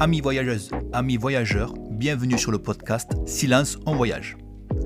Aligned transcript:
Amis 0.00 0.20
voyageuses, 0.20 0.70
amis 0.92 1.16
voyageurs, 1.16 1.74
bienvenue 1.90 2.38
sur 2.38 2.52
le 2.52 2.60
podcast 2.60 3.10
Silence 3.26 3.78
en 3.84 3.96
voyage, 3.96 4.36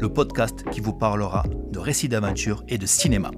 le 0.00 0.08
podcast 0.08 0.64
qui 0.70 0.80
vous 0.80 0.94
parlera 0.94 1.44
de 1.70 1.78
récits 1.78 2.08
d'aventure 2.08 2.64
et 2.66 2.78
de 2.78 2.86
cinéma. 2.86 3.30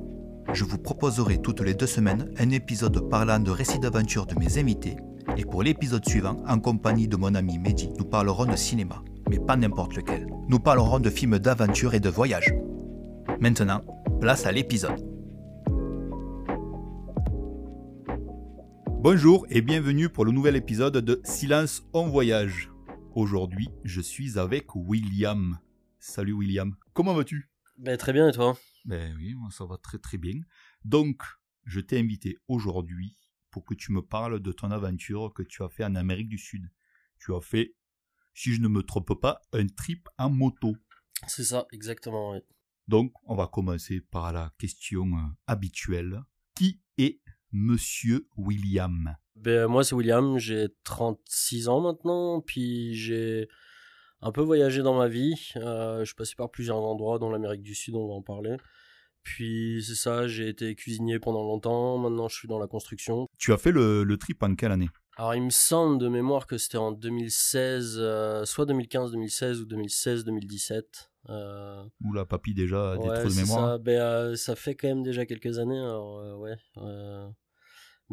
Je 0.52 0.62
vous 0.62 0.78
proposerai 0.78 1.38
toutes 1.38 1.62
les 1.62 1.74
deux 1.74 1.88
semaines 1.88 2.30
un 2.38 2.50
épisode 2.50 3.10
parlant 3.10 3.40
de 3.40 3.50
récits 3.50 3.80
d'aventure 3.80 4.24
de 4.24 4.38
mes 4.38 4.56
invités 4.58 4.94
et 5.36 5.44
pour 5.44 5.64
l'épisode 5.64 6.08
suivant, 6.08 6.36
en 6.46 6.60
compagnie 6.60 7.08
de 7.08 7.16
mon 7.16 7.34
ami 7.34 7.58
Mehdi, 7.58 7.90
nous 7.98 8.04
parlerons 8.04 8.46
de 8.46 8.54
cinéma, 8.54 9.02
mais 9.28 9.40
pas 9.40 9.56
n'importe 9.56 9.96
lequel. 9.96 10.28
Nous 10.48 10.60
parlerons 10.60 11.00
de 11.00 11.10
films 11.10 11.40
d'aventure 11.40 11.94
et 11.94 12.00
de 12.00 12.08
voyage. 12.08 12.54
Maintenant, 13.40 13.80
place 14.20 14.46
à 14.46 14.52
l'épisode. 14.52 15.13
Bonjour 19.04 19.44
et 19.50 19.60
bienvenue 19.60 20.08
pour 20.08 20.24
le 20.24 20.32
nouvel 20.32 20.56
épisode 20.56 20.96
de 20.96 21.20
Silence 21.24 21.84
en 21.92 22.08
voyage. 22.08 22.70
Aujourd'hui, 23.14 23.68
je 23.84 24.00
suis 24.00 24.38
avec 24.38 24.74
William. 24.74 25.58
Salut 25.98 26.32
William, 26.32 26.74
comment 26.94 27.12
vas-tu? 27.12 27.50
Ben, 27.76 27.98
Très 27.98 28.14
bien 28.14 28.30
et 28.30 28.32
toi? 28.32 28.56
Ben 28.86 29.14
oui, 29.18 29.34
moi 29.34 29.50
ça 29.50 29.66
va 29.66 29.76
très 29.76 29.98
très 29.98 30.16
bien. 30.16 30.40
Donc, 30.86 31.22
je 31.66 31.80
t'ai 31.80 31.98
invité 31.98 32.38
aujourd'hui 32.48 33.18
pour 33.50 33.66
que 33.66 33.74
tu 33.74 33.92
me 33.92 34.00
parles 34.00 34.40
de 34.40 34.52
ton 34.52 34.70
aventure 34.70 35.34
que 35.34 35.42
tu 35.42 35.62
as 35.62 35.68
fait 35.68 35.84
en 35.84 35.96
Amérique 35.96 36.30
du 36.30 36.38
Sud. 36.38 36.70
Tu 37.18 37.34
as 37.34 37.42
fait, 37.42 37.74
si 38.32 38.54
je 38.54 38.62
ne 38.62 38.68
me 38.68 38.82
trompe 38.82 39.20
pas, 39.20 39.42
un 39.52 39.66
trip 39.66 40.08
en 40.16 40.30
moto. 40.30 40.78
C'est 41.26 41.44
ça, 41.44 41.66
exactement, 41.72 42.30
oui. 42.30 42.38
Donc, 42.88 43.12
on 43.26 43.36
va 43.36 43.48
commencer 43.48 44.00
par 44.00 44.32
la 44.32 44.54
question 44.56 45.14
euh, 45.18 45.28
habituelle. 45.46 46.22
Qui 46.54 46.80
est 46.96 47.20
Monsieur 47.56 48.26
William 48.36 49.16
ben, 49.36 49.68
Moi, 49.68 49.84
c'est 49.84 49.94
William, 49.94 50.38
j'ai 50.38 50.66
36 50.82 51.68
ans 51.68 51.80
maintenant, 51.80 52.40
puis 52.40 52.96
j'ai 52.96 53.48
un 54.20 54.32
peu 54.32 54.40
voyagé 54.40 54.82
dans 54.82 54.98
ma 54.98 55.06
vie. 55.06 55.52
Euh, 55.54 56.00
je 56.00 56.06
suis 56.06 56.16
passé 56.16 56.34
par 56.36 56.50
plusieurs 56.50 56.78
endroits, 56.78 57.20
dans 57.20 57.30
l'Amérique 57.30 57.62
du 57.62 57.76
Sud, 57.76 57.94
on 57.94 58.08
va 58.08 58.14
en 58.14 58.22
parler. 58.22 58.56
Puis 59.22 59.84
c'est 59.86 59.94
ça, 59.94 60.26
j'ai 60.26 60.48
été 60.48 60.74
cuisinier 60.74 61.20
pendant 61.20 61.44
longtemps, 61.44 61.96
maintenant 61.96 62.26
je 62.28 62.36
suis 62.36 62.48
dans 62.48 62.58
la 62.58 62.66
construction. 62.66 63.28
Tu 63.38 63.52
as 63.52 63.56
fait 63.56 63.70
le, 63.70 64.02
le 64.02 64.16
trip 64.16 64.42
en 64.42 64.56
quelle 64.56 64.72
année? 64.72 64.90
Alors 65.16 65.36
il 65.36 65.42
me 65.44 65.50
semble 65.50 65.98
de 65.98 66.08
mémoire 66.08 66.48
que 66.48 66.58
c'était 66.58 66.76
en 66.76 66.90
2016, 66.90 67.98
euh, 68.00 68.44
soit 68.44 68.66
2015-2016 68.66 69.60
ou 69.60 69.64
2016-2017. 69.66 70.82
Euh... 71.30 71.84
Oula, 72.04 72.26
papy 72.26 72.52
déjà, 72.52 72.96
des 72.96 73.08
trous 73.08 73.28
de 73.28 73.36
mémoire. 73.36 73.68
Ça. 73.68 73.78
Ben, 73.78 74.00
euh, 74.00 74.36
ça 74.36 74.56
fait 74.56 74.74
quand 74.74 74.88
même 74.88 75.04
déjà 75.04 75.24
quelques 75.24 75.58
années, 75.58 75.78
alors 75.78 76.18
euh, 76.18 76.36
ouais. 76.36 76.56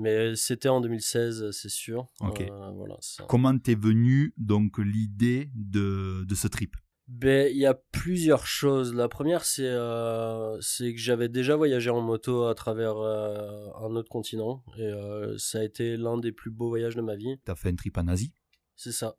Mais 0.02 0.36
c'était 0.36 0.68
en 0.68 0.82
2016, 0.82 1.52
c'est 1.52 1.70
sûr. 1.70 2.08
Euh, 2.24 2.72
voilà, 2.72 2.98
Comment 3.30 3.56
t'es 3.60 3.76
venu 3.76 4.34
donc 4.36 4.80
l'idée 4.80 5.52
de, 5.54 6.26
de 6.26 6.36
ce 6.36 6.48
trip? 6.48 6.76
Ben, 7.08 7.52
il 7.52 7.58
y 7.58 7.68
a 7.68 7.76
plusieurs 7.76 8.48
choses. 8.48 8.96
La 8.96 9.08
première, 9.08 9.46
c'est 9.46 9.68
euh, 9.68 10.58
que 10.58 10.98
j'avais 10.98 11.30
déjà 11.30 11.56
voyagé 11.56 11.92
en 11.92 12.02
moto 12.02 12.46
à 12.46 12.56
travers 12.56 12.98
euh, 12.98 13.68
un 13.80 13.96
autre 13.96 14.10
continent. 14.10 14.64
Et 14.78 14.92
ça 15.38 15.60
a 15.60 15.64
été 15.64 15.98
l'un 15.98 16.18
des 16.18 16.32
plus 16.32 16.50
beaux 16.50 16.70
voyages 16.70 16.96
de 16.96 17.02
ma 17.02 17.16
vie. 17.16 17.38
T'as 17.46 17.56
fait 17.56 17.70
un 17.70 17.76
trip 17.76 17.98
en 18.00 18.08
Asie? 18.08 18.34
C'est 18.76 18.94
ça. 18.94 19.18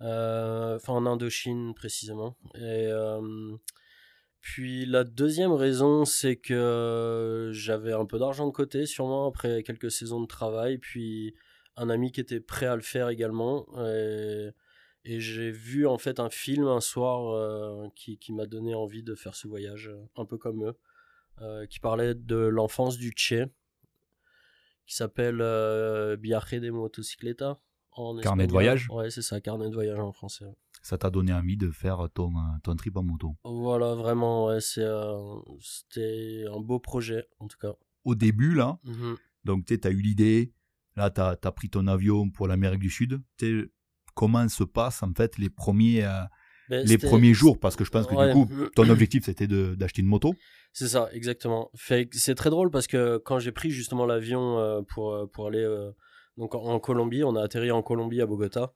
Enfin, 0.00 0.92
en 0.92 1.06
Indochine, 1.06 1.72
précisément. 1.74 2.36
Et 2.56 2.90
puis 4.40 4.86
la 4.86 5.04
deuxième 5.04 5.52
raison, 5.52 6.04
c'est 6.04 6.36
que 6.36 7.50
j'avais 7.52 7.92
un 7.92 8.06
peu 8.06 8.18
d'argent 8.18 8.46
de 8.46 8.52
côté, 8.52 8.86
sûrement 8.86 9.28
après 9.28 9.62
quelques 9.62 9.90
saisons 9.90 10.20
de 10.20 10.26
travail, 10.26 10.78
puis 10.78 11.34
un 11.76 11.90
ami 11.90 12.10
qui 12.10 12.20
était 12.20 12.40
prêt 12.40 12.66
à 12.66 12.74
le 12.74 12.82
faire 12.82 13.08
également. 13.08 13.66
Et, 13.78 14.50
j'ai 15.04 15.50
vu 15.50 15.86
en 15.86 15.98
fait 15.98 16.20
un 16.20 16.28
film 16.28 16.66
un 16.66 16.80
soir 16.80 17.30
euh, 17.30 17.88
qui, 17.96 18.18
qui 18.18 18.32
m'a 18.32 18.46
donné 18.46 18.74
envie 18.74 19.02
de 19.02 19.14
faire 19.14 19.34
ce 19.34 19.48
voyage, 19.48 19.90
un 20.16 20.24
peu 20.26 20.36
comme 20.36 20.64
eux, 20.64 20.78
euh, 21.40 21.66
qui 21.66 21.80
parlait 21.80 22.14
de 22.14 22.36
l'enfance 22.36 22.98
du 22.98 23.10
Tché, 23.12 23.46
qui 24.86 24.94
s'appelle 24.94 25.40
euh, 25.40 26.16
Viaje 26.20 26.60
de 26.60 26.70
Motocicleta. 26.70 27.60
Carnet 28.22 28.46
de 28.46 28.52
voyage 28.52 28.88
Ouais, 28.90 29.10
c'est 29.10 29.22
ça, 29.22 29.40
carnet 29.40 29.68
de 29.68 29.74
voyage 29.74 29.98
en 29.98 30.12
français 30.12 30.46
ça 30.82 30.98
t'a 30.98 31.10
donné 31.10 31.32
envie 31.32 31.56
de 31.56 31.70
faire 31.70 32.08
ton, 32.14 32.30
euh, 32.30 32.58
ton 32.62 32.74
trip 32.76 32.96
en 32.96 33.02
moto. 33.02 33.36
Voilà, 33.44 33.94
vraiment, 33.94 34.46
ouais, 34.46 34.58
euh, 34.78 35.34
c'était 35.60 36.44
un 36.52 36.60
beau 36.60 36.78
projet, 36.78 37.26
en 37.38 37.48
tout 37.48 37.58
cas. 37.58 37.72
Au 38.04 38.14
début, 38.14 38.54
là, 38.54 38.78
mmh 38.84 39.14
donc 39.44 39.64
tu 39.64 39.80
as 39.84 39.90
eu 39.90 40.02
l'idée, 40.02 40.52
là, 40.96 41.10
tu 41.10 41.18
as, 41.22 41.52
pris 41.52 41.70
ton 41.70 41.86
avion 41.86 42.28
pour 42.28 42.46
l'Amérique 42.46 42.80
du 42.80 42.90
Sud. 42.90 43.22
Comment 44.14 44.46
se 44.50 44.64
passent, 44.64 45.02
en 45.02 45.14
fait, 45.14 45.38
les 45.38 45.48
premiers, 45.48 46.04
euh, 46.04 46.20
ben, 46.68 46.86
les 46.86 46.98
premiers 46.98 47.32
jours? 47.32 47.58
Parce 47.58 47.74
que 47.74 47.86
je 47.86 47.90
pense 47.90 48.06
que, 48.06 48.26
du 48.26 48.32
coup, 48.34 48.46
ton 48.76 48.86
objectif, 48.90 49.24
c'était 49.24 49.46
d'acheter 49.46 50.02
une 50.02 50.08
moto. 50.08 50.34
C'est 50.74 50.88
ça, 50.88 51.08
exactement. 51.12 51.70
C'est 52.12 52.34
très 52.34 52.50
drôle 52.50 52.70
parce 52.70 52.86
que 52.86 53.16
quand 53.16 53.38
j'ai 53.38 53.50
pris 53.50 53.70
justement 53.70 54.04
l'avion 54.04 54.84
pour, 54.88 55.26
pour 55.32 55.46
aller 55.46 55.66
donc 56.36 56.54
en 56.54 56.78
Colombie, 56.78 57.24
on 57.24 57.34
a 57.34 57.42
atterri 57.42 57.70
en 57.70 57.82
Colombie 57.82 58.20
à 58.20 58.26
Bogota. 58.26 58.74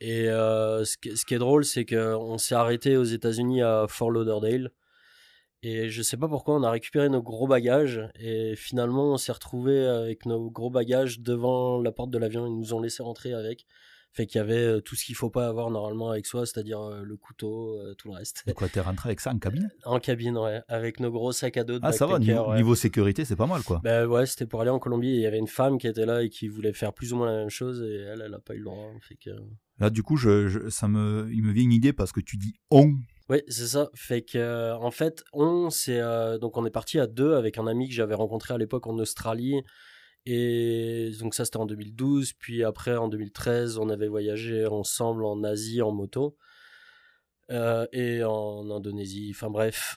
Et 0.00 0.28
euh, 0.28 0.84
ce, 0.84 0.96
qui, 0.96 1.16
ce, 1.16 1.24
qui, 1.26 1.34
est 1.34 1.38
drôle, 1.38 1.64
c'est 1.64 1.84
qu'on 1.84 2.38
s'est 2.38 2.54
arrêté 2.54 2.96
aux 2.96 3.04
États-Unis 3.04 3.62
à 3.62 3.86
Fort 3.88 4.10
Lauderdale. 4.10 4.72
Et 5.62 5.90
je 5.90 6.00
sais 6.00 6.16
pas 6.16 6.26
pourquoi, 6.26 6.56
on 6.56 6.62
a 6.62 6.70
récupéré 6.70 7.10
nos 7.10 7.22
gros 7.22 7.46
bagages. 7.46 8.00
Et 8.18 8.56
finalement, 8.56 9.12
on 9.12 9.18
s'est 9.18 9.32
retrouvé 9.32 9.86
avec 9.86 10.24
nos 10.24 10.50
gros 10.50 10.70
bagages 10.70 11.20
devant 11.20 11.82
la 11.82 11.92
porte 11.92 12.10
de 12.10 12.16
l'avion. 12.16 12.46
Ils 12.46 12.56
nous 12.56 12.72
ont 12.72 12.80
laissé 12.80 13.02
rentrer 13.02 13.34
avec. 13.34 13.66
Fait 14.12 14.26
qu'il 14.26 14.40
y 14.40 14.42
avait 14.42 14.56
euh, 14.56 14.80
tout 14.80 14.96
ce 14.96 15.04
qu'il 15.04 15.14
faut 15.14 15.30
pas 15.30 15.46
avoir 15.46 15.70
normalement 15.70 16.10
avec 16.10 16.26
soi, 16.26 16.44
c'est-à-dire 16.44 16.80
euh, 16.80 17.02
le 17.04 17.16
couteau, 17.16 17.78
tout 17.96 18.08
le 18.08 18.14
reste. 18.14 18.42
Et 18.48 18.54
quoi, 18.54 18.68
t'es 18.68 18.80
rentré 18.80 19.10
avec 19.10 19.20
ça 19.20 19.30
en 19.30 19.38
cabine? 19.38 19.70
En 19.84 20.00
cabine, 20.00 20.36
ouais. 20.36 20.62
Avec 20.66 20.98
nos 20.98 21.12
gros 21.12 21.30
sacs 21.30 21.58
à 21.58 21.62
dos 21.62 21.78
de 21.78 21.84
Ah, 21.84 21.92
ça 21.92 22.06
va, 22.06 22.18
niveau, 22.18 22.74
sécurité, 22.74 23.26
c'est 23.26 23.36
pas 23.36 23.46
mal, 23.46 23.62
quoi. 23.62 23.80
Ben 23.84 24.06
ouais, 24.06 24.24
c'était 24.24 24.46
pour 24.46 24.62
aller 24.62 24.70
en 24.70 24.78
Colombie. 24.78 25.10
Il 25.10 25.20
y 25.20 25.26
avait 25.26 25.38
une 25.38 25.46
femme 25.46 25.78
qui 25.78 25.86
était 25.86 26.06
là 26.06 26.22
et 26.22 26.30
qui 26.30 26.48
voulait 26.48 26.72
faire 26.72 26.94
plus 26.94 27.12
ou 27.12 27.18
moins 27.18 27.26
la 27.26 27.36
même 27.36 27.50
chose. 27.50 27.82
Et 27.82 27.96
elle, 27.96 28.22
elle 28.22 28.34
a 28.34 28.40
pas 28.40 28.54
eu 28.54 28.58
le 28.58 28.64
droit. 28.64 28.90
Fait 29.02 29.16
que... 29.16 29.30
Là, 29.80 29.88
du 29.88 30.02
coup, 30.02 30.18
ça 30.18 30.88
me, 30.88 31.28
il 31.32 31.42
me 31.42 31.52
vient 31.52 31.64
une 31.64 31.72
idée 31.72 31.94
parce 31.94 32.12
que 32.12 32.20
tu 32.20 32.36
dis 32.36 32.54
on. 32.70 32.96
Oui, 33.30 33.42
c'est 33.48 33.68
ça. 33.68 33.90
Fait 33.94 34.22
que, 34.22 34.36
euh, 34.36 34.76
en 34.76 34.90
fait, 34.90 35.24
on, 35.32 35.70
c'est. 35.70 36.00
Euh, 36.00 36.36
donc, 36.36 36.56
on 36.58 36.66
est 36.66 36.70
parti 36.70 36.98
à 36.98 37.06
deux 37.06 37.34
avec 37.34 37.56
un 37.58 37.66
ami 37.66 37.88
que 37.88 37.94
j'avais 37.94 38.14
rencontré 38.14 38.52
à 38.52 38.58
l'époque 38.58 38.86
en 38.86 38.98
Australie. 38.98 39.62
Et 40.26 41.12
donc, 41.20 41.34
ça, 41.34 41.46
c'était 41.46 41.56
en 41.56 41.66
2012. 41.66 42.34
Puis 42.34 42.62
après, 42.62 42.96
en 42.96 43.08
2013, 43.08 43.78
on 43.78 43.88
avait 43.88 44.08
voyagé 44.08 44.66
ensemble 44.66 45.24
en 45.24 45.42
Asie 45.44 45.80
en 45.80 45.92
moto. 45.92 46.36
Euh, 47.50 47.86
et 47.92 48.22
en 48.22 48.70
Indonésie. 48.70 49.32
Enfin, 49.34 49.48
bref. 49.48 49.96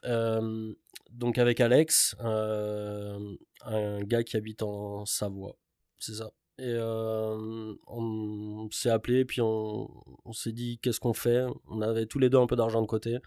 donc, 1.12 1.38
avec 1.38 1.60
Alex, 1.60 2.16
un 2.20 4.00
gars 4.04 4.24
qui 4.24 4.38
habite 4.38 4.64
en 4.64 5.06
Savoie. 5.06 5.58
C'est 6.00 6.16
ça. 6.16 6.32
Et 6.60 6.66
euh, 6.68 7.74
on 7.88 8.70
s'est 8.72 8.90
appelé, 8.90 9.26
puis 9.26 9.42
on, 9.42 9.90
on 10.26 10.34
s'est 10.34 10.52
dit 10.52 10.80
qu'est-ce 10.80 11.00
qu'on 11.00 11.14
fait. 11.14 11.44
On 11.68 11.82
avait 11.82 12.06
tous 12.06 12.20
les 12.20 12.30
deux 12.30 12.38
un 12.38 12.48
peu 12.48 12.56
d'argent 12.56 12.82
de 12.82 12.88
côté. 12.88 13.20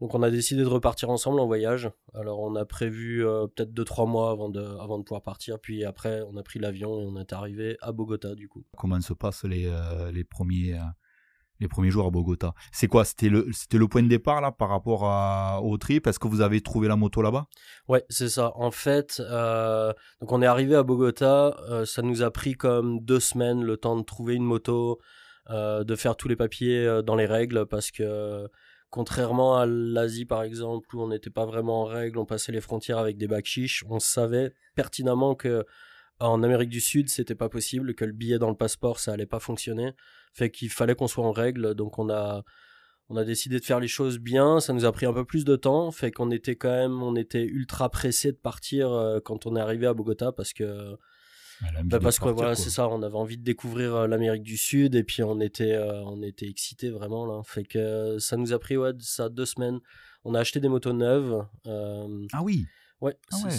Donc 0.00 0.14
on 0.14 0.22
a 0.22 0.30
décidé 0.30 0.62
de 0.62 0.68
repartir 0.68 1.10
ensemble 1.10 1.40
en 1.40 1.46
voyage. 1.46 1.90
Alors 2.14 2.38
on 2.40 2.54
a 2.54 2.64
prévu 2.64 3.26
euh, 3.26 3.48
peut-être 3.48 3.72
2-3 3.72 4.08
mois 4.08 4.30
avant 4.30 4.48
de, 4.48 4.62
avant 4.80 4.98
de 4.98 5.02
pouvoir 5.02 5.22
partir. 5.22 5.58
Puis 5.58 5.84
après 5.84 6.22
on 6.22 6.36
a 6.36 6.42
pris 6.42 6.58
l'avion 6.58 7.00
et 7.00 7.04
on 7.04 7.20
est 7.20 7.32
arrivé 7.32 7.76
à 7.80 7.92
Bogota 7.92 8.34
du 8.34 8.48
coup. 8.48 8.64
Comment 8.76 9.00
se 9.00 9.12
passent 9.12 9.44
les, 9.44 9.66
euh, 9.66 10.12
les 10.12 10.24
premiers 10.24 10.78
les 11.60 11.68
premiers 11.68 11.90
jours 11.90 12.06
à 12.06 12.10
Bogota. 12.10 12.54
C'est 12.72 12.88
quoi 12.88 13.04
C'était 13.04 13.28
le, 13.28 13.48
le 13.72 13.88
point 13.88 14.02
de 14.02 14.08
départ 14.08 14.40
là 14.40 14.52
par 14.52 14.68
rapport 14.68 15.04
à, 15.04 15.60
au 15.62 15.76
trip? 15.78 16.06
Est-ce 16.06 16.18
que 16.18 16.28
vous 16.28 16.40
avez 16.40 16.60
trouvé 16.60 16.88
la 16.88 16.96
moto 16.96 17.22
là-bas? 17.22 17.46
Ouais, 17.88 18.04
c'est 18.08 18.28
ça. 18.28 18.52
En 18.56 18.70
fait, 18.70 19.20
euh, 19.20 19.92
donc 20.20 20.32
on 20.32 20.42
est 20.42 20.46
arrivé 20.46 20.74
à 20.74 20.82
Bogota. 20.82 21.56
Euh, 21.70 21.84
ça 21.84 22.02
nous 22.02 22.22
a 22.22 22.30
pris 22.30 22.54
comme 22.54 23.00
deux 23.00 23.20
semaines 23.20 23.62
le 23.62 23.76
temps 23.76 23.96
de 23.96 24.02
trouver 24.04 24.34
une 24.34 24.44
moto, 24.44 24.98
euh, 25.50 25.84
de 25.84 25.96
faire 25.96 26.16
tous 26.16 26.28
les 26.28 26.36
papiers 26.36 27.00
dans 27.04 27.16
les 27.16 27.26
règles 27.26 27.66
parce 27.66 27.90
que 27.90 28.48
contrairement 28.90 29.58
à 29.58 29.66
l'Asie 29.66 30.24
par 30.24 30.42
exemple 30.42 30.96
où 30.96 31.02
on 31.02 31.08
n'était 31.08 31.30
pas 31.30 31.44
vraiment 31.44 31.82
en 31.82 31.84
règle, 31.84 32.18
on 32.18 32.24
passait 32.24 32.52
les 32.52 32.60
frontières 32.60 32.98
avec 32.98 33.18
des 33.18 33.26
bacs 33.26 33.46
chiches, 33.46 33.84
on 33.88 33.98
savait 33.98 34.54
pertinemment 34.74 35.34
que 35.34 35.64
en 36.20 36.42
Amérique 36.42 36.70
du 36.70 36.80
Sud, 36.80 37.08
c'était 37.08 37.34
pas 37.34 37.48
possible, 37.48 37.94
que 37.94 38.04
le 38.04 38.12
billet 38.12 38.38
dans 38.38 38.50
le 38.50 38.56
passeport, 38.56 38.98
ça 38.98 39.12
allait 39.12 39.26
pas 39.26 39.38
fonctionner. 39.38 39.92
Fait 40.32 40.50
qu'il 40.50 40.70
fallait 40.70 40.94
qu'on 40.94 41.08
soit 41.08 41.24
en 41.24 41.32
règle, 41.32 41.74
donc 41.74 41.98
on 41.98 42.08
a, 42.10 42.44
on 43.08 43.16
a 43.16 43.24
décidé 43.24 43.58
de 43.58 43.64
faire 43.64 43.80
les 43.80 43.88
choses 43.88 44.18
bien. 44.18 44.60
Ça 44.60 44.72
nous 44.72 44.84
a 44.84 44.92
pris 44.92 45.06
un 45.06 45.12
peu 45.12 45.24
plus 45.24 45.44
de 45.44 45.56
temps, 45.56 45.90
fait 45.90 46.10
qu'on 46.10 46.30
était 46.30 46.56
quand 46.56 46.70
même, 46.70 47.02
on 47.02 47.16
était 47.16 47.44
ultra 47.44 47.88
pressé 47.90 48.32
de 48.32 48.36
partir 48.36 48.90
euh, 48.92 49.20
quand 49.20 49.46
on 49.46 49.56
est 49.56 49.60
arrivé 49.60 49.86
à 49.86 49.94
Bogota 49.94 50.30
parce 50.32 50.52
que, 50.52 50.96
bah, 51.84 51.98
parce 52.00 52.18
que 52.18 52.28
voilà, 52.28 52.54
c'est 52.54 52.70
ça, 52.70 52.88
on 52.88 53.02
avait 53.02 53.16
envie 53.16 53.38
de 53.38 53.42
découvrir 53.42 53.94
euh, 53.94 54.06
l'Amérique 54.06 54.42
du 54.42 54.56
Sud 54.56 54.94
et 54.94 55.02
puis 55.04 55.22
on 55.22 55.40
était, 55.40 55.72
euh, 55.72 56.02
on 56.04 56.22
était 56.22 56.48
excités 56.48 56.90
vraiment 56.90 57.26
là. 57.26 57.42
Fait 57.44 57.64
que 57.64 58.18
ça 58.18 58.36
nous 58.36 58.52
a 58.52 58.58
pris 58.58 58.76
ouais, 58.76 58.92
ça 59.00 59.28
deux 59.28 59.46
semaines. 59.46 59.80
On 60.24 60.34
a 60.34 60.40
acheté 60.40 60.60
des 60.60 60.68
motos 60.68 60.92
neuves. 60.92 61.46
ah 61.66 62.42
oui. 62.42 62.66
Ouais, 63.00 63.16
Ah 63.30 63.36
ouais, 63.44 63.50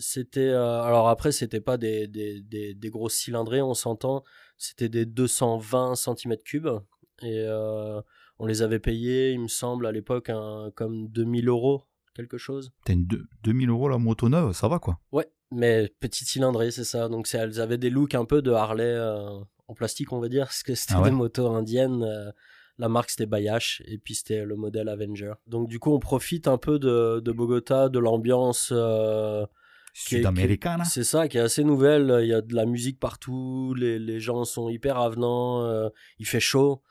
c'était. 0.00 0.48
alors 0.50 1.08
après, 1.08 1.30
c'était 1.30 1.60
pas 1.60 1.76
des, 1.76 2.08
des, 2.08 2.40
des, 2.40 2.74
des 2.74 2.90
grosses 2.90 3.14
cylindrées, 3.14 3.62
on 3.62 3.74
s'entend. 3.74 4.24
C'était 4.62 4.88
des 4.88 5.06
220 5.06 5.94
cm3. 5.94 6.82
Et 7.22 7.44
euh, 7.46 8.00
on 8.38 8.46
les 8.46 8.62
avait 8.62 8.78
payés, 8.78 9.32
il 9.32 9.40
me 9.40 9.48
semble, 9.48 9.86
à 9.86 9.92
l'époque, 9.92 10.30
un- 10.30 10.70
comme 10.74 11.08
2000 11.08 11.48
euros, 11.48 11.82
quelque 12.14 12.38
chose. 12.38 12.72
T'as 12.84 12.92
une 12.92 13.06
deux- 13.06 13.24
2000 13.42 13.70
euros 13.70 13.88
la 13.88 13.98
moto 13.98 14.28
neuve, 14.28 14.52
ça 14.52 14.68
va 14.68 14.78
quoi. 14.78 14.98
Ouais, 15.12 15.28
mais 15.50 15.92
petite 16.00 16.28
cylindrée, 16.28 16.70
c'est 16.70 16.84
ça. 16.84 17.08
Donc 17.08 17.28
elles 17.34 17.60
avaient 17.60 17.78
des 17.78 17.90
looks 17.90 18.14
un 18.14 18.24
peu 18.24 18.40
de 18.42 18.50
Harley 18.52 18.84
euh, 18.84 19.40
en 19.68 19.74
plastique, 19.74 20.12
on 20.12 20.20
va 20.20 20.28
dire, 20.28 20.44
parce 20.46 20.62
que 20.62 20.74
c'était 20.76 20.94
Ah 20.96 21.02
ouais 21.02 21.10
des 21.10 21.16
motos 21.16 21.48
indiennes. 21.48 22.02
euh, 22.04 22.30
la 22.78 22.88
marque 22.88 23.10
c'était 23.10 23.26
Bayash 23.26 23.82
et 23.86 23.98
puis 23.98 24.14
c'était 24.14 24.44
le 24.44 24.56
modèle 24.56 24.88
Avenger. 24.88 25.34
Donc 25.46 25.68
du 25.68 25.78
coup 25.78 25.92
on 25.92 25.98
profite 25.98 26.48
un 26.48 26.56
peu 26.58 26.78
de, 26.78 27.20
de 27.20 27.32
Bogota, 27.32 27.88
de 27.88 27.98
l'ambiance. 27.98 28.70
euh, 28.72 29.44
Sud-américaine. 29.92 30.82
c'est 30.84 31.04
ça 31.04 31.28
qui 31.28 31.36
est 31.36 31.40
assez 31.42 31.64
nouvelle. 31.64 32.18
Il 32.22 32.28
y 32.28 32.34
a 32.34 32.40
de 32.40 32.54
la 32.54 32.64
musique 32.66 32.98
partout, 32.98 33.74
les, 33.74 33.98
les 33.98 34.20
gens 34.20 34.44
sont 34.44 34.68
hyper 34.68 34.98
avenants, 34.98 35.64
euh, 35.64 35.88
il 36.18 36.26
fait 36.26 36.40
chaud. 36.40 36.82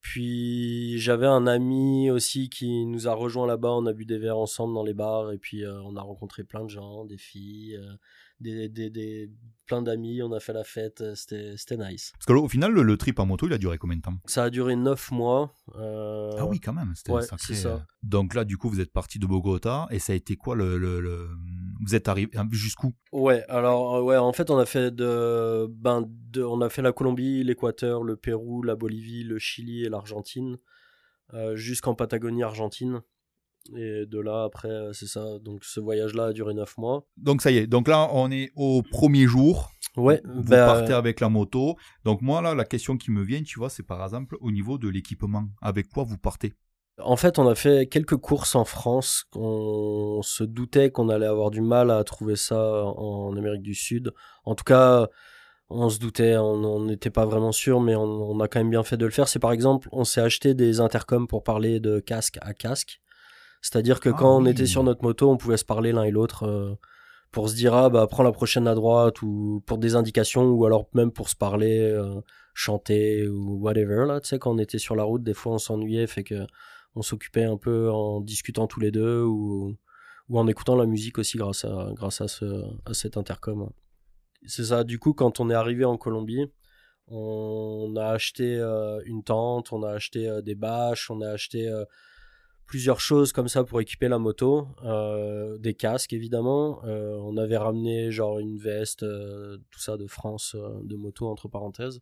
Puis 0.00 0.98
j'avais 0.98 1.26
un 1.26 1.46
ami 1.46 2.10
aussi 2.10 2.48
qui 2.48 2.86
nous 2.86 3.08
a 3.08 3.14
rejoint 3.14 3.46
là-bas. 3.46 3.72
On 3.72 3.86
a 3.86 3.92
bu 3.92 4.04
des 4.04 4.18
verres 4.18 4.38
ensemble 4.38 4.74
dans 4.74 4.84
les 4.84 4.94
bars 4.94 5.32
et 5.32 5.38
puis 5.38 5.64
euh, 5.64 5.80
on 5.82 5.96
a 5.96 6.00
rencontré 6.00 6.44
plein 6.44 6.64
de 6.64 6.70
gens, 6.70 7.04
des 7.04 7.18
filles, 7.18 7.76
euh, 7.76 7.94
des, 8.40 8.68
des, 8.68 8.90
des- 8.90 9.30
plein 9.66 9.82
d'amis. 9.82 10.22
On 10.22 10.32
a 10.32 10.40
fait 10.40 10.54
la 10.54 10.64
fête. 10.64 11.02
euh, 11.02 11.14
C'était 11.14 11.76
nice. 11.76 12.12
Parce 12.14 12.24
que 12.26 12.32
au 12.32 12.48
final, 12.48 12.72
le, 12.72 12.82
le 12.82 12.96
trip 12.96 13.18
en 13.20 13.26
moto, 13.26 13.46
il 13.46 13.52
a 13.52 13.58
duré 13.58 13.76
combien 13.76 13.96
de 13.98 14.02
temps? 14.02 14.14
Ça 14.24 14.44
a 14.44 14.50
duré 14.50 14.76
neuf 14.76 15.10
mois. 15.10 15.52
euh, 15.76 16.30
Ah 16.38 16.46
oui, 16.46 16.58
quand 16.58 16.72
même. 16.72 16.92
C'était 16.94 17.12
ouais, 17.12 17.22
sacré, 17.22 17.54
ça. 17.54 17.68
euh. 17.68 17.78
Donc 18.02 18.34
là, 18.34 18.44
du 18.44 18.56
coup, 18.56 18.70
vous 18.70 18.80
êtes 18.80 18.92
parti 18.92 19.18
de 19.18 19.26
Bogota 19.26 19.86
et 19.90 19.98
ça 19.98 20.14
a 20.14 20.16
été 20.16 20.36
quoi 20.36 20.56
le. 20.56 20.78
le- 20.78 21.00
le- 21.00 21.28
Vous 21.84 21.94
êtes 21.94 22.08
arrivé 22.08 22.30
jusqu'où? 22.52 22.94
Ouais, 23.12 23.44
alors 23.48 24.02
ouais, 24.04 24.16
en 24.16 24.32
fait, 24.32 24.50
on 24.50 24.58
a 24.58 24.66
fait 24.66 24.90
de, 24.94 25.66
ben, 25.70 26.04
de, 26.32 26.42
on 26.42 26.60
a 26.62 26.68
fait 26.70 26.82
la 26.82 26.92
Colombie, 26.92 27.44
l'Équateur, 27.44 28.02
le 28.02 28.16
Pérou, 28.16 28.62
la 28.62 28.74
Bolivie, 28.74 29.22
le 29.24 29.38
Chili 29.38 29.84
et 29.84 29.88
l'Argentine, 29.88 30.56
euh, 31.34 31.56
jusqu'en 31.56 31.94
Patagonie 31.94 32.42
argentine. 32.42 33.02
Et 33.76 34.06
de 34.06 34.18
là, 34.18 34.44
après, 34.44 34.68
euh, 34.68 34.92
c'est 34.92 35.06
ça. 35.06 35.38
Donc, 35.40 35.64
ce 35.64 35.80
voyage-là 35.80 36.26
a 36.26 36.32
duré 36.32 36.54
9 36.54 36.78
mois. 36.78 37.06
Donc 37.16 37.42
ça 37.42 37.50
y 37.50 37.58
est. 37.58 37.66
Donc 37.66 37.88
là, 37.88 38.08
on 38.12 38.30
est 38.30 38.50
au 38.56 38.82
premier 38.82 39.26
jour. 39.26 39.72
Ouais, 39.96 40.20
Vous 40.24 40.42
bah, 40.44 40.66
partez 40.66 40.92
avec 40.92 41.20
la 41.20 41.28
moto. 41.28 41.76
Donc 42.04 42.22
moi, 42.22 42.40
là, 42.40 42.54
la 42.54 42.64
question 42.64 42.96
qui 42.96 43.10
me 43.10 43.22
vient, 43.22 43.42
tu 43.42 43.58
vois, 43.58 43.68
c'est 43.68 43.82
par 43.82 44.02
exemple 44.04 44.36
au 44.40 44.50
niveau 44.50 44.78
de 44.78 44.88
l'équipement. 44.88 45.44
Avec 45.60 45.88
quoi 45.88 46.04
vous 46.04 46.18
partez? 46.18 46.54
En 47.00 47.16
fait, 47.16 47.38
on 47.38 47.48
a 47.48 47.54
fait 47.54 47.88
quelques 47.88 48.16
courses 48.16 48.54
en 48.54 48.64
France. 48.64 49.24
On 49.34 50.20
se 50.22 50.44
doutait 50.44 50.90
qu'on 50.90 51.08
allait 51.08 51.26
avoir 51.26 51.50
du 51.50 51.60
mal 51.60 51.90
à 51.90 52.02
trouver 52.04 52.36
ça 52.36 52.84
en 52.84 53.36
Amérique 53.36 53.62
du 53.62 53.74
Sud. 53.74 54.12
En 54.44 54.54
tout 54.54 54.64
cas, 54.64 55.08
on 55.70 55.88
se 55.88 55.98
doutait, 55.98 56.36
on 56.36 56.64
on 56.64 56.84
n'était 56.84 57.10
pas 57.10 57.26
vraiment 57.26 57.52
sûr, 57.52 57.80
mais 57.80 57.94
on, 57.94 58.02
on 58.02 58.40
a 58.40 58.48
quand 58.48 58.60
même 58.60 58.70
bien 58.70 58.82
fait 58.82 58.96
de 58.96 59.04
le 59.04 59.12
faire. 59.12 59.28
C'est 59.28 59.38
par 59.38 59.52
exemple, 59.52 59.88
on 59.92 60.04
s'est 60.04 60.20
acheté 60.20 60.54
des 60.54 60.80
intercoms 60.80 61.26
pour 61.26 61.42
parler 61.44 61.80
de 61.80 62.00
casque 62.00 62.38
à 62.40 62.54
casque. 62.54 63.00
C'est-à-dire 63.60 64.00
que 64.00 64.10
Ah 64.10 64.16
quand 64.18 64.36
on 64.36 64.46
était 64.46 64.66
sur 64.66 64.82
notre 64.82 65.02
moto, 65.02 65.30
on 65.30 65.36
pouvait 65.36 65.56
se 65.56 65.64
parler 65.64 65.92
l'un 65.92 66.04
et 66.04 66.10
l'autre 66.10 66.44
euh, 66.44 66.74
pour 67.30 67.48
se 67.48 67.54
dire 67.54 67.74
ah 67.74 67.90
bah 67.90 68.06
prends 68.08 68.22
la 68.22 68.32
prochaine 68.32 68.66
à 68.66 68.74
droite 68.74 69.22
ou 69.22 69.62
pour 69.66 69.78
des 69.78 69.96
indications 69.96 70.50
ou 70.50 70.64
alors 70.64 70.88
même 70.94 71.10
pour 71.10 71.28
se 71.28 71.36
parler, 71.36 71.80
euh, 71.80 72.20
chanter 72.54 73.28
ou 73.28 73.58
whatever 73.60 74.06
là. 74.06 74.20
Tu 74.20 74.28
sais 74.28 74.38
quand 74.38 74.52
on 74.52 74.58
était 74.58 74.78
sur 74.78 74.96
la 74.96 75.04
route, 75.04 75.22
des 75.22 75.34
fois 75.34 75.52
on 75.52 75.58
s'ennuyait, 75.58 76.06
fait 76.06 76.24
que 76.24 76.46
on 76.94 77.02
s'occupait 77.02 77.44
un 77.44 77.56
peu 77.56 77.90
en 77.90 78.20
discutant 78.20 78.66
tous 78.66 78.80
les 78.80 78.90
deux 78.90 79.22
ou, 79.22 79.76
ou 80.28 80.38
en 80.38 80.46
écoutant 80.46 80.74
la 80.74 80.86
musique 80.86 81.18
aussi 81.18 81.36
grâce 81.36 81.64
à, 81.64 81.90
grâce 81.94 82.20
à, 82.20 82.28
ce, 82.28 82.44
à 82.86 82.94
cet 82.94 83.16
intercom. 83.16 83.70
C'est 84.46 84.64
ça, 84.64 84.84
du 84.84 84.98
coup, 84.98 85.12
quand 85.12 85.40
on 85.40 85.50
est 85.50 85.54
arrivé 85.54 85.84
en 85.84 85.96
Colombie, 85.96 86.46
on 87.08 87.94
a 87.96 88.06
acheté 88.06 88.56
euh, 88.56 89.00
une 89.04 89.22
tente, 89.22 89.72
on 89.72 89.82
a 89.82 89.90
acheté 89.90 90.40
des 90.42 90.54
bâches, 90.54 91.10
on 91.10 91.20
a 91.20 91.30
acheté 91.30 91.68
plusieurs 92.68 93.00
choses 93.00 93.32
comme 93.32 93.48
ça 93.48 93.64
pour 93.64 93.80
équiper 93.80 94.08
la 94.08 94.18
moto, 94.18 94.68
euh, 94.84 95.58
des 95.58 95.74
casques 95.74 96.12
évidemment. 96.12 96.84
Euh, 96.84 97.16
on 97.22 97.36
avait 97.38 97.56
ramené 97.56 98.12
genre 98.12 98.38
une 98.38 98.58
veste, 98.58 99.02
euh, 99.02 99.56
tout 99.70 99.80
ça 99.80 99.96
de 99.96 100.06
France, 100.06 100.54
de 100.84 100.94
moto 100.94 101.26
entre 101.26 101.48
parenthèses. 101.48 102.00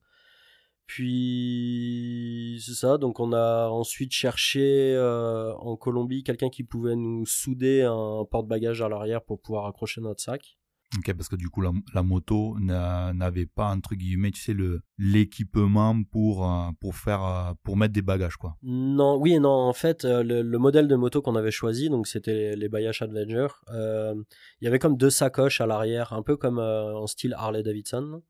Puis 0.86 2.62
c'est 2.64 2.74
ça, 2.74 2.98
donc 2.98 3.18
on 3.20 3.32
a 3.32 3.68
ensuite 3.68 4.12
cherché 4.12 4.96
en 5.58 5.76
Colombie 5.76 6.22
quelqu'un 6.22 6.48
qui 6.48 6.62
pouvait 6.62 6.94
nous 6.94 7.26
souder 7.26 7.82
un 7.82 8.24
porte-bagages 8.30 8.82
à 8.82 8.88
l'arrière 8.88 9.22
pour 9.22 9.40
pouvoir 9.40 9.66
accrocher 9.66 10.00
notre 10.00 10.22
sac. 10.22 10.56
Ok, 10.98 11.12
parce 11.14 11.28
que 11.28 11.36
du 11.36 11.48
coup, 11.48 11.60
la, 11.62 12.02
moto 12.02 12.56
n'a- 12.60 13.12
n'avait 13.12 13.46
pas, 13.46 13.70
entre 13.74 13.94
guillemets, 13.96 14.30
tu 14.30 14.40
sais, 14.40 14.52
le- 14.52 14.82
l'équipement 14.98 16.00
pour, 16.04 16.48
euh, 16.48 16.70
pour 16.80 16.94
faire, 16.94 17.24
euh, 17.24 17.52
pour 17.64 17.76
mettre 17.76 17.92
des 17.92 18.02
bagages, 18.02 18.36
quoi. 18.36 18.56
Non, 18.62 19.16
oui 19.18 19.34
et 19.34 19.40
non. 19.40 19.50
En 19.50 19.72
fait, 19.72 20.04
euh, 20.04 20.22
le, 20.22 20.42
le 20.42 20.58
modèle 20.58 20.86
de 20.86 20.94
moto 20.94 21.20
qu'on 21.22 21.34
avait 21.34 21.50
choisi, 21.50 21.90
donc 21.90 22.06
c'était 22.06 22.54
les 22.54 22.68
Bayash 22.68 23.02
euh, 23.02 24.14
il 24.60 24.64
y 24.64 24.68
avait 24.68 24.78
comme 24.78 24.96
deux 24.96 25.10
sacoches 25.10 25.60
à 25.60 25.66
l'arrière, 25.66 26.12
un 26.12 26.22
peu 26.22 26.36
comme 26.36 26.58
euh, 26.58 26.94
en 26.94 27.06
style 27.06 27.34
Harley 27.36 27.62
Davidson. 27.62 28.22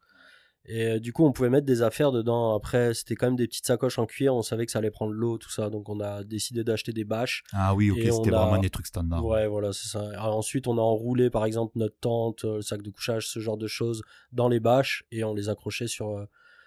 Et 0.68 0.86
euh, 0.86 0.98
du 0.98 1.12
coup, 1.12 1.24
on 1.24 1.32
pouvait 1.32 1.48
mettre 1.50 1.66
des 1.66 1.82
affaires 1.82 2.12
dedans. 2.12 2.54
Après, 2.54 2.92
c'était 2.94 3.14
quand 3.14 3.26
même 3.26 3.36
des 3.36 3.46
petites 3.46 3.66
sacoches 3.66 3.98
en 3.98 4.06
cuir. 4.06 4.34
On 4.34 4.42
savait 4.42 4.66
que 4.66 4.72
ça 4.72 4.80
allait 4.80 4.90
prendre 4.90 5.12
l'eau, 5.12 5.38
tout 5.38 5.50
ça. 5.50 5.70
Donc, 5.70 5.88
on 5.88 6.00
a 6.00 6.24
décidé 6.24 6.64
d'acheter 6.64 6.92
des 6.92 7.04
bâches. 7.04 7.44
Ah 7.52 7.74
oui, 7.74 7.90
ok, 7.90 7.98
c'était 8.02 8.34
a- 8.34 8.44
vraiment 8.44 8.58
des 8.58 8.70
trucs 8.70 8.86
standards. 8.86 9.24
Ouais, 9.24 9.46
voilà, 9.46 9.72
c'est 9.72 9.88
ça. 9.88 10.00
Alors, 10.18 10.36
ensuite, 10.36 10.66
on 10.66 10.76
a 10.78 10.80
enroulé, 10.82 11.30
par 11.30 11.44
exemple, 11.44 11.78
notre 11.78 11.96
tente, 12.00 12.44
euh, 12.44 12.56
le 12.56 12.62
sac 12.62 12.82
de 12.82 12.90
couchage, 12.90 13.28
ce 13.28 13.38
genre 13.40 13.56
de 13.56 13.66
choses 13.66 14.02
dans 14.32 14.48
les 14.48 14.60
bâches 14.60 15.04
et 15.12 15.22
on 15.24 15.34
les 15.34 15.48
accrochait 15.48 15.86
sur, 15.86 16.10
euh, 16.10 16.24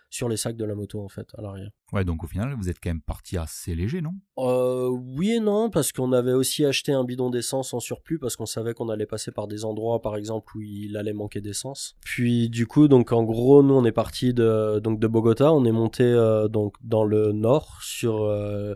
sur 0.10 0.28
les 0.28 0.38
sacs 0.38 0.56
de 0.56 0.66
la 0.66 0.76
moto, 0.76 1.04
en 1.04 1.08
fait, 1.08 1.28
à 1.38 1.42
l'arrière. 1.42 1.70
Ouais, 1.94 2.04
donc 2.04 2.24
au 2.24 2.28
final, 2.28 2.56
vous 2.56 2.70
êtes 2.70 2.80
quand 2.82 2.90
même 2.90 3.02
parti 3.02 3.38
assez 3.38 3.76
léger, 3.76 4.02
non? 4.02 4.14
Euh, 4.38 4.88
oui 4.90 5.34
et 5.34 5.40
non, 5.40 5.70
parce 5.70 5.92
qu'on 5.92 6.14
avait 6.14 6.34
aussi 6.34 6.66
acheté 6.66 6.92
un 6.92 7.04
bidon 7.04 7.30
d'essence 7.30 7.74
en 7.74 7.80
surplus, 7.80 8.20
parce 8.20 8.36
qu'on 8.36 8.46
savait 8.46 8.74
qu'on 8.74 8.90
allait 8.90 9.06
passer 9.06 9.32
par 9.32 9.48
des 9.48 9.66
endroits, 9.66 10.02
par 10.02 10.16
exemple, 10.16 10.58
où 10.58 10.62
il 10.62 10.98
allait 10.98 11.14
manquer 11.14 11.42
d'essence. 11.42 11.96
Puis 12.04 12.50
du 12.50 12.66
coup, 12.68 12.88
donc 12.88 13.12
en 13.12 13.24
gros, 13.24 13.62
nous 13.64 13.74
on 13.74 13.86
est 13.86 13.92
parti 13.92 14.34
de 14.34 14.80
donc 14.80 15.00
de 15.00 15.08
Bogota, 15.08 15.54
on 15.54 15.66
est 15.66 15.72
monté 15.72 16.04
euh, 16.04 16.48
donc 16.48 16.76
dans 16.84 17.04
le 17.04 17.32
nord, 17.32 17.80
sur 17.82 18.24
euh, 18.24 18.76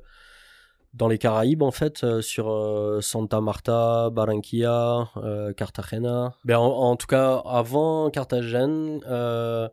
dans 0.94 1.08
les 1.08 1.18
Caraïbes 1.18 1.64
en 1.64 1.72
fait, 1.72 2.04
euh, 2.04 2.22
sur 2.22 2.52
euh, 2.52 3.02
Santa 3.02 3.42
Marta, 3.42 4.10
Barranquilla, 4.12 5.10
euh, 5.18 5.54
Cartagena. 5.54 6.36
Ben 6.46 6.58
en, 6.58 6.66
en 6.66 6.96
tout 6.96 7.08
cas, 7.08 7.42
avant 7.46 8.10
Cartagena. 8.12 9.70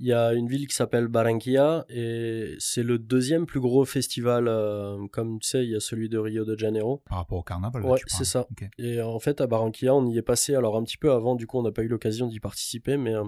Il 0.00 0.06
y 0.06 0.12
a 0.14 0.32
une 0.32 0.48
ville 0.48 0.66
qui 0.66 0.74
s'appelle 0.74 1.08
Barranquilla 1.08 1.84
et 1.90 2.56
c'est 2.58 2.82
le 2.82 2.98
deuxième 2.98 3.44
plus 3.44 3.60
gros 3.60 3.84
festival. 3.84 4.48
euh, 4.48 5.06
comme 5.08 5.38
tu 5.40 5.48
sais, 5.48 5.64
il 5.64 5.70
y 5.70 5.76
a 5.76 5.80
celui 5.80 6.08
de 6.08 6.16
Rio 6.16 6.44
de 6.46 6.58
Janeiro. 6.58 7.02
Par 7.06 7.18
rapport 7.18 7.38
au 7.38 7.42
carnaval 7.42 7.84
Ouais, 7.84 8.00
c'est 8.06 8.24
ça. 8.24 8.46
Et 8.78 9.02
en 9.02 9.18
fait, 9.18 9.40
à 9.42 9.46
Barranquilla, 9.46 9.94
on 9.94 10.06
y 10.06 10.16
est 10.16 10.22
passé 10.22 10.54
alors 10.54 10.76
un 10.76 10.84
petit 10.84 10.96
peu 10.96 11.12
avant. 11.12 11.36
Du 11.36 11.46
coup, 11.46 11.58
on 11.58 11.62
n'a 11.62 11.70
pas 11.70 11.82
eu 11.82 11.88
l'occasion 11.88 12.26
d'y 12.28 12.40
participer, 12.40 12.96
mais 12.96 13.14
euh, 13.14 13.24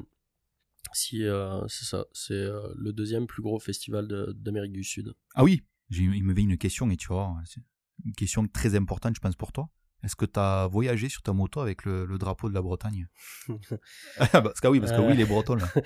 si 0.95 1.25
euh, 1.25 1.61
c'est 1.69 1.85
ça, 1.85 2.07
c'est 2.13 2.35
le 2.75 2.93
deuxième 2.93 3.27
plus 3.27 3.43
gros 3.43 3.59
festival 3.59 4.09
d'Amérique 4.35 4.73
du 4.73 4.83
Sud. 4.85 5.13
Ah 5.35 5.45
oui, 5.45 5.63
il 5.91 6.25
me 6.25 6.33
vient 6.33 6.49
une 6.49 6.59
question 6.59 6.91
et 6.91 6.97
tu 6.97 7.09
vois, 7.09 7.35
une 8.05 8.15
question 8.15 8.47
très 8.49 8.75
importante, 8.75 9.15
je 9.15 9.21
pense, 9.21 9.37
pour 9.37 9.53
toi. 9.53 9.69
Est-ce 10.03 10.17
que 10.17 10.25
tu 10.25 10.41
as 10.41 10.67
voyagé 10.67 11.09
sur 11.09 11.23
ta 11.23 11.33
moto 11.33 11.61
avec 11.61 11.85
le, 11.85 12.07
le 12.07 12.19
drapeau 12.19 12.49
de 12.49 12.55
la 12.55 12.63
Bretagne? 12.63 13.07
Parce 14.33 14.61
que 14.61 14.69
oui, 14.69 14.81
parce 14.81 14.93
que 14.93 15.01
oui, 15.01 15.17
les 15.17 15.25
Bretons 15.25 15.55
là. 15.57 15.69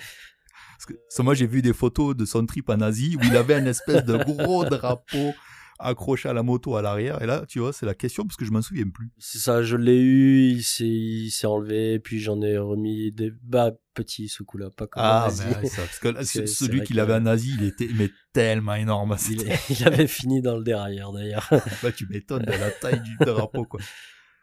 Parce 0.79 0.87
que 0.87 1.23
moi 1.23 1.35
j'ai 1.35 1.47
vu 1.47 1.63
des 1.63 1.73
photos 1.73 2.15
de 2.17 2.25
son 2.25 2.45
trip 2.47 2.69
en 2.69 2.81
Asie 2.81 3.17
où 3.17 3.25
il 3.25 3.37
avait 3.37 3.55
un 3.55 3.67
espèce 3.67 4.05
de 4.05 4.17
gros 4.17 4.65
drapeau 4.69 5.33
accroché 5.79 6.29
à 6.29 6.33
la 6.33 6.43
moto 6.43 6.77
à 6.77 6.83
l'arrière. 6.83 7.21
Et 7.23 7.27
là, 7.27 7.45
tu 7.47 7.59
vois, 7.59 7.73
c'est 7.73 7.87
la 7.87 7.95
question 7.95 8.25
parce 8.25 8.37
que 8.37 8.45
je 8.45 8.51
m'en 8.51 8.63
souviens 8.63 8.89
plus. 8.89 9.11
C'est 9.19 9.39
ça, 9.39 9.63
je 9.63 9.77
l'ai 9.77 9.99
eu, 10.01 10.49
il 10.51 10.63
s'est, 10.63 10.85
il 10.87 11.31
s'est 11.31 11.47
enlevé, 11.47 11.99
puis 11.99 12.19
j'en 12.19 12.41
ai 12.41 12.57
remis 12.57 13.13
des 13.13 13.31
bas 13.43 13.73
petits 13.95 14.29
ce 14.29 14.43
coup-là, 14.43 14.71
pas 14.71 14.87
comme 14.87 15.03
en 15.03 15.07
Ah, 15.07 15.25
Asie. 15.27 15.43
ben, 15.45 15.69
ça, 15.69 15.83
parce 15.83 15.99
que 15.99 16.09
là, 16.09 16.25
celui 16.47 16.83
qu'il 16.83 17.01
avait 17.01 17.15
en 17.15 17.27
Asie, 17.27 17.55
il 17.59 17.67
était 17.67 17.89
mais 17.95 18.11
tellement 18.33 18.75
énorme. 18.75 19.17
Il, 19.71 19.87
avait 19.87 20.07
fini 20.07 20.41
dans 20.43 20.57
le 20.57 20.65
dérailleur 20.65 21.13
d'ailleurs. 21.13 21.49
Bah, 21.83 21.93
tu 21.93 22.07
m'étonnes 22.09 22.45
de 22.45 22.53
la 22.53 22.71
taille 22.71 23.01
du 23.03 23.17
drapeau, 23.21 23.65
quoi. 23.65 23.81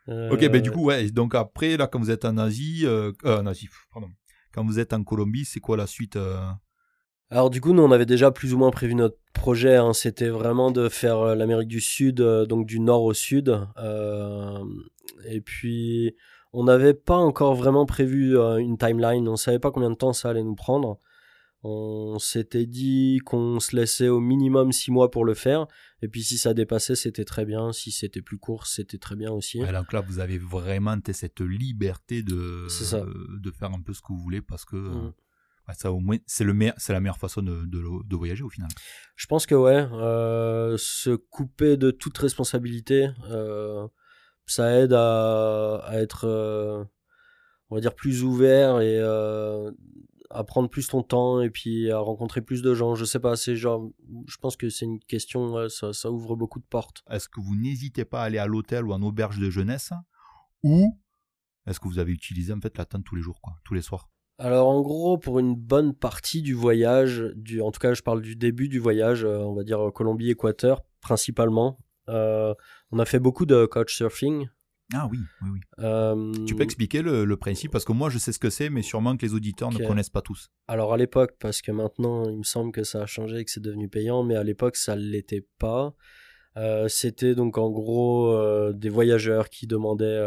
Ok, 0.07 0.43
Euh, 0.43 0.49
ben 0.49 0.61
du 0.61 0.71
coup, 0.71 0.85
ouais. 0.85 1.09
Donc 1.11 1.33
après, 1.33 1.77
là, 1.77 1.87
quand 1.87 1.99
vous 1.99 2.11
êtes 2.11 2.25
en 2.25 2.37
Asie, 2.37 2.81
euh, 2.83 3.11
euh, 3.25 3.39
en 3.39 3.45
Asie, 3.45 3.69
pardon. 3.93 4.09
Quand 4.53 4.65
vous 4.65 4.79
êtes 4.79 4.93
en 4.93 5.03
Colombie, 5.03 5.45
c'est 5.45 5.59
quoi 5.59 5.77
la 5.77 5.87
suite 5.87 6.15
euh 6.15 6.39
Alors 7.29 7.49
du 7.49 7.59
coup, 7.59 7.73
nous 7.73 7.83
on 7.83 7.91
avait 7.91 8.05
déjà 8.05 8.31
plus 8.31 8.53
ou 8.53 8.57
moins 8.57 8.71
prévu 8.71 8.95
notre 8.95 9.17
projet. 9.33 9.75
hein. 9.75 9.93
C'était 9.93 10.29
vraiment 10.29 10.71
de 10.71 10.89
faire 10.89 11.17
euh, 11.19 11.35
l'Amérique 11.35 11.67
du 11.67 11.81
Sud, 11.81 12.21
euh, 12.21 12.45
donc 12.45 12.65
du 12.65 12.79
nord 12.79 13.03
au 13.03 13.13
sud. 13.13 13.59
Et 15.25 15.41
puis 15.41 16.15
on 16.53 16.65
n'avait 16.65 16.93
pas 16.93 17.17
encore 17.17 17.55
vraiment 17.55 17.85
prévu 17.85 18.37
une 18.37 18.77
timeline. 18.77 19.27
On 19.27 19.35
savait 19.35 19.59
pas 19.59 19.71
combien 19.71 19.89
de 19.89 19.95
temps 19.95 20.13
ça 20.13 20.29
allait 20.29 20.43
nous 20.43 20.55
prendre. 20.55 20.99
On 21.65 22.19
s'était 22.19 22.65
dit 22.65 23.19
qu'on 23.23 23.61
se 23.61 23.73
laissait 23.73 24.09
au 24.09 24.19
minimum 24.19 24.73
six 24.73 24.91
mois 24.91 25.09
pour 25.09 25.23
le 25.23 25.33
faire. 25.33 25.65
Et 26.01 26.09
puis 26.09 26.21
si 26.21 26.37
ça 26.37 26.53
dépassait, 26.53 26.95
c'était 26.95 27.23
très 27.23 27.45
bien. 27.45 27.71
Si 27.71 27.91
c'était 27.91 28.21
plus 28.21 28.37
court, 28.37 28.67
c'était 28.67 28.97
très 28.97 29.15
bien 29.15 29.31
aussi. 29.31 29.59
donc 29.59 29.93
là, 29.93 30.01
vous 30.01 30.19
avez 30.19 30.37
vraiment 30.37 30.97
cette 31.13 31.39
liberté 31.39 32.21
de, 32.21 32.67
de 33.39 33.51
faire 33.51 33.71
un 33.71 33.81
peu 33.81 33.93
ce 33.93 34.01
que 34.01 34.07
vous 34.09 34.19
voulez 34.19 34.41
parce 34.41 34.65
que 34.65 34.75
mm. 34.75 35.13
ça, 35.73 35.93
au 35.93 36.01
moins, 36.01 36.17
c'est, 36.25 36.43
le 36.43 36.53
c'est 36.75 36.91
la 36.91 36.99
meilleure 36.99 37.17
façon 37.17 37.41
de, 37.41 37.65
de, 37.65 38.15
voyager 38.15 38.43
au 38.43 38.49
final. 38.49 38.69
Je 39.15 39.27
pense 39.27 39.45
que 39.45 39.55
ouais, 39.55 39.87
euh, 39.93 40.75
se 40.77 41.11
couper 41.11 41.77
de 41.77 41.91
toute 41.91 42.17
responsabilité, 42.17 43.07
euh, 43.29 43.87
ça 44.45 44.69
aide 44.81 44.91
à, 44.91 45.77
à 45.85 46.01
être, 46.01 46.27
euh, 46.27 46.83
on 47.69 47.75
va 47.75 47.81
dire, 47.81 47.95
plus 47.95 48.23
ouvert 48.23 48.81
et 48.81 48.99
à 50.33 50.43
prendre 50.43 50.69
plus 50.69 50.87
ton 50.87 51.03
temps 51.03 51.41
et 51.41 51.49
puis 51.49 51.91
à 51.91 51.99
rencontrer 51.99 52.41
plus 52.41 52.61
de 52.61 52.73
gens. 52.73 52.95
Je 52.95 53.05
sais 53.05 53.19
pas, 53.19 53.35
c'est 53.35 53.55
genre, 53.55 53.89
je 54.27 54.37
pense 54.37 54.57
que 54.57 54.69
c'est 54.69 54.85
une 54.85 54.99
question, 54.99 55.69
ça, 55.69 55.93
ça, 55.93 56.11
ouvre 56.11 56.35
beaucoup 56.35 56.59
de 56.59 56.65
portes. 56.65 57.03
Est-ce 57.09 57.29
que 57.29 57.39
vous 57.39 57.55
n'hésitez 57.55 58.03
pas 58.05 58.21
à 58.21 58.25
aller 58.25 58.39
à 58.39 58.47
l'hôtel 58.47 58.85
ou 58.85 58.93
en 58.93 59.01
auberge 59.01 59.39
de 59.39 59.49
jeunesse 59.49 59.93
ou 60.63 60.97
est-ce 61.67 61.79
que 61.79 61.87
vous 61.87 61.99
avez 61.99 62.11
utilisé 62.11 62.51
en 62.51 62.59
fait 62.59 62.77
la 62.77 62.85
tente 62.85 63.03
tous 63.05 63.15
les 63.15 63.21
jours, 63.21 63.39
quoi, 63.41 63.53
tous 63.63 63.73
les 63.73 63.81
soirs? 63.81 64.09
Alors 64.39 64.67
en 64.67 64.81
gros, 64.81 65.17
pour 65.17 65.39
une 65.39 65.55
bonne 65.55 65.93
partie 65.93 66.41
du 66.41 66.53
voyage, 66.53 67.23
du, 67.35 67.61
en 67.61 67.71
tout 67.71 67.79
cas 67.79 67.93
je 67.93 68.01
parle 68.01 68.21
du 68.21 68.35
début 68.35 68.67
du 68.67 68.79
voyage, 68.79 69.23
euh, 69.23 69.37
on 69.37 69.53
va 69.53 69.63
dire 69.63 69.91
Colombie-Équateur 69.93 70.81
principalement, 71.01 71.77
euh, 72.09 72.53
on 72.91 72.99
a 72.99 73.05
fait 73.05 73.19
beaucoup 73.19 73.45
de 73.45 73.65
couchsurfing, 73.65 74.47
ah 74.93 75.07
oui, 75.11 75.19
oui, 75.41 75.49
oui. 75.53 75.59
Euh, 75.79 76.31
tu 76.45 76.55
peux 76.55 76.63
expliquer 76.63 77.01
le, 77.01 77.35
principe 77.35 77.71
Parce 77.71 77.85
que 77.85 77.91
moi, 77.91 78.09
je 78.09 78.17
sais 78.17 78.31
ce 78.31 78.39
que 78.39 78.49
c'est, 78.49 78.69
mais 78.69 78.81
sûrement 78.81 79.17
que 79.17 79.25
les 79.25 79.33
auditeurs 79.33 79.71
ne 79.71 79.85
connaissent 79.85 80.09
pas 80.09 80.21
tous. 80.21 80.49
Alors 80.67 80.93
à 80.93 80.97
l'époque, 80.97 81.35
parce 81.39 81.61
que 81.61 81.71
maintenant, 81.71 82.29
il 82.29 82.37
me 82.37 82.43
semble 82.43 82.71
que 82.71 82.83
ça 82.83 83.01
a 83.01 83.05
changé 83.05 83.39
et 83.39 83.45
que 83.45 83.51
c'est 83.51 83.61
devenu 83.61 83.89
payant, 83.89 84.23
mais 84.23 84.35
à 84.35 84.43
l'époque, 84.43 84.75
ça 84.75 84.95
ne 84.95 85.01
l'était 85.01 85.45
pas. 85.57 85.95
Euh, 86.55 86.87
c'était 86.87 87.33
donc 87.33 87.57
en 87.57 87.71
gros 87.71 88.31
euh, 88.31 88.73
des 88.73 88.89
voyageurs 88.89 89.49
qui 89.49 89.65
demandaient 89.65 90.21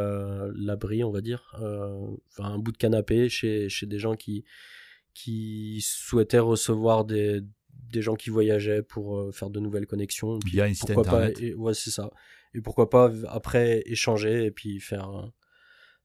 l'abri, 0.55 1.05
on 1.05 1.13
va 1.13 1.21
dire, 1.21 1.55
enfin 1.57 2.51
un 2.53 2.59
bout 2.59 2.73
de 2.73 2.77
canapé 2.77 3.29
chez, 3.29 3.69
chez 3.69 3.87
des 3.87 3.99
gens 3.99 4.17
qui, 4.17 4.45
qui 5.15 5.81
souhaitaient 5.81 6.41
recevoir 6.41 7.05
des, 7.05 7.43
des 7.93 8.03
gens 8.03 8.17
qui 8.17 8.31
voyageaient 8.31 8.83
pour 8.83 9.33
faire 9.33 9.51
de 9.51 9.61
nouvelles 9.61 9.87
connexions. 9.87 10.39
Via 10.45 10.65
internet. 10.65 11.05
Pas, 11.05 11.29
ouais, 11.57 11.75
c'est 11.75 11.91
ça 11.91 12.11
et 12.57 12.61
pourquoi 12.61 12.91
pas 12.91 13.11
après 13.29 13.83
échanger 13.87 14.47
et 14.47 14.51
puis 14.51 14.81
faire 14.81 15.31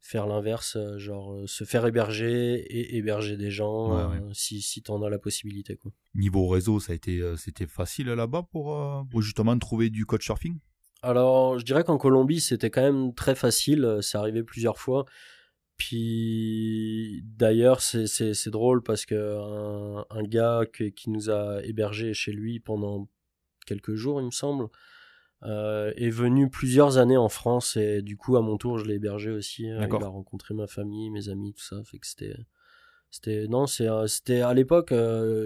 faire 0.02 0.26
l'inverse 0.26 0.78
genre 0.98 1.34
euh, 1.34 1.48
se 1.48 1.64
faire 1.64 1.86
héberger 1.86 2.56
et 2.56 2.98
héberger 2.98 3.38
des 3.38 3.52
gens 3.52 3.98
euh, 3.98 4.20
si 4.34 4.62
si 4.62 4.82
t'en 4.82 5.02
as 5.04 5.10
la 5.10 5.20
possibilité 5.20 5.78
quoi. 5.78 5.92
Niveau 6.16 6.48
réseau 6.48 6.80
ça 6.80 6.94
a 6.94 6.96
été 6.96 7.20
euh, 7.20 7.38
c'était 7.38 7.68
facile 7.68 8.08
là-bas 8.08 8.48
pour, 8.52 8.76
pour 9.10 9.22
justement 9.22 9.58
trouver 9.60 9.90
du 9.90 10.06
coach 10.06 10.26
surfing? 10.26 10.58
Alors 11.04 11.60
je 11.60 11.66
dirais 11.66 11.84
qu'en 11.84 12.00
Colombie 12.00 12.42
c'était 12.42 12.72
quand 12.72 12.82
même 12.82 13.14
très 13.14 13.36
facile 13.36 14.00
c'est 14.02 14.18
arrivé 14.18 14.44
plusieurs 14.44 14.80
fois. 14.80 15.06
Puis 15.78 17.24
d'ailleurs 17.24 17.82
c'est 17.82 18.50
drôle 18.50 18.84
parce 18.84 19.06
que 19.06 19.16
un, 19.16 20.06
un 20.10 20.24
gars 20.24 20.64
qui 20.72 21.10
nous 21.10 21.30
a 21.30 21.64
hébergé 21.64 22.14
chez 22.14 22.32
lui 22.32 22.60
pendant 22.60 23.08
quelques 23.66 23.94
jours 23.94 24.20
il 24.20 24.26
me 24.26 24.32
semble 24.32 24.68
euh, 25.44 25.92
est 25.96 26.12
venu 26.12 26.52
plusieurs 26.52 27.00
années 27.00 27.18
en 27.18 27.28
France 27.28 27.76
et 27.76 28.04
du 28.04 28.16
coup 28.16 28.38
à 28.38 28.42
mon 28.42 28.58
tour 28.58 28.78
je 28.78 28.86
l'ai 28.86 28.96
hébergé 28.96 29.32
aussi. 29.32 29.72
Euh, 29.72 29.88
il 29.88 30.04
a 30.04 30.08
rencontré 30.08 30.54
ma 30.54 30.68
famille, 30.68 31.10
mes 31.10 31.30
amis, 31.30 31.54
tout 31.54 31.64
ça. 31.64 31.82
Fait 31.84 31.98
que 31.98 32.06
c'était 32.06 32.36
c'était 33.10 33.48
non 33.48 33.66
c'est 33.66 33.90
euh, 33.90 34.06
c'était 34.06 34.42
à 34.42 34.54
l'époque 34.54 34.94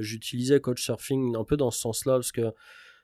j'utilisais 0.01 0.59
surfing 0.75 1.37
un 1.37 1.45
peu 1.45 1.55
dans 1.55 1.71
ce 1.71 1.79
sens-là 1.79 2.13
parce 2.13 2.33
que 2.33 2.53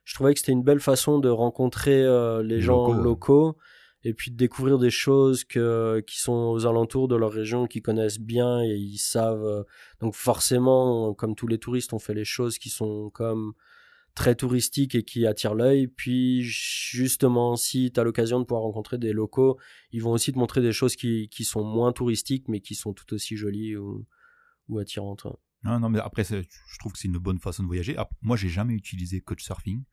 je 0.03 0.15
trouvais 0.15 0.33
que 0.33 0.39
c'était 0.39 0.51
une 0.51 0.63
belle 0.63 0.81
façon 0.81 1.19
de 1.19 1.29
rencontrer 1.29 2.03
les, 2.43 2.59
gens 2.59 2.91
locaux, 2.91 3.55
et 4.03 4.13
puis 4.13 4.31
de 4.31 4.35
découvrir 4.35 4.79
des 4.79 4.89
choses 4.89 5.45
que 5.45 6.03
qui 6.05 6.19
sont 6.19 6.33
aux 6.33 6.65
alentours 6.65 7.07
de 7.07 7.15
leur 7.15 7.31
région 7.31 7.67
qu'ils 7.67 7.83
connaissent 7.83 8.19
bien 8.19 8.61
et 8.61 8.75
ils 8.75 8.97
savent 8.97 9.63
donc 10.01 10.15
forcément 10.15 11.13
comme 11.13 11.35
tous 11.35 11.47
les 11.47 11.59
touristes 11.59 11.93
on 11.93 11.99
fait 11.99 12.15
les 12.15 12.25
choses 12.25 12.57
qui 12.57 12.69
sont 12.69 13.09
comme 13.11 13.53
très 14.15 14.35
touristique 14.35 14.95
et 14.95 15.03
qui 15.03 15.25
attire 15.25 15.53
l'œil. 15.53 15.87
Puis 15.87 16.41
justement, 16.41 17.55
si 17.55 17.91
tu 17.91 17.99
as 17.99 18.03
l'occasion 18.03 18.39
de 18.39 18.45
pouvoir 18.45 18.63
rencontrer 18.63 18.97
des 18.97 19.13
locaux, 19.13 19.57
ils 19.91 20.01
vont 20.01 20.11
aussi 20.11 20.31
te 20.31 20.37
montrer 20.37 20.61
des 20.61 20.71
choses 20.71 20.95
qui, 20.95 21.29
qui 21.29 21.43
sont 21.43 21.63
moins 21.63 21.91
touristiques 21.91 22.47
mais 22.47 22.59
qui 22.59 22.75
sont 22.75 22.93
tout 22.93 23.13
aussi 23.13 23.35
jolies 23.35 23.75
ou, 23.77 24.05
ou 24.69 24.79
attirantes. 24.79 25.25
Non, 25.63 25.79
non, 25.79 25.89
mais 25.89 25.99
après, 25.99 26.23
je 26.23 26.79
trouve 26.79 26.93
que 26.93 26.97
c'est 26.97 27.07
une 27.07 27.17
bonne 27.17 27.39
façon 27.39 27.63
de 27.63 27.67
voyager. 27.67 27.95
Moi, 28.21 28.35
j'ai 28.35 28.49
jamais 28.49 28.73
utilisé 28.73 29.21
Couchsurfing. 29.21 29.83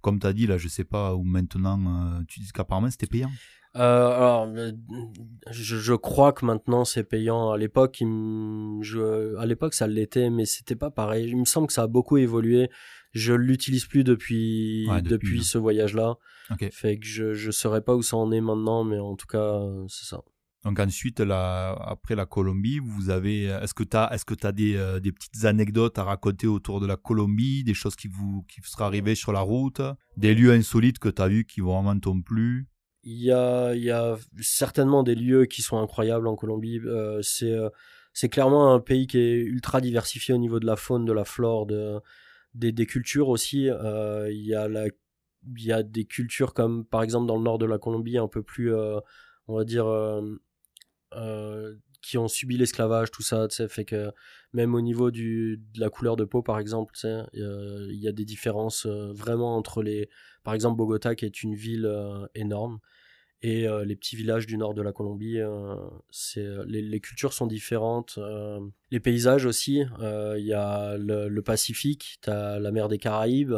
Comme 0.00 0.18
tu 0.18 0.26
as 0.26 0.32
dit, 0.32 0.48
là, 0.48 0.58
je 0.58 0.66
sais 0.66 0.84
pas 0.84 1.14
où 1.14 1.22
maintenant, 1.22 1.78
euh, 1.78 2.22
tu 2.26 2.40
dis 2.40 2.50
qu'apparemment 2.52 2.90
c'était 2.90 3.06
payant. 3.06 3.30
Euh, 3.76 4.08
alors, 4.08 4.48
euh, 4.48 4.72
je, 5.50 5.76
je, 5.76 5.94
crois 5.94 6.32
que 6.32 6.44
maintenant 6.44 6.84
c'est 6.84 7.04
payant. 7.04 7.52
À 7.52 7.56
l'époque, 7.56 7.98
je, 8.00 9.36
à 9.36 9.46
l'époque 9.46 9.74
ça 9.74 9.86
l'était, 9.86 10.28
mais 10.28 10.44
c'était 10.44 10.74
pas 10.74 10.90
pareil. 10.90 11.28
Il 11.28 11.36
me 11.36 11.44
semble 11.44 11.68
que 11.68 11.72
ça 11.72 11.84
a 11.84 11.86
beaucoup 11.86 12.16
évolué. 12.16 12.68
Je 13.12 13.32
l'utilise 13.32 13.86
plus 13.86 14.04
depuis 14.04 14.88
depuis, 15.04 15.44
ce 15.44 15.58
voyage-là. 15.58 16.16
Fait 16.70 16.98
que 16.98 17.06
je 17.06 17.34
je 17.34 17.50
saurais 17.50 17.82
pas 17.82 17.94
où 17.94 18.02
ça 18.02 18.16
en 18.16 18.30
est 18.32 18.40
maintenant, 18.40 18.84
mais 18.84 18.98
en 18.98 19.16
tout 19.16 19.26
cas 19.26 19.60
c'est 19.88 20.06
ça. 20.06 20.22
Donc 20.64 20.78
ensuite, 20.78 21.18
la, 21.18 21.72
après 21.72 22.14
la 22.14 22.24
Colombie, 22.24 22.78
vous 22.78 23.10
avez, 23.10 23.44
est-ce 23.46 23.74
que 23.74 23.82
tu 23.82 23.96
as, 23.96 24.14
est-ce 24.14 24.24
que 24.24 24.34
as 24.46 24.52
des, 24.52 24.76
euh, 24.76 25.00
des 25.00 25.10
petites 25.10 25.44
anecdotes 25.44 25.98
à 25.98 26.04
raconter 26.04 26.46
autour 26.46 26.80
de 26.80 26.86
la 26.86 26.96
Colombie, 26.96 27.64
des 27.64 27.74
choses 27.74 27.96
qui 27.96 28.06
vous, 28.06 28.44
qui 28.48 28.60
seraient 28.62 28.84
arrivées 28.84 29.16
sur 29.16 29.32
la 29.32 29.40
route, 29.40 29.80
des 30.16 30.34
lieux 30.34 30.52
insolites 30.52 31.00
que 31.00 31.08
tu 31.08 31.20
as 31.20 31.28
vus 31.28 31.44
qui 31.46 31.60
vraiment 31.60 31.98
t'ont 31.98 32.22
plu? 32.22 32.68
Il 33.02 33.20
y 33.20 33.32
a, 33.32 33.74
il 33.74 33.82
y 33.82 33.90
a 33.90 34.16
certainement 34.40 35.02
des 35.02 35.16
lieux 35.16 35.46
qui 35.46 35.62
sont 35.62 35.78
incroyables 35.78 36.28
en 36.28 36.36
Colombie. 36.36 36.78
Euh, 36.84 37.20
c'est, 37.22 37.50
euh, 37.50 37.68
c'est 38.12 38.28
clairement 38.28 38.72
un 38.72 38.78
pays 38.78 39.08
qui 39.08 39.18
est 39.18 39.40
ultra 39.40 39.80
diversifié 39.80 40.32
au 40.32 40.38
niveau 40.38 40.60
de 40.60 40.66
la 40.66 40.76
faune, 40.76 41.04
de 41.04 41.12
la 41.12 41.24
flore, 41.24 41.66
de, 41.66 41.98
des, 42.54 42.72
des 42.72 42.86
cultures 42.86 43.28
aussi. 43.28 43.68
Euh, 43.68 44.30
il 44.30 44.44
y 44.44 44.54
a 44.54 44.68
la, 44.68 44.86
il 44.86 45.64
y 45.64 45.72
a 45.72 45.82
des 45.82 46.04
cultures 46.04 46.54
comme 46.54 46.84
par 46.84 47.02
exemple 47.02 47.26
dans 47.26 47.36
le 47.36 47.42
nord 47.42 47.58
de 47.58 47.66
la 47.66 47.78
Colombie 47.78 48.18
un 48.18 48.28
peu 48.28 48.42
plus, 48.42 48.72
on 48.74 49.56
va 49.56 49.64
dire, 49.64 49.86
qui 52.00 52.18
ont 52.18 52.28
subi 52.28 52.56
l'esclavage, 52.56 53.10
tout 53.10 53.22
ça. 53.22 53.48
Tu 53.48 53.56
sais, 53.56 53.68
fait 53.68 53.84
que 53.84 54.12
même 54.52 54.74
au 54.74 54.80
niveau 54.80 55.10
du, 55.10 55.60
de 55.74 55.80
la 55.80 55.90
couleur 55.90 56.16
de 56.16 56.24
peau, 56.24 56.42
par 56.42 56.58
exemple, 56.58 56.94
tu 56.94 57.00
sais, 57.00 57.22
il 57.34 57.98
y 58.00 58.08
a 58.08 58.12
des 58.12 58.24
différences 58.24 58.86
vraiment 58.86 59.56
entre 59.56 59.82
les, 59.82 60.08
par 60.44 60.54
exemple, 60.54 60.76
Bogota 60.76 61.14
qui 61.14 61.24
est 61.24 61.42
une 61.42 61.54
ville 61.54 61.90
énorme 62.34 62.78
et 63.42 63.66
euh, 63.66 63.84
les 63.84 63.96
petits 63.96 64.14
villages 64.14 64.46
du 64.46 64.56
nord 64.56 64.72
de 64.72 64.82
la 64.82 64.92
Colombie, 64.92 65.40
euh, 65.40 65.74
c'est 66.10 66.44
euh, 66.44 66.64
les, 66.66 67.00
cultures 67.00 67.32
sont 67.32 67.48
différentes. 67.48 68.18
les 68.90 69.00
paysages 69.00 69.46
aussi, 69.46 69.84
il 70.00 70.44
y 70.44 70.52
a 70.52 70.96
le, 70.96 71.28
le 71.28 71.42
Pacifique, 71.42 72.18
tu 72.22 72.30
as 72.30 72.60
la 72.60 72.70
mer 72.70 72.88
des 72.88 72.98
Caraïbes, 72.98 73.56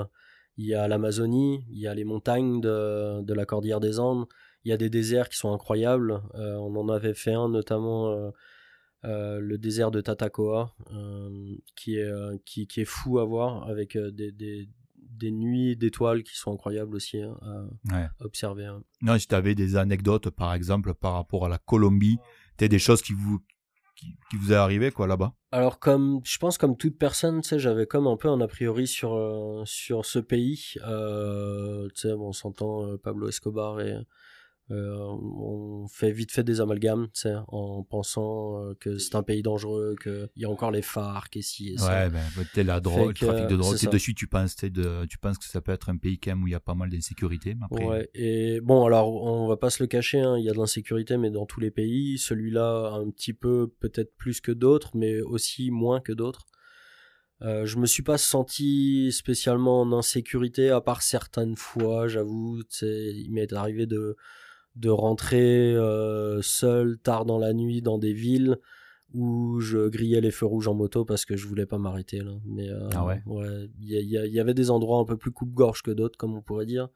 il 0.56 0.66
y 0.66 0.74
a 0.74 0.88
l'Amazonie, 0.88 1.66
il 1.70 1.78
y 1.78 1.86
a 1.86 1.94
les 1.94 2.04
montagnes 2.04 2.60
de, 2.60 3.20
de, 3.22 3.34
la 3.34 3.44
Cordillère 3.44 3.80
des 3.80 4.00
Andes, 4.00 4.26
il 4.64 4.70
y 4.70 4.72
a 4.72 4.78
des 4.78 4.88
déserts 4.88 5.28
qui 5.28 5.36
sont 5.36 5.52
incroyables. 5.52 6.22
on 6.34 6.74
en 6.76 6.88
avait 6.88 7.14
fait 7.14 7.34
un 7.34 7.50
notamment 7.50 8.32
le 9.02 9.56
désert 9.58 9.90
de 9.90 10.00
Tatacoa, 10.00 10.74
qui, 11.76 11.96
est, 11.96 12.10
qui, 12.46 12.66
qui, 12.66 12.80
est 12.80 12.86
fou 12.86 13.18
à 13.18 13.24
voir 13.24 13.68
avec 13.68 13.98
des, 13.98 14.32
des 14.32 14.68
des 15.16 15.30
nuits 15.30 15.76
d'étoiles 15.76 16.22
qui 16.22 16.36
sont 16.36 16.52
incroyables 16.52 16.94
aussi 16.94 17.20
hein, 17.20 17.36
à 17.90 18.10
observer. 18.20 18.66
Hein. 18.66 18.82
Non, 19.02 19.18
si 19.18 19.26
tu 19.26 19.34
avais 19.34 19.54
des 19.54 19.76
anecdotes, 19.76 20.30
par 20.30 20.54
exemple, 20.54 20.94
par 20.94 21.14
rapport 21.14 21.46
à 21.46 21.48
la 21.48 21.58
Colombie, 21.58 22.18
tu 22.58 22.68
des 22.68 22.78
choses 22.78 23.02
qui 23.02 23.12
vous, 23.12 23.40
qui, 23.96 24.36
vous 24.36 24.52
est 24.52 24.56
arrivé 24.56 24.90
quoi 24.90 25.06
là-bas? 25.06 25.34
Alors 25.52 25.78
comme 25.78 26.20
je 26.24 26.38
pense 26.38 26.58
comme 26.58 26.76
toute 26.76 26.98
personne, 26.98 27.40
tu 27.42 27.48
sais, 27.48 27.58
j'avais 27.58 27.86
comme 27.86 28.06
un 28.06 28.16
peu 28.16 28.28
un 28.28 28.40
a 28.40 28.48
priori 28.48 28.86
sur 28.86 29.14
euh, 29.14 29.62
sur 29.66 30.04
ce 30.04 30.18
pays. 30.18 30.74
Euh, 30.86 31.88
tu 31.94 32.02
sais, 32.02 32.12
on 32.12 32.32
s'entend 32.32 32.86
euh, 32.86 32.96
Pablo 32.96 33.28
Escobar 33.28 33.80
et 33.80 33.94
on 34.70 35.86
fait 35.88 36.10
vite 36.10 36.32
fait 36.32 36.42
des 36.42 36.60
amalgames, 36.60 37.08
en 37.48 37.82
pensant 37.82 38.62
euh, 38.62 38.74
que 38.80 38.98
c'est 38.98 39.14
un 39.14 39.22
pays 39.22 39.42
dangereux, 39.42 39.94
qu'il 40.02 40.28
y 40.36 40.44
a 40.44 40.50
encore 40.50 40.70
les 40.70 40.82
phares, 40.82 41.28
et 41.34 41.42
si 41.42 41.74
et 41.74 41.78
ça. 41.78 42.08
Ouais, 42.08 42.10
ben, 42.10 42.64
la 42.64 42.80
drogue, 42.80 43.08
le 43.20 43.26
trafic 43.26 43.46
de 43.46 43.56
drogue, 43.56 43.76
et 43.82 43.86
dessus 43.86 44.14
tu 44.14 44.26
penses, 44.26 44.56
de, 44.56 45.04
tu 45.06 45.18
penses 45.18 45.38
que 45.38 45.44
ça 45.44 45.60
peut 45.60 45.72
être 45.72 45.90
un 45.90 45.96
pays 45.96 46.18
quand 46.18 46.30
même 46.30 46.42
où 46.42 46.48
il 46.48 46.52
y 46.52 46.56
a 46.56 46.60
pas 46.60 46.74
mal 46.74 46.88
d'insécurité. 46.88 47.56
Ouais, 47.70 48.08
et 48.14 48.60
bon, 48.60 48.84
alors 48.86 49.12
on 49.12 49.46
va 49.48 49.56
pas 49.56 49.70
se 49.70 49.82
le 49.82 49.86
cacher, 49.86 50.20
hein, 50.20 50.38
il 50.38 50.44
y 50.44 50.48
a 50.48 50.52
de 50.52 50.58
l'insécurité, 50.58 51.16
mais 51.16 51.30
dans 51.30 51.46
tous 51.46 51.60
les 51.60 51.70
pays, 51.70 52.18
celui-là 52.18 52.92
un 52.94 53.10
petit 53.10 53.34
peu, 53.34 53.72
peut-être 53.80 54.16
plus 54.16 54.40
que 54.40 54.52
d'autres, 54.52 54.92
mais 54.94 55.20
aussi 55.20 55.70
moins 55.70 56.00
que 56.00 56.12
d'autres. 56.12 56.46
Euh, 57.42 57.66
je 57.66 57.78
me 57.78 57.86
suis 57.86 58.02
pas 58.02 58.16
senti 58.16 59.12
spécialement 59.12 59.82
en 59.82 59.92
insécurité, 59.92 60.70
à 60.70 60.80
part 60.80 61.02
certaines 61.02 61.56
fois, 61.56 62.08
j'avoue, 62.08 62.62
il 62.80 63.28
m'est 63.32 63.52
arrivé 63.52 63.86
de 63.86 64.16
de 64.76 64.88
rentrer 64.90 65.74
euh, 65.74 66.42
seul 66.42 66.98
tard 66.98 67.24
dans 67.24 67.38
la 67.38 67.52
nuit 67.52 67.82
dans 67.82 67.98
des 67.98 68.12
villes 68.12 68.58
où 69.12 69.60
je 69.60 69.88
grillais 69.88 70.20
les 70.20 70.32
feux 70.32 70.46
rouges 70.46 70.66
en 70.66 70.74
moto 70.74 71.04
parce 71.04 71.24
que 71.24 71.36
je 71.36 71.46
voulais 71.46 71.66
pas 71.66 71.78
m'arrêter 71.78 72.18
là. 72.18 72.32
Mais 72.44 72.68
euh, 72.68 72.88
Ah 72.92 73.04
ouais 73.04 73.22
il 73.80 73.88
y, 73.88 74.16
y 74.16 74.40
avait 74.40 74.54
des 74.54 74.70
endroits 74.70 74.98
un 74.98 75.04
peu 75.04 75.16
plus 75.16 75.30
coupe-gorge 75.30 75.82
que 75.82 75.92
d'autres, 75.92 76.18
comme 76.18 76.34
on 76.34 76.42
pourrait 76.42 76.66
dire. 76.66 76.88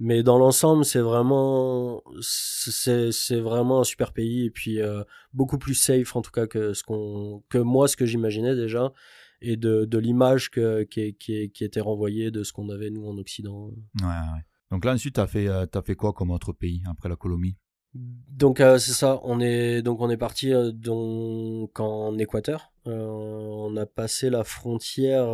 Mais 0.00 0.22
dans 0.22 0.38
l'ensemble, 0.38 0.84
c'est 0.84 1.00
vraiment, 1.00 2.02
c'est 2.20 3.10
c'est 3.10 3.40
vraiment 3.40 3.80
un 3.80 3.84
super 3.84 4.12
pays 4.12 4.44
et 4.44 4.50
puis 4.50 4.80
euh, 4.80 5.02
beaucoup 5.32 5.58
plus 5.58 5.74
safe 5.74 6.14
en 6.14 6.22
tout 6.22 6.30
cas 6.30 6.46
que 6.46 6.72
ce 6.72 6.84
qu'on, 6.84 7.42
que 7.48 7.58
moi 7.58 7.88
ce 7.88 7.96
que 7.96 8.06
j'imaginais 8.06 8.54
déjà 8.54 8.92
et 9.40 9.56
de, 9.56 9.84
de 9.84 9.98
l'image 9.98 10.50
que 10.50 10.84
qui, 10.84 11.14
qui, 11.14 11.50
qui 11.50 11.64
était 11.64 11.80
renvoyée 11.80 12.30
de 12.30 12.42
ce 12.44 12.52
qu'on 12.52 12.68
avait 12.68 12.90
nous 12.90 13.06
en 13.06 13.18
Occident. 13.18 13.70
Ouais, 14.00 14.06
ouais. 14.06 14.44
Donc 14.70 14.84
là, 14.84 14.92
ensuite, 14.92 15.14
tu 15.14 15.20
as, 15.20 15.26
fait, 15.26 15.48
euh, 15.48 15.66
t'as 15.66 15.82
fait 15.82 15.94
quoi 15.94 16.12
comme 16.12 16.30
autre 16.30 16.52
pays 16.52 16.82
après 16.86 17.08
la 17.08 17.16
Colombie? 17.16 17.56
Donc 17.94 18.60
euh, 18.60 18.78
c'est 18.78 18.92
ça, 18.92 19.20
on 19.24 19.40
est 19.40 19.82
donc 19.82 20.00
on 20.00 20.10
est 20.10 20.18
parti 20.18 20.52
euh, 20.52 20.72
donc 20.72 21.80
en 21.80 22.16
Équateur. 22.18 22.72
Euh, 22.86 23.06
on 23.06 23.76
a 23.76 23.86
passé 23.86 24.30
la 24.30 24.44
frontière 24.44 25.26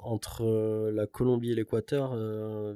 entre 0.00 0.90
la 0.92 1.06
Colombie 1.06 1.50
et 1.50 1.54
l'Équateur 1.54 2.14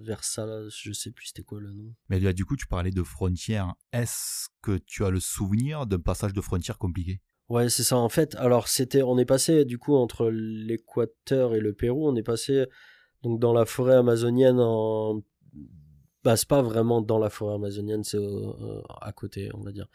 vers 0.00 0.24
ça, 0.24 0.46
je 0.68 0.92
sais 0.92 1.12
plus 1.12 1.26
c'était 1.26 1.42
quoi 1.42 1.60
le 1.60 1.72
nom. 1.72 1.94
Mais 2.08 2.18
là, 2.18 2.32
du 2.32 2.44
coup, 2.44 2.56
tu 2.56 2.66
parlais 2.66 2.90
de 2.90 3.02
frontières. 3.02 3.74
Est-ce 3.92 4.48
que 4.60 4.78
tu 4.78 5.04
as 5.04 5.10
le 5.10 5.20
souvenir 5.20 5.86
d'un 5.86 6.00
passage 6.00 6.32
de 6.32 6.40
frontière 6.40 6.78
compliqué? 6.78 7.20
Ouais, 7.48 7.68
c'est 7.68 7.84
ça 7.84 7.96
en 7.96 8.08
fait. 8.08 8.34
Alors 8.36 8.66
c'était 8.68 9.02
on 9.02 9.18
est 9.18 9.24
passé 9.24 9.64
du 9.64 9.78
coup 9.78 9.94
entre 9.94 10.30
l'Équateur 10.30 11.54
et 11.54 11.60
le 11.60 11.72
Pérou, 11.74 12.08
on 12.08 12.16
est 12.16 12.22
passé 12.22 12.66
donc 13.22 13.40
dans 13.40 13.52
la 13.52 13.64
forêt 13.64 13.94
amazonienne 13.94 14.58
en 14.60 15.22
pas 16.22 16.62
vraiment 16.62 17.00
dans 17.00 17.18
la 17.18 17.30
forêt 17.30 17.54
amazonienne, 17.54 18.04
c'est 18.04 18.18
euh, 18.18 18.82
à 19.00 19.12
côté, 19.12 19.50
on 19.54 19.60
va 19.60 19.72
dire. 19.72 19.88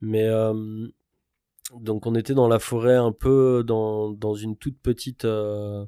Mais 0.00 0.24
euh, 0.24 0.88
donc 1.74 2.06
on 2.06 2.14
était 2.14 2.34
dans 2.34 2.48
la 2.48 2.58
forêt 2.58 2.96
un 2.96 3.12
peu 3.12 3.64
dans, 3.66 4.10
dans 4.10 4.34
une 4.34 4.56
toute 4.56 4.78
petite 4.80 5.24
euh, 5.24 5.84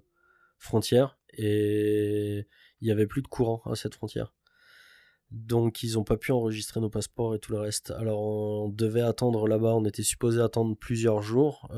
frontière 0.58 1.18
et 1.36 2.46
il 2.80 2.88
y 2.88 2.90
avait 2.90 3.06
plus 3.06 3.22
de 3.22 3.28
courant 3.28 3.62
à 3.66 3.74
cette 3.74 3.94
frontière. 3.94 4.32
Donc 5.30 5.82
ils 5.82 5.98
ont 5.98 6.04
pas 6.04 6.16
pu 6.16 6.32
enregistrer 6.32 6.80
nos 6.80 6.88
passeports 6.88 7.34
et 7.34 7.38
tout 7.38 7.52
le 7.52 7.58
reste. 7.58 7.90
Alors 7.92 8.20
on 8.20 8.68
devait 8.68 9.02
attendre 9.02 9.46
là-bas, 9.46 9.74
on 9.74 9.84
était 9.84 10.02
supposé 10.02 10.40
attendre 10.40 10.74
plusieurs 10.76 11.20
jours. 11.22 11.68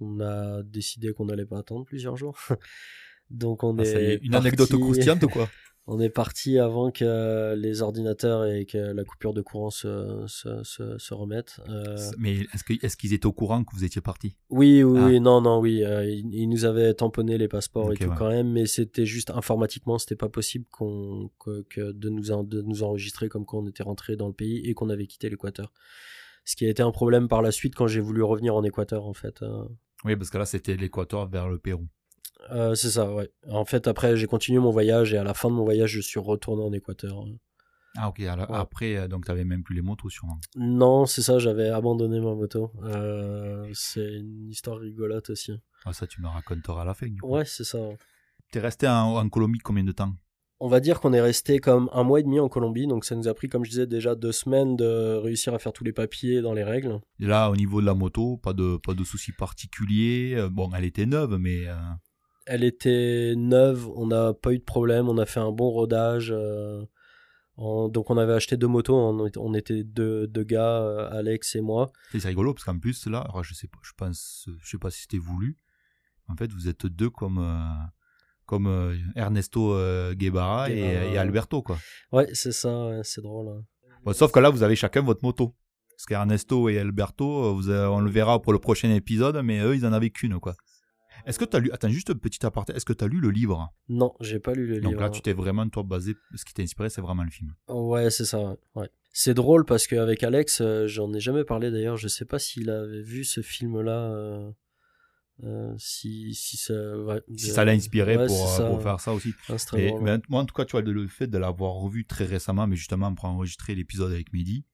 On 0.00 0.20
a 0.20 0.62
décidé 0.62 1.12
qu'on 1.12 1.26
n'allait 1.26 1.46
pas 1.46 1.58
attendre 1.58 1.84
plusieurs 1.84 2.16
jours. 2.16 2.38
Donc 3.34 3.62
on 3.64 3.76
Ah, 3.78 3.82
est 3.82 3.86
est, 4.14 4.18
Une 4.22 4.30
parti- 4.32 4.46
anecdote 4.48 4.80
croustillante 4.80 5.22
ou 5.24 5.28
quoi 5.28 5.48
on 5.86 6.00
est 6.00 6.08
parti 6.08 6.58
avant 6.58 6.90
que 6.90 7.54
les 7.56 7.82
ordinateurs 7.82 8.46
et 8.46 8.64
que 8.64 8.78
la 8.78 9.04
coupure 9.04 9.34
de 9.34 9.42
courant 9.42 9.68
se, 9.70 10.24
se, 10.26 10.62
se, 10.62 10.96
se 10.96 11.12
remettent. 11.14 11.60
Euh, 11.68 11.96
Mais 12.16 12.38
est-ce, 12.54 12.96
qu'ils 12.96 13.12
étaient 13.12 13.26
au 13.26 13.32
courant 13.32 13.62
que 13.64 13.74
vous 13.76 13.84
étiez 13.84 14.00
parti? 14.00 14.36
Oui, 14.48 14.82
oui, 14.82 14.98
Ah. 15.02 15.06
oui, 15.08 15.20
non, 15.20 15.42
non, 15.42 15.58
oui. 15.60 15.84
euh, 15.84 16.06
ils, 16.08 16.34
ils 16.34 16.48
nous 16.48 16.64
avaient 16.64 16.94
tamponné 16.94 17.36
les 17.36 17.48
passeports 17.48 17.92
et 17.92 17.96
tout 17.96 18.08
ouais. 18.08 18.16
quand 18.16 18.30
même, 18.30 18.50
mais 18.50 18.64
c'était 18.66 19.04
juste 19.04 19.30
informatiquement, 19.30 19.98
c'était 19.98 20.16
pas 20.16 20.30
possible 20.30 20.64
qu'on, 20.70 21.30
que, 21.38 21.62
que 21.68 21.92
de, 21.92 22.08
nous, 22.08 22.30
en- 22.30 22.44
de 22.44 22.62
nous 22.62 22.82
enregistrer 22.82 23.28
comme 23.28 23.44
quand 23.44 23.58
on 23.58 23.66
était 23.68 23.82
rentré 23.82 24.16
dans 24.16 24.28
le 24.28 24.32
pays 24.34 24.58
et 24.64 24.72
qu'on 24.72 24.88
avait 24.88 25.06
quitté 25.06 25.28
l'Équateur. 25.28 25.70
Ce 26.46 26.56
qui 26.56 26.64
a 26.66 26.70
été 26.70 26.82
un 26.82 26.92
problème 26.92 27.28
par 27.28 27.42
la 27.42 27.52
suite 27.52 27.74
quand 27.74 27.86
j'ai 27.88 28.00
voulu 28.00 28.22
revenir 28.22 28.54
en 28.54 28.62
Équateur, 28.64 29.04
en 29.06 29.14
fait. 29.14 29.42
euh. 29.42 29.64
Oui, 30.06 30.14
parce 30.16 30.30
que 30.30 30.38
là, 30.38 30.44
c'était 30.46 30.76
l'Équateur 30.76 31.26
vers 31.28 31.48
le 31.48 31.58
Pérou. 31.58 31.86
Euh, 32.50 32.74
c'est 32.74 32.90
ça, 32.90 33.12
ouais. 33.12 33.30
En 33.48 33.64
fait, 33.64 33.86
après, 33.88 34.16
j'ai 34.16 34.26
continué 34.26 34.58
mon 34.58 34.70
voyage 34.70 35.12
et 35.14 35.16
à 35.18 35.24
la 35.24 35.34
fin 35.34 35.48
de 35.48 35.54
mon 35.54 35.64
voyage, 35.64 35.90
je 35.90 36.00
suis 36.00 36.20
retourné 36.20 36.62
en 36.62 36.72
Équateur. 36.72 37.24
Ah, 37.96 38.08
ok. 38.08 38.20
alors, 38.20 38.50
Ouais. 38.50 38.56
Après, 38.58 38.96
euh, 38.96 39.08
donc, 39.08 39.24
tu 39.24 39.30
n'avais 39.30 39.44
même 39.44 39.62
plus 39.62 39.74
les 39.74 39.82
motos, 39.82 40.10
sûrement. 40.10 40.38
Non, 40.56 41.06
c'est 41.06 41.22
ça, 41.22 41.38
j'avais 41.38 41.68
abandonné 41.68 42.18
ma 42.20 42.34
moto. 42.34 42.70
Euh, 42.82 43.68
c'est 43.72 44.14
une 44.16 44.50
histoire 44.50 44.78
rigolote 44.78 45.30
aussi. 45.30 45.52
Ah, 45.84 45.92
ça, 45.92 46.06
tu 46.06 46.20
me 46.20 46.26
raconteras 46.28 46.82
à 46.82 46.84
la 46.84 46.94
fin. 46.94 47.06
du 47.06 47.20
coup. 47.20 47.28
Ouais, 47.28 47.44
c'est 47.44 47.64
ça. 47.64 47.78
T'es 48.50 48.60
resté 48.60 48.88
en, 48.88 49.16
en 49.16 49.28
Colombie 49.28 49.60
combien 49.60 49.84
de 49.84 49.92
temps? 49.92 50.12
On 50.60 50.68
va 50.68 50.80
dire 50.80 51.00
qu'on 51.00 51.12
est 51.12 51.20
resté 51.20 51.58
comme 51.58 51.90
un 51.92 52.04
mois 52.04 52.20
et 52.20 52.22
demi 52.22 52.40
en 52.40 52.48
Colombie, 52.48 52.86
donc 52.86 53.04
ça 53.04 53.14
nous 53.16 53.28
a 53.28 53.34
pris, 53.34 53.48
comme 53.48 53.64
je 53.64 53.70
disais, 53.70 53.86
déjà 53.86 54.14
deux 54.14 54.32
semaines 54.32 54.76
de 54.76 55.16
réussir 55.16 55.52
à 55.52 55.58
faire 55.58 55.72
tous 55.72 55.84
les 55.84 55.92
papiers 55.92 56.40
dans 56.42 56.52
les 56.52 56.62
règles. 56.64 57.00
Et 57.20 57.26
là, 57.26 57.50
au 57.50 57.56
niveau 57.56 57.80
de 57.80 57.86
la 57.86 57.94
moto, 57.94 58.36
pas 58.38 58.52
de, 58.52 58.76
pas 58.76 58.94
de 58.94 59.02
soucis 59.04 59.32
particuliers. 59.32 60.46
Bon, 60.50 60.70
elle 60.74 60.84
était 60.84 61.06
neuve, 61.06 61.36
mais 61.38 61.64
Elle 62.46 62.64
était 62.64 63.34
neuve, 63.36 63.88
on 63.96 64.06
n'a 64.08 64.34
pas 64.34 64.52
eu 64.52 64.58
de 64.58 64.64
problème, 64.64 65.08
on 65.08 65.16
a 65.18 65.26
fait 65.26 65.40
un 65.40 65.50
bon 65.52 65.70
rodage. 65.70 66.30
euh, 66.30 66.84
en- 67.56 67.88
donc 67.88 68.10
on 68.10 68.18
avait 68.18 68.32
acheté 68.32 68.56
deux 68.56 68.66
motos, 68.66 68.94
on, 68.96 69.26
était- 69.26 69.38
on 69.38 69.54
était 69.54 69.84
deux, 69.84 70.26
deux 70.26 70.42
gars, 70.44 70.82
euh, 70.82 71.08
Alex 71.18 71.54
et 71.56 71.60
moi. 71.60 71.92
c'est 72.12 72.26
rigolo 72.26 72.52
parce 72.52 72.64
qu'en 72.64 72.78
plus, 72.78 73.06
là, 73.06 73.26
je 73.42 73.54
sais 73.54 73.68
pas, 73.68 73.78
je 73.82 73.92
pense, 73.96 74.48
je 74.60 74.68
sais 74.70 74.78
pas 74.78 74.90
si 74.90 75.02
c'était 75.02 75.18
voulu. 75.18 75.56
En 76.28 76.36
fait, 76.36 76.50
vous 76.52 76.68
êtes 76.68 76.86
deux 76.86 77.10
comme, 77.10 77.38
euh, 77.38 77.86
comme 78.46 78.66
Ernesto 79.14 79.74
Guevara 80.14 80.68
et, 80.70 81.16
Alberto, 81.18 81.62
quoi. 81.62 81.78
Ouais, 82.12 82.28
c'est 82.34 82.52
ça, 82.52 82.86
ouais, 82.88 83.00
c'est 83.04 83.22
drôle. 83.22 83.48
hein. 83.48 83.62
Bon, 84.04 84.12
sauf 84.12 84.32
que 84.32 84.40
là, 84.40 84.50
vous 84.50 84.62
avez 84.62 84.76
chacun 84.76 85.02
votre 85.02 85.24
moto. 85.24 85.54
Parce 85.96 86.06
qu'Ernesto 86.06 86.68
et 86.68 86.78
Alberto, 86.80 87.54
vous 87.54 87.70
on 87.70 88.00
le 88.00 88.10
verra 88.10 88.42
pour 88.42 88.52
le 88.52 88.58
prochain 88.58 88.90
épisode, 88.90 89.40
mais 89.44 89.60
eux, 89.60 89.76
ils 89.76 89.86
en 89.86 89.92
avaient 89.92 90.10
qu'une, 90.10 90.40
quoi. 90.40 90.56
Est-ce 91.26 91.38
que 91.38 91.44
tu 91.44 91.56
as 91.56 91.60
lu, 91.60 91.70
attends, 91.72 91.88
juste 91.88 92.10
un 92.10 92.14
petit 92.14 92.44
aparté, 92.44 92.74
est-ce 92.74 92.84
que 92.84 92.92
tu 92.92 93.04
as 93.04 93.08
lu 93.08 93.20
le 93.20 93.30
livre? 93.30 93.72
Non, 93.88 94.14
j'ai 94.20 94.38
pas 94.40 94.52
lu 94.54 94.66
le 94.66 94.80
Donc 94.80 94.92
livre. 94.92 95.02
là, 95.02 95.10
tu 95.10 95.20
t'es 95.22 95.32
vraiment, 95.32 95.68
toi, 95.68 95.82
basé, 95.82 96.14
ce 96.34 96.44
qui 96.44 96.52
t'a 96.54 96.62
inspiré, 96.62 96.90
c'est 96.90 97.00
vraiment 97.00 97.24
le 97.24 97.30
film. 97.30 97.54
Ouais, 97.68 98.10
c'est 98.10 98.24
ça. 98.24 98.56
ouais. 98.74 98.90
C'est 99.12 99.34
drôle 99.34 99.64
parce 99.64 99.86
qu'avec 99.86 100.22
Alex, 100.24 100.60
euh, 100.60 100.86
j'en 100.88 101.12
ai 101.14 101.20
jamais 101.20 101.44
parlé 101.44 101.70
d'ailleurs. 101.70 101.96
Je 101.96 102.08
sais 102.08 102.24
pas 102.24 102.38
s'il 102.38 102.68
avait 102.68 103.00
vu 103.02 103.24
ce 103.24 103.42
film-là. 103.42 104.10
euh, 104.10 104.50
euh, 105.42 105.74
si, 105.78 106.32
si 106.34 106.56
ça, 106.56 106.74
ouais, 106.98 107.20
Si 107.36 107.46
ça 107.50 107.64
l'a 107.64 107.72
inspiré 107.72 108.16
ouais, 108.16 108.26
pour, 108.26 108.42
euh, 108.44 108.56
ça, 108.56 108.66
pour 108.68 108.82
faire 108.82 109.00
ça 109.00 109.12
aussi. 109.12 109.32
Ah, 109.48 109.56
Et, 109.76 109.90
ouais. 109.92 110.18
moi, 110.28 110.40
en 110.40 110.44
tout 110.44 110.54
cas, 110.54 110.64
tu 110.64 110.72
vois, 110.72 110.82
le, 110.82 111.08
fait 111.08 111.26
de 111.26 111.38
l'avoir 111.38 111.72
revu 111.74 112.04
très 112.06 112.24
récemment, 112.24 112.66
mais 112.66 112.76
justement 112.76 113.12
pour 113.14 113.24
enregistrer 113.26 113.74
l'épisode 113.74 114.12
avec 114.12 114.32
Mehdi, 114.32 114.64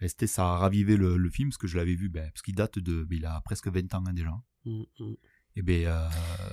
ben, 0.00 0.08
c'était 0.08 0.26
ça 0.26 0.44
a 0.46 0.56
ravivé 0.56 0.96
le, 0.96 1.16
le 1.16 1.30
film, 1.30 1.48
parce 1.50 1.58
que 1.58 1.66
je 1.66 1.76
l'avais 1.76 1.94
vu, 1.94 2.08
ben, 2.08 2.28
parce 2.30 2.42
qu'il 2.42 2.54
date 2.54 2.78
de, 2.78 3.04
ben, 3.04 3.18
il 3.18 3.24
a 3.26 3.40
presque 3.42 3.68
20 3.68 3.94
ans 3.94 4.04
hein, 4.06 4.12
déjà. 4.14 4.32
Mm, 4.64 4.82
mm. 4.98 5.14
Et 5.56 5.62
ben, 5.62 5.86
euh, 5.86 6.08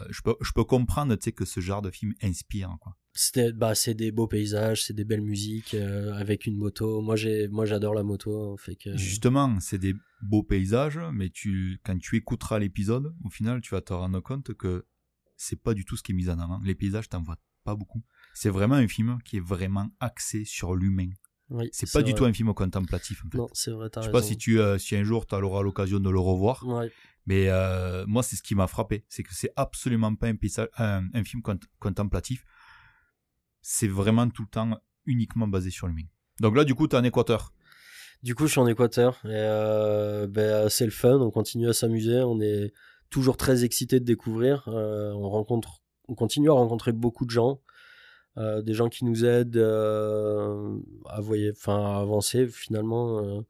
je 0.10 0.22
peux, 0.22 0.36
je 0.42 0.52
peux 0.54 0.64
comprendre, 0.64 1.16
tu 1.16 1.26
sais, 1.26 1.32
que 1.34 1.46
ce 1.46 1.60
genre 1.60 1.82
de 1.82 1.92
film 1.92 2.14
inspire, 2.22 2.78
quoi. 2.80 2.96
C'était, 3.16 3.54
bah, 3.54 3.76
c'est 3.76 3.94
des 3.94 4.12
beaux 4.12 4.28
paysages, 4.28 4.86
c'est 4.86 4.94
des 4.94 5.04
belles 5.04 5.22
musiques 5.22 5.76
euh, 5.76 6.14
avec 6.14 6.48
une 6.48 6.58
moto. 6.58 7.02
Moi, 7.02 7.16
j'ai, 7.16 7.48
moi, 7.48 7.66
j'adore 7.66 7.94
la 7.94 8.02
moto. 8.02 8.58
Fait 8.58 8.76
que 8.76 8.98
Justement, 8.98 9.60
c'est 9.60 9.78
des 9.78 9.94
beaux 10.24 10.42
paysages, 10.42 11.00
mais 11.14 11.30
tu, 11.30 11.80
quand 11.84 11.98
tu 12.00 12.16
écouteras 12.16 12.58
l'épisode, 12.58 13.14
au 13.24 13.30
final, 13.30 13.62
tu 13.62 13.76
vas 13.76 13.82
te 13.82 13.94
rendre 13.94 14.20
compte 14.20 14.56
que 14.56 14.86
c'est 15.36 15.62
pas 15.62 15.74
du 15.76 15.86
tout 15.86 15.96
ce 15.96 16.02
qui 16.02 16.14
est 16.14 16.16
mis 16.16 16.30
en 16.30 16.40
avant. 16.40 16.60
Les 16.64 16.74
paysages, 16.74 17.10
t'en 17.10 17.22
vois 17.22 17.38
pas 17.64 17.76
beaucoup. 17.76 18.04
C'est 18.34 18.50
vraiment 18.50 18.76
un 18.76 18.88
film 18.88 19.20
qui 19.24 19.38
est 19.38 19.46
vraiment 19.46 19.90
axé 20.00 20.44
sur 20.44 20.76
l'humain. 20.76 21.10
Oui, 21.50 21.70
C'est 21.72 21.92
pas 21.92 22.02
du 22.02 22.14
tout 22.14 22.26
un 22.26 22.34
film 22.34 22.54
contemplatif, 22.54 23.24
en 23.26 23.30
fait. 23.30 23.38
Non, 23.38 23.48
c'est 23.54 23.72
vrai. 23.72 23.88
Je 23.94 23.94
sais 23.94 24.00
raison. 24.08 24.12
pas 24.12 24.22
si 24.22 24.38
tu, 24.38 24.60
euh, 24.60 24.78
si 24.78 24.96
un 24.96 25.04
jour 25.04 25.26
tu 25.26 25.36
auras 25.36 25.62
l'occasion 25.62 26.00
de 26.00 26.10
le 26.10 26.20
revoir, 26.20 26.66
Ouais. 26.68 26.92
mais 27.26 27.50
euh, 27.50 28.06
moi 28.08 28.24
c'est 28.24 28.36
ce 28.36 28.42
qui 28.44 28.56
m'a 28.56 28.68
frappé, 28.68 29.06
c'est 29.10 29.24
que 29.24 29.34
c'est 29.34 29.52
absolument 29.56 30.16
pas 30.16 30.28
un, 30.28 30.36
paysage- 30.36 30.70
un, 30.78 31.04
un 31.14 31.24
film 31.24 31.42
cont- 31.42 31.60
contemplatif, 31.80 32.44
c'est 33.62 33.88
vraiment 33.88 34.30
tout 34.30 34.44
le 34.44 34.50
temps 34.50 34.78
uniquement 35.06 35.48
basé 35.48 35.70
sur 35.70 35.88
l'humain. 35.88 36.08
Donc 36.40 36.56
là 36.56 36.64
du 36.64 36.76
coup 36.76 36.88
t'es 36.88 36.98
en 36.98 37.04
Équateur. 37.04 37.54
Du 38.24 38.36
coup, 38.36 38.48
je 38.48 38.52
suis 38.54 38.62
en 38.62 38.68
Équateur 38.68 39.16
et 39.26 39.32
euh, 39.34 40.28
ben, 40.28 40.70
c'est 40.70 40.86
le 40.86 40.92
fun. 40.92 41.20
On 41.20 41.30
continue 41.30 41.68
à 41.68 41.74
s'amuser. 41.74 42.22
On 42.22 42.40
est 42.40 42.72
toujours 43.10 43.36
très 43.36 43.66
excité 43.66 44.00
de 44.00 44.06
découvrir. 44.06 44.64
Euh, 44.70 45.12
on 45.12 45.28
rencontre, 45.30 45.82
on 46.08 46.16
continue 46.16 46.50
à 46.50 46.54
rencontrer 46.54 46.94
beaucoup 46.94 47.26
de 47.26 47.32
gens, 47.32 47.60
des 48.38 48.74
gens 48.74 48.90
qui 48.90 49.06
nous 49.06 49.26
aident 49.26 49.58
euh, 49.58 50.78
à 51.08 51.22
voyer, 51.22 51.52
enfin 51.52 51.98
à 51.98 52.00
avancer 52.02 52.48
finalement, 52.48 53.20
euh, 53.24 53.42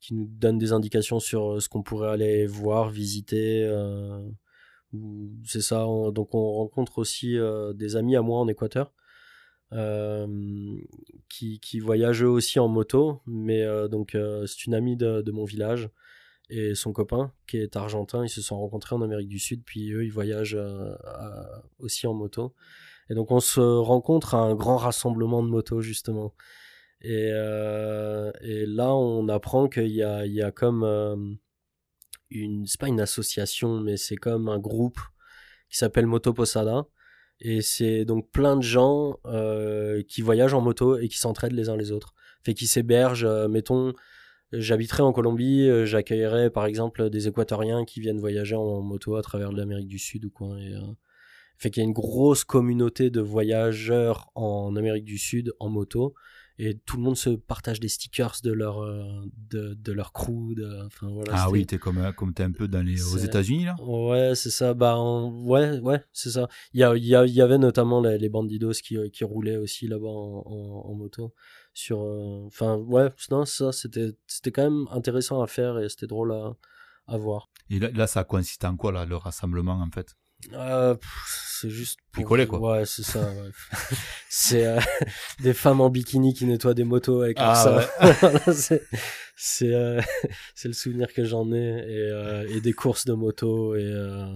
qui 0.00 0.14
nous 0.14 0.26
donnent 0.26 0.58
des 0.58 0.72
indications 0.72 1.20
sur 1.20 1.60
ce 1.62 1.68
qu'on 1.68 1.82
pourrait 1.82 2.10
aller 2.10 2.46
voir, 2.46 2.90
visiter. 2.90 3.64
euh, 3.64 4.20
c'est 5.44 5.62
ça. 5.62 5.86
on- 5.88 6.10
donc 6.12 6.34
on 6.34 6.52
rencontre 6.52 6.98
aussi 6.98 7.38
euh, 7.38 7.72
des 7.72 7.96
amis 7.96 8.16
à 8.16 8.22
moi 8.22 8.38
en 8.40 8.48
Équateur. 8.48 8.92
euh, 9.72 10.26
qui, 11.28 11.60
qui 11.60 11.80
voyagent 11.80 12.22
eux 12.24 12.28
aussi 12.28 12.58
en 12.58 12.68
moto, 12.68 13.20
mais 13.26 13.62
euh, 13.62 13.88
donc 13.88 14.14
euh, 14.14 14.46
c'est 14.46 14.66
une 14.66 14.74
amie 14.74 14.96
de, 14.96 15.22
de 15.22 15.32
mon 15.32 15.44
village 15.44 15.88
et 16.50 16.74
son 16.74 16.92
copain 16.92 17.32
qui 17.46 17.56
est 17.58 17.76
argentin, 17.76 18.24
ils 18.24 18.28
se 18.28 18.42
sont 18.42 18.58
rencontrés 18.58 18.94
en 18.96 19.02
Amérique 19.02 19.28
du 19.28 19.38
Sud, 19.38 19.62
puis 19.64 19.92
eux 19.92 20.04
ils 20.04 20.12
voyagent 20.12 20.56
euh, 20.58 20.94
aussi 21.78 22.06
en 22.06 22.14
moto. 22.14 22.54
Et 23.12 23.14
donc 23.14 23.30
on 23.30 23.40
se 23.40 23.60
rencontre 23.60 24.34
à 24.34 24.38
un 24.38 24.54
grand 24.54 24.78
rassemblement 24.78 25.42
de 25.42 25.48
motos 25.48 25.82
justement. 25.82 26.34
Et, 27.02 27.28
euh, 27.30 28.32
là 28.40 28.94
on 28.94 29.28
apprend 29.28 29.68
qu'il 29.68 29.88
y 29.88 30.02
a, 30.02 30.50
comme 30.50 30.82
euh, 30.82 31.14
une, 32.30 32.66
c'est 32.66 32.80
pas 32.80 32.88
une 32.88 33.02
association, 33.02 33.80
mais 33.80 33.98
c'est 33.98 34.16
comme 34.16 34.48
un 34.48 34.58
groupe 34.58 34.98
qui 35.68 35.76
s'appelle 35.76 36.06
Moto 36.06 36.32
Posada. 36.32 36.86
Et 37.38 37.60
c'est 37.60 38.06
donc 38.06 38.30
plein 38.30 38.56
de 38.56 38.62
gens 38.62 39.18
euh, 39.26 40.02
qui 40.08 40.22
voyagent 40.22 40.54
en 40.54 40.62
moto 40.62 40.96
et 40.96 41.08
qui 41.08 41.18
s'entraident 41.18 41.52
les 41.52 41.68
uns 41.68 41.76
les 41.76 41.92
autres. 41.92 42.14
Fait 42.42 42.54
qu'ils 42.54 42.68
s'hébergent, 42.68 43.28
mettons, 43.50 43.92
j'habiterais 44.52 45.02
en 45.02 45.12
Colombie, 45.12 45.68
j'accueillerais 45.84 46.48
par 46.48 46.64
exemple 46.64 47.10
des 47.10 47.28
Équatoriens 47.28 47.84
qui 47.84 48.00
viennent 48.00 48.20
voyager 48.20 48.56
en 48.56 48.80
moto 48.80 49.16
à 49.16 49.22
travers 49.22 49.52
l'Amérique 49.52 49.88
du 49.88 49.98
Sud 49.98 50.24
ou 50.24 50.30
quoi. 50.30 50.58
Et, 50.58 50.74
fait 51.62 51.70
qu'il 51.70 51.82
y 51.82 51.86
a 51.86 51.88
une 51.88 51.92
grosse 51.94 52.44
communauté 52.44 53.10
de 53.10 53.20
voyageurs 53.20 54.30
en 54.34 54.74
Amérique 54.76 55.04
du 55.04 55.18
Sud 55.18 55.52
en 55.60 55.68
moto 55.70 56.14
et 56.58 56.76
tout 56.78 56.96
le 56.98 57.02
monde 57.02 57.16
se 57.16 57.30
partage 57.30 57.80
des 57.80 57.88
stickers 57.88 58.36
de 58.44 58.52
leur 58.52 58.82
euh, 58.82 59.02
de, 59.50 59.74
de 59.74 59.92
leur 59.92 60.12
crew 60.12 60.54
de, 60.54 60.86
enfin 60.86 61.08
voilà 61.10 61.32
Ah 61.34 61.50
oui, 61.50 61.64
t'es 61.64 61.78
comme, 61.78 61.98
euh, 61.98 62.12
comme 62.12 62.34
t'es 62.34 62.42
un 62.42 62.52
peu 62.52 62.68
dans 62.68 62.84
les, 62.84 63.00
aux 63.02 63.16
États-Unis 63.16 63.64
là? 63.64 63.76
Ouais, 63.80 64.34
c'est 64.34 64.50
ça. 64.50 64.74
Bah, 64.74 64.98
ouais, 65.00 65.78
ouais, 65.80 66.00
c'est 66.12 66.30
ça. 66.30 66.48
Il 66.74 66.80
y, 66.80 66.84
a, 66.84 66.94
il 66.94 67.04
y, 67.04 67.14
a- 67.16 67.24
il 67.24 67.32
y 67.32 67.40
avait 67.40 67.58
notamment 67.58 68.00
les, 68.02 68.18
les 68.18 68.28
bandidos 68.28 68.72
qui, 68.72 68.96
euh, 68.98 69.08
qui 69.08 69.24
roulaient 69.24 69.56
aussi 69.56 69.88
là-bas 69.88 70.06
en, 70.08 70.42
en, 70.44 70.90
en 70.90 70.94
moto. 70.94 71.32
Sur, 71.74 72.00
enfin, 72.46 72.76
ouais, 72.76 73.08
non, 73.30 73.44
ça, 73.46 73.72
c'était, 73.72 74.10
c'était 74.26 74.52
quand 74.52 74.64
même 74.70 74.86
intéressant 74.90 75.40
à 75.42 75.46
faire 75.46 75.78
et 75.78 75.88
c'était 75.88 76.06
drôle 76.06 76.32
à, 76.32 76.54
à 77.06 77.16
voir. 77.16 77.50
Et 77.70 77.78
là, 77.78 77.90
là, 77.92 78.06
ça 78.06 78.24
consiste 78.24 78.64
en 78.64 78.76
quoi 78.76 78.92
là, 78.92 79.06
le 79.06 79.16
rassemblement 79.16 79.80
en 79.80 79.90
fait? 79.90 80.14
Euh, 80.52 80.94
c'est 81.60 81.70
juste 81.70 81.98
pour- 82.12 82.22
Picoler, 82.24 82.46
quoi. 82.46 82.58
Ouais, 82.58 82.84
c'est 82.86 83.02
ça. 83.04 83.20
ouais. 83.20 83.50
c'est 84.28 84.64
euh, 84.66 84.80
des 85.40 85.52
femmes 85.54 85.80
en 85.80 85.88
bikini 85.90 86.34
qui 86.34 86.44
nettoient 86.46 86.74
des 86.74 86.84
motos 86.84 87.22
avec 87.22 87.36
Ah, 87.40 87.54
sein. 87.54 87.76
ouais. 87.76 88.12
Voilà, 88.20 88.52
c'est 88.52 88.82
c'est 89.36 89.72
euh, 89.72 90.00
c'est 90.54 90.68
le 90.68 90.74
souvenir 90.74 91.12
que 91.12 91.24
j'en 91.24 91.52
ai 91.52 91.56
et, 91.58 92.10
euh, 92.10 92.46
et 92.48 92.60
des 92.60 92.72
courses 92.72 93.04
de 93.06 93.12
moto 93.14 93.74
et 93.76 93.82
euh, 93.84 94.26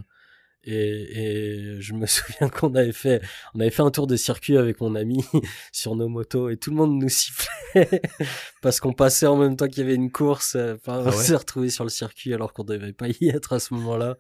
et, 0.68 1.76
et 1.76 1.80
je 1.80 1.92
me 1.92 2.06
souviens 2.06 2.48
qu'on 2.48 2.74
avait 2.74 2.92
fait 2.92 3.20
on 3.54 3.60
avait 3.60 3.70
fait 3.70 3.82
un 3.82 3.90
tour 3.92 4.06
de 4.08 4.16
circuit 4.16 4.56
avec 4.56 4.80
mon 4.80 4.94
ami 4.96 5.24
sur 5.70 5.94
nos 5.94 6.08
motos 6.08 6.48
et 6.48 6.56
tout 6.56 6.70
le 6.70 6.76
monde 6.76 7.00
nous 7.00 7.08
sifflait 7.08 8.00
parce 8.62 8.80
qu'on 8.80 8.92
passait 8.92 9.26
en 9.26 9.36
même 9.36 9.54
temps 9.56 9.68
qu'il 9.68 9.78
y 9.84 9.86
avait 9.86 9.94
une 9.94 10.10
course 10.10 10.56
enfin, 10.56 10.98
on 11.00 11.06
Ah 11.06 11.10
ouais 11.10 11.12
s'est 11.12 11.36
retrouvé 11.36 11.70
sur 11.70 11.84
le 11.84 11.90
circuit 11.90 12.34
alors 12.34 12.52
qu'on 12.52 12.64
devait 12.64 12.92
pas 12.92 13.06
y 13.08 13.28
être 13.28 13.52
à 13.52 13.60
ce 13.60 13.74
moment-là 13.74 14.16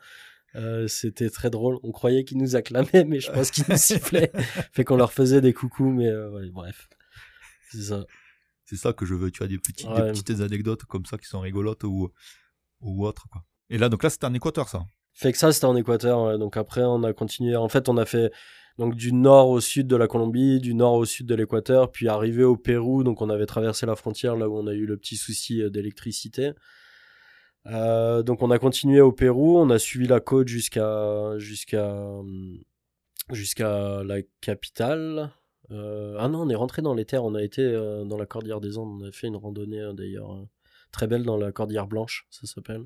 euh, 0.56 0.88
c'était 0.88 1.30
très 1.30 1.50
drôle. 1.50 1.78
On 1.82 1.92
croyait 1.92 2.24
qu'ils 2.24 2.38
nous 2.38 2.56
acclamaient, 2.56 3.04
mais 3.06 3.20
je 3.20 3.30
pense 3.30 3.50
qu'ils 3.50 3.64
nous 3.68 3.76
sifflaient. 3.76 4.32
fait 4.72 4.84
qu'on 4.84 4.96
leur 4.96 5.12
faisait 5.12 5.40
des 5.40 5.52
coucous, 5.52 5.90
mais 5.92 6.08
euh, 6.08 6.30
ouais, 6.30 6.50
bref. 6.50 6.88
C'est 7.70 7.82
ça. 7.82 8.04
C'est 8.64 8.76
ça 8.76 8.92
que 8.92 9.04
je 9.06 9.14
veux, 9.14 9.30
tu 9.30 9.42
as 9.42 9.46
des, 9.46 9.58
petits, 9.58 9.86
Ouais. 9.86 10.12
des 10.12 10.20
petites 10.20 10.40
anecdotes 10.40 10.84
comme 10.84 11.04
ça 11.06 11.18
qui 11.18 11.26
sont 11.26 11.40
rigolotes 11.40 11.84
ou, 11.84 12.10
ou 12.80 13.06
autres. 13.06 13.26
Quoi. 13.30 13.44
Et 13.70 13.78
là, 13.78 13.88
donc 13.88 14.02
là, 14.02 14.10
c'était 14.10 14.26
en 14.26 14.34
Équateur 14.34 14.68
ça 14.68 14.84
Fait 15.12 15.30
que 15.32 15.38
ça, 15.38 15.52
c'était 15.52 15.66
en 15.66 15.76
Équateur. 15.76 16.22
ouais. 16.24 16.38
Donc 16.38 16.56
après, 16.56 16.82
on 16.82 17.02
a 17.04 17.12
continué. 17.12 17.54
En 17.56 17.68
fait, 17.68 17.88
on 17.88 17.96
a 17.96 18.04
fait 18.04 18.32
donc 18.78 18.94
du 18.94 19.12
nord 19.12 19.48
au 19.50 19.60
sud 19.60 19.86
de 19.86 19.96
la 19.96 20.06
Colombie, 20.08 20.60
du 20.60 20.74
nord 20.74 20.94
au 20.94 21.04
sud 21.04 21.26
de 21.26 21.34
l'Équateur, 21.34 21.90
puis 21.92 22.08
arrivé 22.08 22.44
au 22.44 22.56
Pérou. 22.56 23.04
Donc 23.04 23.22
on 23.22 23.30
avait 23.30 23.46
traversé 23.46 23.86
la 23.86 23.94
frontière 23.96 24.36
là 24.36 24.48
où 24.48 24.56
on 24.58 24.66
a 24.66 24.74
eu 24.74 24.84
le 24.86 24.96
petit 24.96 25.16
souci 25.16 25.62
euh, 25.62 25.70
d'électricité. 25.70 26.52
Euh, 27.70 28.22
donc 28.22 28.42
on 28.42 28.50
a 28.50 28.58
continué 28.58 29.00
au 29.00 29.12
Pérou, 29.12 29.58
on 29.58 29.70
a 29.70 29.78
suivi 29.78 30.06
la 30.06 30.20
côte 30.20 30.48
jusqu'à 30.48 31.38
jusqu'à 31.38 32.20
jusqu'à 33.32 34.02
la 34.04 34.22
capitale. 34.40 35.30
Euh, 35.72 36.16
ah 36.20 36.28
non, 36.28 36.42
on 36.42 36.48
est 36.48 36.54
rentré 36.54 36.80
dans 36.80 36.94
les 36.94 37.04
terres, 37.04 37.24
on 37.24 37.34
a 37.34 37.42
été 37.42 37.62
euh, 37.62 38.04
dans 38.04 38.16
la 38.16 38.26
Cordillère 38.26 38.60
des 38.60 38.78
Andes, 38.78 39.00
on 39.02 39.04
a 39.08 39.10
fait 39.10 39.26
une 39.26 39.36
randonnée 39.36 39.82
d'ailleurs 39.94 40.46
très 40.92 41.08
belle 41.08 41.24
dans 41.24 41.36
la 41.36 41.50
Cordillère 41.50 41.88
Blanche, 41.88 42.26
ça 42.30 42.46
s'appelle. 42.46 42.84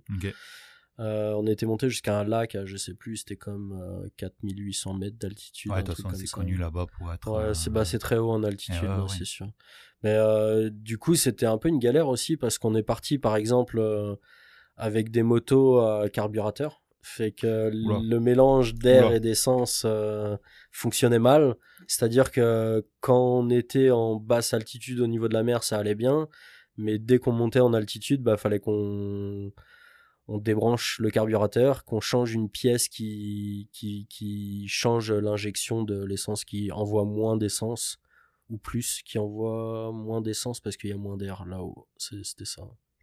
On 0.99 1.47
était 1.47 1.66
monté 1.66 1.88
jusqu'à 1.88 2.19
un 2.19 2.25
lac, 2.25 2.55
à, 2.55 2.64
je 2.64 2.77
sais 2.77 2.95
plus, 2.95 3.19
c'était 3.19 3.37
comme 3.37 3.79
euh, 3.81 4.09
4800 4.16 4.95
mètres 4.95 5.16
d'altitude. 5.19 5.73
Ouais, 5.73 5.83
de 5.83 5.93
toute 5.93 6.03
façon, 6.03 6.14
c'est 6.14 6.31
connu 6.31 6.57
là-bas 6.57 6.87
pour 6.97 7.12
être. 7.12 7.31
Ouais, 7.31 7.55
c'est 7.55 7.71
bah, 7.71 7.85
très 7.85 8.16
haut 8.16 8.31
en 8.31 8.45
altitude, 8.45 8.77
Eh 8.83 8.87
ouais, 8.87 8.95
ouais, 8.95 9.01
ouais. 9.03 9.09
c'est 9.09 9.25
sûr. 9.27 9.51
Mais 10.03 10.19
du 10.71 10.97
coup, 10.97 11.14
c'était 11.14 11.47
un 11.47 11.59
peu 11.59 11.69
une 11.69 11.79
galère 11.79 12.09
aussi 12.09 12.38
parce 12.38 12.57
qu'on 12.57 12.75
est 12.75 12.83
parti, 12.83 13.19
par 13.19 13.37
exemple, 13.37 13.79
avec 14.81 15.11
des 15.11 15.23
motos 15.23 15.79
à 15.79 16.09
carburateur. 16.09 16.83
Fait 17.03 17.33
que 17.33 17.71
Oula. 17.71 17.99
le 18.03 18.21
mélange 18.21 18.75
d'air 18.75 19.12
et 19.12 19.21
d'essence 19.21 19.85
euh, 19.87 20.37
fonctionnait 20.71 21.19
mal. 21.19 21.55
C'est-à-dire 21.87 22.31
que 22.31 22.87
quand 23.01 23.38
on 23.38 23.49
était 23.49 23.90
en 23.90 24.16
basse 24.16 24.53
altitude 24.53 25.01
au 25.01 25.07
niveau 25.07 25.29
de 25.29 25.35
la 25.35 25.43
mer, 25.43 25.62
ça 25.64 25.79
allait 25.79 25.95
bien. 25.95 26.29
Mais 26.77 26.99
dès 26.99 27.19
qu'on 27.19 27.33
montait 27.33 27.61
en 27.61 27.73
altitude, 27.73 28.23
bah 28.23 28.37
fallait 28.37 28.61
qu'on 28.61 29.51
on 30.29 30.38
débranche 30.38 30.99
le 31.01 31.11
carburateur, 31.11 31.85
qu'on 31.85 32.01
change 32.01 32.35
une 32.35 32.49
pièce 32.49 32.88
qui, 32.88 33.69
qui, 33.73 34.07
qui 34.09 34.69
change 34.69 35.11
l'injection 35.11 35.83
de 35.83 36.05
l'essence, 36.05 36.45
qui 36.45 36.71
envoie 36.71 37.05
moins 37.05 37.37
d'essence, 37.37 37.99
ou 38.49 38.59
plus, 38.59 39.03
qui 39.03 39.19
envoie 39.19 39.90
moins 39.93 40.21
d'essence 40.21 40.61
parce 40.61 40.77
qu'il 40.77 40.90
y 40.90 40.93
a 40.93 40.97
moins 40.97 41.16
d'air 41.16 41.45
là-haut. 41.47 41.88
C'était 41.97 42.45
ça. 42.45 42.62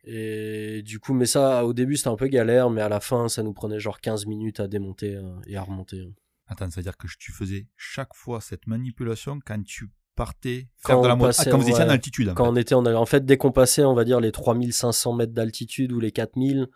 Et 0.10 0.84
du 0.84 1.00
coup, 1.00 1.13
mais 1.13 1.26
ça, 1.26 1.65
au 1.65 1.74
début, 1.74 1.98
c'était 1.98 2.08
un 2.08 2.15
peu 2.15 2.28
galère, 2.28 2.70
mais 2.70 2.82
à 2.82 2.88
la 2.88 3.02
fin, 3.02 3.28
ça 3.28 3.43
nous 3.43 3.52
prenait 3.52 3.80
genre 3.80 4.00
15 4.00 4.26
minutes 4.26 4.62
à 4.62 4.67
démonter 4.70 5.15
euh, 5.15 5.36
et 5.48 5.58
à 5.58 5.63
remonter. 5.63 6.13
Attends, 6.48 6.70
c'est-à-dire 6.70 6.96
que 6.96 7.08
tu 7.20 7.34
faisais 7.34 7.67
chaque 7.76 8.13
fois 8.13 8.39
cette 8.39 8.67
manipulation 8.67 9.39
quand 9.46 9.62
tu 9.65 9.89
partais 10.15 10.70
Quand 10.84 11.04
faire 11.04 11.17
de 11.17 11.24
la 11.24 11.30
ah, 11.38 11.46
quand 11.46 11.58
vous 11.58 11.70
étiez 11.70 11.84
en 11.84 11.89
altitude. 11.89 12.30
En 12.30 12.36
Quand 12.36 12.46
fait. 12.46 12.52
on 12.52 12.56
était 12.56 12.74
en, 12.76 12.86
en 12.86 13.06
fait, 13.06 13.26
dès 13.26 13.36
qu'on 13.36 13.52
passait, 13.52 13.84
on 13.84 13.93
va 13.93 14.06
dire, 14.06 14.22
les 14.22 14.32
3500 14.32 15.13
mètres 15.13 15.34
d'altitude 15.34 15.91
ou 15.91 16.00
les 16.00 16.12
4000, 16.13 16.67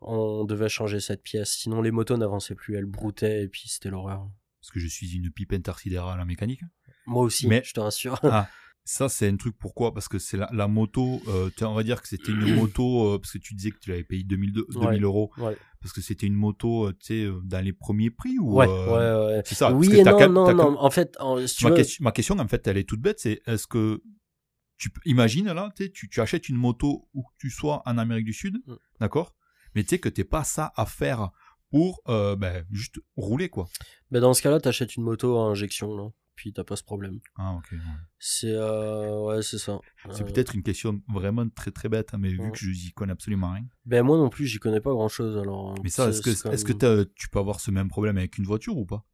on 0.00 0.44
devait 0.44 0.68
changer 0.68 1.00
cette 1.00 1.22
pièce. 1.22 1.50
Sinon, 1.50 1.82
les 1.82 1.90
motos 1.90 2.16
n'avançaient 2.16 2.54
plus, 2.54 2.76
elles 2.76 2.86
broutaient 2.86 3.42
et 3.42 3.48
puis 3.48 3.64
c'était 3.66 3.90
l'horreur. 3.90 4.28
Parce 4.60 4.70
que 4.70 4.78
je 4.78 4.86
suis 4.86 5.16
une 5.16 5.30
pipe 5.32 5.52
intersidérale 5.52 6.20
en 6.20 6.24
mécanique. 6.24 6.60
Moi 7.06 7.24
aussi, 7.24 7.48
Mais- 7.48 7.62
je 7.64 7.74
te 7.74 7.80
rassure. 7.80 8.20
Ah, 8.22 8.48
ça, 8.84 9.08
c'est 9.08 9.28
un 9.28 9.36
truc 9.36 9.56
pourquoi? 9.58 9.94
Parce 9.94 10.08
que 10.08 10.18
c'est 10.18 10.36
la, 10.36 10.48
la 10.52 10.66
moto, 10.68 11.20
euh, 11.28 11.50
tu- 11.56 11.64
on 11.64 11.74
va 11.74 11.82
dire 11.82 12.02
que 12.02 12.08
c'était 12.08 12.32
une 12.32 12.54
moto, 12.54 13.14
euh, 13.14 13.18
parce 13.18 13.32
que 13.32 13.38
tu 13.38 13.54
disais 13.54 13.70
que 13.70 13.78
tu 13.78 13.90
l'avais 13.90 14.04
payé 14.04 14.24
2000, 14.24 14.52
de- 14.52 14.66
2000 14.70 14.88
Ouais. 14.88 14.98
euros, 15.00 15.30
Ouais. 15.38 15.56
parce 15.80 15.92
que 15.92 16.00
c'était 16.00 16.26
une 16.26 16.34
moto, 16.34 16.88
euh, 16.88 16.92
tu 16.98 17.06
sais, 17.06 17.28
dans 17.44 17.64
les 17.64 17.72
premiers 17.72 18.10
prix 18.10 18.38
ou 18.40 18.54
Ouais, 18.58 18.66
ouais, 18.66 18.88
ouais. 18.88 19.42
C'est 19.44 19.54
ça? 19.54 19.72
oui 19.72 19.88
et 19.94 20.02
non, 20.02 20.18
quand 20.18 20.28
non, 20.28 20.46
quand 20.46 20.54
non. 20.72 20.78
En 20.80 20.90
fait, 20.90 21.16
en- 21.20 21.46
si 21.46 21.56
tu 21.56 21.64
Ma, 21.64 21.70
veux, 21.70 21.76
question, 21.76 22.02
ma 22.04 22.12
question, 22.12 22.38
en 22.38 22.48
fait, 22.48 22.66
elle 22.66 22.76
est 22.76 22.88
toute 22.88 23.00
bête, 23.00 23.20
c'est 23.20 23.40
est-ce 23.46 23.66
que 23.68 24.02
tu 24.78 24.90
peux- 24.90 25.00
imagine 25.04 25.46
là, 25.52 25.72
tu, 25.76 25.92
tu, 25.92 26.08
tu 26.08 26.20
achètes 26.20 26.48
une 26.48 26.56
moto 26.56 27.08
où 27.14 27.22
que 27.22 27.32
tu 27.38 27.50
sois 27.50 27.82
en 27.86 27.98
Amérique 27.98 28.24
du 28.24 28.32
Sud, 28.32 28.56
Mm. 28.66 28.74
d'accord? 28.98 29.36
Mais 29.76 29.84
tu 29.84 29.90
sais 29.90 29.98
que 30.00 30.08
t'es 30.08 30.24
pas 30.24 30.42
ça 30.44 30.72
à 30.76 30.86
faire 30.86 31.30
pour 31.70 32.02
ben, 32.06 32.66
juste 32.70 33.00
rouler 33.16 33.48
quoi. 33.48 33.68
ben, 34.10 34.20
dans 34.20 34.34
ce 34.34 34.42
cas-là, 34.42 34.60
t'achètes 34.60 34.96
une 34.96 35.04
moto 35.04 35.38
à 35.38 35.44
injection, 35.44 35.96
là. 35.96 36.08
Puis 36.34 36.52
t'as 36.52 36.64
pas 36.64 36.76
ce 36.76 36.82
problème. 36.82 37.20
Ah 37.36 37.54
ok. 37.56 37.68
ouais. 37.72 37.78
C'est, 38.18 38.50
euh, 38.52 39.20
ouais, 39.26 39.42
c'est 39.42 39.58
ça. 39.58 39.78
C'est 40.10 40.22
Euh, 40.22 40.26
peut-être 40.26 40.54
une 40.54 40.62
question 40.62 41.02
vraiment 41.08 41.48
très 41.48 41.70
très 41.70 41.88
bête, 41.88 42.14
hein, 42.14 42.18
mais 42.18 42.30
vu 42.30 42.38
que 42.52 42.58
je 42.58 42.70
n'y 42.70 42.92
connais 42.92 43.12
absolument 43.12 43.52
rien. 43.52 43.66
Ben, 43.84 44.02
moi 44.02 44.16
non 44.16 44.30
plus, 44.30 44.46
j'y 44.46 44.58
connais 44.58 44.80
pas 44.80 44.90
grand 44.90 45.08
chose, 45.08 45.36
alors. 45.36 45.74
Mais 45.82 45.90
ça, 45.90 46.08
est-ce 46.08 46.22
que, 46.22 46.30
est-ce 46.30 46.64
que 46.64 47.04
tu 47.16 47.28
peux 47.28 47.38
avoir 47.38 47.60
ce 47.60 47.70
même 47.70 47.88
problème 47.88 48.16
avec 48.16 48.38
une 48.38 48.44
voiture 48.44 48.76
ou 48.76 48.86
pas? 48.86 49.04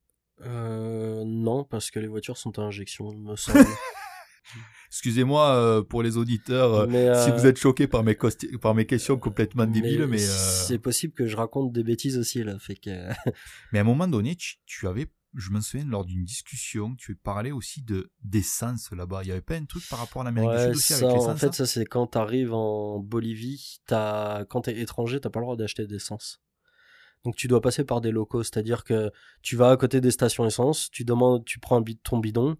Euh, 0.43 1.25
non, 1.27 1.65
parce 1.65 1.91
que 1.91 1.99
les 1.99 2.07
voitures 2.07 2.37
sont 2.39 2.57
à 2.59 2.63
injection, 2.63 3.13
me 3.13 3.35
semble. 3.35 3.59
Excusez-moi 4.89 5.55
euh, 5.55 5.83
pour 5.83 6.03
les 6.03 6.17
auditeurs 6.17 6.73
euh, 6.75 6.87
Mais, 6.87 7.15
si 7.23 7.31
vous 7.31 7.45
êtes 7.47 7.59
choqués 7.59 7.87
par 7.87 8.03
mes, 8.03 8.15
costi- 8.15 8.57
par 8.59 8.75
mes 8.75 8.87
questions 8.87 9.19
complètement 9.19 9.67
débiles, 9.67 10.07
mais, 10.07 10.23
euh, 10.23 10.65
c'est 10.67 10.79
possible 10.79 11.13
que 11.13 11.27
je 11.27 11.37
raconte 11.37 11.73
des 11.73 11.83
bêtises 11.83 12.17
aussi, 12.17 12.43
là. 12.43 12.59
Fait 12.59 12.77
que. 12.77 12.91
mais 13.73 13.79
à 13.81 13.83
un 13.83 13.85
moment 13.85 14.09
donné, 14.09 14.37
tu, 14.37 14.57
tu 14.65 14.87
avais, 14.87 15.07
je 15.35 15.51
me 15.51 15.61
souviens 15.61 15.87
lors 15.87 16.05
d'une 16.05 16.25
discussion, 16.25 16.95
tu 16.97 17.15
parlais 17.15 17.53
aussi 17.53 17.83
de 17.83 18.11
d'essence 18.23 18.91
là-bas. 18.93 19.23
Il 19.23 19.27
n'y 19.27 19.33
avait 19.33 19.41
pas 19.41 19.57
un 19.57 19.65
truc 19.65 19.83
par 19.89 19.99
rapport 19.99 20.23
à 20.23 20.25
l'Amérique 20.25 20.51
du 20.51 20.59
Sud 20.59 20.77
aussi 20.77 20.93
ça, 20.95 20.97
avec 20.97 21.11
en 21.17 21.37
fait, 21.37 21.47
hein 21.47 21.53
ça, 21.53 21.67
c'est 21.67 21.85
quand 21.85 22.07
t'arrives 22.07 22.55
en 22.55 22.99
Bolivie, 22.99 23.81
t'as, 23.87 24.45
quand 24.47 24.63
t'es 24.63 24.79
étranger, 24.79 25.21
t'as 25.21 25.31
pas 25.31 25.41
le 25.41 25.45
droit 25.45 25.57
d'acheter 25.57 25.87
d'essence. 25.87 26.41
Donc, 27.25 27.37
tu 27.37 27.49
dois 27.49 27.61
passer 27.61 27.85
par 27.85 28.01
des 28.01 28.11
locaux, 28.11 28.43
c'est-à-dire 28.43 28.85
que 28.85 29.11
tu 29.43 29.57
vas 29.57 29.71
à 29.71 29.77
côté 29.77 30.01
des 30.01 30.11
stations 30.11 30.47
essence, 30.47 30.89
tu 30.91 31.05
demandes, 31.05 31.45
tu 31.45 31.59
prends 31.59 31.77
un 31.77 31.81
bid- 31.81 32.01
ton 32.03 32.19
bidon, 32.19 32.57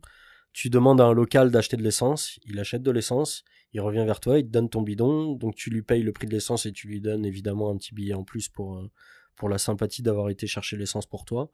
tu 0.53 0.69
demandes 0.69 1.01
à 1.01 1.05
un 1.05 1.13
local 1.13 1.51
d'acheter 1.51 1.77
de 1.77 1.83
l'essence, 1.83 2.39
il 2.45 2.59
achète 2.59 2.83
de 2.83 2.91
l'essence, 2.91 3.45
il 3.73 3.81
revient 3.81 4.05
vers 4.05 4.19
toi, 4.19 4.39
il 4.39 4.45
te 4.45 4.51
donne 4.51 4.69
ton 4.69 4.83
bidon, 4.83 5.35
donc 5.35 5.55
tu 5.55 5.71
lui 5.71 5.83
payes 5.83 6.03
le 6.03 6.13
prix 6.13 6.27
de 6.27 6.33
l'essence 6.33 6.67
et 6.67 6.73
tu 6.73 6.89
lui 6.89 7.01
donnes 7.01 7.25
évidemment 7.25 7.71
un 7.71 7.77
petit 7.77 7.95
billet 7.95 8.15
en 8.15 8.25
plus 8.25 8.49
pour, 8.49 8.79
euh, 8.79 8.91
pour 9.37 9.49
la 9.49 9.59
sympathie 9.59 10.03
d'avoir 10.03 10.29
été 10.31 10.47
chercher 10.47 10.77
l'essence 10.77 11.07
pour 11.07 11.25
toi. 11.25 11.51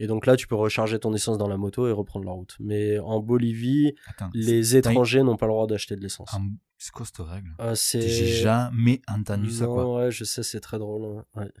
Et 0.00 0.06
donc 0.06 0.26
là, 0.26 0.34
tu 0.34 0.48
peux 0.48 0.54
recharger 0.56 0.98
ton 0.98 1.14
essence 1.14 1.38
dans 1.38 1.46
la 1.46 1.58
moto 1.58 1.86
et 1.86 1.92
reprendre 1.92 2.24
la 2.24 2.32
route. 2.32 2.56
Mais 2.58 2.98
en 2.98 3.20
Bolivie, 3.20 3.94
Attends, 4.08 4.30
les 4.34 4.74
étrangers 4.76 5.22
n'ont 5.22 5.36
pas 5.36 5.46
le 5.46 5.52
droit 5.52 5.66
d'acheter 5.66 5.94
de 5.94 6.00
l'essence. 6.00 6.30
c'est 6.78 6.90
quoi 6.90 7.04
cette 7.06 7.18
règle? 7.18 7.54
Ah. 7.58 7.74
J'ai 7.74 8.26
jamais 8.26 9.02
entendu 9.06 9.50
ça 9.50 9.66
quoi. 9.66 9.94
Ouais, 9.94 10.10
je 10.10 10.24
sais, 10.24 10.42
c'est 10.42 10.60
très 10.60 10.78
drôle. 10.78 11.22
ouais. 11.36 11.52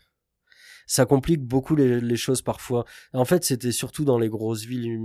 Ça 0.86 1.06
complique 1.06 1.40
beaucoup 1.42 1.76
les, 1.76 2.00
les 2.00 2.16
choses 2.16 2.42
parfois. 2.42 2.84
En 3.12 3.24
fait, 3.24 3.44
c'était 3.44 3.70
surtout 3.70 4.04
dans 4.04 4.18
les 4.18 4.28
grosses 4.28 4.64
villes. 4.64 4.98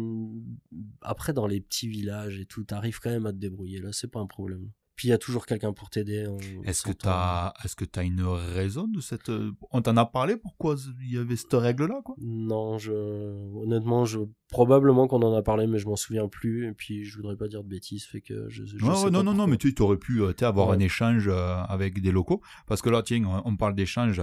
Après, 1.01 1.31
dans 1.31 1.45
les 1.45 1.61
petits 1.61 1.87
villages 1.87 2.39
et 2.39 2.45
tout, 2.47 2.63
t'arrives 2.63 2.99
quand 2.99 3.11
même 3.11 3.27
à 3.27 3.31
te 3.31 3.37
débrouiller. 3.37 3.79
Là, 3.79 3.89
c'est 3.91 4.09
pas 4.09 4.19
un 4.19 4.25
problème. 4.25 4.71
Puis 4.95 5.09
il 5.09 5.11
y 5.11 5.13
a 5.13 5.17
toujours 5.17 5.45
quelqu'un 5.45 5.73
pour 5.73 5.89
t'aider. 5.89 6.25
Est-ce 6.63 6.83
que 6.83 6.91
tu 6.91 7.07
as, 7.07 7.53
est-ce 7.63 7.75
que 7.75 7.85
as 7.95 8.03
une 8.03 8.21
raison 8.21 8.87
de 8.87 9.01
cette, 9.01 9.29
on 9.71 9.81
t'en 9.81 9.97
a 9.97 10.05
parlé 10.05 10.37
pourquoi 10.37 10.75
il 11.01 11.13
y 11.13 11.17
avait 11.17 11.35
cette 11.35 11.53
règle-là, 11.53 12.01
quoi? 12.03 12.15
Non, 12.17 12.77
je, 12.77 12.93
honnêtement, 12.93 14.05
je, 14.05 14.19
probablement 14.49 15.07
qu'on 15.07 15.21
en 15.21 15.33
a 15.33 15.41
parlé, 15.41 15.67
mais 15.67 15.79
je 15.79 15.87
m'en 15.87 15.95
souviens 15.95 16.27
plus. 16.27 16.67
Et 16.67 16.71
puis 16.71 17.03
je 17.03 17.17
voudrais 17.17 17.35
pas 17.35 17.47
dire 17.47 17.63
de 17.63 17.69
bêtises, 17.69 18.05
fait 18.05 18.21
que 18.21 18.47
je, 18.49 18.65
je 18.65 18.77
non, 18.77 18.95
sais 18.95 19.05
non, 19.09 19.19
pas 19.19 19.23
non, 19.23 19.33
non, 19.33 19.47
mais 19.47 19.57
tu 19.57 19.73
aurais 19.79 19.97
pu, 19.97 20.21
euh, 20.21 20.33
avoir 20.41 20.71
un 20.71 20.79
échange 20.79 21.27
euh, 21.27 21.57
avec 21.67 22.01
des 22.01 22.11
locaux, 22.11 22.41
parce 22.67 22.81
que 22.81 22.89
là, 22.89 23.03
tiens, 23.03 23.23
on 23.43 23.55
parle 23.57 23.75
d'échange 23.75 24.21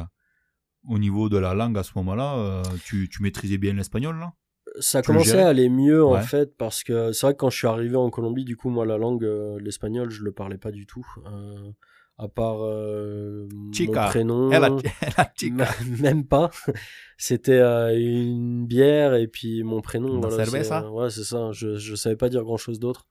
au 0.88 0.98
niveau 0.98 1.28
de 1.28 1.36
la 1.36 1.54
langue 1.54 1.78
à 1.78 1.82
ce 1.82 1.92
moment-là. 1.96 2.36
Euh, 2.36 2.62
tu, 2.84 3.08
tu 3.08 3.22
maîtrisais 3.22 3.58
bien 3.58 3.72
l'espagnol, 3.74 4.18
là? 4.18 4.32
Ça 4.80 5.02
commençait 5.02 5.40
à 5.40 5.48
aller 5.48 5.68
mieux 5.68 6.04
en 6.04 6.20
fait 6.20 6.56
parce 6.56 6.82
que 6.82 7.12
c'est 7.12 7.26
vrai 7.26 7.34
que 7.34 7.38
quand 7.38 7.50
je 7.50 7.58
suis 7.58 7.66
arrivé 7.66 7.96
en 7.96 8.10
Colombie, 8.10 8.44
du 8.44 8.56
coup 8.56 8.70
moi 8.70 8.86
la 8.86 8.98
langue 8.98 9.24
euh, 9.24 9.58
l'espagnol 9.60 10.10
je 10.10 10.22
le 10.22 10.32
parlais 10.32 10.58
pas 10.58 10.70
du 10.70 10.86
tout. 10.86 11.06
Euh, 11.26 11.70
à 12.18 12.28
part 12.28 12.58
euh, 12.62 13.48
mon 13.52 13.92
prénom, 13.92 14.50
même 16.00 16.26
pas. 16.26 16.50
C'était 17.16 17.60
une 17.60 18.66
bière 18.66 19.14
et 19.14 19.26
puis 19.26 19.62
mon 19.62 19.80
prénom. 19.80 20.20
Voilà, 20.20 20.90
ouais, 20.90 21.10
c'est 21.10 21.24
ça. 21.24 21.50
Je 21.52 21.76
je 21.76 21.94
savais 21.94 22.16
pas 22.16 22.28
dire 22.28 22.44
grand 22.44 22.58
chose 22.58 22.78
d'autre. 22.78 23.06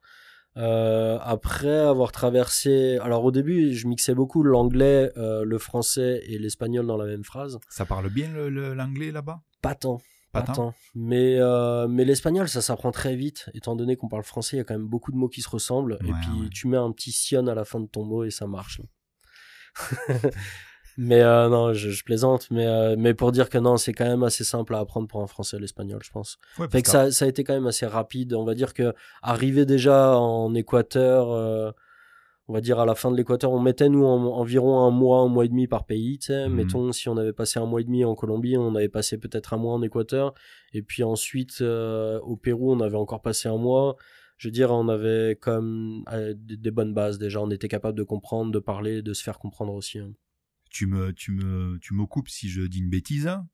après 0.56 1.80
avoir 1.80 2.12
traversé, 2.12 3.00
alors 3.02 3.26
au 3.26 3.32
début, 3.32 3.74
je 3.74 3.88
mixais 3.88 4.14
beaucoup 4.14 4.44
l'anglais, 4.44 5.12
le 5.16 5.58
français 5.58 6.22
et 6.28 6.38
l'espagnol 6.38 6.86
dans 6.86 6.98
la 6.98 7.06
même 7.06 7.24
phrase. 7.24 7.60
Ça 7.70 7.86
parle 7.86 8.10
bien 8.10 8.30
l'anglais 8.32 9.12
là-bas? 9.12 9.42
Pas 9.62 9.76
tant. 9.76 10.00
Pas 10.32 10.44
tant. 10.44 10.74
Mais, 10.96 11.38
euh, 11.40 11.88
mais 11.88 12.06
l'espagnol, 12.06 12.48
ça 12.48 12.62
s'apprend 12.62 12.92
très 12.92 13.16
vite, 13.16 13.50
étant 13.54 13.76
donné 13.76 13.98
qu'on 13.98 14.08
parle 14.08 14.24
français, 14.24 14.56
il 14.56 14.60
y 14.60 14.62
a 14.62 14.64
quand 14.64 14.74
même 14.74 14.88
beaucoup 14.88 15.12
de 15.12 15.18
mots 15.18 15.28
qui 15.28 15.42
se 15.42 15.50
ressemblent. 15.50 15.98
et 16.02 16.12
puis 16.12 16.50
tu 16.52 16.68
mets 16.68 16.78
un 16.78 16.92
petit 16.92 17.12
sion 17.12 17.48
à 17.48 17.56
la 17.56 17.66
fin 17.66 17.80
de 17.80 17.88
ton 17.88 18.06
mot 18.06 18.24
et 18.24 18.32
ça 18.32 18.48
marche. 18.48 18.82
mais 20.98 21.22
euh, 21.22 21.50
non, 21.50 21.74
je, 21.74 22.04
plaisante. 22.04 22.48
Mais, 22.50 22.66
euh, 22.66 22.96
mais 22.98 23.14
pour 23.14 23.32
dire 23.32 23.50
que 23.50 23.58
non, 23.58 23.78
c'est 23.78 23.94
quand 23.94 24.06
même 24.06 24.24
assez 24.24 24.44
simple 24.44 24.74
à 24.76 24.80
apprendre 24.80 25.08
pour 25.08 25.22
un 25.22 25.28
français 25.28 25.60
l'espagnol, 25.60 26.00
je 26.04 26.12
pense. 26.12 26.38
fait 26.70 26.82
que 26.82 26.90
ça, 26.90 27.12
ça 27.12 27.26
a 27.26 27.28
été 27.28 27.44
quand 27.44 27.54
même 27.54 27.68
assez 27.68 27.86
rapide. 27.86 28.34
On 28.34 28.46
va 28.46 28.54
dire 28.54 28.74
que 28.74 28.94
arriver 29.22 29.66
déjà 29.66 30.18
en 30.18 30.54
Équateur 30.56 31.74
on 32.52 32.54
va 32.54 32.60
dire 32.60 32.82
à 32.82 32.86
la 32.86 32.96
fin 32.96 33.10
de 33.10 33.16
l'équateur, 33.16 33.54
on 33.54 33.62
mettait 33.62 33.88
nous 33.88 34.04
environ 34.04 34.86
un 34.86 34.92
mois, 34.92 35.20
un 35.20 35.30
mois 35.30 35.46
et 35.46 35.48
demi 35.48 35.68
par 35.68 35.86
pays. 35.86 36.20
Mhm. 36.28 36.54
Mettons, 36.54 36.92
si 36.92 37.08
on 37.08 37.16
avait 37.16 37.32
passé 37.32 37.60
un 37.60 37.66
mois 37.66 37.80
et 37.80 37.86
demi 37.86 38.04
en 38.04 38.14
Colombie, 38.14 38.58
on 38.58 38.76
avait 38.76 38.90
passé 38.90 39.18
peut-être 39.18 39.54
un 39.54 39.58
mois 39.58 39.74
en 39.74 39.82
Équateur. 39.82 40.34
Et 40.74 40.82
puis 40.82 41.02
ensuite, 41.02 41.62
euh, 41.62 42.20
au 42.20 42.36
Pérou, 42.36 42.74
on 42.74 42.82
avait 42.82 42.98
encore 42.98 43.22
passé 43.22 43.48
un 43.48 43.56
mois. 43.56 43.96
Je 44.36 44.50
veux 44.50 44.52
dire, 44.52 44.70
on 44.72 44.90
avait 44.90 45.38
comme 45.40 46.04
euh, 46.12 46.34
des, 46.36 46.72
bonnes 46.72 46.94
bases 46.94 47.20
déjà. 47.20 47.40
On 47.40 47.50
était 47.52 47.70
capable 47.70 47.98
de 47.98 48.04
comprendre, 48.04 48.52
de 48.52 48.60
parler, 48.60 49.02
de 49.02 49.14
se 49.14 49.24
faire 49.24 49.40
comprendre 49.40 49.74
aussi. 49.74 50.00
Hein. 50.00 50.12
Tu 50.70 50.88
me, 50.88 51.14
tu 51.14 51.32
me, 51.32 51.80
tu 51.80 51.94
me 51.94 52.06
coupes 52.06 52.28
si 52.28 52.50
je 52.50 52.64
dis 52.64 52.80
une 52.80 52.90
bêtise. 52.90 53.28
Hein. 53.28 53.48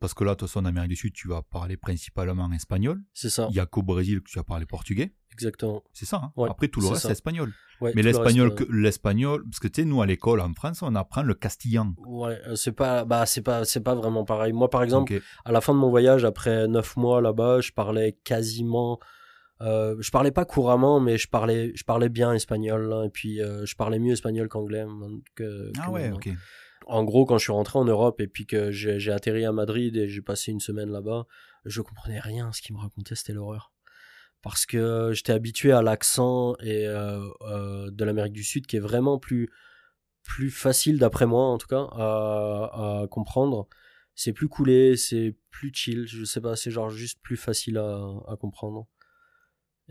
parce 0.00 0.12
que 0.12 0.24
là, 0.24 0.32
de 0.32 0.38
toute 0.38 0.48
façon, 0.48 0.58
en 0.58 0.64
Amérique 0.64 0.90
du 0.90 0.96
Sud, 0.96 1.12
tu 1.12 1.28
vas 1.28 1.42
parler 1.42 1.76
principalement 1.76 2.50
espagnol. 2.50 3.00
C'est 3.14 3.30
ça. 3.30 3.46
Il 3.50 3.54
y 3.54 3.60
a 3.60 3.66
qu'au 3.66 3.84
Brésil 3.84 4.22
que 4.22 4.28
tu 4.28 4.40
vas 4.40 4.44
parler 4.44 4.66
portugais. 4.66 5.14
Exactement. 5.38 5.84
C'est 5.92 6.04
ça. 6.04 6.20
Hein. 6.36 6.46
Après, 6.48 6.66
tout 6.66 6.80
le 6.80 6.88
reste, 6.88 7.02
c'est 7.02 7.12
espagnol. 7.12 7.52
mais 7.80 8.02
l'espagnol, 8.02 8.52
euh, 8.60 8.66
l'espagnol, 8.72 9.44
parce 9.44 9.60
que 9.60 9.68
tu 9.68 9.82
sais, 9.82 9.86
nous 9.86 10.02
à 10.02 10.06
l'école 10.06 10.40
en 10.40 10.52
France, 10.52 10.82
on 10.82 10.96
apprend 10.96 11.22
le 11.22 11.34
castillan. 11.34 11.94
Ouais, 12.06 12.40
euh, 12.48 12.56
c'est 12.56 12.72
pas, 12.72 13.04
bah, 13.04 13.24
c'est 13.24 13.42
pas, 13.42 13.64
c'est 13.64 13.82
pas 13.82 13.94
vraiment 13.94 14.24
pareil. 14.24 14.52
Moi, 14.52 14.68
par 14.68 14.82
exemple, 14.82 15.20
à 15.44 15.52
la 15.52 15.60
fin 15.60 15.74
de 15.74 15.78
mon 15.78 15.90
voyage, 15.90 16.24
après 16.24 16.66
neuf 16.66 16.96
mois 16.96 17.20
là-bas, 17.20 17.60
je 17.60 17.70
parlais 17.70 18.18
quasiment, 18.24 18.98
euh, 19.60 19.94
je 20.00 20.10
parlais 20.10 20.32
pas 20.32 20.44
couramment, 20.44 20.98
mais 20.98 21.18
je 21.18 21.28
parlais, 21.28 21.70
je 21.76 21.84
parlais 21.84 22.08
bien 22.08 22.32
espagnol, 22.32 23.04
et 23.06 23.10
puis 23.10 23.38
je 23.38 23.74
parlais 23.76 24.00
mieux 24.00 24.14
espagnol 24.14 24.48
qu'anglais. 24.48 24.86
Que, 25.36 25.70
ah 25.80 25.90
ouais, 25.92 26.10
ok. 26.10 26.30
En 26.86 27.04
gros, 27.04 27.26
quand 27.26 27.38
je 27.38 27.44
suis 27.44 27.52
rentré 27.52 27.78
en 27.78 27.84
Europe 27.84 28.20
et 28.20 28.28
puis 28.28 28.46
que 28.46 28.72
j'ai 28.72 29.12
atterri 29.12 29.44
à 29.44 29.52
Madrid 29.52 29.94
et 29.94 30.08
j'ai 30.08 30.22
passé 30.22 30.50
une 30.50 30.60
semaine 30.60 30.90
là-bas, 30.90 31.26
je 31.64 31.80
comprenais 31.82 32.18
rien. 32.18 32.50
Ce 32.52 32.62
qu'ils 32.62 32.74
me 32.74 32.80
racontaient, 32.80 33.14
c'était 33.14 33.34
l'horreur 33.34 33.72
parce 34.48 34.66
que 34.66 35.12
j'étais 35.12 35.32
habitué 35.32 35.72
à 35.72 35.82
l'accent 35.82 36.54
et 36.60 36.86
euh, 36.86 37.20
euh, 37.42 37.90
de 37.90 38.04
l'Amérique 38.04 38.32
du 38.32 38.44
Sud 38.44 38.66
qui 38.66 38.76
est 38.76 38.80
vraiment 38.80 39.18
plus 39.18 39.50
plus 40.24 40.50
facile 40.50 40.98
d'après 40.98 41.26
moi 41.26 41.44
en 41.44 41.58
tout 41.58 41.66
cas 41.66 41.82
à, 41.92 43.06
comprendre 43.10 43.68
c'est 44.14 44.32
plus 44.32 44.48
coulé 44.48 44.96
c'est 44.96 45.36
plus 45.50 45.70
chill 45.72 46.06
je 46.06 46.24
sais 46.24 46.40
pas 46.40 46.56
c'est 46.56 46.70
genre 46.70 46.90
juste 46.90 47.20
plus 47.22 47.36
facile 47.36 47.78
à, 47.78 48.36
comprendre 48.40 48.86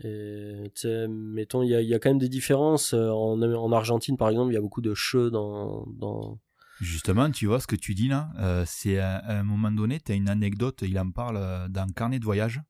et 0.02 0.70
mettons 1.08 1.62
il 1.62 1.70
y 1.70 1.94
a, 1.94 1.98
quand 1.98 2.10
même 2.10 2.18
des 2.18 2.28
différences 2.28 2.94
en, 2.94 3.40
en 3.40 3.72
Argentine 3.72 4.16
par 4.16 4.28
exemple 4.28 4.50
il 4.50 4.54
y 4.54 4.58
a 4.58 4.60
beaucoup 4.60 4.82
de 4.82 4.94
cheux 4.94 5.30
dans, 5.30 6.38
Justement, 6.80 7.28
tu 7.28 7.46
vois 7.46 7.58
ce 7.58 7.66
que 7.66 7.74
tu 7.74 7.94
dis 7.94 8.06
là, 8.06 8.30
euh, 8.38 8.62
c'est 8.64 8.98
à, 8.98 9.20
un 9.26 9.42
moment 9.42 9.72
donné, 9.72 9.98
tu 9.98 10.12
as 10.12 10.14
une 10.14 10.28
anecdote, 10.28 10.84
il 10.86 10.96
en 11.00 11.10
parle 11.10 11.68
dans 11.70 11.88
Carnet 11.88 12.20
de 12.20 12.24
voyage. 12.24 12.60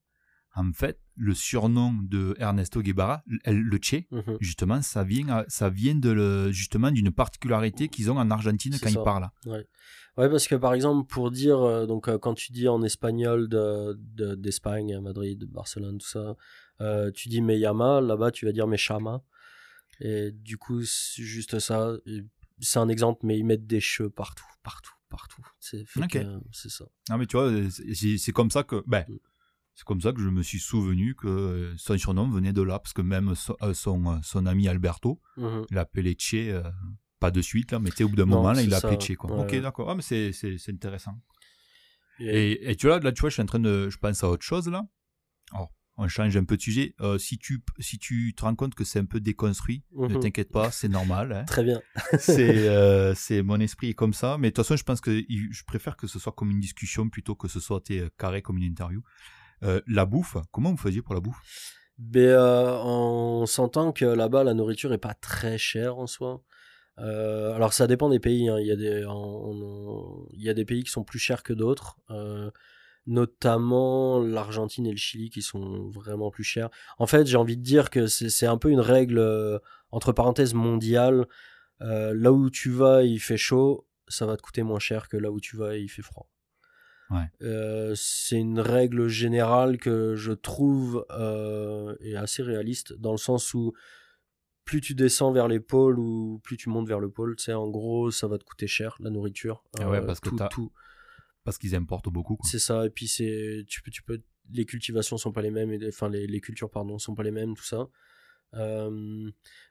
En 0.59 0.73
fait, 0.73 0.99
le 1.15 1.35
surnom 1.35 1.95
de 2.03 2.35
Ernesto 2.41 2.83
Guevara, 2.83 3.23
le 3.47 3.79
Che, 3.81 4.07
mhm. 4.11 4.39
justement, 4.41 4.83
ça 4.83 5.05
vient, 5.05 5.45
ça 5.47 5.71
vient 5.71 5.95
de 5.95 6.51
justement 6.51 6.91
d'une 6.91 7.13
particularité 7.13 7.89
qu'ils 7.89 8.11
ont 8.11 8.19
en 8.19 8.29
Argentine 8.29 8.75
quand 8.83 8.91
ils 8.91 9.03
parlent. 9.05 9.31
Ouais. 9.47 9.65
ouais. 10.17 10.29
parce 10.29 10.49
que 10.49 10.57
par 10.57 10.75
exemple, 10.75 11.07
pour 11.07 11.31
dire, 11.31 11.61
euh, 11.61 11.87
donc 11.87 12.09
euh, 12.09 12.19
quand 12.19 12.35
tu 12.35 12.51
dis 12.51 12.67
en 12.67 12.83
espagnol 12.83 13.49
d'Espagne, 13.49 14.97
de, 14.97 14.99
Madrid, 14.99 15.45
Barcelone, 15.45 15.99
tout 15.99 16.09
ça, 16.09 16.35
euh, 16.81 17.13
tu 17.13 17.29
dis 17.29 17.41
Meyama, 17.41 18.01
là-bas 18.01 18.33
tu 18.33 18.45
vas 18.45 18.51
dire 18.53 18.67
Mechama. 18.67 19.23
Et 20.01 20.33
du 20.33 20.59
coup, 20.59 20.81
juste 20.83 21.61
ça. 21.61 21.93
C'est 22.61 22.81
un 22.81 22.89
exemple, 22.89 23.21
mais 23.25 23.39
ils 23.39 23.45
mettent 23.45 23.69
des 23.69 23.81
cheveux 23.81 24.11
partout, 24.11 24.45
partout, 24.65 24.95
partout. 25.09 25.47
C'est 25.61 25.85
ça. 25.87 26.85
Non, 27.11 27.19
mais 27.19 27.27
tu 27.27 27.37
vois, 27.37 27.53
c'est 28.17 28.33
comme 28.33 28.51
ça 28.51 28.65
que. 28.65 28.83
Ben, 28.89 29.05
mm. 29.09 29.19
C'est 29.79 29.85
comme 29.85 30.01
ça 30.01 30.13
que 30.13 30.21
je 30.21 30.29
me 30.29 30.43
suis 30.43 30.59
souvenu 30.59 31.15
que 31.15 31.29
euh, 31.29 31.75
son 31.77 31.97
surnom 31.97 32.29
venait 32.29 32.53
de 32.53 32.63
là, 32.63 32.81
parce 32.81 32.93
que 32.93 33.01
même 33.01 33.37
son, 33.37 33.57
euh, 33.63 33.73
euh, 33.87 34.19
son, 34.25 34.47
ami 34.47 34.67
Alberto 34.67 35.21
mhm. 35.37 35.67
l'appelait 35.71 36.17
Che, 36.19 36.53
pas 37.21 37.31
de 37.31 37.41
suite, 37.41 37.71
là, 37.71 37.79
mais 37.79 37.91
au 38.03 38.09
bout 38.09 38.17
d'un 38.17 38.25
moment, 38.25 38.51
là, 38.51 38.61
il 38.61 38.71
l'appelait 38.71 38.99
Che. 38.99 39.15
Quoi. 39.15 39.31
Ok, 39.39 39.55
d'accord. 39.61 39.89
Ah, 39.89 39.95
mais 39.95 40.03
c'est 40.03 40.33
intéressant. 40.69 41.15
Et, 42.19 42.75
tu 42.77 42.89
vois, 42.89 42.99
là, 42.99 43.13
tu 43.13 43.21
vois, 43.21 43.31
je 43.31 43.35
suis 43.35 43.43
en 43.43 43.47
train 43.47 43.61
de. 43.61 43.89
Je 43.89 43.99
pense 43.99 44.25
à 44.25 44.29
autre 44.29 44.45
chose, 44.45 44.69
là. 44.69 44.83
Alors, 45.53 45.73
on 45.97 46.09
change 46.09 46.37
un 46.37 46.43
peu 46.43 46.57
de 46.57 46.63
sujet. 46.63 46.97
si, 47.19 47.39
tu, 47.39 47.63
si 47.79 48.01
tu 48.01 48.35
te 48.35 48.43
rends 48.43 48.57
compte 48.57 48.75
que 48.75 48.83
c'est 48.83 48.99
un 48.99 49.05
peu 49.05 49.21
déconstruit, 49.21 49.85
ne 49.97 50.09
mhm. 50.09 50.19
t'inquiète 50.19 50.51
pas, 50.51 50.73
c'est 50.73 50.89
normal. 50.89 51.31
Hein. 51.31 51.45
Très 51.45 51.63
bien. 51.63 51.81
c'est 52.19 53.15
c'est 53.15 53.43
mon 53.45 53.61
esprit 53.61 53.91
est 53.91 53.95
comme 53.95 54.13
ça. 54.13 54.39
Mais 54.39 54.49
de 54.49 54.55
toute 54.55 54.65
façon, 54.65 54.77
je 54.77 54.83
pense 54.83 55.01
que 55.01 55.23
je 55.29 55.65
préfère 55.69 55.97
que 55.97 56.09
ce 56.09 56.19
soit 56.19 56.33
comme 56.33 56.51
une 56.51 56.59
discussion 56.59 57.09
plutôt 57.09 57.37
que 57.37 57.47
ce 57.47 57.61
soit 57.61 57.81
carré 58.19 58.43
comme 58.43 58.59
une 58.59 58.65
interview. 58.65 59.05
Euh, 59.63 59.81
la 59.87 60.07
bouffe, 60.07 60.37
comment 60.53 60.71
vous 60.71 60.77
faisiez 60.77 61.03
pour 61.03 61.15
la 61.15 61.21
bouffe? 61.21 61.41
Ben, 61.99 62.21
euh, 62.21 62.79
On 62.85 63.47
s'entend 63.47 63.93
que 63.93 64.05
là-bas, 64.05 64.45
la 64.45 64.55
nourriture 64.55 64.93
est 64.93 64.99
pas 64.99 65.15
très 65.15 65.59
chère 65.59 65.99
en 65.99 66.07
soi. 66.07 66.43
Euh, 66.99 67.53
alors 67.55 67.73
ça 67.73 67.87
dépend 67.87 68.09
des 68.09 68.21
pays. 68.21 68.49
Hein. 68.49 68.59
Il, 68.61 68.67
y 68.67 68.73
a 68.73 68.77
des, 68.77 69.05
il 70.33 70.43
y 70.43 70.49
a 70.49 70.55
des 70.55 70.65
pays 70.65 70.85
qui 70.85 70.91
sont 70.91 71.05
plus 71.05 71.19
chers 71.19 71.43
que 71.43 71.53
d'autres. 71.53 71.99
notamment 73.07 74.21
l'Argentine 74.21 74.87
et 74.87 74.91
le 74.91 74.99
Chili 74.99 75.31
qui 75.31 75.43
sont 75.43 75.89
vraiment 75.91 76.31
plus 76.31 76.45
chers. 76.45 76.69
En 76.99 77.07
fait, 77.07 77.27
j'ai 77.27 77.37
envie 77.37 77.57
de 77.57 77.63
dire 77.63 77.91
que 77.91 78.07
c'est 78.07 78.47
un 78.47 78.59
peu 78.59 78.71
une 78.71 78.81
règle 78.81 79.61
entre 79.91 80.13
parenthèses 80.13 80.55
mondiale. 80.55 81.27
là 81.81 82.33
où 82.33 82.51
tu 82.51 82.71
vas, 82.71 83.03
il 83.03 83.21
fait 83.21 83.37
chaud, 83.37 83.87
ça 84.09 84.27
va 84.27 84.37
te 84.37 84.43
coûter 84.43 84.63
moins 84.63 84.79
cher 84.79 85.09
que 85.09 85.17
là 85.17 85.31
où 85.31 85.41
tu 85.41 85.57
vas, 85.57 85.77
il 85.77 85.89
fait 85.89 86.03
froid. 86.03 86.29
Euh, 87.43 87.95
c'est 87.97 88.39
une 88.39 88.61
règle 88.61 89.09
générale 89.09 89.79
que 89.79 90.15
je 90.15 90.33
trouve 90.33 91.07
euh, 91.11 91.95
est 92.01 92.17
assez 92.17 92.43
réaliste 92.43 92.93
dans 92.95 93.13
le 93.13 93.19
sens 93.19 93.55
où 93.55 93.73
plus 94.65 94.81
tu 94.81 94.95
descends 94.95 95.33
vers 95.33 95.49
les 95.49 95.61
pôles 95.61 95.99
ou 95.99 96.41
plus 96.45 96.57
tu 96.57 96.69
montes 96.69 96.87
vers 96.87 97.01
le 97.01 97.11
pôle, 97.11 97.37
tu 97.37 97.53
en 97.53 97.69
gros, 97.69 98.11
ça 98.11 98.29
va 98.29 98.37
te 98.37 98.45
coûter 98.45 98.67
cher 98.67 98.97
la 99.01 99.09
nourriture. 99.09 99.65
Ah 99.79 99.89
ouais, 99.89 99.99
euh, 99.99 100.07
parce 100.07 100.21
que 100.21 100.29
tout, 100.51 100.73
parce 101.45 101.57
qu'ils 101.57 101.75
importent 101.75 102.11
beaucoup. 102.11 102.39
C'est 102.45 102.59
ça, 102.59 102.85
et 102.85 102.91
puis 102.91 103.09
c'est 103.09 103.65
tu 103.67 103.81
peux 103.81 103.91
tu 103.91 104.03
peux 104.03 104.21
les 104.53 104.65
cultivations 104.65 105.17
sont 105.17 105.33
pas 105.33 105.43
les 105.43 105.51
mêmes, 105.51 105.73
et, 105.73 105.89
enfin 105.89 106.09
les, 106.09 106.27
les 106.27 106.41
cultures 106.41 106.71
pardon 106.71 106.99
sont 106.99 107.15
pas 107.15 107.23
les 107.23 107.31
mêmes, 107.31 107.55
tout 107.55 107.65
ça. 107.65 107.89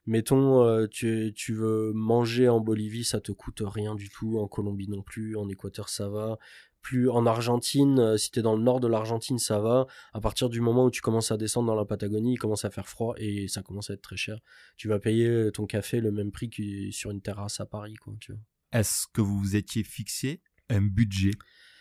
mettons, 0.07 0.87
tu, 0.87 1.33
tu 1.35 1.53
veux 1.53 1.93
manger 1.93 2.49
en 2.49 2.59
Bolivie, 2.59 3.03
ça 3.03 3.21
te 3.21 3.31
coûte 3.31 3.61
rien 3.63 3.93
du 3.93 4.09
tout. 4.09 4.39
En 4.39 4.47
Colombie 4.47 4.87
non 4.87 5.03
plus. 5.03 5.35
En 5.35 5.49
Équateur, 5.49 5.89
ça 5.89 6.09
va 6.09 6.37
plus 6.87 7.09
en 7.09 7.25
Argentine, 7.25 7.99
euh, 7.99 8.17
si 8.17 8.31
tu 8.31 8.39
es 8.39 8.41
dans 8.41 8.55
le 8.55 8.63
nord 8.63 8.79
de 8.79 8.87
l'Argentine, 8.87 9.39
ça 9.39 9.59
va. 9.59 9.87
À 10.13 10.21
partir 10.21 10.47
du 10.47 10.61
moment 10.61 10.85
où 10.85 10.89
tu 10.89 11.01
commences 11.01 11.31
à 11.31 11.37
descendre 11.37 11.67
dans 11.67 11.75
la 11.75 11.83
Patagonie, 11.83 12.35
il 12.35 12.37
commence 12.37 12.63
à 12.63 12.69
faire 12.69 12.87
froid 12.87 13.13
et 13.17 13.49
ça 13.49 13.61
commence 13.61 13.89
à 13.89 13.93
être 13.95 14.01
très 14.01 14.15
cher. 14.15 14.39
Tu 14.77 14.87
vas 14.87 14.97
payer 14.97 15.51
ton 15.53 15.65
café 15.65 15.99
le 15.99 16.11
même 16.11 16.31
prix 16.31 16.49
que 16.49 16.63
sur 16.91 17.11
une 17.11 17.21
terrasse 17.21 17.59
à 17.59 17.65
Paris, 17.65 17.95
quoi, 17.95 18.13
tu 18.21 18.31
vois. 18.31 18.41
Est-ce 18.71 19.05
que 19.11 19.19
vous 19.19 19.37
vous 19.37 19.57
étiez 19.57 19.83
fixé 19.83 20.41
un 20.69 20.81
budget 20.81 21.31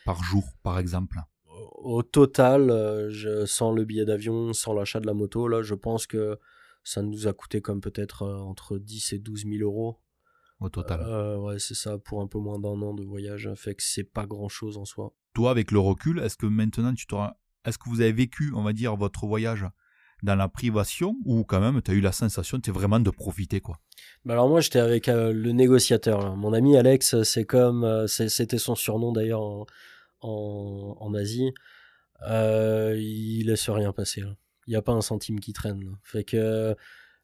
par 0.05 0.25
jour, 0.25 0.45
par 0.64 0.81
exemple? 0.81 1.21
Au 1.47 2.03
total, 2.03 2.71
euh, 2.71 3.09
je, 3.11 3.47
sans 3.47 3.71
le 3.71 3.85
billet 3.85 4.07
d'avion, 4.07 4.53
sans 4.55 4.75
l'achat 4.75 4.99
de 4.99 5.07
la 5.07 5.14
moto, 5.14 5.47
là, 5.47 5.62
je 5.62 5.75
pense 5.77 6.09
que 6.09 6.37
ça 6.83 7.03
nous 7.03 7.29
a 7.29 7.33
coûté 7.33 7.61
comme 7.61 7.81
peut-être 7.81 8.27
entre 8.27 8.79
10 8.79 9.12
et 9.12 9.19
12 9.21 9.45
000 9.45 9.59
euros. 9.61 10.01
Au 10.61 10.69
total. 10.69 11.01
ouais, 11.38 11.59
c'est 11.59 11.75
ça, 11.75 11.99
pour 11.99 12.23
un 12.23 12.27
peu 12.27 12.38
moins 12.38 12.59
d'un 12.59 12.81
an 12.81 12.95
de 12.95 13.05
voyage. 13.05 13.51
Fait 13.57 13.75
que 13.75 13.83
c'est 13.83 14.05
pas 14.05 14.27
grand 14.27 14.49
chose 14.49 14.79
en 14.79 14.85
soi. 14.85 15.14
Toi, 15.35 15.51
avec 15.51 15.71
le 15.71 15.79
recul, 15.79 16.19
est-ce 16.19 16.37
que 16.37 16.47
maintenant 16.47 16.95
tu 16.95 17.07
t'auras. 17.07 17.35
Est-ce 17.64 17.79
que 17.79 17.88
vous 17.88 18.01
avez 18.01 18.12
vécu, 18.12 18.53
on 18.55 18.62
va 18.62 18.73
dire, 18.73 18.97
votre 18.97 19.27
voyage 19.27 19.66
dans 20.23 20.35
la 20.35 20.49
privation 20.49 21.16
ou 21.25 21.45
quand 21.45 21.61
même 21.61 21.83
tu 21.83 21.90
as 21.90 21.95
eu 21.95 22.01
la 22.01 22.12
sensation 22.12 22.59
es 22.66 22.71
vraiment 22.71 23.01
de 23.01 23.11
profiter 23.11 23.61
quoi? 23.61 23.81
Bah 24.25 24.33
alors 24.33 24.49
moi 24.49 24.62
j'étais 24.62 24.79
avec 24.79 25.09
le 25.09 25.53
négociateur 25.53 26.37
mon 26.37 26.55
ami 26.55 26.79
Alex 26.79 27.23
c'est 27.23 27.45
comme 27.45 28.07
c'était 28.09 28.57
son 28.57 28.75
surnom 28.75 29.12
d'ailleurs 29.12 29.42
en, 29.42 29.66
en, 30.23 31.14
Asie 31.14 31.53
euh, 32.23 32.95
il 32.99 33.47
laisse 33.47 33.69
rien 33.69 33.92
passer. 33.92 34.23
Il 34.66 34.71
n'y 34.71 34.77
a 34.77 34.83
pas 34.83 34.92
un 34.92 35.03
centime 35.03 35.38
qui 35.40 35.53
traîne. 35.53 35.97
Fait 36.03 36.25
que 36.25 36.75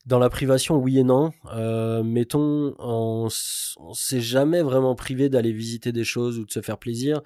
dans 0.07 0.19
la 0.19 0.31
privation, 0.31 0.77
oui 0.77 0.99
et 0.99 1.05
non. 1.05 1.33
Euh, 1.55 2.03
mettons, 2.03 2.75
on, 2.79 3.29
s'est 3.31 4.21
jamais 4.21 4.63
vraiment 4.63 4.95
privé 4.95 5.29
d'aller 5.29 5.53
visiter 5.53 5.93
des 5.93 6.05
choses 6.05 6.39
ou 6.39 6.45
de 6.45 6.51
se 6.51 6.61
faire 6.61 6.79
plaisir, 6.79 7.23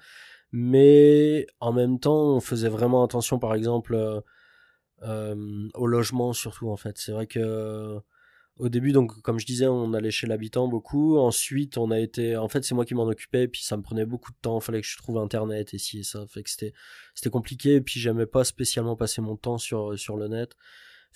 mais 0.51 1.47
en 1.59 1.73
même 1.73 1.99
temps, 1.99 2.35
on 2.35 2.39
faisait 2.39 2.69
vraiment 2.69 3.03
attention, 3.03 3.39
par 3.39 3.55
exemple, 3.55 4.23
euh, 5.03 5.69
au 5.73 5.87
logement 5.87 6.33
surtout. 6.33 6.69
En 6.69 6.77
fait, 6.77 6.97
c'est 6.97 7.11
vrai 7.11 7.27
que 7.27 7.99
au 8.59 8.69
début, 8.69 8.91
donc, 8.91 9.21
comme 9.21 9.39
je 9.39 9.45
disais, 9.45 9.67
on 9.67 9.93
allait 9.93 10.11
chez 10.11 10.25
l'habitant 10.25 10.67
beaucoup. 10.67 11.17
Ensuite, 11.17 11.77
on 11.77 11.91
a 11.91 11.99
été. 11.99 12.37
En 12.37 12.47
fait, 12.47 12.63
c'est 12.63 12.73
moi 12.73 12.85
qui 12.85 12.95
m'en 12.95 13.05
occupais, 13.05 13.47
puis 13.47 13.63
ça 13.63 13.77
me 13.77 13.83
prenait 13.83 14.05
beaucoup 14.05 14.31
de 14.31 14.37
temps. 14.41 14.59
Il 14.59 14.63
fallait 14.63 14.81
que 14.81 14.87
je 14.87 14.97
trouve 14.97 15.19
Internet 15.19 15.73
et 15.73 15.77
si 15.77 15.99
et 15.99 16.03
ça. 16.03 16.25
Fait 16.27 16.41
que 16.43 16.49
c'était, 16.49 16.73
c'était 17.13 17.29
compliqué. 17.29 17.75
Et 17.75 17.81
puis, 17.81 17.99
j'aimais 17.99 18.25
pas 18.25 18.43
spécialement 18.43 18.95
passer 18.95 19.21
mon 19.21 19.35
temps 19.35 19.59
sur, 19.59 19.97
sur 19.97 20.17
le 20.17 20.27
net. 20.27 20.55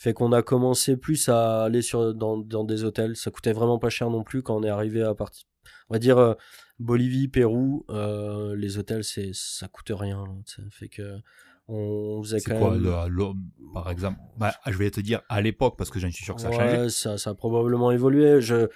Fait 0.02 0.14
qu'on 0.14 0.32
a 0.32 0.42
commencé 0.42 0.98
plus 0.98 1.30
à 1.30 1.66
aller 1.66 1.84
sur, 1.84 2.16
dans, 2.16 2.36
dans 2.36 2.64
des 2.64 2.84
hôtels. 2.84 3.16
Ça 3.16 3.30
coûtait 3.30 3.54
vraiment 3.54 3.78
pas 3.78 3.92
cher 3.92 4.10
non 4.10 4.24
plus 4.24 4.42
quand 4.42 4.58
on 4.58 4.64
est 4.64 4.70
arrivé 4.70 5.04
à 5.04 5.14
partir. 5.14 5.46
On 5.90 5.94
va 5.94 6.00
dire 6.00 6.18
euh, 6.18 6.34
Bolivie, 6.80 7.28
Pérou, 7.28 7.86
euh, 7.92 8.56
les 8.56 8.80
hôtels, 8.80 9.04
c'est, 9.04 9.30
ça 9.36 9.68
coûte 9.68 9.92
rien. 9.94 10.24
fait 10.72 10.90
que 10.90 11.20
on 11.68 12.20
faisait 12.24 12.42
quand 12.42 12.58
quoi, 12.58 12.76
même... 12.80 13.36
par 13.76 13.92
exemple? 13.92 14.18
Bah, 14.38 14.56
Je 14.66 14.76
vais 14.76 14.90
te 14.90 15.02
dire 15.02 15.22
à 15.30 15.40
l'époque, 15.40 15.76
parce 15.78 15.92
que 15.92 16.00
j'en 16.00 16.10
suis 16.10 16.26
sûr 16.26 16.34
que 16.34 16.42
ça 16.42 16.48
a 16.48 16.52
changé. 16.52 16.90
Ça, 16.90 17.20
ça 17.20 17.30
a 17.30 17.36
probablement 17.36 17.92
évolué. 17.92 18.42
Je, 18.42 18.70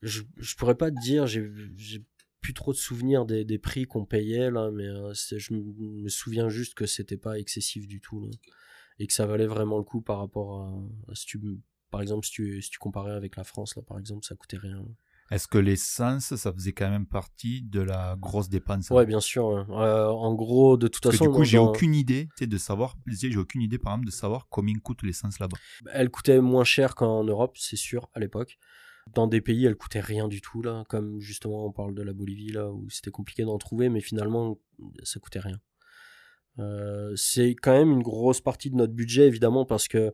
je, 0.00 0.22
je 0.38 0.56
pourrais 0.56 0.76
pas 0.76 0.90
te 0.90 0.98
dire, 1.02 1.26
j'ai 1.26 1.50
plus 2.40 2.54
trop 2.54 2.72
de 2.72 2.78
souvenirs 2.78 3.26
des, 3.26 3.44
des 3.44 3.58
prix 3.58 3.84
qu'on 3.84 4.06
payait, 4.06 4.50
là, 4.50 4.70
mais 4.72 4.86
euh, 4.86 5.12
je 5.12 5.52
me 5.52 6.08
souviens 6.08 6.48
juste 6.48 6.72
que 6.72 6.86
c'était 6.86 7.18
pas 7.18 7.38
excessif 7.38 7.86
du 7.86 8.00
tout. 8.00 8.20
Là, 8.22 8.30
et 8.98 9.06
que 9.06 9.12
ça 9.12 9.26
valait 9.26 9.46
vraiment 9.46 9.78
le 9.78 9.84
coup 9.84 10.00
par 10.00 10.18
rapport 10.18 10.62
à, 10.62 11.14
si 11.14 11.26
tu, 11.26 11.40
par 11.90 12.00
exemple, 12.00 12.26
si 12.26 12.32
tu, 12.32 12.62
si 12.62 12.70
tu 12.70 12.78
comparais 12.78 13.12
avec 13.12 13.36
la 13.36 13.44
France, 13.44 13.76
là, 13.76 13.82
par 13.82 13.98
exemple, 13.98 14.24
ça 14.24 14.34
coûtait 14.34 14.58
rien. 14.58 14.84
Est-ce 15.30 15.48
que 15.48 15.56
l'essence, 15.56 16.34
ça 16.34 16.52
faisait 16.52 16.72
quand 16.72 16.90
même 16.90 17.06
partie 17.06 17.62
de 17.62 17.80
la 17.80 18.16
grosse 18.20 18.50
dépense? 18.50 18.90
Ouais, 18.90 19.06
bien 19.06 19.20
sûr. 19.20 19.46
Euh, 19.48 20.08
en 20.08 20.34
gros, 20.34 20.76
de 20.76 20.88
toute 20.88 21.02
façon. 21.02 21.24
du 21.24 21.30
coup, 21.30 21.44
j'ai 21.44 21.56
aucune 21.56 21.94
idée 21.94 22.28
de 22.38 22.58
savoir, 22.58 22.96
j'ai 23.06 23.34
aucune 23.38 23.62
idée 23.62 23.78
par 23.78 23.94
exemple 23.94 24.06
de 24.06 24.12
savoir 24.12 24.48
combien 24.50 24.74
coûte 24.78 25.02
l'essence 25.02 25.38
là-bas. 25.38 25.56
Elle 25.92 26.10
coûtait 26.10 26.40
moins 26.40 26.64
cher 26.64 26.94
qu'en 26.94 27.24
Europe, 27.24 27.56
c'est 27.58 27.76
sûr, 27.76 28.10
à 28.12 28.20
l'époque. 28.20 28.58
Dans 29.14 29.26
des 29.26 29.40
pays, 29.40 29.64
elle 29.64 29.76
coûtait 29.76 30.00
rien 30.00 30.28
du 30.28 30.42
tout, 30.42 30.60
là. 30.60 30.84
Comme 30.90 31.18
justement, 31.20 31.64
on 31.66 31.72
parle 31.72 31.94
de 31.94 32.02
la 32.02 32.12
Bolivie, 32.12 32.52
là, 32.52 32.70
où 32.70 32.88
c'était 32.90 33.10
compliqué 33.10 33.44
d'en 33.44 33.56
trouver, 33.56 33.88
mais 33.88 34.00
finalement, 34.00 34.58
ça 35.02 35.18
coûtait 35.18 35.40
rien. 35.40 35.58
Euh, 36.58 37.12
c'est 37.16 37.54
quand 37.54 37.72
même 37.72 37.92
une 37.92 38.02
grosse 38.02 38.40
partie 38.40 38.70
de 38.70 38.76
notre 38.76 38.92
budget, 38.92 39.26
évidemment, 39.26 39.64
parce 39.64 39.88
que 39.88 40.12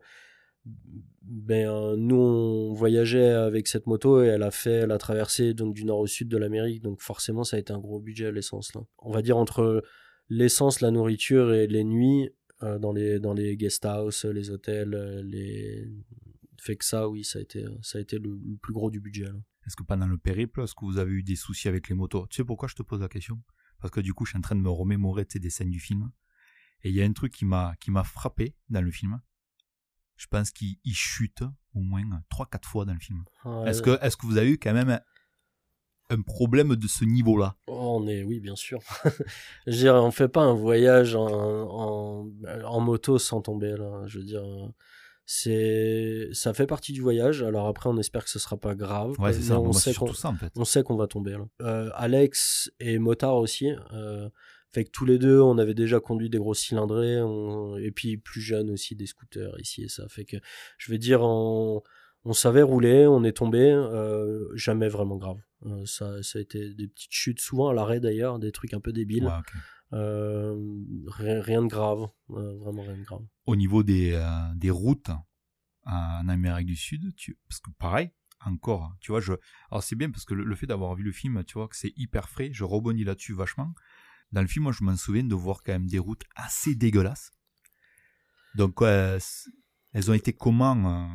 ben 1.21 1.95
nous 1.95 2.15
on 2.15 2.73
voyageait 2.73 3.29
avec 3.29 3.67
cette 3.67 3.85
moto 3.85 4.23
et 4.23 4.27
elle 4.27 4.43
a 4.43 4.51
fait 4.51 4.87
la 4.87 4.97
traversée 4.97 5.53
donc 5.53 5.75
du 5.75 5.85
nord 5.85 5.99
au 5.99 6.07
sud 6.07 6.27
de 6.27 6.37
l'Amérique. 6.37 6.81
Donc 6.81 7.01
forcément 7.01 7.43
ça 7.43 7.57
a 7.57 7.59
été 7.59 7.71
un 7.71 7.79
gros 7.79 7.99
budget 7.99 8.31
l'essence 8.31 8.71
on 8.97 9.11
va 9.11 9.21
dire 9.21 9.37
entre 9.37 9.83
l'essence 10.29 10.81
la 10.81 10.91
nourriture 10.91 11.53
et 11.53 11.67
les 11.67 11.83
nuits 11.83 12.29
euh, 12.63 12.79
dans 12.79 12.91
les 12.91 13.19
dans 13.19 13.33
les 13.33 13.57
guest 13.57 13.85
house 13.85 14.25
les 14.25 14.49
hôtels 14.49 14.93
euh, 14.93 15.21
les 15.23 15.87
fait 16.59 16.75
que 16.75 16.85
ça 16.85 17.07
oui 17.07 17.23
ça 17.23 17.39
a 17.39 17.41
été 17.41 17.63
ça 17.83 17.99
a 17.99 18.01
été 18.01 18.17
le, 18.17 18.37
plus 18.61 18.73
gros 18.73 18.89
du 18.89 18.99
budget 18.99 19.27
est-ce 19.67 19.75
que 19.75 19.83
pendant 19.83 20.07
le 20.07 20.17
périple 20.17 20.61
est-ce 20.61 20.73
que 20.73 20.85
vous 20.85 20.97
avez 20.97 21.11
eu 21.11 21.23
des 21.23 21.35
soucis 21.35 21.67
avec 21.67 21.89
les 21.89 21.95
motos? 21.95 22.25
Tu 22.27 22.37
sais 22.37 22.43
pourquoi 22.43 22.67
je 22.67 22.75
te 22.75 22.81
pose 22.81 23.01
la 23.01 23.07
question? 23.07 23.39
Parce 23.79 23.91
que 23.91 23.99
du 23.99 24.13
coup 24.13 24.25
je 24.25 24.31
suis 24.31 24.37
en 24.37 24.41
train 24.41 24.55
de 24.55 24.61
me 24.61 24.69
remémorer 24.69 25.25
des 25.25 25.49
scènes 25.49 25.69
du 25.69 25.79
film 25.79 26.11
et 26.83 26.89
il 26.89 26.95
y 26.95 27.01
a 27.01 27.05
un 27.05 27.13
truc 27.13 27.33
qui 27.33 27.45
m'a 27.45 27.73
qui 27.79 27.91
m'a 27.91 28.03
frappé 28.03 28.55
dans 28.69 28.81
le 28.81 28.91
film 28.91 29.19
je 30.19 30.27
pense 30.27 30.51
qu'il 30.51 30.77
chute 30.93 31.43
au 31.73 31.79
moins 31.79 32.03
3-4 32.29 32.65
fois 32.65 32.85
dans 32.85 32.93
le 32.93 32.99
film. 32.99 33.23
Est-ce 33.65 33.81
que, 33.81 33.97
est 34.05 34.15
que 34.17 34.25
vous 34.25 34.37
avez 34.37 34.49
eu 34.49 34.57
quand 34.57 34.73
même 34.73 34.99
un, 36.09 36.21
problème 36.21 36.75
de 36.75 36.87
ce 36.87 37.05
niveau-là? 37.05 37.55
Oh, 37.67 37.99
On 38.01 38.07
est, 38.07 38.23
oui, 38.23 38.41
bien 38.41 38.57
sûr. 38.57 38.81
je 39.65 39.71
veux 39.71 39.77
dire, 39.77 39.95
on 39.95 40.11
fait 40.11 40.27
pas 40.27 40.41
un 40.41 40.53
voyage 40.53 41.15
en, 41.15 42.27
en, 42.65 42.79
moto 42.81 43.17
sans 43.17 43.39
tomber 43.39 43.77
là. 43.77 44.03
Je 44.07 44.19
veux 44.19 44.25
dire, 44.25 44.43
c'est, 45.25 46.27
ça 46.33 46.53
fait 46.53 46.67
partie 46.67 46.91
du 46.91 46.99
voyage. 46.99 47.41
Alors 47.41 47.67
après, 47.67 47.89
on 47.89 47.97
espère 47.97 48.25
que 48.25 48.29
ce 48.29 48.39
sera 48.39 48.57
pas 48.57 48.75
grave. 48.75 49.17
Ouais, 49.19 49.31
c'est 49.31 49.43
ça. 49.43 49.59
On, 49.61 49.71
sait 49.71 49.93
qu'on, 49.93 50.09
en 50.09 50.33
fait. 50.33 50.83
va 50.89 51.07
tomber. 51.07 51.31
Là. 51.31 51.45
Euh, 51.61 51.91
Alex 51.95 52.69
et 52.81 52.99
Motard 52.99 53.37
aussi. 53.37 53.71
Euh, 53.93 54.27
fait 54.71 54.85
que 54.85 54.91
tous 54.91 55.05
les 55.05 55.17
deux, 55.17 55.39
on 55.41 55.57
avait 55.57 55.73
déjà 55.73 55.99
conduit 55.99 56.29
des 56.29 56.37
gros 56.37 56.53
cylindrés, 56.53 57.19
et 57.81 57.91
puis 57.91 58.17
plus 58.17 58.41
jeunes 58.41 58.69
aussi 58.69 58.95
des 58.95 59.07
scooters 59.07 59.59
ici 59.59 59.83
et 59.83 59.89
ça. 59.89 60.07
Fait 60.09 60.25
que 60.25 60.37
je 60.77 60.91
vais 60.91 60.97
dire, 60.97 61.21
on, 61.23 61.81
on 62.25 62.33
savait 62.33 62.61
rouler, 62.61 63.07
on 63.07 63.23
est 63.23 63.33
tombé, 63.37 63.71
euh, 63.71 64.45
jamais 64.55 64.87
vraiment 64.89 65.17
grave. 65.17 65.39
Euh, 65.65 65.85
ça, 65.85 66.21
ça 66.21 66.39
a 66.39 66.41
été 66.41 66.73
des 66.73 66.87
petites 66.87 67.11
chutes, 67.11 67.39
souvent 67.41 67.69
à 67.69 67.73
l'arrêt 67.73 67.99
d'ailleurs, 67.99 68.39
des 68.39 68.51
trucs 68.51 68.73
un 68.73 68.79
peu 68.79 68.91
débiles. 68.93 69.23
euh, 69.93 70.55
rien, 71.07 71.41
rien, 71.41 71.61
de 71.63 71.67
grave, 71.67 72.07
vraiment 72.27 72.83
rien 72.83 72.97
de 72.97 73.03
grave. 73.03 73.25
Au 73.45 73.55
niveau 73.55 73.81
des, 73.83 74.21
des 74.55 74.69
routes 74.69 75.09
en 75.85 76.29
Amérique 76.29 76.67
du 76.67 76.75
Sud, 76.75 77.15
tu, 77.15 77.39
parce 77.49 77.59
que 77.59 77.71
pareil, 77.79 78.11
encore, 78.45 78.93
tu 79.01 79.11
vois, 79.11 79.19
je, 79.19 79.33
alors 79.71 79.83
c'est 79.83 79.95
bien 79.95 80.11
parce 80.11 80.23
que 80.25 80.33
le, 80.33 80.43
le 80.43 80.55
fait 80.55 80.67
d'avoir 80.67 80.95
vu 80.95 81.03
le 81.03 81.11
film, 81.11 81.43
tu 81.43 81.55
vois, 81.55 81.67
que 81.67 81.75
c'est 81.75 81.91
hyper 81.97 82.29
frais, 82.29 82.49
je 82.53 82.63
rebondis 82.63 83.03
là-dessus 83.03 83.33
vachement. 83.33 83.73
Dans 84.31 84.41
le 84.41 84.47
film, 84.47 84.63
moi, 84.63 84.71
je 84.71 84.83
m'en 84.83 84.95
souviens 84.95 85.23
de 85.23 85.35
voir 85.35 85.63
quand 85.63 85.73
même 85.73 85.87
des 85.87 85.99
routes 85.99 86.23
assez 86.35 86.75
dégueulasses. 86.75 87.31
Donc, 88.55 88.81
elles 88.81 90.11
ont 90.11 90.13
été 90.13 90.33
comment 90.33 90.75
euh, 90.75 91.07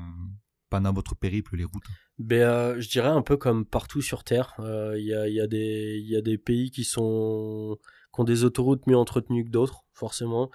pendant 0.70 0.92
votre 0.92 1.14
périple, 1.14 1.56
les 1.56 1.64
routes? 1.64 1.84
Ben, 2.18 2.42
euh, 2.42 2.80
Je 2.80 2.88
dirais 2.88 3.08
un 3.08 3.22
peu 3.22 3.36
comme 3.36 3.64
partout 3.64 4.02
sur 4.02 4.24
Terre. 4.24 4.54
Euh, 4.58 4.98
il 4.98 5.06
y, 5.06 5.14
a, 5.14 5.28
y, 5.28 5.40
a 5.40 5.46
y, 5.50 6.16
a, 6.16 6.20
des 6.20 6.38
pays 6.38 6.70
qui, 6.70 6.84
sont, 6.84 7.78
qui 8.12 8.20
ont 8.20 8.24
des 8.24 8.44
autoroutes 8.44 8.86
mieux 8.86 8.96
entretenues 8.96 9.44
que 9.44 9.50
d'autres, 9.50 9.84
forcément. 9.92 10.50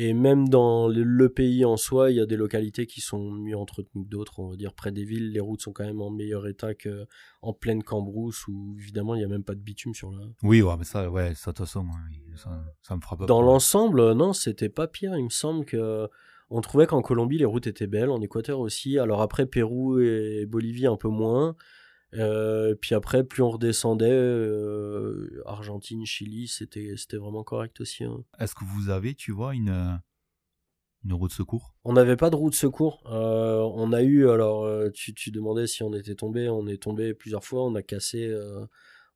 Et 0.00 0.14
même 0.14 0.48
dans 0.48 0.86
le, 0.86 1.28
pays 1.28 1.64
en 1.64 1.76
soi, 1.76 2.12
il 2.12 2.18
y 2.18 2.20
a 2.20 2.26
des 2.26 2.36
localités 2.36 2.86
qui 2.86 3.00
sont 3.00 3.32
mieux 3.32 3.56
entretenues 3.56 4.04
que 4.04 4.08
d'autres. 4.08 4.38
On 4.38 4.50
va 4.50 4.56
dire 4.56 4.72
près 4.72 4.92
des 4.92 5.02
villes, 5.02 5.32
les 5.32 5.40
routes 5.40 5.60
sont 5.60 5.72
quand 5.72 5.84
même 5.84 6.00
en 6.00 6.08
meilleur 6.08 6.46
état 6.46 6.72
qu'en 6.72 7.52
pleine 7.52 7.82
cambrousse 7.82 8.46
où 8.46 8.76
évidemment 8.78 9.16
il 9.16 9.18
n'y 9.18 9.24
a 9.24 9.28
même 9.28 9.42
pas 9.42 9.56
de 9.56 9.60
bitume 9.60 9.94
sur 9.94 10.12
la. 10.12 10.24
Oui, 10.44 10.62
ouais, 10.62 10.74
mais 10.78 10.84
ça, 10.84 11.10
ouais, 11.10 11.34
ça 11.34 11.50
de 11.50 11.56
toute 11.56 11.66
façon, 11.66 11.84
ça, 12.36 12.64
ça 12.80 12.94
me 12.94 13.00
frappe. 13.00 13.26
Dans 13.26 13.42
l'ensemble, 13.42 14.12
non, 14.12 14.32
c'était 14.32 14.68
pas 14.68 14.86
pire. 14.86 15.16
Il 15.16 15.24
me 15.24 15.30
semble 15.30 15.64
que 15.64 16.08
on 16.50 16.60
trouvait 16.60 16.86
qu'en 16.86 17.02
Colombie 17.02 17.38
les 17.38 17.44
routes 17.44 17.66
étaient 17.66 17.88
belles, 17.88 18.10
en 18.10 18.20
Équateur 18.20 18.60
aussi. 18.60 19.00
Alors 19.00 19.20
après 19.20 19.46
Pérou 19.46 19.98
et 19.98 20.46
Bolivie 20.46 20.86
un 20.86 20.96
peu 20.96 21.08
moins. 21.08 21.56
Euh, 22.14 22.74
puis 22.74 22.94
après, 22.94 23.24
plus 23.24 23.42
on 23.42 23.50
redescendait, 23.50 24.10
euh, 24.10 25.42
Argentine, 25.46 26.06
Chili, 26.06 26.48
c'était 26.48 27.16
vraiment 27.16 27.44
correct 27.44 27.80
aussi. 27.80 28.04
Hein. 28.04 28.24
Est-ce 28.38 28.54
que 28.54 28.64
vous 28.64 28.90
avez, 28.90 29.14
tu 29.14 29.32
vois, 29.32 29.54
une 29.54 30.00
une 31.04 31.12
roue 31.12 31.28
de 31.28 31.32
secours? 31.32 31.74
On 31.84 31.92
n'avait 31.92 32.16
pas 32.16 32.28
de 32.28 32.34
roue 32.36 32.50
de 32.50 32.54
secours. 32.54 33.02
Euh, 33.06 33.60
on 33.74 33.92
a 33.92 34.02
eu, 34.02 34.28
alors, 34.28 34.68
tu, 34.92 35.14
tu 35.14 35.30
demandais 35.30 35.66
si 35.66 35.82
on 35.82 35.94
était 35.94 36.16
tombé. 36.16 36.48
On 36.48 36.66
est 36.66 36.82
tombé 36.82 37.14
plusieurs 37.14 37.44
fois. 37.44 37.64
On 37.64 37.74
a 37.76 37.82
cassé, 37.82 38.34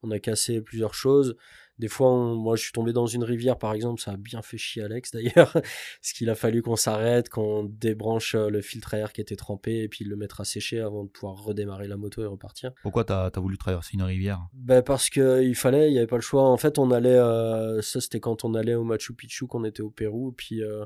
on 0.03 0.11
a 0.11 0.19
cassé 0.19 0.61
plusieurs 0.61 0.95
choses. 0.95 1.37
Des 1.83 1.89
fois, 1.89 2.13
moi, 2.13 2.55
je 2.55 2.63
suis 2.63 2.71
tombé 2.71 2.93
dans 2.93 3.09
une 3.09 3.25
rivière, 3.25 3.59
par 3.59 3.75
exemple, 3.75 4.01
ça 4.01 4.13
a 4.13 4.17
bien 4.17 4.41
fait 4.41 4.57
chier 4.57 4.85
Alex 4.85 5.11
d'ailleurs, 5.15 5.51
parce 5.53 6.13
qu'il 6.17 6.31
a 6.31 6.37
fallu 6.37 6.63
qu'on 6.63 6.77
s'arrête, 6.77 7.29
qu'on 7.29 7.65
débranche 7.65 8.37
euh, 8.37 8.51
le 8.51 8.61
filtre 8.61 8.95
à 8.95 8.99
air 8.99 9.13
qui 9.13 9.21
était 9.21 9.35
trempé 9.35 9.83
et 9.83 9.89
puis 9.89 10.05
le 10.05 10.15
mettre 10.15 10.41
à 10.41 10.45
sécher 10.45 10.79
avant 10.79 11.03
de 11.03 11.09
pouvoir 11.09 11.43
redémarrer 11.43 11.89
la 11.89 11.97
moto 11.97 12.23
et 12.23 12.27
repartir. 12.27 12.71
Pourquoi 12.83 13.03
t'as 13.03 13.31
as 13.35 13.41
voulu 13.41 13.59
traverser 13.59 13.95
une 13.95 14.05
rivière? 14.05 14.47
Ben 14.53 14.81
parce 14.81 15.11
que 15.11 15.43
il 15.43 15.57
fallait, 15.57 15.91
il 15.91 15.95
y 15.95 15.99
avait 15.99 16.07
pas 16.07 16.15
le 16.15 16.23
choix. 16.23 16.49
En 16.49 16.57
fait, 16.57 16.79
on 16.79 16.93
allait, 16.93 17.19
euh, 17.19 17.83
ça 17.83 18.01
c'était 18.01 18.21
quand 18.21 18.45
on 18.45 18.55
allait 18.55 18.77
au 18.77 18.85
Machu 18.85 19.13
Picchu, 19.15 19.49
qu'on 19.49 19.65
était 19.65 19.83
au 19.83 19.91
Pérou, 19.91 20.31
puis 20.31 20.63
euh, 20.63 20.85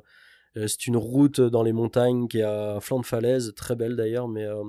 c'est 0.54 0.86
une 0.86 0.96
route 0.96 1.42
dans 1.42 1.62
les 1.62 1.74
montagnes 1.74 2.26
qui 2.26 2.38
est 2.38 2.42
à 2.42 2.78
flanc 2.80 3.00
de 3.00 3.06
falaise, 3.06 3.52
très 3.54 3.76
belle 3.76 3.96
d'ailleurs, 3.96 4.28
mais 4.28 4.46
Euh, 4.46 4.64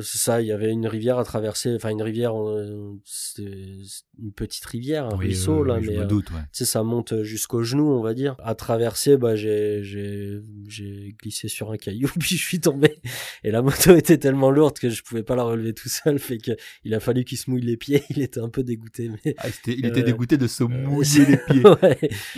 c'est 0.00 0.18
ça, 0.18 0.40
il 0.42 0.48
y 0.48 0.52
avait 0.52 0.70
une 0.70 0.86
rivière 0.86 1.18
à 1.18 1.24
traverser, 1.24 1.74
enfin 1.74 1.90
une 1.90 2.02
rivière, 2.02 2.36
euh, 2.36 2.98
c'est 3.04 3.42
une 3.44 4.32
petite 4.32 4.64
rivière, 4.64 5.06
un 5.06 5.16
Oui, 5.16 5.26
ruisseau 5.26 5.62
euh, 5.62 5.66
là, 5.68 5.78
mais 5.80 5.98
euh, 5.98 6.04
doute, 6.04 6.30
ouais. 6.32 6.40
ça 6.52 6.82
monte 6.82 7.22
jusqu'au 7.22 7.62
genou, 7.62 7.90
on 7.92 8.02
va 8.02 8.12
dire. 8.14 8.34
À 8.42 8.54
traverser, 8.54 9.16
bah, 9.16 9.36
j'ai, 9.36 9.84
j'ai, 9.84 10.40
j'ai 10.68 11.14
glissé 11.22 11.46
sur 11.48 11.70
un 11.70 11.76
caillou, 11.76 12.08
puis 12.18 12.36
je 12.36 12.42
suis 12.44 12.58
tombé. 12.60 13.00
Et 13.44 13.50
la 13.52 13.62
moto 13.62 13.94
était 13.96 14.18
tellement 14.18 14.50
lourde 14.50 14.78
que 14.78 14.90
je 14.90 15.02
pouvais 15.02 15.22
pas 15.22 15.36
la 15.36 15.44
relever 15.44 15.74
tout 15.74 15.88
seul, 15.88 16.18
fait 16.18 16.38
que 16.38 16.52
il 16.84 16.92
a 16.94 17.00
fallu 17.00 17.24
qu'il 17.24 17.38
se 17.38 17.48
mouille 17.50 17.62
les 17.62 17.76
pieds. 17.76 18.02
Il 18.10 18.20
était 18.20 18.40
un 18.40 18.48
peu 18.48 18.62
dégoûté, 18.62 19.08
mais 19.24 19.34
Ah, 19.38 19.46
il 19.66 19.84
Euh, 19.84 19.88
était 19.88 20.02
dégoûté 20.02 20.36
de 20.36 20.46
se 20.46 20.64
euh, 20.64 20.68
mouiller 20.68 21.24
les 21.26 21.36
pieds. 21.36 21.62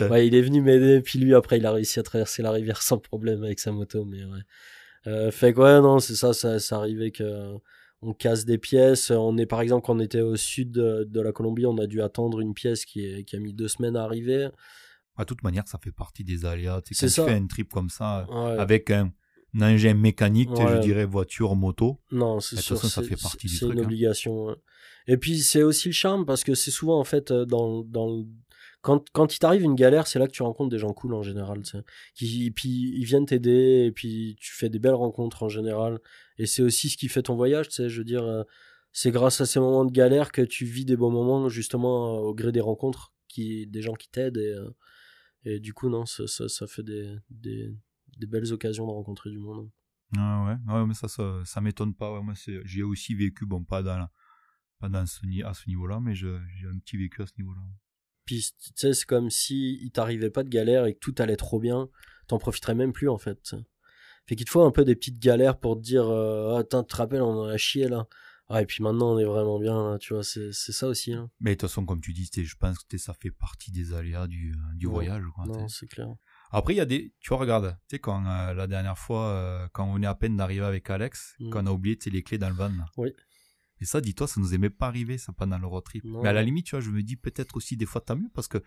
Ouais, 0.08 0.26
il 0.26 0.34
est 0.34 0.42
venu 0.42 0.60
m'aider, 0.60 1.00
puis 1.00 1.18
lui, 1.18 1.34
après, 1.34 1.58
il 1.58 1.66
a 1.66 1.72
réussi 1.72 1.98
à 1.98 2.02
traverser 2.02 2.42
la 2.42 2.50
rivière 2.50 2.82
sans 2.82 2.98
problème 2.98 3.42
avec 3.44 3.60
sa 3.60 3.72
moto, 3.72 4.04
mais 4.04 4.24
ouais. 4.24 4.40
Euh, 5.06 5.30
fait 5.30 5.52
que 5.52 5.60
ouais, 5.60 5.80
non, 5.80 5.98
c'est 5.98 6.14
ça, 6.14 6.32
ça, 6.32 6.58
ça 6.58 6.76
arrivait 6.76 7.10
que 7.10 7.54
on 8.02 8.12
casse 8.12 8.44
des 8.44 8.58
pièces. 8.58 9.10
On 9.10 9.36
est, 9.38 9.46
par 9.46 9.60
exemple, 9.62 9.86
quand 9.86 9.96
on 9.96 10.00
était 10.00 10.20
au 10.20 10.36
sud 10.36 10.70
de, 10.72 11.04
de 11.08 11.20
la 11.20 11.32
Colombie, 11.32 11.64
on 11.66 11.78
a 11.78 11.86
dû 11.86 12.02
attendre 12.02 12.40
une 12.40 12.52
pièce 12.54 12.84
qui, 12.84 13.04
est, 13.04 13.24
qui 13.24 13.36
a 13.36 13.38
mis 13.38 13.52
deux 13.54 13.68
semaines 13.68 13.96
à 13.96 14.02
arriver. 14.04 14.48
À 15.16 15.24
toute 15.24 15.42
manière, 15.42 15.66
ça 15.66 15.78
fait 15.82 15.92
partie 15.92 16.24
des 16.24 16.44
aléas. 16.44 16.82
Tu 16.82 16.94
sais, 16.94 17.08
C'est 17.08 17.16
quand 17.22 17.26
ça. 17.28 17.32
tu 17.32 17.36
fais 17.38 17.42
un 17.42 17.46
trip 17.46 17.72
comme 17.72 17.88
ça, 17.88 18.26
Ouais. 18.30 18.58
avec 18.58 18.90
un, 18.90 19.10
un 19.58 19.62
engin 19.74 19.94
mécanique, 19.94 20.50
je 20.54 20.78
dirais 20.80 21.04
voiture, 21.06 21.54
moto. 21.54 21.98
Non, 22.10 22.40
c'est 22.40 22.56
toute 22.56 22.64
sûr, 22.64 22.76
façon, 22.76 22.88
ça 22.88 23.02
c'est- 23.02 23.08
fait 23.14 23.22
partie 23.22 23.46
du 23.46 23.54
c'est 23.54 23.64
truc, 23.64 23.74
une 23.74 23.80
hein. 23.80 23.84
obligation. 23.84 24.54
Et 25.06 25.16
puis 25.16 25.38
c'est 25.40 25.62
aussi 25.62 25.88
le 25.88 25.92
charme 25.94 26.26
parce 26.26 26.44
que 26.44 26.54
c'est 26.54 26.70
souvent 26.70 26.98
en 26.98 27.04
fait 27.04 27.30
euh, 27.30 27.44
dans 27.46 27.82
dans 27.84 28.24
quand 28.84 29.10
quand 29.12 29.34
il 29.34 29.38
t'arrive 29.38 29.62
une 29.62 29.74
galère, 29.74 30.06
c'est 30.06 30.18
là 30.18 30.26
que 30.26 30.32
tu 30.32 30.42
rencontres 30.42 30.70
des 30.70 30.78
gens 30.78 30.92
cool 30.92 31.14
en 31.14 31.22
général, 31.22 31.62
tu 31.62 31.70
sais. 31.70 31.84
Qui 32.14 32.50
puis 32.50 32.92
ils 32.96 33.04
viennent 33.04 33.26
t'aider 33.26 33.86
et 33.86 33.92
puis 33.92 34.36
tu 34.38 34.52
fais 34.52 34.68
des 34.68 34.78
belles 34.78 34.94
rencontres 34.94 35.42
en 35.42 35.48
général. 35.48 36.00
Et 36.38 36.46
c'est 36.46 36.62
aussi 36.62 36.90
ce 36.90 36.96
qui 36.96 37.08
fait 37.08 37.22
ton 37.22 37.34
voyage, 37.34 37.68
tu 37.68 37.74
sais. 37.76 37.88
Je 37.88 37.98
veux 37.98 38.04
dire, 38.04 38.24
euh, 38.24 38.44
c'est 38.92 39.10
grâce 39.10 39.40
à 39.40 39.46
ces 39.46 39.58
moments 39.58 39.84
de 39.84 39.92
galère 39.92 40.32
que 40.32 40.42
tu 40.42 40.66
vis 40.66 40.84
des 40.84 40.96
beaux 40.96 41.10
moments 41.10 41.48
justement 41.48 42.18
euh, 42.18 42.20
au 42.20 42.34
gré 42.34 42.52
des 42.52 42.60
rencontres 42.60 43.12
qui 43.28 43.66
des 43.66 43.82
gens 43.82 43.94
qui 43.94 44.08
t'aident 44.10 44.38
et 44.38 44.54
euh, 45.46 45.58
du 45.60 45.74
coup 45.74 45.88
non, 45.88 46.06
ça 46.06 46.26
ça, 46.28 46.66
fait 46.66 46.82
des, 46.82 47.16
des 47.30 48.26
belles 48.26 48.52
occasions 48.52 48.86
de 48.86 48.92
rencontrer 48.92 49.30
du 49.30 49.38
monde. 49.38 49.70
Ah 50.16 50.44
ouais, 50.46 50.74
ouais, 50.74 50.86
mais 50.86 50.94
ça, 50.94 51.08
ça, 51.08 51.42
ça 51.44 51.60
m'étonne 51.60 51.94
pas. 51.94 52.12
Ouais, 52.12 52.22
moi, 52.22 52.34
j'ai 52.64 52.82
aussi 52.82 53.14
vécu, 53.14 53.46
bon, 53.46 53.64
pas 53.64 53.82
dans, 53.82 54.06
pas 54.78 54.88
dans 54.88 55.06
ce, 55.06 55.20
à 55.44 55.54
ce 55.54 55.68
niveau-là, 55.68 56.00
mais 56.00 56.14
j'ai 56.14 56.28
un 56.28 56.78
petit 56.78 56.96
vécu 56.96 57.22
à 57.22 57.26
ce 57.26 57.32
niveau-là. 57.38 57.62
Puis, 58.24 58.52
tu 58.58 58.70
sais, 58.76 58.94
c'est 58.94 59.06
comme 59.06 59.30
si 59.30 59.78
il 59.82 59.90
t'arrivait 59.90 60.30
pas 60.30 60.42
de 60.44 60.48
galère 60.48 60.86
et 60.86 60.94
que 60.94 60.98
tout 60.98 61.14
allait 61.18 61.36
trop 61.36 61.60
bien, 61.60 61.88
t'en 62.26 62.38
profiterais 62.38 62.74
même 62.74 62.92
plus, 62.92 63.08
en 63.08 63.18
fait. 63.18 63.54
Fait 64.26 64.36
qu'il 64.36 64.46
te 64.46 64.50
faut 64.50 64.62
un 64.62 64.70
peu 64.70 64.84
des 64.84 64.96
petites 64.96 65.18
galères 65.18 65.58
pour 65.58 65.76
te 65.76 65.82
dire, 65.82 66.06
euh, 66.08 66.56
ah, 66.58 66.64
tu 66.64 66.76
te 66.86 66.96
rappelles, 66.96 67.20
on 67.22 67.40
en 67.42 67.44
a 67.48 67.56
chié, 67.58 67.88
là. 67.88 68.06
Ah, 68.48 68.60
et 68.62 68.66
puis 68.66 68.82
maintenant, 68.82 69.14
on 69.14 69.18
est 69.18 69.24
vraiment 69.24 69.58
bien, 69.58 69.90
là, 69.92 69.98
tu 69.98 70.12
vois, 70.14 70.22
c'est 70.22 70.52
c'est 70.52 70.72
ça 70.72 70.86
aussi, 70.86 71.12
hein. 71.14 71.30
Mais 71.40 71.52
de 71.52 71.54
toute 71.60 71.68
façon, 71.70 71.84
comme 71.86 72.00
tu 72.02 72.12
dis, 72.12 72.28
je 72.34 72.56
pense 72.56 72.78
que 72.78 72.98
ça 72.98 73.14
fait 73.14 73.30
partie 73.30 73.70
des 73.70 73.92
aléas 73.94 74.26
du, 74.26 74.54
du 74.74 74.86
Ouais. 74.86 74.92
voyage. 74.92 75.22
Quoi, 75.34 75.44
Non, 75.46 75.68
c'est 75.68 75.86
clair. 75.86 76.08
Après, 76.50 76.74
il 76.74 76.76
y 76.76 76.80
a 76.80 76.84
des. 76.86 77.12
Tu 77.20 77.28
vois, 77.30 77.38
regarde, 77.38 77.76
tu 77.88 77.96
sais, 77.96 77.98
quand 77.98 78.24
euh, 78.26 78.52
la 78.54 78.66
dernière 78.66 78.98
fois, 78.98 79.28
euh, 79.28 79.66
quand 79.72 79.86
on 79.90 80.00
est 80.02 80.06
à 80.06 80.14
peine 80.14 80.36
d'arriver 80.36 80.64
avec 80.64 80.88
Alex, 80.90 81.34
Mm. 81.40 81.50
quand 81.50 81.62
on 81.64 81.66
a 81.66 81.70
oublié 81.72 81.98
les 82.06 82.22
clés 82.22 82.38
dans 82.38 82.48
le 82.50 82.54
van. 82.54 82.68
là. 82.68 82.84
Oui. 82.98 83.12
Et 83.80 83.84
ça, 83.84 84.00
dis-toi, 84.00 84.26
ça 84.28 84.40
nous 84.40 84.54
est 84.54 84.58
même 84.58 84.70
pas 84.70 84.86
arrivé, 84.86 85.18
ça, 85.18 85.32
pendant 85.32 85.58
le 85.58 85.66
road 85.66 85.84
trip. 85.84 86.04
Non. 86.04 86.22
Mais 86.22 86.28
à 86.28 86.32
la 86.32 86.42
limite, 86.42 86.66
tu 86.66 86.70
vois, 86.72 86.80
je 86.80 86.90
me 86.90 87.02
dis 87.02 87.16
peut-être 87.16 87.56
aussi 87.56 87.76
des 87.76 87.86
fois, 87.86 88.00
tant 88.00 88.16
mieux, 88.16 88.28
parce 88.32 88.48
que 88.48 88.58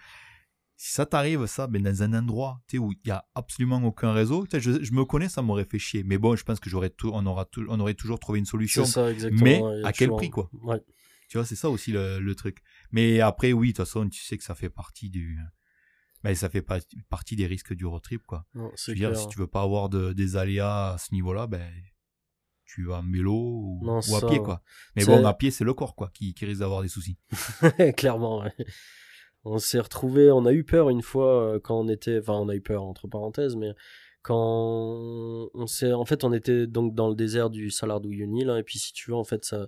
si 0.76 0.92
ça 0.94 1.06
t'arrive, 1.08 1.46
ça, 1.48 1.66
ben, 1.68 1.82
dans 1.82 2.04
un 2.04 2.14
endroit 2.14 2.62
tu 2.68 2.78
sais, 2.78 2.78
où 2.78 2.92
il 2.92 3.08
y 3.08 3.12
a 3.12 3.26
absolument 3.34 3.82
aucun 3.84 4.12
réseau, 4.14 4.46
tu 4.46 4.52
sais, 4.52 4.60
je, 4.60 4.84
je 4.84 4.92
me 4.94 5.06
connais, 5.06 5.28
ça 5.30 5.42
m'aurait 5.42 5.66
fait 5.66 5.80
chier. 5.80 6.04
Mais 6.04 6.18
bon, 6.20 6.36
je 6.36 6.44
pense 6.44 6.60
que 6.60 6.70
j'aurais 6.70 6.90
tout, 6.92 7.10
on, 7.14 7.26
aura 7.26 7.46
tout- 7.46 7.66
on 7.70 7.80
aurait 7.80 7.96
toujours 7.96 8.20
trouvé 8.20 8.38
une 8.40 8.46
solution. 8.46 8.86
C'est 8.86 8.92
ça, 8.92 9.12
exactement. 9.12 9.44
mais 9.44 9.62
ouais, 9.62 9.82
à 9.84 9.92
quel 9.92 10.08
toujours- 10.10 10.18
prix, 10.18 10.30
quoi? 10.30 10.50
Ouais. 10.62 10.82
Tu 11.30 11.38
vois, 11.38 11.46
c'est 11.46 11.56
ça 11.56 11.70
aussi 11.70 11.92
le, 11.92 12.20
le 12.20 12.36
truc. 12.36 12.60
Mais 12.92 13.20
après, 13.22 13.54
oui, 13.54 13.70
de 13.70 13.72
toute 13.78 13.86
façon, 13.86 14.08
tu 14.08 14.22
sais 14.24 14.38
que 14.38 14.44
ça 14.44 14.56
fait 14.56 14.70
partie 14.70 15.10
du. 15.10 15.40
Ben, 16.24 16.34
ça 16.36 16.50
fait 16.50 16.62
pas, 16.62 16.80
partie 17.10 17.36
des 17.36 17.48
risques 17.48 17.74
du 17.74 17.86
road 17.86 18.02
trip, 18.02 18.22
quoi. 18.26 18.46
Non, 18.54 18.72
Je 18.78 18.92
veux 18.92 18.96
dire, 18.96 19.16
si 19.18 19.28
tu 19.28 19.38
veux 19.40 19.48
pas 19.48 19.62
avoir 19.62 19.90
de, 19.90 20.14
des 20.14 20.36
aléas 20.38 20.94
à 20.94 20.98
ce 20.98 21.14
niveau-là, 21.14 21.48
ben, 21.48 21.70
tu 22.68 22.86
vas 22.86 23.00
en 23.00 23.12
vélo 23.12 23.34
ou, 23.34 23.80
Non, 23.84 23.96
ou 23.96 23.98
à 23.98 24.20
ça, 24.20 24.28
pied, 24.28 24.40
quoi. 24.40 24.62
Mais 24.96 25.06
bon, 25.06 25.26
à 25.26 25.34
pied, 25.34 25.52
c'est 25.52 25.64
le 25.64 25.74
corps, 25.74 25.96
quoi, 25.96 26.12
qui, 26.14 26.34
qui 26.34 26.46
risque 26.46 26.60
d'avoir 26.60 26.82
des 26.82 26.88
soucis. 26.88 27.18
Clairement, 27.98 28.42
ouais. 28.42 28.54
On 29.44 29.60
s'est 29.60 29.80
retrouvé, 29.80 30.30
on 30.30 30.46
a 30.46 30.52
eu 30.52 30.64
peur 30.64 30.90
une 30.90 31.02
fois 31.02 31.42
euh, 31.42 31.60
quand 31.60 31.80
on 31.80 31.88
était, 31.88 32.20
enfin 32.20 32.34
on 32.34 32.50
a 32.50 32.56
eu 32.56 32.62
peur 32.62 32.84
entre 32.84 33.08
parenthèses, 33.08 33.56
mais 33.56 33.72
quand 34.22 35.50
on 35.54 35.68
s'est, 35.68 35.94
en 35.94 36.04
fait 36.04 36.26
on 36.26 36.34
était 36.34 36.68
donc 36.68 36.94
dans 36.94 37.08
le 37.08 37.16
désert 37.16 37.50
du 37.50 37.72
Salar 37.72 38.02
d'Uyuni 38.02 38.44
là, 38.44 38.60
et 38.60 38.64
puis 38.64 38.78
si 38.78 38.92
tu 38.92 39.12
veux 39.12 39.16
en 39.16 39.24
fait 39.24 39.46
ça, 39.46 39.68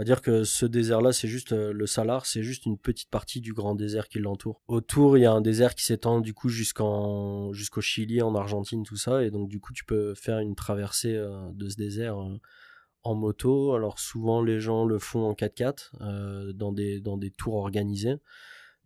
on 0.00 0.02
va 0.02 0.04
dire 0.06 0.22
que 0.22 0.44
ce 0.44 0.64
désert 0.64 1.02
là 1.02 1.12
c'est 1.12 1.28
juste 1.28 1.52
euh, 1.52 1.74
le 1.74 1.86
Salar, 1.86 2.24
c'est 2.24 2.42
juste 2.42 2.64
une 2.64 2.78
petite 2.78 3.10
partie 3.10 3.42
du 3.42 3.52
grand 3.52 3.74
désert 3.74 4.08
qui 4.08 4.18
l'entoure. 4.18 4.62
Autour 4.66 5.18
il 5.18 5.20
y 5.20 5.26
a 5.26 5.32
un 5.32 5.42
désert 5.42 5.74
qui 5.74 5.84
s'étend 5.84 6.20
du 6.20 6.32
coup 6.32 6.48
jusqu'en 6.48 7.52
jusqu'au 7.52 7.82
Chili, 7.82 8.22
en 8.22 8.34
Argentine, 8.34 8.82
tout 8.82 8.96
ça, 8.96 9.22
et 9.22 9.30
donc 9.30 9.50
du 9.50 9.60
coup 9.60 9.74
tu 9.74 9.84
peux 9.84 10.14
faire 10.14 10.38
une 10.38 10.54
traversée 10.54 11.14
euh, 11.14 11.52
de 11.52 11.68
ce 11.68 11.76
désert. 11.76 12.18
euh, 12.18 12.38
en 13.02 13.14
moto. 13.14 13.74
Alors 13.74 13.98
souvent 13.98 14.42
les 14.42 14.58
gens 14.58 14.86
le 14.86 14.98
font 14.98 15.28
en 15.28 15.34
4x4 15.34 15.90
euh, 16.00 16.52
dans 16.54 16.72
des 16.72 17.00
dans 17.00 17.18
des 17.18 17.30
tours 17.30 17.56
organisés. 17.56 18.16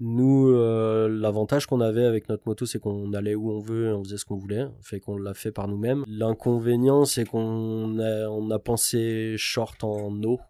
Nous, 0.01 0.53
l'avantage 0.53 1.67
qu'on 1.67 1.81
avait 1.81 2.05
avec 2.05 2.29
notre 2.29 2.49
moto, 2.49 2.67
c'est 2.67 2.81
qu'on 2.81 3.13
allait 3.13 3.37
où 3.37 3.53
on 3.53 3.61
veut 3.61 3.91
et 3.91 3.93
on 3.93 4.03
faisait 4.03 4.19
ce 4.19 4.25
qu'on 4.25 4.37
voulait, 4.37 4.67
fait 4.83 4.99
qu'on 4.99 5.17
l'a 5.17 5.35
fait 5.35 5.53
par 5.53 5.69
nous-mêmes. 5.69 6.03
L'inconvénient, 6.09 7.05
c'est 7.05 7.25
qu'on 7.25 8.01
a, 8.01 8.29
on 8.29 8.51
a 8.51 8.59
pensé 8.59 9.37
short 9.39 9.85
en 9.85 10.13
eau 10.25 10.41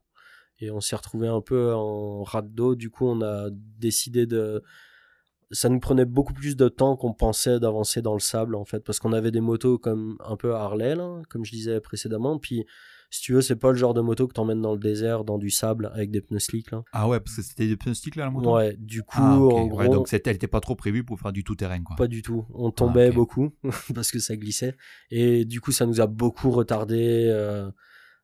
et 0.65 0.71
on 0.71 0.81
s'est 0.81 0.97
retrouvé 0.97 1.29
un 1.29 1.41
peu 1.41 1.73
en 1.75 2.23
rade 2.23 2.55
d'eau. 2.55 2.75
Du 2.75 2.91
coup, 2.91 3.07
on 3.07 3.23
a 3.23 3.49
décidé 3.51 4.27
de 4.27 4.62
ça 5.51 5.69
nous 5.69 5.79
prenait 5.79 6.07
beaucoup 6.07 6.33
plus 6.33 6.57
de 6.57 6.69
temps 6.69 6.97
qu'on 6.97 7.12
pensait 7.12 7.61
d'avancer 7.61 8.03
dans 8.03 8.15
le 8.15 8.21
sable 8.21 8.57
en 8.57 8.65
fait. 8.65 8.81
Parce 8.81 8.99
qu'on 8.99 9.12
avait 9.12 9.31
des 9.31 9.41
motos 9.43 9.79
comme 9.79 10.17
un 10.25 10.37
peu 10.37 10.55
Harley 10.55 10.95
là, 10.97 11.21
comme 11.29 11.45
je 11.45 11.53
disais 11.53 11.81
précédemment. 11.81 12.39
Puis 12.39 12.65
si 13.11 13.21
tu 13.21 13.35
veux 13.35 13.43
c'est 13.43 13.55
pas 13.55 13.71
le 13.71 13.77
genre 13.77 13.95
de 13.95 14.01
moto 14.01 14.27
que 14.27 14.33
t'emmènes 14.33 14.62
dans 14.62 14.73
le 14.73 14.79
désert 14.81 15.23
dans 15.23 15.39
du 15.39 15.51
sable 15.51 15.91
avec 15.95 16.11
des 16.11 16.21
pneus 16.23 16.41
slick 16.41 16.73
là. 16.73 16.83
Ah 16.93 17.09
ouais, 17.09 17.21
parce 17.21 17.37
que 17.37 17.43
c'était 17.43 17.69
des 17.69 17.77
pneus 17.77 17.95
sticks, 17.95 18.17
là, 18.17 18.25
la 18.25 18.31
moto? 18.31 18.55
Ouais 18.57 18.75
du 18.79 19.03
coup 19.03 19.19
Ah, 19.21 19.39
en 19.39 19.47
Ouais, 19.47 19.69
gros 19.69 19.95
donc 19.95 20.09
elle 20.12 20.19
était 20.35 20.49
pas 20.49 20.61
trop 20.61 20.75
prévue 20.75 21.05
pour 21.05 21.21
faire 21.21 21.31
du 21.33 21.45
tout-terrain, 21.45 21.81
quoi. 21.85 21.95
pas 21.95 22.09
du 22.09 22.23
tout. 22.23 22.45
On 22.53 22.73
tombait 22.73 23.11
Ah, 23.12 23.15
beaucoup 23.15 23.51
parce 23.95 24.11
que 24.11 24.19
ça 24.19 24.35
glissait. 24.37 24.75
Et 25.11 25.45
du 25.45 25.61
coup 25.61 25.71
ça 25.71 25.87
nous 25.87 26.01
a 26.01 26.07
beaucoup 26.09 26.51
retardé 26.51 27.29
euh, 27.31 27.71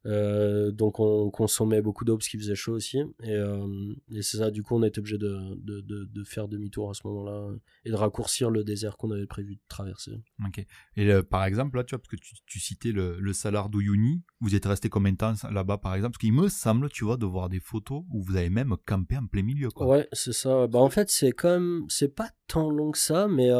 euh, 0.06 0.70
donc 0.70 0.98
on 0.98 1.30
consommait 1.30 1.82
beaucoup 1.82 2.04
d'eau 2.04 2.16
parce 2.16 2.28
qu'il 2.28 2.40
faisait 2.40 2.54
chaud 2.54 2.72
aussi 2.72 2.98
et, 3.22 3.32
euh, 3.32 3.94
et 4.12 4.22
c'est 4.22 4.38
ça 4.38 4.50
du 4.50 4.62
coup 4.62 4.74
on 4.74 4.82
était 4.82 4.98
obligé 4.98 5.18
de, 5.18 5.54
de, 5.56 5.80
de, 5.80 6.04
de 6.04 6.24
faire 6.24 6.48
demi-tour 6.48 6.88
à 6.90 6.94
ce 6.94 7.06
moment-là 7.06 7.50
et 7.84 7.90
de 7.90 7.96
raccourcir 7.96 8.50
le 8.50 8.64
désert 8.64 8.96
qu'on 8.96 9.10
avait 9.10 9.26
prévu 9.26 9.56
de 9.56 9.60
traverser 9.68 10.12
Ok. 10.46 10.64
Et 10.96 11.10
euh, 11.12 11.22
par 11.22 11.44
exemple, 11.44 11.76
là, 11.76 11.84
tu 11.84 11.94
vois, 11.94 11.98
parce 11.98 12.08
que 12.08 12.16
tu, 12.16 12.34
tu 12.46 12.60
citais 12.60 12.92
le, 12.92 13.18
le 13.20 13.32
Salar 13.32 13.68
d'Uyuni, 13.68 14.22
vous 14.40 14.54
êtes 14.54 14.66
resté 14.66 14.88
combien 14.88 15.12
de 15.12 15.16
temps 15.16 15.34
là-bas, 15.50 15.78
par 15.78 15.94
exemple? 15.94 16.12
Parce 16.12 16.20
qu'il 16.20 16.32
me 16.32 16.48
semble, 16.48 16.88
tu 16.90 17.04
vois, 17.04 17.16
de 17.16 17.26
voir 17.26 17.48
des 17.48 17.60
photos 17.60 18.02
où 18.10 18.22
vous 18.22 18.36
avez 18.36 18.50
même 18.50 18.74
campé 18.86 19.16
en 19.16 19.26
plein 19.26 19.42
milieu, 19.42 19.70
quoi. 19.70 19.86
Ouais, 19.86 20.08
c'est 20.12 20.32
ça. 20.32 20.66
Bah, 20.66 20.78
en 20.78 20.90
fait, 20.90 21.10
c'est 21.10 21.32
quand 21.32 21.50
même, 21.50 21.84
c'est 21.88 22.14
pas 22.14 22.30
tant 22.46 22.70
long 22.70 22.90
que 22.90 22.98
ça, 22.98 23.28
mais 23.28 23.50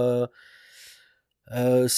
euh, 1.52 1.88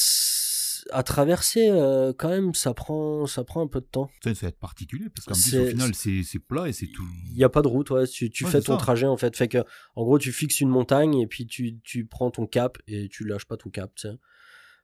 à 0.91 1.03
traverser, 1.03 1.69
euh, 1.71 2.13
quand 2.17 2.29
même, 2.29 2.55
ça 2.55 2.75
prend, 2.75 3.27
ça 3.27 3.45
prend 3.45 3.63
un 3.63 3.67
peu 3.69 3.81
de 3.81 3.87
temps. 3.87 4.11
Ça, 4.25 4.35
ça 4.35 4.47
va 4.47 4.49
être 4.49 4.59
particulier, 4.59 5.07
parce 5.15 5.27
qu'en 5.27 5.35
plus, 5.35 5.59
au 5.61 5.67
final, 5.67 5.95
c'est, 5.95 6.39
plat 6.41 6.69
et 6.69 6.73
c'est 6.73 6.89
tout. 6.89 7.05
Il 7.31 7.37
n'y 7.37 7.45
a 7.45 7.49
pas 7.49 7.63
de 7.63 7.69
route, 7.69 7.91
ouais. 7.91 8.07
Tu, 8.07 8.31
tu 8.31 8.45
Ouais, 8.45 8.51
fais 8.51 8.61
ton 8.61 8.73
ça. 8.75 8.79
trajet, 8.79 9.07
en 9.07 9.17
fait. 9.17 9.37
Fait 9.37 9.49
que, 9.49 9.59
en 9.95 10.03
gros, 10.05 10.19
tu 10.19 10.33
fixes 10.33 10.61
une 10.61 10.69
montagne 10.71 11.19
et 11.21 11.27
puis 11.27 11.47
tu, 11.47 11.79
tu 11.85 12.05
prends 12.07 12.31
ton 12.31 12.47
cap 12.47 12.79
et 12.89 13.09
tu 13.09 13.25
lâches 13.25 13.45
pas 13.47 13.57
ton 13.57 13.71
cap, 13.71 13.93
tu 13.95 14.09
sais. 14.09 14.15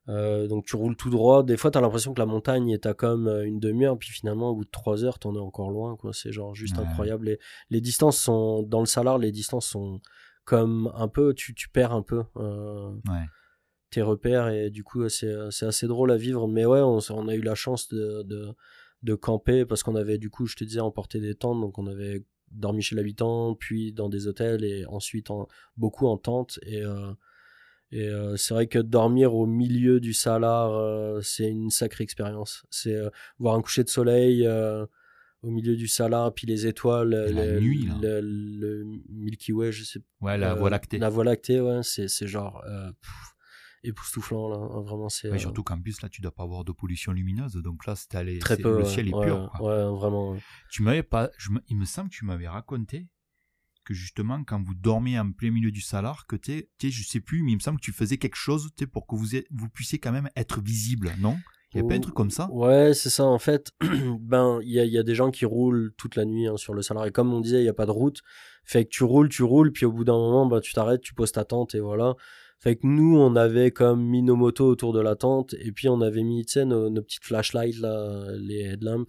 Euh, 0.08 0.46
donc 0.46 0.64
tu 0.64 0.74
roules 0.76 0.96
tout 0.96 1.10
droit. 1.10 1.42
Des 1.42 1.58
fois, 1.58 1.70
t'as 1.70 1.82
l'impression 1.82 2.14
que 2.14 2.18
la 2.20 2.24
montagne 2.24 2.70
est 2.70 2.86
à 2.86 2.94
comme 2.94 3.28
une 3.44 3.60
demi-heure, 3.60 3.98
puis 3.98 4.08
finalement, 4.10 4.50
au 4.50 4.54
bout 4.56 4.64
de 4.64 4.70
trois 4.70 5.04
heures, 5.04 5.18
t'en 5.18 5.34
es 5.34 5.38
encore 5.38 5.70
loin, 5.70 5.96
quoi. 5.96 6.12
C'est 6.14 6.32
genre 6.32 6.54
juste 6.54 6.78
Ouais. 6.78 6.84
incroyable. 6.86 7.26
Les, 7.26 7.38
les 7.68 7.80
distances 7.82 8.16
sont, 8.18 8.62
dans 8.62 8.80
le 8.80 8.86
Salar, 8.86 9.18
les 9.18 9.32
distances 9.32 9.66
sont 9.66 10.00
comme 10.46 10.90
un 10.94 11.08
peu, 11.08 11.34
tu, 11.34 11.54
tu 11.54 11.68
perds 11.68 11.92
un 11.92 12.00
peu. 12.02 12.22
Euh, 12.36 12.90
Ouais. 13.08 13.26
Tes 13.90 14.02
repères 14.02 14.48
et 14.48 14.70
du 14.70 14.84
coup 14.84 15.08
c'est 15.08 15.34
c'est 15.50 15.66
assez 15.66 15.86
drôle 15.86 16.10
à 16.10 16.16
vivre 16.16 16.46
mais 16.48 16.66
ouais 16.66 16.80
on, 16.80 17.28
a 17.28 17.34
eu 17.34 17.40
la 17.40 17.54
chance 17.54 17.88
de, 17.88 18.22
de, 18.22 18.48
de 19.02 19.14
camper 19.14 19.64
parce 19.64 19.82
qu'on 19.82 19.94
avait 19.96 20.18
du 20.18 20.30
coup 20.30 20.46
je 20.46 20.56
te 20.56 20.64
disais 20.64 20.80
emporté 20.80 21.20
des 21.20 21.34
tentes 21.34 21.60
donc 21.60 21.78
on 21.78 21.86
avait 21.86 22.24
dormi 22.50 22.82
chez 22.82 22.96
l'habitant 22.96 23.54
puis 23.54 23.92
dans 23.92 24.08
des 24.08 24.26
hôtels 24.26 24.64
et 24.64 24.84
ensuite 24.86 25.30
en, 25.30 25.48
beaucoup 25.76 26.06
en 26.06 26.16
tente 26.16 26.58
et 26.62 26.82
euh, 26.82 27.12
et 27.90 28.06
euh, 28.08 28.36
c'est 28.36 28.52
vrai 28.52 28.66
que 28.66 28.78
dormir 28.78 29.34
au 29.34 29.46
milieu 29.46 30.00
du 30.00 30.12
Salar 30.12 30.72
euh, 30.72 31.20
c'est 31.22 31.48
une 31.48 31.70
sacrée 31.70 32.04
expérience 32.04 32.66
c'est 32.70 32.94
euh, 32.94 33.08
voir 33.38 33.54
un 33.54 33.62
coucher 33.62 33.84
de 33.84 33.88
soleil 33.88 34.46
euh, 34.46 34.84
au 35.42 35.50
milieu 35.50 35.76
du 35.76 35.88
Salar 35.88 36.34
puis 36.34 36.46
les 36.46 36.66
étoiles 36.66 37.10
la 37.10 37.58
nuit, 37.60 37.88
le, 38.02 38.20
le 38.20 38.84
Milky 39.08 39.52
Way 39.52 39.72
je 39.72 39.84
sais 39.84 40.00
Ouais, 40.20 40.36
la 40.36 40.52
euh, 40.52 40.54
Voie 40.56 40.68
lactée. 40.68 40.98
La 40.98 41.08
Voie 41.08 41.24
lactée, 41.24 41.60
ouais, 41.60 41.80
c'est, 41.82 42.08
c'est 42.08 42.26
genre. 42.26 42.62
euh, 42.66 42.90
pff. 43.00 43.34
Époustouflant 43.84 44.48
là. 44.48 44.56
Hein, 44.56 44.82
vraiment, 44.82 45.08
c'est. 45.08 45.30
Ouais, 45.30 45.38
surtout 45.38 45.62
qu'en 45.62 45.80
plus 45.80 46.00
là, 46.02 46.08
tu 46.08 46.20
dois 46.20 46.32
pas 46.32 46.42
avoir 46.42 46.64
de 46.64 46.72
pollution 46.72 47.12
lumineuse, 47.12 47.54
donc 47.54 47.86
là, 47.86 47.94
c'est 47.96 48.14
allé. 48.14 48.38
Très 48.38 48.56
peu. 48.56 48.76
Le 48.76 48.82
ouais, 48.84 48.84
ciel 48.84 49.08
est 49.08 49.14
ouais, 49.14 49.26
pur. 49.26 49.50
quoi. 49.56 49.66
Ouais, 49.66 49.96
vraiment. 49.98 50.32
ouais. 50.32 50.40
Tu 50.70 50.82
m'avais 50.82 51.02
pas. 51.02 51.30
je 51.38 51.50
il 51.68 51.76
me 51.76 51.84
semble 51.84 52.10
que 52.10 52.16
tu 52.16 52.24
m'avais 52.24 52.48
raconté 52.48 53.08
que 53.84 53.94
justement, 53.94 54.44
quand 54.44 54.62
vous 54.62 54.74
dormiez 54.74 55.18
en 55.18 55.32
plein 55.32 55.50
milieu 55.50 55.70
du 55.70 55.80
salar, 55.80 56.26
que 56.26 56.36
tu 56.36 56.68
sais, 56.78 56.90
je 56.90 57.08
sais 57.08 57.20
plus, 57.20 57.42
mais 57.42 57.52
il 57.52 57.54
me 57.56 57.60
semble 57.60 57.80
que 57.80 57.84
tu 57.84 57.92
faisais 57.92 58.18
quelque 58.18 58.36
chose, 58.36 58.68
pour 58.92 59.06
que 59.06 59.16
vous, 59.16 59.34
ait- 59.34 59.46
vous 59.50 59.70
puissiez 59.70 59.98
quand 59.98 60.12
même 60.12 60.28
être 60.36 60.60
visible, 60.60 61.10
non? 61.18 61.38
Il 61.72 61.78
y 61.78 61.80
a 61.80 61.84
pas 61.84 61.94
un 61.94 62.00
truc 62.00 62.14
comme 62.14 62.30
ça? 62.30 62.48
Ouais, 62.50 62.92
c'est 62.94 63.10
ça. 63.10 63.24
En 63.24 63.38
fait, 63.38 63.72
ben, 64.20 64.58
il 64.62 64.70
y 64.70 64.80
a, 64.80 64.84
il 64.84 64.92
y 64.92 64.98
a 64.98 65.02
des 65.02 65.14
gens 65.14 65.30
qui 65.30 65.44
roulent 65.46 65.92
toute 65.96 66.16
la 66.16 66.24
nuit 66.26 66.46
hein, 66.48 66.56
sur 66.56 66.74
le 66.74 66.82
salar. 66.82 67.06
Et 67.06 67.12
comme 67.12 67.32
on 67.32 67.40
disait, 67.40 67.60
il 67.60 67.62
n'y 67.62 67.68
a 67.68 67.74
pas 67.74 67.86
de 67.86 67.90
route. 67.90 68.20
Fait 68.64 68.84
que 68.84 68.90
tu 68.90 69.04
roules, 69.04 69.28
tu 69.28 69.42
roules, 69.42 69.72
puis 69.72 69.86
au 69.86 69.92
bout 69.92 70.04
d'un 70.04 70.16
moment, 70.18 70.46
ben, 70.46 70.60
tu 70.60 70.72
t'arrêtes, 70.72 71.00
tu 71.02 71.14
poses 71.14 71.32
ta 71.32 71.44
tente 71.44 71.74
et 71.74 71.80
voilà. 71.80 72.14
Fait 72.60 72.76
que 72.76 72.86
nous, 72.86 73.16
on 73.16 73.36
avait 73.36 73.70
comme 73.70 74.02
mis 74.04 74.22
nos 74.22 74.34
motos 74.34 74.66
autour 74.66 74.92
de 74.92 75.00
la 75.00 75.14
tente 75.14 75.54
et 75.60 75.70
puis 75.70 75.88
on 75.88 76.00
avait 76.00 76.24
mis, 76.24 76.44
tu 76.44 76.54
sais, 76.54 76.64
nos, 76.64 76.90
nos 76.90 77.02
petites 77.02 77.24
flashlights, 77.24 77.78
là, 77.78 78.32
les 78.36 78.60
headlamps. 78.60 79.06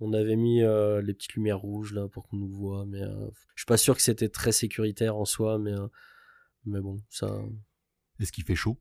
On 0.00 0.14
avait 0.14 0.36
mis 0.36 0.62
euh, 0.62 1.02
les 1.02 1.12
petites 1.12 1.34
lumières 1.34 1.58
rouges, 1.58 1.92
là, 1.92 2.08
pour 2.08 2.26
qu'on 2.26 2.38
nous 2.38 2.48
voit. 2.48 2.86
Mais 2.86 3.02
euh, 3.02 3.28
je 3.54 3.62
suis 3.62 3.66
pas 3.66 3.76
sûr 3.76 3.94
que 3.94 4.00
c'était 4.02 4.30
très 4.30 4.52
sécuritaire 4.52 5.16
en 5.16 5.26
soi, 5.26 5.58
mais, 5.58 5.74
euh, 5.74 5.88
mais 6.64 6.80
bon, 6.80 6.96
ça. 7.10 7.38
Est-ce 8.18 8.32
qu'il 8.32 8.44
fait 8.44 8.54
chaud? 8.54 8.78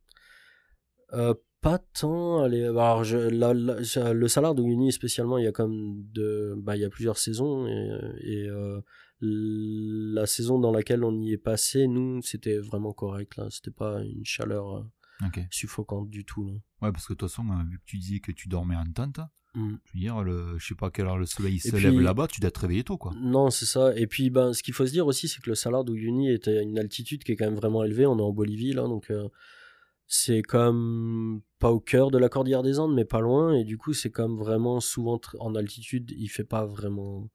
Euh, 1.12 1.34
pas 1.60 1.80
tant. 1.80 2.42
Allez, 2.42 2.64
alors 2.64 3.04
je, 3.04 3.18
la- 3.18 3.54
la- 3.54 3.82
je- 3.84 4.14
le 4.14 4.28
salaire 4.30 4.56
de 4.56 4.64
Uni 4.64 4.94
spécialement, 4.94 5.38
il 5.38 5.44
y 5.44 5.48
a 5.48 5.52
comme 5.52 6.04
de, 6.14 6.56
bah, 6.58 6.78
il 6.78 6.82
y 6.82 6.86
a 6.86 6.90
plusieurs 6.90 7.18
saisons 7.18 7.68
et, 7.68 8.00
et, 8.22 8.50
la 9.22 10.26
saison 10.26 10.60
dans 10.60 10.72
laquelle 10.72 11.04
on 11.04 11.20
y 11.20 11.32
est 11.34 11.38
passé, 11.38 11.88
nous, 11.88 12.22
c'était 12.22 12.58
vraiment 12.58 12.94
correct 12.94 13.36
là. 13.38 13.48
C'était 13.50 13.72
pas 13.72 14.02
une 14.04 14.24
chaleur 14.26 14.78
euh, 14.78 15.42
suffocante 15.52 16.10
du 16.10 16.24
tout. 16.26 16.46
Là. 16.46 16.54
Ouais, 16.82 16.92
parce 16.92 17.06
que 17.08 17.14
de 17.14 17.18
toute 17.18 17.30
façon, 17.30 17.44
euh, 17.50 17.64
vu 17.70 17.80
que 17.80 17.84
tu 17.86 17.98
disais 17.98 18.20
que 18.20 18.32
tu 18.32 18.48
dormais 18.48 18.76
en 18.76 18.86
tente, 18.92 19.20
Mm. 19.56 19.78
je 19.84 19.94
veux 19.96 20.00
dire, 20.00 20.22
le, 20.24 20.60
je 20.60 20.68
sais 20.68 20.76
pas 20.76 20.88
à 20.88 20.92
quelle 20.92 21.08
heure 21.08 21.18
le 21.18 21.26
soleil 21.26 21.58
se 21.58 21.72
puis- 21.72 21.82
lève 21.84 22.00
là-bas, 22.00 22.28
tu 22.28 22.40
dois 22.40 22.52
te 22.52 22.60
réveiller 22.60 22.84
tôt, 22.84 23.00
quoi. 23.00 23.14
Non, 23.20 23.50
c'est 23.50 23.66
ça. 23.66 23.98
Et 23.98 24.06
puis, 24.06 24.30
ben, 24.30 24.54
ce 24.54 24.62
qu'il 24.62 24.76
faut 24.76 24.86
se 24.86 24.92
dire 24.92 25.08
aussi, 25.08 25.28
c'est 25.28 25.42
que 25.42 25.50
le 25.50 25.56
Salar 25.56 25.84
d'Uyuni 25.84 26.30
est 26.30 26.48
à 26.48 26.62
une 26.62 26.78
altitude 26.78 27.24
qui 27.24 27.32
est 27.32 27.36
quand 27.36 27.46
même 27.46 27.56
vraiment 27.56 27.84
élevée. 27.84 28.06
On 28.06 28.20
est 28.20 28.22
en 28.22 28.32
Bolivie, 28.32 28.74
là, 28.74 28.84
donc 28.84 29.10
euh, 29.10 29.28
c'est 30.06 30.44
comme 30.44 31.42
pas 31.58 31.72
au 31.72 31.80
cœur 31.80 32.12
de 32.12 32.20
la 32.20 32.30
cordillère 32.30 32.62
des 32.62 32.78
Andes, 32.78 32.94
mais 32.94 33.06
pas 33.06 33.22
loin. 33.22 33.56
Et 33.56 33.64
du 33.64 33.80
coup, 33.80 33.94
c'est 33.94 34.12
comme 34.12 34.38
vraiment 34.38 34.80
souvent 34.82 35.20
en 35.40 35.56
altitude, 35.56 36.12
il 36.16 36.28
fait 36.28 36.44
pas 36.44 36.68
vraiment 36.68 37.28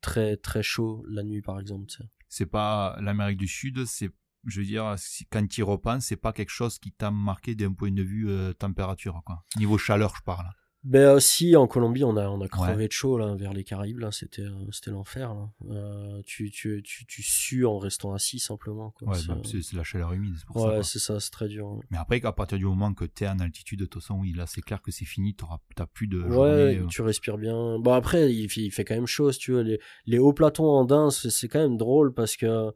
très 0.00 0.36
très 0.36 0.62
chaud 0.62 1.04
la 1.08 1.22
nuit, 1.22 1.42
par 1.42 1.58
exemple. 1.58 1.92
C'est 2.28 2.46
pas 2.46 2.96
l'Amérique 3.00 3.38
du 3.38 3.48
Sud, 3.48 3.84
c'est, 3.86 4.10
je 4.46 4.60
veux 4.60 4.66
dire, 4.66 4.94
quand 5.30 5.46
tu 5.48 5.62
y 5.62 6.00
c'est 6.00 6.16
pas 6.16 6.32
quelque 6.32 6.50
chose 6.50 6.78
qui 6.78 6.92
t'a 6.92 7.10
marqué 7.10 7.54
d'un 7.54 7.72
point 7.72 7.90
de 7.90 8.02
vue 8.02 8.28
euh, 8.28 8.52
température, 8.52 9.20
quoi. 9.24 9.44
Niveau 9.56 9.78
chaleur, 9.78 10.14
je 10.16 10.22
parle. 10.22 10.46
Ben 10.82 11.10
aussi 11.12 11.56
en 11.56 11.66
Colombie, 11.66 12.04
on 12.04 12.16
a 12.16 12.26
on 12.30 12.40
a 12.40 12.48
crevé 12.48 12.86
de 12.88 12.92
chaud 12.92 13.18
là 13.18 13.34
vers 13.34 13.52
les 13.52 13.64
Caraïbes 13.64 13.98
là, 13.98 14.10
c'était 14.12 14.40
euh, 14.40 14.54
c'était 14.72 14.90
l'enfer. 14.90 15.36
Euh, 15.68 16.22
tu, 16.24 16.50
tu 16.50 16.82
tu 16.82 17.04
tu 17.04 17.22
sues 17.22 17.66
en 17.66 17.78
restant 17.78 18.14
assis 18.14 18.38
simplement 18.38 18.90
quoi. 18.92 19.08
Ouais, 19.08 19.18
C'est- 19.18 19.28
bah, 19.28 19.38
c'est 19.44 19.60
c'est 19.62 19.76
la 19.76 19.84
chaleur 19.84 20.14
humide, 20.14 20.36
c'est 20.38 20.46
pour 20.46 20.58
ça. 20.58 20.68
ouais, 20.78 20.82
c'est 20.82 20.98
ça, 20.98 21.20
c'est 21.20 21.30
très 21.30 21.48
dur. 21.48 21.78
Mais 21.90 21.98
après, 21.98 22.24
à 22.24 22.32
partir 22.32 22.56
du 22.56 22.64
moment 22.64 22.94
que 22.94 23.04
t'es 23.04 23.28
en 23.28 23.40
altitude, 23.40 23.80
de 23.80 23.84
toute 23.84 24.02
façon, 24.02 24.14
oui, 24.20 24.32
là, 24.32 24.46
c'est 24.46 24.62
clair 24.62 24.80
que 24.80 24.90
c'est 24.90 25.04
fini, 25.04 25.34
t'auras- 25.34 25.60
t'as 25.76 25.84
plus 25.84 26.06
de 26.08 26.18
Ouais, 26.22 26.30
journée. 26.30 26.78
euh, 26.78 26.86
tu 26.86 27.02
respires 27.02 27.36
bien. 27.36 27.78
Bon, 27.78 27.92
après, 27.92 28.32
il 28.32 28.48
fait, 28.48 28.62
il 28.62 28.70
fait 28.70 28.84
quand 28.86 28.94
même 28.94 29.06
chaud, 29.06 29.30
si 29.32 29.38
tu 29.38 29.52
veux. 29.52 29.60
Les, 29.62 29.80
les 30.06 30.18
hauts 30.18 30.32
platons 30.32 30.64
andins, 30.70 31.10
c'est 31.10 31.28
c'est 31.30 31.48
quand 31.48 31.60
même 31.60 31.76
drôle 31.76 32.14
parce 32.14 32.36
que 32.36 32.72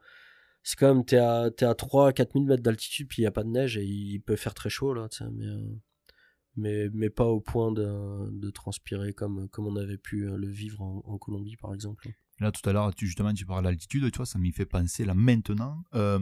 c'est 0.62 0.76
quand 0.78 0.94
même, 0.94 1.04
t'es 1.06 1.16
à, 1.16 1.50
t'es 1.50 1.64
à 1.64 1.74
3 1.74 2.12
4 2.12 2.34
000 2.34 2.44
mètres 2.44 2.62
d'altitude, 2.62 3.08
puis 3.08 3.22
il 3.22 3.24
n'y 3.24 3.28
a 3.28 3.32
pas 3.32 3.44
de 3.44 3.48
neige 3.48 3.78
et 3.78 3.84
il 3.84 4.20
peut 4.20 4.36
faire 4.36 4.52
très 4.52 4.68
chaud, 4.68 4.92
là, 4.92 5.08
tu 5.08 5.24
mais, 5.32 5.46
euh, 5.46 5.58
mais, 6.56 6.88
mais 6.92 7.10
pas 7.10 7.24
au 7.26 7.40
point 7.40 7.72
de, 7.72 8.30
de 8.30 8.50
transpirer 8.50 9.12
comme, 9.12 9.48
comme 9.48 9.66
on 9.66 9.76
avait 9.76 9.98
pu 9.98 10.26
euh, 10.28 10.36
le 10.36 10.48
vivre 10.48 10.80
en, 10.82 11.02
en 11.06 11.18
Colombie, 11.18 11.56
par 11.56 11.74
exemple. 11.74 12.08
Là, 12.40 12.50
tout 12.52 12.68
à 12.68 12.72
l'heure, 12.72 12.94
tu, 12.94 13.06
justement, 13.06 13.32
tu 13.32 13.46
parles 13.46 13.64
d'altitude, 13.64 14.10
tu 14.10 14.16
vois, 14.16 14.26
ça 14.26 14.38
m'y 14.38 14.52
fait 14.52 14.66
penser, 14.66 15.04
là, 15.04 15.14
maintenant, 15.14 15.84
euh, 15.94 16.18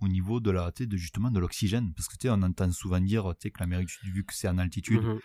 au 0.00 0.08
niveau 0.08 0.40
de 0.40 0.50
la, 0.50 0.70
de, 0.70 0.96
justement, 0.96 1.30
de 1.30 1.40
l'oxygène. 1.40 1.92
Parce 1.94 2.08
que, 2.08 2.16
tu 2.16 2.28
sais, 2.28 2.30
on 2.30 2.42
entend 2.42 2.70
souvent 2.72 3.00
dire, 3.00 3.24
tu 3.38 3.42
sais, 3.42 3.50
que 3.50 3.60
l'Amérique 3.60 3.88
du 3.88 3.94
Sud, 3.94 4.12
vu 4.14 4.24
que 4.24 4.34
c'est 4.34 4.48
en 4.48 4.58
altitude, 4.58 5.02
Mhm. 5.02 5.18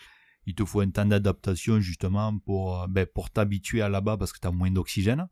il 0.48 0.56
te 0.56 0.66
faut 0.66 0.82
un 0.82 0.90
temps 0.90 1.06
d'adaptation, 1.06 1.80
justement, 1.80 2.38
pour, 2.40 2.82
euh, 2.82 2.88
ben, 2.88 3.06
pour 3.06 3.30
t'habituer 3.30 3.82
à 3.82 3.90
là-bas 3.90 4.18
parce 4.18 4.34
que 4.34 4.40
tu 4.40 4.48
as 4.48 4.52
moins 4.52 4.72
d'oxygène. 4.72 5.28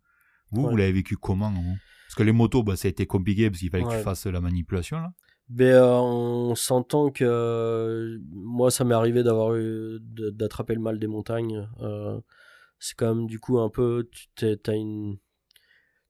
Vous, 0.52 0.64
Ouais. 0.64 0.70
vous 0.70 0.76
l'avez 0.78 0.92
vécu 0.94 1.18
comment, 1.18 1.52
vous? 1.52 1.76
Parce 2.06 2.16
que 2.16 2.24
les 2.24 2.32
motos, 2.32 2.62
bah, 2.64 2.76
ça 2.76 2.88
a 2.88 2.92
été 2.92 3.08
compliqué 3.08 3.50
parce 3.50 3.60
qu'il 3.60 3.70
fallait 3.72 3.84
que 3.86 3.90
tu 3.98 4.04
fasses 4.04 4.28
la 4.28 4.40
manipulation, 4.42 4.98
là. 4.98 5.14
Ben, 5.50 5.66
euh, 5.76 5.86
on 6.00 6.56
s'entend 6.56 7.12
que 7.12 7.24
euh, 7.26 8.20
moi, 8.32 8.72
ça 8.72 8.84
m'est 8.86 8.96
arrivé 8.96 9.24
d'avoir 9.24 9.56
eu 9.56 10.00
d'attraper 10.02 10.74
le 10.74 10.82
mal 10.82 11.00
des 11.00 11.08
montagnes. 11.08 11.68
Euh, 11.82 12.20
c'est 12.80 12.96
quand 12.96 13.14
même 13.16 13.28
du 13.28 13.40
coup 13.40 13.60
un 13.60 13.70
peu, 13.70 14.08
tu 14.12 14.28
t'es, 14.36 14.58
t'as 14.58 14.76
une, 14.76 15.18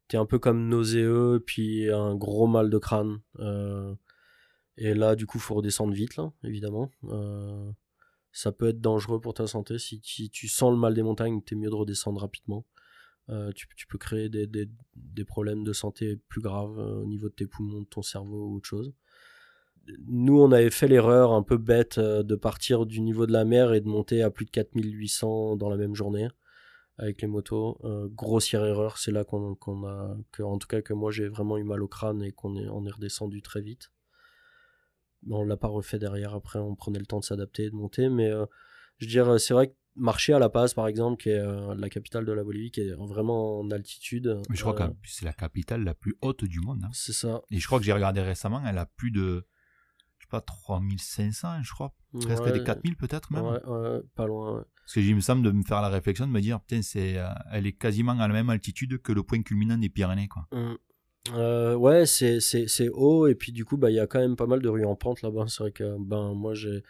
t'es 0.08 0.18
un 0.18 0.26
peu 0.26 0.40
comme 0.40 0.68
nauséeux, 0.70 1.44
puis 1.46 1.90
un 1.92 2.16
gros 2.16 2.48
mal 2.48 2.70
de 2.70 2.78
crâne. 2.78 3.20
Euh, 3.40 3.96
et 4.78 4.94
là, 4.94 5.16
du 5.16 5.26
coup, 5.28 5.40
faut 5.40 5.56
redescendre 5.56 5.94
vite, 5.94 6.16
évidemment. 6.44 6.92
Euh, 7.06 7.72
ça 8.32 8.52
peut 8.52 8.70
être 8.70 8.82
dangereux 8.82 9.22
pour 9.22 9.34
ta 9.36 9.48
santé 9.48 9.80
si, 9.80 10.02
tu- 10.02 10.48
sens 10.50 10.72
le 10.72 10.78
mal 10.78 10.94
des 10.96 11.04
montagnes, 11.04 11.42
t'es 11.44 11.56
mieux 11.56 11.70
de 11.70 11.76
redescendre 11.76 12.22
rapidement. 12.22 12.66
Euh, 13.30 13.52
tu, 13.54 13.68
peux 13.88 13.98
créer 13.98 14.30
des, 14.30 14.48
des, 14.48 14.70
des 14.96 15.26
problèmes 15.26 15.64
de 15.64 15.74
santé 15.74 16.18
plus 16.30 16.42
graves 16.42 16.80
euh, 16.80 17.02
au 17.04 17.06
niveau 17.06 17.30
de 17.30 17.34
tes 17.36 17.48
poumons, 17.48 17.82
de 17.82 17.88
ton 17.88 18.02
cerveau 18.02 18.48
ou 18.50 18.58
autre 18.58 18.68
chose 18.68 18.94
nous, 20.08 20.40
on 20.40 20.52
avait 20.52 20.70
fait 20.70 20.88
l'erreur 20.88 21.34
un 21.34 21.44
peu 21.44 21.58
bête 21.58 21.98
euh, 21.98 22.24
de 22.24 22.36
partir 22.36 22.86
du 22.86 23.02
niveau 23.02 23.26
de 23.26 23.34
la 23.34 23.46
mer 23.46 23.74
et 23.74 23.82
de 23.82 23.88
monter 23.88 24.22
à 24.22 24.30
plus 24.30 24.46
de 24.46 24.52
4800 24.52 25.58
dans 25.58 25.70
la 25.70 25.78
même 25.78 25.96
journée 25.96 26.30
avec 26.98 27.22
les 27.22 27.28
motos. 27.28 27.80
Euh, 27.84 28.08
grossière 28.10 28.64
erreur, 28.66 28.98
c'est 28.98 29.12
là 29.12 29.24
qu'on 29.24 29.54
a, 29.86 30.18
que, 30.32 30.44
en 30.44 30.58
tout 30.58 30.68
cas 30.68 30.82
que 30.82 30.94
moi 30.94 31.12
j'ai 31.12 31.28
vraiment 31.28 31.58
eu 31.58 31.64
mal 31.64 31.82
au 31.82 31.88
crâne 31.88 32.22
et 32.24 32.32
qu'on 32.32 32.56
est, 32.56 32.68
on 32.68 32.86
est 32.86 32.92
redescendu 32.92 33.42
très 33.42 33.62
vite. 33.62 33.92
Mais 35.26 35.36
on 35.36 35.44
l'a 35.44 35.58
pas 35.58 35.70
refait 35.70 36.00
derrière. 36.00 36.34
Après, 36.34 36.60
on 36.60 36.76
prenait 36.76 37.00
le 37.00 37.06
temps 37.06 37.20
de 37.20 37.26
s'adapter 37.26 37.64
et 37.64 37.70
de 37.70 37.76
monter. 37.76 38.10
Mais 38.10 38.30
euh, 38.30 38.46
je 38.98 39.06
veux 39.06 39.10
dire, 39.10 39.40
c'est 39.40 39.54
vrai 39.54 39.70
que 39.70 39.74
marcher 39.96 40.34
à 40.34 40.40
La 40.40 40.50
Paz, 40.50 40.74
par 40.74 40.86
exemple, 40.88 41.22
qui 41.22 41.30
est 41.30 41.40
euh, 41.40 41.74
la 41.76 41.90
capitale 41.90 42.26
de 42.26 42.34
la 42.34 42.44
Bolivie, 42.44 42.72
qui 42.72 42.82
est 42.82 42.92
vraiment 42.92 43.60
en 43.60 43.72
altitude. 43.72 44.42
Mais 44.50 44.56
je 44.58 44.62
crois 44.62 44.74
que 44.74 44.94
c'est 45.06 45.24
la 45.24 45.32
capitale 45.32 45.86
la 45.86 45.94
plus 45.94 46.18
haute 46.22 46.44
du 46.44 46.60
monde. 46.60 46.84
hein. 46.84 46.90
c'est 46.92 47.14
ça. 47.14 47.42
Et 47.52 47.60
je 47.60 47.66
crois 47.66 47.80
que 47.80 47.86
j'ai 47.86 47.94
regardé 47.94 48.22
récemment, 48.22 48.62
elle 48.68 48.78
a 48.78 48.86
plus 48.86 49.12
de, 49.12 49.46
pas, 50.34 50.42
3500, 50.42 51.64
je 51.64 51.72
crois. 51.72 51.94
Presque 52.22 52.44
Ouais, 52.44 52.52
des 52.52 52.64
4000 52.64 52.96
peut-être 52.96 53.32
même. 53.32 53.46
Ouais, 53.46 53.64
ouais, 53.66 54.02
pas 54.16 54.26
loin. 54.26 54.58
ouais. 54.58 54.64
Parce 54.84 54.96
que 54.96 55.00
il 55.00 55.16
me 55.16 55.22
semble 55.22 55.44
de 55.44 55.52
me 55.52 55.64
faire 55.64 55.82
la 55.82 55.90
réflexion 55.90 56.26
de 56.28 56.32
me 56.32 56.42
dire, 56.42 56.60
putain, 56.60 56.82
c'est, 56.82 57.18
euh, 57.18 57.28
elle 57.52 57.68
est 57.68 57.74
quasiment 57.74 58.14
à 58.14 58.28
la 58.28 58.34
même 58.34 58.50
altitude 58.50 59.02
que 59.02 59.12
le 59.12 59.24
point 59.24 59.42
culminant 59.44 59.78
des 59.78 59.90
Pyrénées, 59.90 60.28
quoi. 60.28 60.48
Mm. 60.52 60.76
Euh, 61.34 61.76
ouais, 61.76 62.06
c'est 62.06 62.42
c'est 62.42 62.68
c'est 62.68 62.90
haut 62.90 63.28
et 63.28 63.36
puis 63.36 63.54
du 63.54 63.64
coup 63.64 63.78
bah 63.78 63.90
il 63.90 63.94
y 63.94 64.00
a 64.02 64.08
quand 64.08 64.20
même 64.20 64.36
pas 64.36 64.46
mal 64.46 64.62
de 64.62 64.68
rues 64.68 64.84
en 64.84 64.96
pente 64.96 65.22
là-bas. 65.22 65.46
C'est 65.48 65.64
vrai 65.64 65.72
que 65.72 65.96
ben 65.98 66.34
moi 66.34 66.54
j'ai 66.54 66.84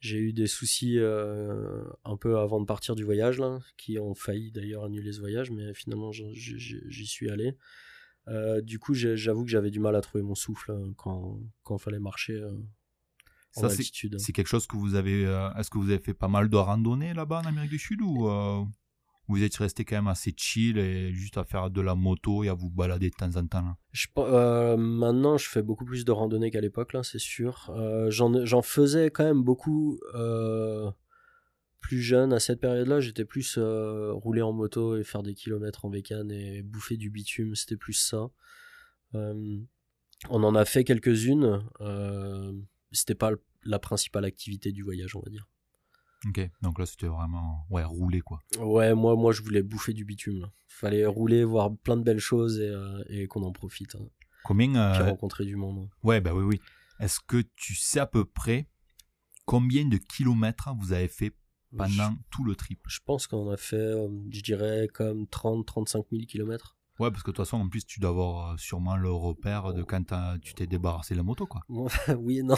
j'ai 0.00 0.18
eu 0.18 0.32
des 0.34 0.46
soucis 0.46 0.98
euh, 0.98 1.82
un 2.04 2.18
peu 2.18 2.38
avant 2.38 2.60
de 2.60 2.66
partir 2.66 2.94
du 2.94 3.04
voyage 3.04 3.38
là, 3.38 3.58
qui 3.78 3.98
ont 3.98 4.14
failli 4.14 4.52
d'ailleurs 4.52 4.84
annuler 4.84 5.12
ce 5.12 5.20
voyage, 5.20 5.50
mais 5.50 5.72
finalement 5.72 6.12
j'y 6.12 7.06
suis 7.06 7.30
allé. 7.30 7.56
Euh, 8.28 8.60
du 8.60 8.78
coup 8.78 8.92
j'avoue 8.92 9.44
que 9.44 9.50
j'avais 9.50 9.70
du 9.70 9.80
mal 9.80 9.96
à 9.96 10.02
trouver 10.02 10.22
mon 10.22 10.34
souffle 10.34 10.72
euh, 10.72 10.92
quand 10.98 11.40
quand 11.62 11.78
fallait 11.78 11.98
marcher 11.98 12.38
Ça, 13.52 13.68
c'est, 13.68 14.32
quelque 14.32 14.46
chose 14.46 14.66
que 14.68 14.76
vous 14.76 14.94
avez, 14.94 15.26
euh, 15.26 15.52
est-ce 15.54 15.70
que 15.70 15.78
vous 15.78 15.90
avez 15.90 15.98
fait 15.98 16.14
pas 16.14 16.28
mal 16.28 16.48
de 16.48 16.56
randonnées 16.56 17.14
là-bas 17.14 17.40
en 17.40 17.46
Amérique 17.46 17.70
du 17.70 17.80
Sud 17.80 18.00
ou 18.00 18.28
euh, 18.28 18.62
vous 19.26 19.42
êtes 19.42 19.56
resté 19.56 19.84
quand 19.84 19.96
même 19.96 20.06
assez 20.06 20.32
chill 20.36 20.78
et 20.78 21.12
juste 21.12 21.36
à 21.36 21.42
faire 21.42 21.68
de 21.68 21.80
la 21.80 21.96
moto 21.96 22.44
et 22.44 22.48
à 22.48 22.54
vous 22.54 22.70
balader 22.70 23.10
de 23.10 23.14
temps 23.14 23.34
en 23.34 23.46
temps 23.46 23.62
là? 23.62 23.76
Je, 23.90 24.06
pe- 24.14 24.20
euh, 24.20 24.76
maintenant, 24.76 25.36
je 25.36 25.48
fais 25.48 25.62
beaucoup 25.62 25.84
plus 25.84 26.04
de 26.04 26.12
randonnées 26.12 26.52
qu'à 26.52 26.60
l'époque, 26.60 26.92
là, 26.92 27.02
c'est 27.02 27.18
sûr. 27.18 27.72
J'en, 28.08 28.62
faisais 28.62 29.10
quand 29.10 29.24
même 29.24 29.42
beaucoup 29.42 29.98
plus 31.80 32.00
jeune. 32.00 32.32
À 32.32 32.38
cette 32.38 32.60
période-là, 32.60 33.00
j'étais 33.00 33.24
plus 33.24 33.58
rouler 33.58 34.42
en 34.42 34.52
moto 34.52 34.96
et 34.96 35.02
faire 35.02 35.24
des 35.24 35.34
kilomètres 35.34 35.84
en 35.84 35.90
bécane 35.90 36.30
et 36.30 36.62
bouffer 36.62 36.96
du 36.96 37.10
bitume, 37.10 37.56
c'était 37.56 37.76
plus 37.76 37.94
ça. 37.94 38.30
On 39.12 40.44
en 40.44 40.54
a 40.54 40.64
fait 40.64 40.84
quelques-unes. 40.84 41.64
C'était 42.92 43.14
pas 43.14 43.30
la 43.62 43.78
principale 43.78 44.24
activité 44.24 44.72
du 44.72 44.82
voyage, 44.82 45.14
on 45.16 45.20
va 45.20 45.30
dire. 45.30 45.48
Ok, 46.26 46.40
donc 46.60 46.78
là 46.78 46.84
c'était 46.86 47.06
vraiment, 47.06 47.66
ouais, 47.70 47.82
rouler 47.84 48.20
quoi. 48.20 48.40
Ouais, 48.58 48.94
moi, 48.94 49.16
moi, 49.16 49.32
je 49.32 49.42
voulais 49.42 49.62
bouffer 49.62 49.94
du 49.94 50.04
bitume. 50.04 50.40
Là. 50.40 50.52
Fallait 50.68 51.06
rouler, 51.06 51.44
voir 51.44 51.74
plein 51.78 51.96
de 51.96 52.02
belles 52.02 52.18
choses 52.18 52.58
et, 52.60 52.68
euh, 52.68 53.02
et 53.08 53.26
qu'on 53.26 53.42
en 53.42 53.52
profite. 53.52 53.94
hein. 53.94 54.06
Combien, 54.44 54.68
Puis 54.92 55.02
euh, 55.02 55.10
rencontrer 55.10 55.44
du 55.46 55.56
monde. 55.56 55.88
ouais, 56.02 56.20
bah 56.20 56.34
oui, 56.34 56.44
oui. 56.44 56.60
Est-ce 56.98 57.20
que 57.26 57.42
tu 57.56 57.74
sais 57.74 58.00
à 58.00 58.06
peu 58.06 58.24
près 58.26 58.68
combien 59.46 59.86
de 59.86 59.96
kilomètres 59.96 60.68
vous 60.78 60.92
avez 60.92 61.08
fait 61.08 61.32
pendant 61.76 62.14
tout 62.30 62.44
le 62.44 62.54
trip? 62.54 62.80
Je 62.88 62.98
pense 63.04 63.26
qu'on 63.26 63.50
a 63.50 63.56
fait, 63.56 63.76
euh, 63.76 64.08
je 64.30 64.42
dirais, 64.42 64.88
comme 64.92 65.24
30-35 65.24 66.04
000 66.10 66.24
kilomètres. 66.26 66.76
Ouais, 67.00 67.10
parce 67.10 67.22
que 67.22 67.30
de 67.30 67.36
toute 67.36 67.46
façon, 67.46 67.56
en 67.56 67.66
plus, 67.66 67.86
tu 67.86 67.98
dois 67.98 68.10
avoir 68.10 68.52
euh, 68.52 68.56
sûrement 68.58 68.94
le 68.94 69.10
repère 69.10 69.72
de 69.72 69.82
quand 69.82 70.04
tu 70.42 70.52
t'es 70.52 70.66
débarrassé 70.66 71.14
de 71.14 71.18
la 71.18 71.24
moto, 71.24 71.46
quoi. 71.46 71.62
oui 72.18 72.40
et 72.40 72.42
non. 72.42 72.56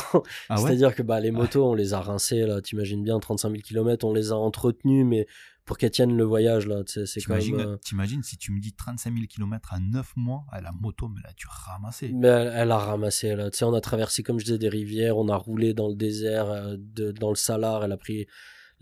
Ah 0.48 0.60
ouais? 0.60 0.66
C'est-à-dire 0.66 0.96
que 0.96 1.02
bah, 1.02 1.20
les 1.20 1.30
motos, 1.30 1.64
on 1.64 1.74
les 1.74 1.94
a 1.94 2.00
rincées, 2.00 2.44
là, 2.44 2.60
t'imagines 2.60 3.04
bien, 3.04 3.20
35 3.20 3.50
000 3.50 3.62
km, 3.62 4.04
on 4.04 4.12
les 4.12 4.32
a 4.32 4.34
entretenues, 4.34 5.04
mais 5.04 5.28
pour 5.64 5.78
qu'elles 5.78 5.92
tiennent 5.92 6.16
le 6.16 6.24
voyage, 6.24 6.66
là, 6.66 6.82
c'est 6.86 7.04
quand 7.20 7.34
même... 7.34 7.42
T'imagines 7.42 7.60
euh, 7.60 7.76
t'imagines 7.76 8.22
si 8.24 8.36
tu 8.36 8.50
me 8.50 8.58
dis 8.58 8.72
35 8.72 9.14
000 9.14 9.26
km 9.28 9.74
à 9.74 9.78
9 9.78 10.12
mois, 10.16 10.44
à 10.50 10.60
la 10.60 10.72
moto, 10.72 11.06
mais 11.06 11.20
là, 11.22 11.30
tu 11.36 11.46
ramassé. 11.48 12.10
Mais 12.12 12.26
elle, 12.26 12.52
elle 12.52 12.70
a 12.72 12.78
ramassé, 12.78 13.36
là. 13.36 13.48
Tu 13.48 13.58
sais, 13.58 13.64
on 13.64 13.74
a 13.74 13.80
traversé, 13.80 14.24
comme 14.24 14.40
je 14.40 14.44
disais, 14.46 14.58
des 14.58 14.68
rivières, 14.68 15.18
on 15.18 15.28
a 15.28 15.36
roulé 15.36 15.72
dans 15.72 15.88
le 15.88 15.94
désert, 15.94 16.50
euh, 16.50 16.74
de, 16.76 17.12
dans 17.12 17.30
le 17.30 17.36
salar, 17.36 17.84
elle 17.84 17.92
a 17.92 17.96
pris... 17.96 18.26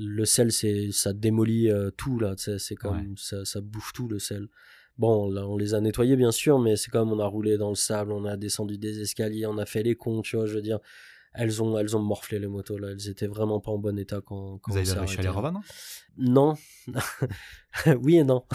Le 0.03 0.25
sel, 0.25 0.51
c'est, 0.51 0.93
ça 0.93 1.13
démolit 1.13 1.71
euh, 1.71 1.91
tout, 1.91 2.19
là, 2.19 2.35
tu 2.35 2.45
sais, 2.45 2.59
c'est 2.59 2.77
comme... 2.77 2.97
Ouais. 2.97 3.15
Ça, 3.17 3.45
ça 3.45 3.61
bouffe 3.61 3.93
tout, 3.93 4.09
le 4.09 4.19
sel. 4.19 4.49
Bon, 5.01 5.31
là, 5.31 5.47
on 5.47 5.57
les 5.57 5.73
a 5.75 5.81
nettoyés, 5.81 6.15
bien 6.17 6.31
sûr, 6.31 6.59
mais 6.59 6.77
c'est 6.77 6.91
comme 6.91 7.11
on 7.11 7.19
a 7.21 7.27
roulé 7.27 7.57
dans 7.57 7.71
le 7.71 7.75
sable, 7.75 8.13
on 8.13 8.25
a 8.27 8.37
descendu 8.37 8.77
des 8.77 9.01
escaliers, 9.01 9.47
on 9.47 9.57
a 9.57 9.65
fait 9.65 9.83
les 9.83 9.95
cons, 9.97 10.21
tu 10.23 10.37
vois, 10.37 10.47
je 10.47 10.55
veux 10.55 10.63
dire... 10.63 10.79
Elles 11.33 11.63
ont, 11.63 11.79
elles 11.79 11.97
ont 11.97 12.03
morflé, 12.03 12.41
les 12.41 12.49
motos, 12.49 12.77
là. 12.77 12.89
Elles 12.91 13.09
étaient 13.09 13.29
vraiment 13.29 13.61
pas 13.61 13.71
en 13.71 13.79
bon 13.79 13.97
état 13.97 14.21
quand, 14.21 14.59
quand 14.59 14.73
Vous 14.73 14.79
on 14.79 14.81
avez 14.81 14.99
réussi 14.99 15.21
à 15.21 15.23
les 15.23 15.29
revendre 15.29 15.61
Non. 16.19 16.55
oui 18.03 18.17
et 18.19 18.25
non. 18.25 18.45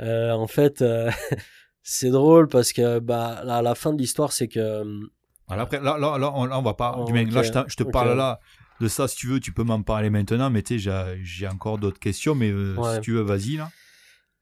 Euh, 0.00 0.32
en 0.32 0.48
fait, 0.48 0.82
euh, 0.82 1.08
c'est 1.82 2.10
drôle 2.10 2.48
parce 2.48 2.72
que 2.72 2.98
bah, 2.98 3.42
là, 3.44 3.58
à 3.58 3.62
la 3.62 3.76
fin 3.76 3.92
de 3.92 3.98
l'histoire, 3.98 4.32
c'est 4.32 4.48
que. 4.48 4.58
euh, 4.58 5.00
Voilà, 5.46 5.62
après, 5.62 5.80
là, 5.80 5.96
là, 5.98 6.18
là, 6.18 6.32
on, 6.34 6.46
là, 6.46 6.58
on 6.58 6.62
va 6.62 6.74
pas. 6.74 6.96
Oh, 6.98 7.04
du 7.04 7.12
moins, 7.12 7.24
là, 7.26 7.42
je, 7.44 7.76
te 7.76 7.84
parle 7.84 8.16
là 8.16 8.40
de 8.80 8.88
ça, 8.88 9.06
si 9.06 9.14
tu 9.14 9.28
veux, 9.28 9.38
tu 9.38 9.52
peux 9.52 9.62
m'en 9.62 9.80
parler 9.82 10.10
maintenant, 10.10 10.50
mais 10.50 10.62
tu 10.62 10.74
sais, 10.74 10.78
j'ai- 10.80 11.20
j'ai 11.22 11.46
encore 11.46 11.78
d'autres 11.78 12.00
questions, 12.00 12.34
mais 12.34 12.50
euh, 12.50 12.74
Ouais. 12.76 12.94
si 12.96 13.00
tu 13.02 13.12
veux, 13.12 13.20
vas-y, 13.20 13.56
là. 13.56 13.70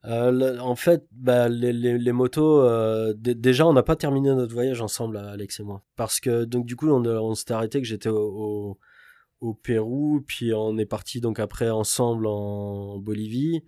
Euh, 0.05 0.59
en 0.59 0.75
fait, 0.75 1.07
bah, 1.13 1.49
les, 1.49 1.73
les, 1.73 2.13
motos, 2.13 2.61
euh, 2.63 3.13
dé- 3.17 3.35
déjà, 3.35 3.67
on 3.67 3.73
n'a 3.73 3.83
pas 3.83 3.97
terminé 3.97 4.35
notre 4.35 4.53
voyage 4.53 4.81
ensemble, 4.81 5.17
Alex 5.17 5.61
et 5.61 5.63
moi. 5.63 5.85
Parce 5.97 6.21
que, 6.21 6.45
donc, 6.45 6.67
du 6.67 6.77
coup, 6.77 6.89
on, 6.89 7.05
on 7.07 7.35
s'était 7.35 7.55
arrêté 7.55 7.81
que 7.81 7.87
j'étais 7.87 8.09
au, 8.09 8.19
au, 8.19 8.79
au 9.41 9.55
Pérou, 9.55 10.23
puis 10.27 10.53
on 10.55 10.77
est 10.79 10.87
parti 10.87 11.21
donc 11.21 11.39
après 11.39 11.71
ensemble 11.71 12.27
en 12.27 12.99
Bolivie. 12.99 13.63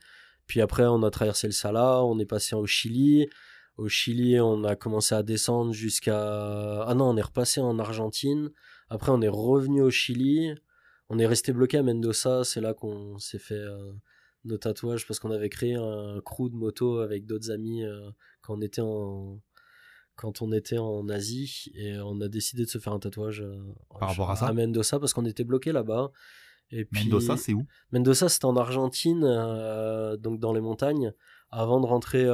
Puis 0.46 0.60
après, 0.60 0.84
on 0.86 1.02
a 1.02 1.10
traversé 1.10 1.46
le 1.46 1.52
Sala, 1.52 2.04
on 2.04 2.18
est 2.18 2.26
passé 2.26 2.54
au 2.56 2.66
Chili. 2.66 3.28
Au 3.76 3.88
Chili, 3.88 4.38
on 4.40 4.62
a 4.64 4.76
commencé 4.76 5.14
à 5.14 5.22
descendre 5.22 5.72
jusqu'à. 5.72 6.82
Ah 6.82 6.94
non, 6.94 7.06
on 7.10 7.16
est 7.16 7.22
repassé 7.22 7.60
en 7.60 7.78
Argentine. 7.78 8.50
Après, 8.88 9.10
on 9.10 9.20
est 9.20 9.28
revenu 9.28 9.82
au 9.82 9.90
Chili. 9.90 10.54
On 11.08 11.18
est 11.18 11.26
resté 11.26 11.52
bloqué 11.52 11.78
à 11.78 11.82
Mendoza. 11.82 12.44
C'est 12.44 12.60
là 12.60 12.72
qu'on 12.74 13.18
s'est 13.18 13.38
fait 13.40 13.54
euh, 13.54 13.92
nos 14.44 14.58
tatouages 14.58 15.06
parce 15.06 15.18
qu'on 15.18 15.30
avait 15.30 15.48
créé 15.48 15.74
un 15.74 16.20
crew 16.24 16.50
de 16.50 16.56
moto 16.56 16.98
avec 16.98 17.26
d'autres 17.26 17.50
amis 17.50 17.84
euh, 17.84 18.10
quand 18.42 18.54
on 18.56 18.60
était 18.60 18.82
en 18.82 19.40
quand 20.16 20.42
on 20.42 20.52
était 20.52 20.78
en 20.78 21.08
Asie 21.08 21.72
et 21.74 21.98
on 21.98 22.20
a 22.20 22.28
décidé 22.28 22.64
de 22.64 22.68
se 22.68 22.78
faire 22.78 22.92
un 22.92 23.00
tatouage 23.00 23.40
euh, 23.40 23.74
Par 23.98 24.10
rapport 24.10 24.30
à 24.30 24.36
ça 24.36 24.52
Mendoza 24.52 25.00
parce 25.00 25.12
qu'on 25.12 25.24
était 25.24 25.42
bloqué 25.42 25.72
là-bas. 25.72 26.12
Et 26.70 26.84
puis 26.84 27.04
Mendoza, 27.04 27.36
c'est 27.36 27.52
où? 27.52 27.66
Mendoza, 27.90 28.28
c'était 28.28 28.44
en 28.44 28.56
Argentine, 28.56 29.24
euh, 29.24 30.16
donc 30.16 30.38
dans 30.38 30.52
les 30.52 30.60
montagnes, 30.60 31.12
avant 31.50 31.80
de 31.80 31.86
rentrer 31.86 32.24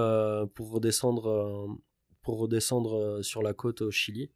pour 0.54 0.72
redescendre, 0.72 1.78
pour 2.22 2.38
redescendre 2.38 3.24
sur 3.24 3.42
la 3.42 3.54
côte 3.54 3.80
au 3.80 3.90
Chili, 3.90 4.30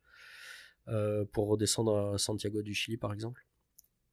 pour 1.32 1.48
redescendre 1.48 2.14
à 2.14 2.18
Santiago 2.18 2.62
du 2.62 2.74
Chili 2.74 2.96
par 2.96 3.12
exemple. 3.12 3.46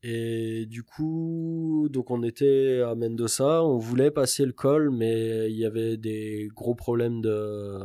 Et 0.04 0.66
du 0.66 0.84
coup, 0.84 1.88
donc 1.92 2.10
on 2.10 2.24
était 2.24 2.82
à 2.82 2.96
Mendoza, 2.96 3.64
on 3.64 3.78
voulait 3.78 4.10
passer 4.12 4.46
le 4.46 4.52
col, 4.52 4.90
mais 4.90 5.52
il 5.52 5.58
y 5.58 5.66
avait 5.66 5.98
des 5.98 6.50
gros 6.56 6.76
problèmes 6.76 7.22
de 7.22 7.80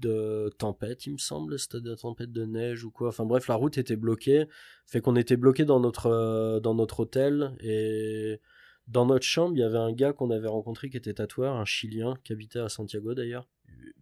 de 0.00 0.50
tempête, 0.58 1.06
il 1.06 1.12
me 1.12 1.18
semble, 1.18 1.58
c'était 1.58 1.80
de 1.80 1.94
tempête 1.94 2.32
de 2.32 2.44
neige 2.44 2.84
ou 2.84 2.90
quoi. 2.90 3.08
Enfin 3.08 3.24
bref, 3.24 3.46
la 3.48 3.54
route 3.54 3.78
était 3.78 3.96
bloquée, 3.96 4.46
fait 4.86 5.00
qu'on 5.00 5.16
était 5.16 5.36
bloqué 5.36 5.64
dans 5.64 5.80
notre 5.80 6.06
euh, 6.06 6.60
dans 6.60 6.74
notre 6.74 7.00
hôtel 7.00 7.56
et 7.60 8.40
dans 8.88 9.06
notre 9.06 9.24
chambre, 9.24 9.54
il 9.56 9.60
y 9.60 9.62
avait 9.62 9.78
un 9.78 9.92
gars 9.92 10.12
qu'on 10.12 10.30
avait 10.30 10.48
rencontré 10.48 10.90
qui 10.90 10.96
était 10.96 11.14
tatoueur, 11.14 11.54
un 11.54 11.64
Chilien 11.64 12.14
qui 12.24 12.32
habitait 12.32 12.58
à 12.58 12.68
Santiago 12.68 13.14
d'ailleurs. 13.14 13.48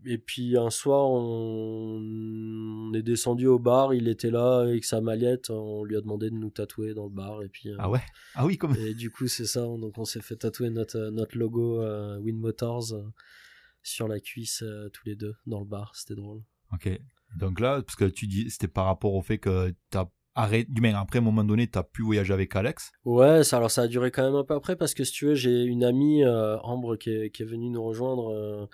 Et 0.07 0.17
puis 0.17 0.57
un 0.57 0.71
soir, 0.71 1.11
on... 1.11 2.01
on 2.01 2.95
est 2.95 3.03
descendu 3.03 3.47
au 3.47 3.59
bar, 3.59 3.93
il 3.93 4.09
était 4.09 4.31
là 4.31 4.61
avec 4.61 4.85
sa 4.85 5.01
mallette, 5.01 5.51
on 5.51 5.85
lui 5.85 5.97
a 5.97 6.01
demandé 6.01 6.31
de 6.31 6.35
nous 6.35 6.51
tatouer 6.51 6.95
dans 6.95 7.05
le 7.05 7.11
bar 7.11 7.43
et 7.43 7.49
puis 7.49 7.69
euh, 7.69 7.77
Ah 7.79 7.91
ouais? 7.91 8.01
Ah 8.35 8.47
oui, 8.47 8.57
comme. 8.57 8.75
et 8.77 8.95
du 8.95 9.11
coup, 9.11 9.29
c'est 9.29 9.45
ça. 9.45 9.61
Donc, 9.61 9.99
on 9.99 10.05
s'est 10.05 10.23
fait 10.23 10.37
tatouer 10.37 10.71
notre, 10.71 10.97
euh, 10.97 11.11
notre 11.11 11.37
logo 11.37 11.83
euh, 11.83 12.19
Win 12.19 12.39
Motors 12.39 12.95
euh, 12.95 13.03
sur 13.83 14.09
la 14.09 14.21
cuisse 14.21 14.63
euh, 14.63 14.89
tous 14.89 15.03
les 15.07 15.17
deux 15.17 15.35
dans 15.47 15.61
le 15.61 15.67
bar. 15.67 15.93
C'était 15.95 16.15
drôle. 16.15 16.43
Ok. 16.73 16.89
Donc 17.37 17.61
là, 17.61 17.83
parce 17.83 17.97
que 17.97 18.07
tu 18.07 18.27
dis, 18.27 18.51
c'était 18.51 18.69
par 18.69 18.87
rapport 18.87 19.15
au 19.15 19.23
fait 19.23 19.39
que 19.39 19.73
t'as 19.91 20.07
arrêté, 20.35 20.71
du 20.73 20.81
moins, 20.81 20.95
après, 20.95 21.19
à 21.19 21.23
un 21.23 21.25
moment 21.25 21.45
donné, 21.45 21.67
t'as 21.67 21.83
pu 21.83 22.03
voyager 22.03 22.33
avec 22.33 22.57
Alex? 22.57 22.91
Ouais, 23.05 23.45
ça, 23.45 23.59
alors 23.59 23.71
ça 23.71 23.83
a 23.83 23.87
duré 23.87 24.11
quand 24.11 24.25
même 24.25 24.35
un 24.35 24.45
peu 24.45 24.55
après 24.55 24.77
parce 24.77 24.95
que 24.95 25.05
si 25.05 25.13
tu 25.13 25.27
veux, 25.27 25.35
j'ai 25.35 25.63
une 25.63 25.85
amie, 25.85 26.25
euh, 26.25 26.59
Ambre, 26.61 26.97
qui 26.97 27.11
est, 27.11 27.31
qui 27.31 27.43
est 27.43 27.47
venue 27.47 27.71
nous 27.71 27.83
rejoindre 27.83 28.33
euh, 28.33 28.67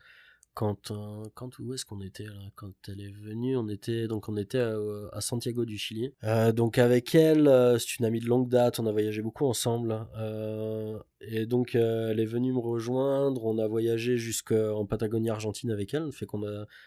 quand, 0.57 0.91
euh, 0.91 1.23
quand 1.35 1.59
où 1.59 1.75
est-ce 1.75 1.85
qu'on 1.85 2.01
était 2.01 2.25
là 2.25 2.51
Quand 2.55 2.73
elle 2.89 3.03
est 3.03 3.13
venue, 3.13 3.59
on 3.59 3.69
était 3.69 4.09
donc 4.09 4.31
on 4.31 4.39
était 4.39 4.59
à, 4.59 4.75
à 5.13 5.21
Santiago 5.21 5.67
du 5.67 5.77
Chili. 5.77 6.15
Euh, 6.25 6.51
donc 6.51 6.79
avec 6.79 7.15
elle, 7.15 7.47
euh, 7.47 7.79
c'est 7.79 7.99
une 7.99 8.07
amie 8.07 8.21
de 8.21 8.27
longue 8.27 8.49
date, 8.49 8.81
on 8.81 8.87
a 8.87 8.91
voyagé 8.91 9.21
beaucoup 9.21 9.45
ensemble. 9.45 10.07
Euh, 10.17 10.99
et 11.21 11.45
donc 11.45 11.75
euh, 11.75 12.09
elle 12.11 12.21
est 12.21 12.27
venue 12.27 12.55
me 12.55 12.59
rejoindre, 12.59 13.45
on 13.45 13.59
a 13.59 13.69
voyagé 13.69 14.17
jusqu'en 14.17 14.87
Patagonie 14.87 15.29
Argentine 15.29 15.71
avec 15.71 15.93
elle, 15.93 16.11
fait 16.11 16.27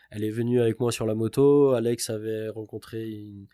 elle 0.09 0.23
est 0.23 0.31
venue 0.31 0.59
avec 0.59 0.79
moi 0.79 0.91
sur 0.91 1.05
la 1.05 1.13
moto. 1.13 1.73
Alex 1.73 2.09
avait 2.09 2.49
rencontré 2.49 3.07
une 3.07 3.45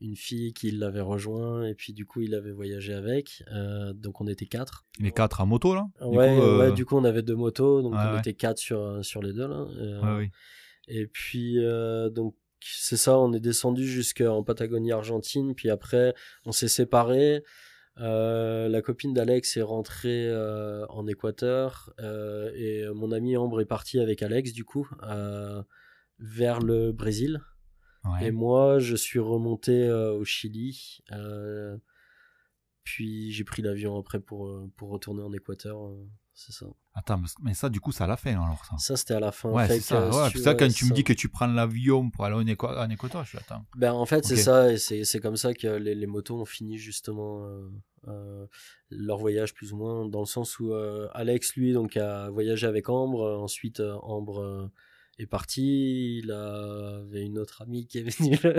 une 0.00 0.16
fille 0.16 0.52
qui 0.52 0.70
l'avait 0.70 1.00
rejoint 1.02 1.64
et 1.66 1.74
puis 1.74 1.92
du 1.92 2.06
coup 2.06 2.20
il 2.22 2.34
avait 2.34 2.52
voyagé 2.52 2.94
avec 2.94 3.42
euh, 3.52 3.92
donc 3.92 4.20
on 4.20 4.26
était 4.26 4.46
quatre. 4.46 4.86
Les 4.98 5.12
quatre 5.12 5.40
à 5.40 5.44
moto, 5.46 5.74
là? 5.74 5.84
Du 6.00 6.16
ouais 6.16 6.36
coup, 6.36 6.42
euh, 6.42 6.58
ouais 6.58 6.72
du 6.72 6.84
coup 6.86 6.96
on 6.96 7.04
avait 7.04 7.22
deux 7.22 7.36
motos 7.36 7.82
donc 7.82 7.92
on 7.94 8.12
ouais. 8.14 8.18
était 8.18 8.34
quatre 8.34 8.58
sur 8.58 9.04
sur 9.04 9.22
les 9.22 9.32
deux 9.32 9.46
là 9.46 9.66
Euh, 9.78 10.18
oui. 10.18 10.30
et 10.88 11.06
puis 11.06 11.58
euh, 11.64 12.08
donc 12.08 12.34
c'est 12.60 12.96
ça 12.96 13.18
on 13.18 13.32
est 13.32 13.40
descendu 13.40 13.86
jusqu'en 13.86 14.42
Patagonie 14.42 14.92
Argentine 14.92 15.54
puis 15.54 15.70
après 15.70 16.14
on 16.44 16.52
s'est 16.52 16.68
séparés. 16.68 17.42
Euh, 17.98 18.68
la 18.68 18.80
copine 18.80 19.12
d'Alex 19.12 19.56
est 19.58 19.62
rentrée 19.62 20.26
euh, 20.28 20.86
en 20.88 21.06
Équateur 21.06 21.92
euh, 22.00 22.50
et 22.54 22.86
mon 22.94 23.12
ami 23.12 23.36
Ambre 23.36 23.60
est 23.60 23.66
parti 23.66 23.98
avec 24.00 24.22
Alex 24.22 24.52
du 24.54 24.64
coup 24.64 24.88
euh, 25.02 25.62
vers 26.18 26.60
le 26.60 26.92
Brésil 26.92 27.40
Ouais. 28.04 28.26
et 28.28 28.30
moi, 28.30 28.78
je 28.78 28.96
suis 28.96 29.18
remonté 29.18 29.72
euh, 29.84 30.12
au 30.14 30.24
Chili. 30.24 31.00
euh, 31.12 31.76
puis 32.84 33.30
j'ai 33.30 33.44
pris 33.44 33.62
l'avion 33.62 33.98
après 33.98 34.20
pour, 34.20 34.48
euh, 34.48 34.70
pour 34.76 34.88
retourner 34.90 35.22
en 35.22 35.32
Équateur. 35.32 35.86
euh, 35.86 36.08
c'est 36.32 36.52
ça. 36.52 36.66
Attends, 36.94 37.22
mais- 37.42 37.52
ça, 37.52 37.68
du 37.68 37.78
coup, 37.80 37.92
ça 37.92 38.06
l'a 38.06 38.16
fait, 38.16 38.30
alors, 38.30 38.64
ça. 38.64 38.78
Ça, 38.78 38.96
c'était 38.96 39.12
à 39.14 39.20
la 39.20 39.30
fin. 39.30 39.50
Ouais, 39.50 39.66
c'est 39.68 39.80
ça. 39.80 40.10
si 40.10 40.18
Ouais, 40.18 40.30
tu 40.30 40.38
ça, 40.38 40.54
quand 40.54 40.68
tu 40.72 40.86
me 40.86 40.94
dis 40.94 41.04
que 41.04 41.12
tu 41.12 41.28
prends 41.28 41.46
l'avion 41.46 42.08
pour 42.08 42.24
aller 42.24 42.34
en, 42.36 42.42
Équa- 42.44 42.78
en 42.82 42.88
Équateur, 42.88 43.22
je 43.24 43.28
suis 43.30 43.38
attends. 43.38 43.64
Ben, 43.76 43.92
en 43.92 44.06
fait, 44.06 44.24
c'est 44.24 44.36
ça. 44.36 44.72
Et 44.72 44.78
c'est 44.78 45.20
comme 45.20 45.36
ça 45.36 45.52
que 45.52 45.66
les, 45.68 45.94
les 45.94 46.06
motos 46.06 46.40
ont 46.40 46.46
fini 46.46 46.78
justement 46.78 47.46
leur 48.88 49.18
voyage, 49.18 49.52
plus 49.52 49.72
ou 49.74 49.76
moins. 49.76 50.08
Dans 50.08 50.20
le 50.20 50.26
sens 50.26 50.58
où 50.58 50.72
Alex, 51.12 51.54
lui, 51.56 51.74
donc, 51.74 51.98
a 51.98 52.30
voyagé 52.30 52.66
avec 52.66 52.88
Ambre. 52.88 53.38
ensuite, 53.42 53.80
Ambre 54.02 54.70
est 55.22 55.26
parti. 55.26 56.18
Il 56.18 56.30
avait 56.32 57.22
une 57.24 57.38
autre 57.38 57.62
amie 57.62 57.86
qui 57.86 57.98
est 57.98 58.02
venue 58.18 58.38
le, 58.42 58.56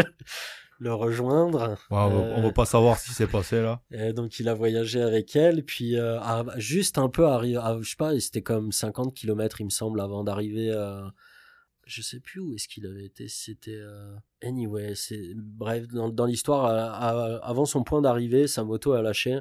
le 0.79 0.93
rejoindre. 0.93 1.69
Ouais, 1.89 1.97
on, 1.97 2.09
va, 2.09 2.15
Euh, 2.25 2.33
on 2.37 2.41
va 2.41 2.51
pas 2.51 2.65
savoir 2.65 2.97
ce 2.99 3.07
qui 3.07 3.13
s'est 3.13 3.27
passé, 3.27 3.61
là. 3.61 3.81
Et 3.91 4.13
donc 4.13 4.39
il 4.39 4.47
a 4.49 4.53
voyagé 4.53 5.01
avec 5.01 5.35
elle, 5.35 5.63
puis 5.63 5.95
euh, 5.97 6.19
à- 6.19 6.45
juste 6.57 6.97
un 6.97 7.09
peu 7.09 7.27
arrivé, 7.27 7.57
à- 7.57 7.77
je 7.81 7.89
sais 7.89 7.95
pas, 7.95 8.19
c'était 8.19 8.41
comme 8.41 8.71
50 8.71 9.13
km 9.13 9.61
il 9.61 9.65
me 9.65 9.69
semble 9.69 10.01
avant 10.01 10.23
d'arriver 10.23 10.71
à... 10.71 11.13
Je 11.87 12.01
sais 12.03 12.19
plus 12.19 12.39
où 12.39 12.53
est-ce 12.53 12.67
qu'il 12.67 12.85
avait 12.85 13.03
été, 13.05 13.27
c'était... 13.27 13.75
euh, 13.75 14.15
Anyway, 14.43 14.93
c'est... 14.95 15.33
Bref, 15.35 15.87
dans, 15.89 16.09
dans 16.09 16.25
l'histoire, 16.25 16.65
à- 16.65 16.93
à- 16.93 17.37
avant 17.43 17.65
son 17.65 17.83
point 17.83 18.01
d'arrivée, 18.01 18.47
sa 18.47 18.63
moto 18.63 18.93
a 18.93 19.01
lâché, 19.01 19.39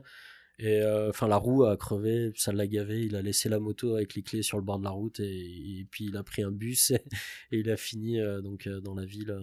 et 0.60 0.80
euh, 0.80 1.08
enfin 1.08 1.26
la 1.26 1.36
roue 1.36 1.64
a 1.64 1.76
crevé, 1.76 2.32
ça 2.36 2.52
l'a 2.52 2.66
gavé, 2.66 3.04
il 3.04 3.16
a 3.16 3.22
laissé 3.22 3.48
la 3.48 3.58
moto 3.58 3.96
avec 3.96 4.14
les 4.14 4.22
clés 4.22 4.42
sur 4.42 4.58
le 4.58 4.62
bord 4.62 4.78
de 4.78 4.84
la 4.84 4.90
route, 4.90 5.18
et, 5.20 5.80
et 5.80 5.86
puis 5.90 6.04
il 6.04 6.16
a 6.16 6.22
pris 6.22 6.42
un 6.42 6.50
bus, 6.50 6.90
et, 6.90 7.02
et 7.52 7.58
il 7.60 7.70
a 7.70 7.76
fini 7.76 8.20
euh, 8.20 8.40
donc 8.40 8.66
euh, 8.66 8.80
dans 8.80 8.94
la 8.94 9.04
ville. 9.04 9.36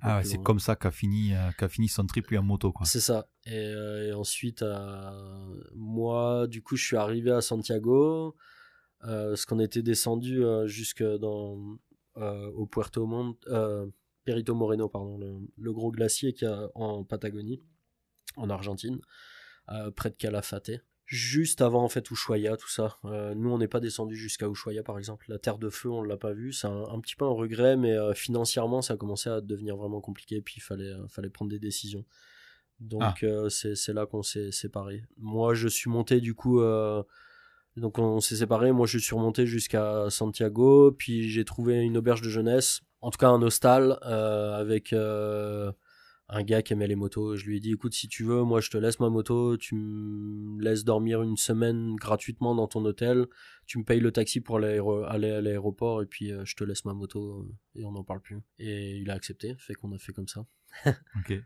Ah 0.00 0.22
c'est 0.24 0.42
comme 0.42 0.60
ça 0.60 0.76
qu'a 0.76 0.90
fini, 0.90 1.32
qu'a 1.58 1.68
fini 1.68 1.88
son 1.88 2.06
trip, 2.06 2.28
lui, 2.28 2.38
en 2.38 2.42
moto. 2.42 2.74
C'est 2.84 3.00
ça. 3.00 3.28
Et, 3.46 3.72
et 4.08 4.12
ensuite, 4.12 4.64
moi, 5.74 6.46
du 6.48 6.62
coup, 6.62 6.76
je 6.76 6.84
suis 6.84 6.96
arrivé 6.96 7.30
à 7.30 7.40
Santiago, 7.40 8.36
euh, 9.04 9.30
parce 9.30 9.44
qu'on 9.44 9.60
était 9.60 9.82
descendu 9.82 10.42
jusque 10.66 11.02
dans 11.02 11.78
euh, 12.16 12.50
au 12.52 12.66
Puerto 12.66 13.06
Mont, 13.06 13.36
euh, 13.48 13.86
Perito 14.24 14.54
Moreno, 14.54 14.88
pardon, 14.88 15.18
le, 15.18 15.34
le 15.58 15.72
gros 15.72 15.90
glacier 15.90 16.32
qu'il 16.32 16.46
y 16.46 16.50
a 16.50 16.70
en 16.76 17.02
Patagonie, 17.02 17.60
en 18.36 18.48
Argentine, 18.50 19.00
près 19.96 20.10
de 20.10 20.16
Calafate. 20.16 20.70
juste 21.06 21.60
avant 21.60 21.84
en 21.84 21.88
fait 21.88 22.10
Ushuaia, 22.10 22.56
tout 22.56 22.68
ça. 22.68 22.98
Euh, 23.04 23.34
nous, 23.34 23.50
on 23.50 23.58
n'est 23.58 23.68
pas 23.68 23.80
descendu 23.80 24.16
jusqu'à 24.16 24.48
Ushuaia, 24.48 24.82
par 24.82 24.98
exemple. 24.98 25.26
La 25.28 25.38
Terre 25.38 25.58
de 25.58 25.70
Feu, 25.70 25.90
on 25.90 26.02
l'a 26.02 26.16
pas 26.16 26.32
vu. 26.32 26.52
C'est 26.52 26.66
un, 26.66 27.00
petit 27.00 27.16
peu 27.16 27.24
un 27.24 27.32
regret, 27.32 27.76
mais 27.76 27.92
euh, 27.92 28.14
financièrement, 28.14 28.82
ça 28.82 28.94
a 28.94 28.96
commencé 28.96 29.28
à 29.28 29.40
devenir 29.40 29.76
vraiment 29.76 30.00
compliqué. 30.00 30.40
Puis 30.40 30.56
il 30.58 30.62
fallait, 30.62 30.92
euh, 30.92 31.06
fallait 31.08 31.30
prendre 31.30 31.50
des 31.50 31.58
décisions. 31.58 32.04
Donc 32.80 33.02
ah. 33.02 33.48
c'est 33.48 33.92
là 33.92 34.06
qu'on 34.06 34.22
s'est 34.22 34.50
séparés. 34.50 35.04
Moi, 35.16 35.54
je 35.54 35.68
suis 35.68 35.88
monté 35.88 36.20
du 36.20 36.34
coup. 36.34 36.60
donc 37.76 37.98
on 37.98 38.20
s'est 38.20 38.36
séparés. 38.36 38.72
Moi, 38.72 38.86
je 38.86 38.98
suis 38.98 39.14
remonté 39.14 39.46
jusqu'à 39.46 40.10
Santiago. 40.10 40.92
Puis 40.92 41.28
j'ai 41.30 41.44
trouvé 41.44 41.80
une 41.82 41.96
auberge 41.96 42.20
de 42.20 42.28
jeunesse, 42.28 42.80
en 43.00 43.10
tout 43.10 43.18
cas 43.18 43.28
un 43.28 43.40
hostal 43.42 43.92
avec 44.02 44.92
un 46.34 46.42
gars 46.42 46.62
qui 46.62 46.72
aimait 46.72 46.88
les 46.88 46.96
motos. 46.96 47.36
Je 47.36 47.46
lui 47.46 47.56
ai 47.56 47.60
dit, 47.60 47.72
écoute, 47.72 47.94
si 47.94 48.08
tu 48.08 48.24
veux, 48.24 48.42
moi 48.42 48.60
je 48.60 48.68
te 48.68 48.76
laisse 48.76 48.98
ma 48.98 49.08
moto, 49.08 49.56
tu 49.56 49.74
me 49.76 50.60
laisses 50.62 50.84
dormir 50.84 51.22
une 51.22 51.36
semaine 51.36 51.94
gratuitement 51.94 52.54
dans 52.54 52.66
ton 52.66 52.84
hôtel, 52.84 53.26
tu 53.66 53.78
me 53.78 53.84
payes 53.84 54.00
le 54.00 54.10
taxi 54.10 54.40
pour 54.40 54.56
aller 54.56 54.80
à 55.06 55.18
l'aéroport 55.18 56.02
et 56.02 56.06
puis 56.06 56.32
euh, 56.32 56.44
je 56.44 56.56
te 56.56 56.64
laisse 56.64 56.84
ma 56.84 56.92
moto 56.92 57.40
euh, 57.40 57.80
et 57.80 57.84
on 57.84 57.92
n'en 57.92 58.02
parle 58.02 58.20
plus. 58.20 58.40
Et 58.58 58.98
il 58.98 59.10
a 59.10 59.14
accepté, 59.14 59.54
fait 59.58 59.74
qu'on 59.74 59.92
a 59.92 59.98
fait 59.98 60.12
comme 60.12 60.28
ça. 60.28 60.44
ok. 60.86 61.40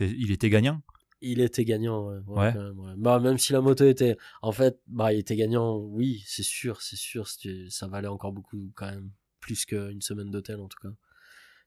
Il 0.00 0.32
était 0.32 0.50
gagnant? 0.50 0.82
Il 1.20 1.40
était 1.40 1.64
gagnant, 1.64 2.08
ouais. 2.26 2.52
Même, 2.52 2.94
bah, 2.98 3.20
même 3.20 3.38
si 3.38 3.52
la 3.52 3.60
moto 3.60 3.86
était, 3.86 4.16
en 4.40 4.50
fait, 4.50 4.80
bah, 4.88 5.12
il 5.12 5.20
était 5.20 5.36
gagnant, 5.36 5.76
oui, 5.76 6.24
c'est 6.26 6.42
sûr, 6.42 6.82
c'est 6.82 6.96
sûr, 6.96 7.28
ça 7.68 7.86
valait 7.86 8.08
encore 8.08 8.32
beaucoup 8.32 8.72
quand 8.74 8.90
même, 8.90 9.10
plus 9.38 9.64
qu'une 9.64 10.00
semaine 10.00 10.30
d'hôtel 10.32 10.58
en 10.58 10.66
tout 10.66 10.78
cas 10.82 10.92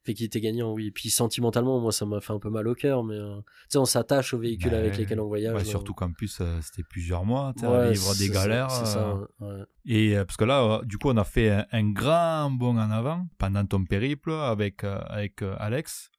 fait 0.06 0.14
qu'il 0.14 0.26
était 0.26 0.42
gagnant, 0.42 0.72
oui. 0.74 0.88
Et 0.88 0.92
puis 0.92 1.10
sentimentalement, 1.10 1.80
moi, 1.80 1.92
ça 1.92 2.06
m'a 2.06 2.22
fait 2.22 2.34
un 2.34 2.40
peu 2.40 2.50
mal 2.50 2.68
au 2.68 2.76
cœur, 2.76 3.04
mais 3.04 3.16
euh, 3.16 3.38
tu 3.38 3.44
sais, 3.70 3.78
on 3.78 3.86
s'attache 3.86 4.34
aux 4.34 4.38
véhicules 4.38 4.74
avec 4.74 4.98
lesquels 4.98 5.20
on 5.20 5.28
voyage. 5.28 5.56
Ouais, 5.56 5.66
surtout 5.66 5.94
qu'en 5.94 6.12
plus, 6.12 6.38
euh, 6.42 6.60
c'était 6.62 6.84
plusieurs 6.84 7.26
mois, 7.26 7.54
tu 7.58 7.66
sais, 7.66 7.92
vivre 7.92 8.16
des 8.16 8.30
galères. 8.30 8.70
C'est 8.70 8.86
ça, 8.86 9.20
euh. 9.42 9.66
Et 9.86 10.16
parce 10.16 10.38
que 10.38 10.46
là, 10.46 10.82
du 10.84 10.98
coup, 10.98 11.10
on 11.10 11.18
a 11.18 11.24
fait 11.24 11.66
un, 11.72 11.92
grand 11.92 12.52
bond 12.52 12.78
en 12.78 12.92
avant 12.92 13.28
pendant 13.38 13.66
ton 13.66 13.84
périple 13.84 14.32
avec, 14.32 14.84
avec 14.84 15.42
Alex. 15.58 16.10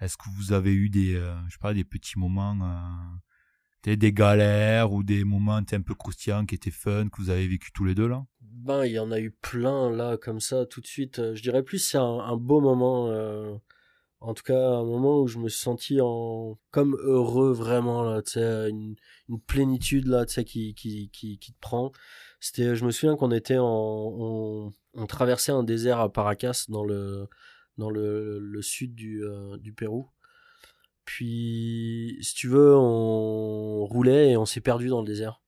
Est-ce 0.00 0.16
que 0.16 0.30
vous 0.36 0.52
avez 0.52 0.72
eu 0.72 0.88
des, 0.88 1.12
je 1.12 1.52
sais 1.52 1.58
pas, 1.60 1.74
des 1.74 1.84
petits 1.84 2.18
moments 2.18 2.56
des 3.84 4.12
galères 4.12 4.92
ou 4.92 5.02
des 5.02 5.24
moments 5.24 5.56
un 5.56 5.80
peu 5.80 5.94
croustillants 5.94 6.46
qui 6.46 6.54
étaient 6.54 6.70
fun, 6.70 7.08
que 7.08 7.20
vous 7.20 7.30
avez 7.30 7.48
vécu 7.48 7.72
tous 7.72 7.84
les 7.84 7.94
deux 7.94 8.08
là? 8.08 8.24
Ben, 8.40 8.84
il 8.84 8.92
y 8.92 8.98
en 8.98 9.10
a 9.10 9.18
eu 9.18 9.30
plein 9.30 9.90
là, 9.90 10.18
comme 10.18 10.40
ça, 10.40 10.66
tout 10.66 10.82
de 10.82 10.86
suite. 10.86 11.18
Euh, 11.18 11.34
je 11.34 11.42
dirais 11.42 11.62
plus 11.62 11.78
c'est 11.78 11.98
un, 11.98 12.36
beau 12.36 12.60
moment. 12.60 13.08
Euh, 13.08 13.54
en 14.20 14.34
tout 14.34 14.42
cas, 14.42 14.58
un 14.58 14.84
moment 14.84 15.22
où 15.22 15.28
je 15.28 15.38
me 15.38 15.48
suis 15.48 15.62
senti 15.62 15.98
en... 16.02 16.58
comme 16.70 16.94
heureux 17.02 17.52
vraiment, 17.52 18.02
là, 18.02 18.20
tu 18.22 18.38
une, 18.38 18.96
plénitude 19.46 20.06
là, 20.06 20.26
tu 20.26 20.44
qui, 20.44 20.74
qui, 20.74 21.08
qui, 21.10 21.38
qui, 21.38 21.52
te 21.54 21.60
prend. 21.60 21.92
C'était, 22.38 22.74
je 22.76 22.84
me 22.84 22.90
souviens 22.90 23.16
qu'on 23.16 23.30
était 23.30 23.58
en. 23.58 24.70
On, 24.94 25.06
traversait 25.06 25.52
un 25.52 25.62
désert 25.62 26.00
à 26.00 26.12
Paracas 26.12 26.66
dans 26.68 26.84
le, 26.84 27.28
dans 27.78 27.90
le, 27.90 28.38
le 28.40 28.62
sud 28.62 28.94
du, 28.94 29.24
euh, 29.24 29.56
du 29.58 29.72
Pérou. 29.72 30.10
Puis, 31.12 32.18
si 32.22 32.34
tu 32.36 32.46
veux, 32.46 32.76
on 32.76 33.84
roulait 33.84 34.30
et 34.30 34.36
on 34.36 34.46
s'est 34.46 34.60
perdu 34.60 34.86
dans 34.86 35.00
le 35.00 35.06
désert. 35.06 35.42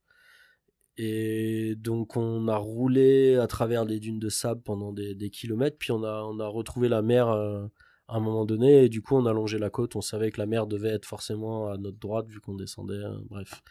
Et 0.97 1.77
donc, 1.77 2.17
on 2.17 2.49
a 2.49 2.57
roulé 2.57 3.37
à 3.37 3.47
travers 3.47 3.85
les 3.85 4.01
dunes 4.01 4.19
de 4.19 4.29
sable 4.29 4.61
pendant 4.61 4.93
des, 4.93 5.31
kilomètres. 5.31 5.77
Puis, 5.79 5.93
on 5.93 6.03
a, 6.03 6.47
retrouvé 6.49 6.89
la 6.89 7.01
mer 7.01 7.29
euh, 7.29 7.65
à 8.09 8.17
un 8.17 8.21
moment 8.21 8.45
donné. 8.45 8.87
Et 8.87 8.89
du 8.89 9.03
coup, 9.03 9.15
on 9.15 9.25
a 9.25 9.33
longé 9.33 9.57
la 9.57 9.71
côte. 9.71 9.95
On 9.95 10.01
savait 10.01 10.33
que 10.33 10.41
la 10.41 10.47
mer 10.47 10.67
devait 10.67 10.89
être 10.89 11.07
forcément 11.07 11.69
à 11.69 11.77
notre 11.77 11.99
droite 11.99 12.27
vu 12.27 12.41
qu'on 12.41 12.55
descendait. 12.55 12.95
Euh, 12.95 13.17
bref. 13.31 13.63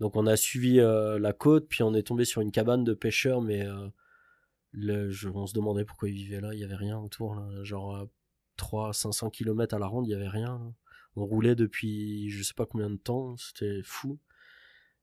Donc, 0.00 0.16
on 0.16 0.26
a 0.26 0.36
suivi 0.36 0.80
euh, 0.80 1.20
la 1.20 1.32
côte. 1.32 1.68
Puis, 1.68 1.84
on 1.84 1.94
est 1.94 2.02
tombé 2.02 2.24
sur 2.24 2.40
une 2.40 2.50
cabane 2.50 2.82
de 2.82 2.92
pêcheurs. 2.92 3.40
Mais 3.40 3.68
je, 4.72 5.28
on 5.28 5.46
se 5.46 5.54
demandait 5.54 5.84
pourquoi 5.84 6.08
ils 6.08 6.16
vivaient 6.16 6.40
là. 6.40 6.54
Il 6.54 6.58
n'y 6.58 6.64
avait 6.64 6.74
rien 6.74 6.98
autour. 6.98 7.36
Là. 7.36 7.46
Genre, 7.62 8.08
300-500 8.58 9.30
km 9.30 9.76
à 9.76 9.78
la 9.78 9.86
ronde, 9.86 10.06
il 10.06 10.08
n'y 10.08 10.16
avait 10.16 10.28
rien 10.28 10.74
on 11.16 11.24
roulait 11.24 11.54
depuis 11.54 12.30
je 12.30 12.42
sais 12.42 12.54
pas 12.54 12.66
combien 12.66 12.90
de 12.90 12.96
temps, 12.96 13.36
c'était 13.36 13.80
fou. 13.84 14.18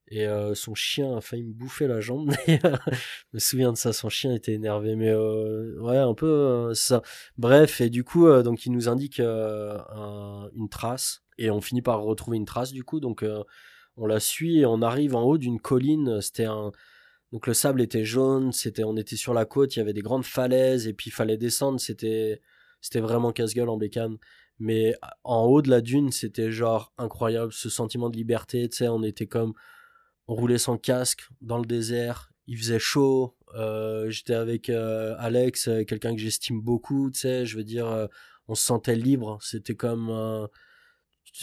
Et 0.10 0.26
euh, 0.26 0.56
son 0.56 0.74
chien 0.74 1.18
a 1.18 1.22
failli 1.22 1.44
me 1.44 1.54
bouffer 1.54 1.88
la 1.88 2.00
jambe. 2.00 2.32
je 2.48 2.58
me 3.34 3.40
souviens 3.40 3.74
de 3.74 3.78
ça, 3.78 3.92
son 3.92 4.08
chien 4.08 4.34
était 4.34 4.54
énervé, 4.54 4.96
mais 4.96 5.10
euh, 5.10 5.78
ouais, 5.82 5.98
un 5.98 6.14
peu 6.14 6.28
euh, 6.28 6.74
ça. 6.74 7.02
Bref, 7.38 7.82
et 7.82 7.90
du 7.90 8.06
coup, 8.06 8.30
donc 8.42 8.66
il 8.66 8.72
nous 8.72 8.88
indique 8.88 9.20
une 9.20 10.70
trace, 10.72 11.24
et 11.38 11.52
on 11.52 11.60
finit 11.60 11.82
par 11.82 12.02
retrouver 12.02 12.38
une 12.38 12.46
trace 12.46 12.72
du 12.72 12.84
coup. 12.84 13.02
Donc 13.02 13.26
on 13.98 14.06
la 14.06 14.20
suit 14.20 14.60
et 14.60 14.66
on 14.66 14.82
arrive 14.82 15.16
en 15.16 15.24
haut 15.24 15.38
d'une 15.38 15.60
colline. 15.60 16.22
C'était 16.22 16.46
un, 16.46 16.72
donc 17.34 17.48
le 17.48 17.54
sable 17.54 17.82
était 17.82 18.06
jaune, 18.06 18.54
c'était, 18.54 18.86
on 18.86 18.96
était 18.96 19.18
sur 19.18 19.34
la 19.34 19.46
côte, 19.46 19.76
il 19.76 19.80
y 19.80 19.82
avait 19.82 19.94
des 19.94 20.02
grandes 20.02 20.26
falaises 20.26 20.88
et 20.88 20.94
puis 20.94 21.10
il 21.10 21.14
fallait 21.14 21.38
descendre. 21.38 21.80
C'était, 21.80 22.42
c'était 22.80 23.02
vraiment 23.02 23.34
casse-gueule 23.34 23.70
en 23.70 23.78
bécane. 23.78 24.18
Mais 24.60 24.96
en 25.24 25.44
haut 25.44 25.62
de 25.62 25.70
la 25.70 25.82
dune, 25.82 26.12
c'était 26.12 26.52
genre 26.52 26.94
incroyable, 26.98 27.54
ce 27.54 27.70
sentiment 27.70 28.10
de 28.10 28.18
liberté, 28.18 28.68
tu 28.70 28.78
sais, 28.78 28.88
on 28.88 29.04
était 29.04 29.28
comme, 29.28 29.54
on 30.28 30.36
roulait 30.36 30.58
sans 30.58 30.78
casque 30.78 31.30
dans 31.42 31.58
le 31.60 31.66
désert, 31.66 32.32
il 32.48 32.58
faisait 32.58 32.80
chaud, 32.80 33.36
euh, 33.56 34.10
j'étais 34.10 34.34
avec 34.34 34.70
euh, 34.70 35.16
Alex, 35.20 35.68
euh, 35.68 35.84
quelqu'un 35.84 36.16
que 36.16 36.22
j'estime 36.22 36.62
beaucoup, 36.62 37.12
tu 37.12 37.20
sais, 37.20 37.46
je 37.46 37.58
veux 37.58 37.64
dire, 37.64 38.08
on 38.48 38.56
se 38.56 38.66
sentait 38.66 38.96
libre, 38.96 39.38
c'était 39.42 39.76
comme, 39.76 40.10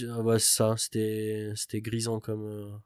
ouais, 0.00 0.38
ça, 0.38 0.74
c'était, 0.76 1.52
c'était 1.54 1.80
grisant 1.80 2.20
comme, 2.20 2.80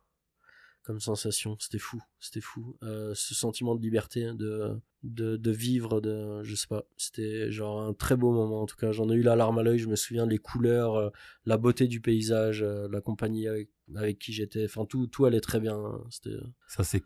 comme 0.88 1.00
sensation. 1.00 1.54
C'était 1.60 1.78
fou, 1.78 2.02
c'était 2.18 2.40
fou. 2.40 2.78
Euh, 2.82 3.12
ce 3.14 3.34
sentiment 3.34 3.74
de 3.74 3.82
liberté, 3.82 4.32
de, 4.32 4.80
de, 5.02 5.36
de, 5.36 5.50
vivre, 5.50 6.00
de, 6.00 6.42
je 6.42 6.54
sais 6.54 6.66
pas. 6.66 6.84
C'était 6.96 7.52
genre 7.52 7.82
un 7.82 7.92
très 7.92 8.16
beau 8.16 8.32
moment. 8.32 8.62
En 8.62 8.64
tout 8.64 8.76
cas, 8.76 8.90
j'en 8.90 9.10
ai 9.10 9.12
eu 9.12 9.20
la 9.20 9.36
larme 9.36 9.58
à 9.58 9.62
l'œil. 9.62 9.78
Je 9.78 9.86
me 9.86 9.96
souviens 9.96 10.24
les 10.24 10.38
couleurs, 10.38 10.94
euh, 10.94 11.10
la 11.44 11.58
beauté 11.58 11.88
du 11.88 12.00
paysage, 12.00 12.62
euh, 12.62 12.88
la 12.90 13.02
compagnie 13.02 13.46
avec, 13.46 13.68
avec 13.94 14.18
qui 14.18 14.32
j'étais. 14.32 14.64
Enfin, 14.64 14.86
tout, 14.86 15.06
tout 15.08 15.26
allait 15.26 15.42
très 15.42 15.60
bien. 15.60 15.78
C'était. 16.08 16.38
Ça, 16.68 16.84
c'est 16.84 17.04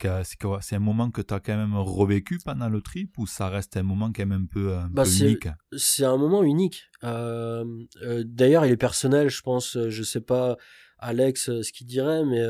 c'est 0.60 0.76
un 0.76 0.78
moment 0.78 1.10
que 1.10 1.20
tu 1.20 1.34
as 1.34 1.40
quand 1.40 1.56
même 1.56 1.74
revécu 1.74 2.38
pendant 2.44 2.68
le 2.68 2.80
trip 2.82 3.18
ou 3.18 3.26
ça 3.26 3.48
reste 3.48 3.76
un 3.76 3.82
moment 3.82 4.12
quand 4.12 4.24
même 4.24 4.42
un 4.44 4.46
peu, 4.46 4.74
un 4.74 4.90
bah, 4.90 5.02
peu 5.02 5.24
unique? 5.24 5.48
C'est 5.76 6.04
un 6.04 6.18
moment 6.18 6.44
unique. 6.44 6.84
D'ailleurs, 7.02 8.64
il 8.64 8.70
est 8.70 8.76
personnel, 8.76 9.28
je 9.28 9.42
pense. 9.42 9.76
Je 9.88 10.02
sais 10.04 10.20
pas, 10.20 10.56
Alex, 10.98 11.46
ce 11.62 11.72
qu'il 11.72 11.88
dirait, 11.88 12.24
mais 12.24 12.46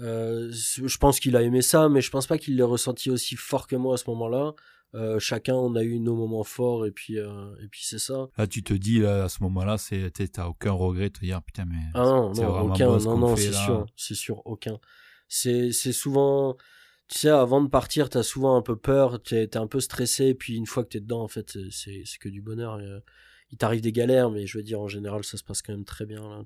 euh, 0.00 0.50
je 0.52 0.96
pense 0.98 1.20
qu'il 1.20 1.36
a 1.36 1.42
aimé 1.42 1.62
ça, 1.62 1.88
mais 1.88 2.00
je 2.00 2.10
pense 2.10 2.26
pas 2.26 2.38
qu'il 2.38 2.56
l'ait 2.56 2.62
ressenti 2.62 3.10
aussi 3.10 3.36
fort 3.36 3.66
que 3.66 3.76
moi 3.76 3.94
à 3.94 3.96
ce 3.96 4.08
moment-là. 4.08 4.54
Euh, 4.94 5.18
chacun 5.18 5.54
on 5.54 5.74
a 5.74 5.82
eu 5.82 6.00
nos 6.00 6.14
moments 6.14 6.44
forts 6.44 6.86
et 6.86 6.90
puis 6.90 7.18
euh, 7.18 7.54
et 7.62 7.68
puis 7.68 7.82
c'est 7.84 7.98
ça. 7.98 8.28
Là 8.38 8.46
tu 8.46 8.62
te 8.62 8.72
dis 8.72 9.00
là 9.00 9.24
à 9.24 9.28
ce 9.28 9.42
moment-là 9.42 9.76
c'est 9.76 10.10
t'as 10.32 10.46
aucun 10.46 10.72
regret 10.72 11.10
de 11.10 11.14
te 11.14 11.20
dire 11.20 11.42
putain 11.42 11.66
mais 11.66 11.76
ah 11.92 12.04
non 12.04 12.32
non 12.32 12.72
aucun 12.72 12.96
non 12.96 13.18
non 13.18 13.36
c'est 13.36 13.52
sûr 13.52 13.84
c'est 13.96 14.14
sûr 14.14 14.40
aucun. 14.46 14.78
C'est 15.28 15.72
c'est 15.72 15.92
souvent 15.92 16.56
tu 17.08 17.18
sais 17.18 17.28
avant 17.28 17.60
de 17.60 17.68
partir 17.68 18.08
t'as 18.08 18.22
souvent 18.22 18.56
un 18.56 18.62
peu 18.62 18.76
peur 18.76 19.22
t'es 19.22 19.42
es 19.42 19.56
un 19.58 19.66
peu 19.66 19.80
stressé 19.80 20.32
puis 20.32 20.56
une 20.56 20.64
fois 20.64 20.84
que 20.84 20.88
t'es 20.88 21.00
dedans 21.00 21.22
en 21.22 21.28
fait 21.28 21.58
c'est 21.70 22.04
c'est 22.06 22.18
que 22.18 22.30
du 22.30 22.40
bonheur. 22.40 22.80
Il 23.50 23.58
t'arrive 23.58 23.82
des 23.82 23.92
galères 23.92 24.30
mais 24.30 24.46
je 24.46 24.56
veux 24.56 24.64
dire 24.64 24.80
en 24.80 24.88
général 24.88 25.22
ça 25.22 25.36
se 25.36 25.44
passe 25.44 25.60
quand 25.60 25.74
même 25.74 25.84
très 25.84 26.06
bien 26.06 26.22
là. 26.22 26.42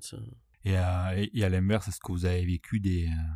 Et, 0.65 0.77
euh, 0.77 1.25
et 1.33 1.43
à 1.43 1.49
l'inverse, 1.49 1.87
est-ce 1.87 1.99
que 1.99 2.11
vous 2.11 2.25
avez 2.25 2.45
vécu 2.45 2.79
des, 2.79 3.07
euh, 3.07 3.33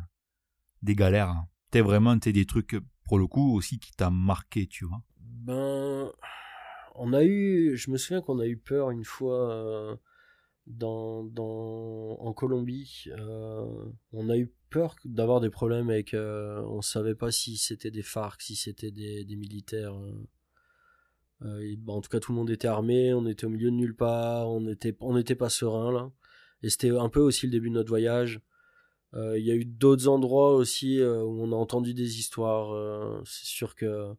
des 0.82 0.94
galères 0.94 1.30
hein? 1.30 1.48
T'es 1.70 1.82
vraiment 1.82 2.18
t'es 2.18 2.32
des 2.32 2.46
trucs, 2.46 2.76
pour 3.04 3.18
le 3.18 3.26
coup, 3.26 3.54
aussi 3.54 3.78
qui 3.78 3.92
t'a 3.92 4.08
marqué, 4.08 4.66
tu 4.66 4.86
vois? 4.86 5.02
Ben, 5.20 6.10
on 6.94 7.12
a 7.12 7.24
eu, 7.24 7.76
je 7.76 7.90
me 7.90 7.98
souviens 7.98 8.22
qu'on 8.22 8.38
a 8.38 8.46
eu 8.46 8.56
peur 8.56 8.90
une 8.90 9.04
fois 9.04 9.52
euh, 9.52 9.96
dans, 10.66 11.28
en 12.18 12.32
Colombie. 12.32 13.04
On 14.12 14.30
a 14.30 14.38
eu 14.38 14.50
peur 14.70 14.96
d'avoir 15.04 15.40
des 15.40 15.50
problèmes 15.50 15.90
avec, 15.90 16.14
euh, 16.14 16.62
on 16.68 16.80
savait 16.80 17.14
pas 17.14 17.30
si 17.30 17.58
c'était 17.58 17.90
des 17.90 18.02
FARC, 18.02 18.40
si 18.40 18.56
c'était 18.56 18.90
des, 18.90 19.36
militaires. 19.36 19.94
Ben, 21.42 21.76
en 21.88 22.00
tout 22.00 22.08
cas, 22.08 22.20
tout 22.20 22.32
le 22.32 22.38
monde 22.38 22.48
était 22.48 22.68
armé, 22.68 23.12
on 23.12 23.26
était 23.26 23.44
au 23.44 23.50
milieu 23.50 23.70
de 23.70 23.76
nulle 23.76 23.94
part, 23.94 24.48
on 24.48 24.66
était, 24.68 24.96
on 25.00 25.14
n'était 25.14 25.36
pas 25.36 25.50
serein 25.50 25.92
là. 25.92 26.10
Et 26.62 26.70
c'était 26.70 26.90
un 26.90 27.08
peu 27.08 27.20
aussi 27.20 27.46
le 27.46 27.52
début 27.52 27.68
de 27.68 27.74
notre 27.74 27.88
voyage. 27.88 28.40
Euh, 29.14 29.38
il 29.38 29.44
y 29.44 29.50
a 29.50 29.54
eu 29.54 29.64
d'autres 29.64 30.08
endroits 30.08 30.54
aussi 30.54 31.00
euh, 31.00 31.22
où 31.22 31.42
on 31.42 31.52
a 31.52 31.56
entendu 31.56 31.94
des 31.94 32.18
histoires. 32.18 32.72
Euh, 32.74 33.20
c'est 33.24 33.46
sûr 33.46 33.74
que 33.74 34.14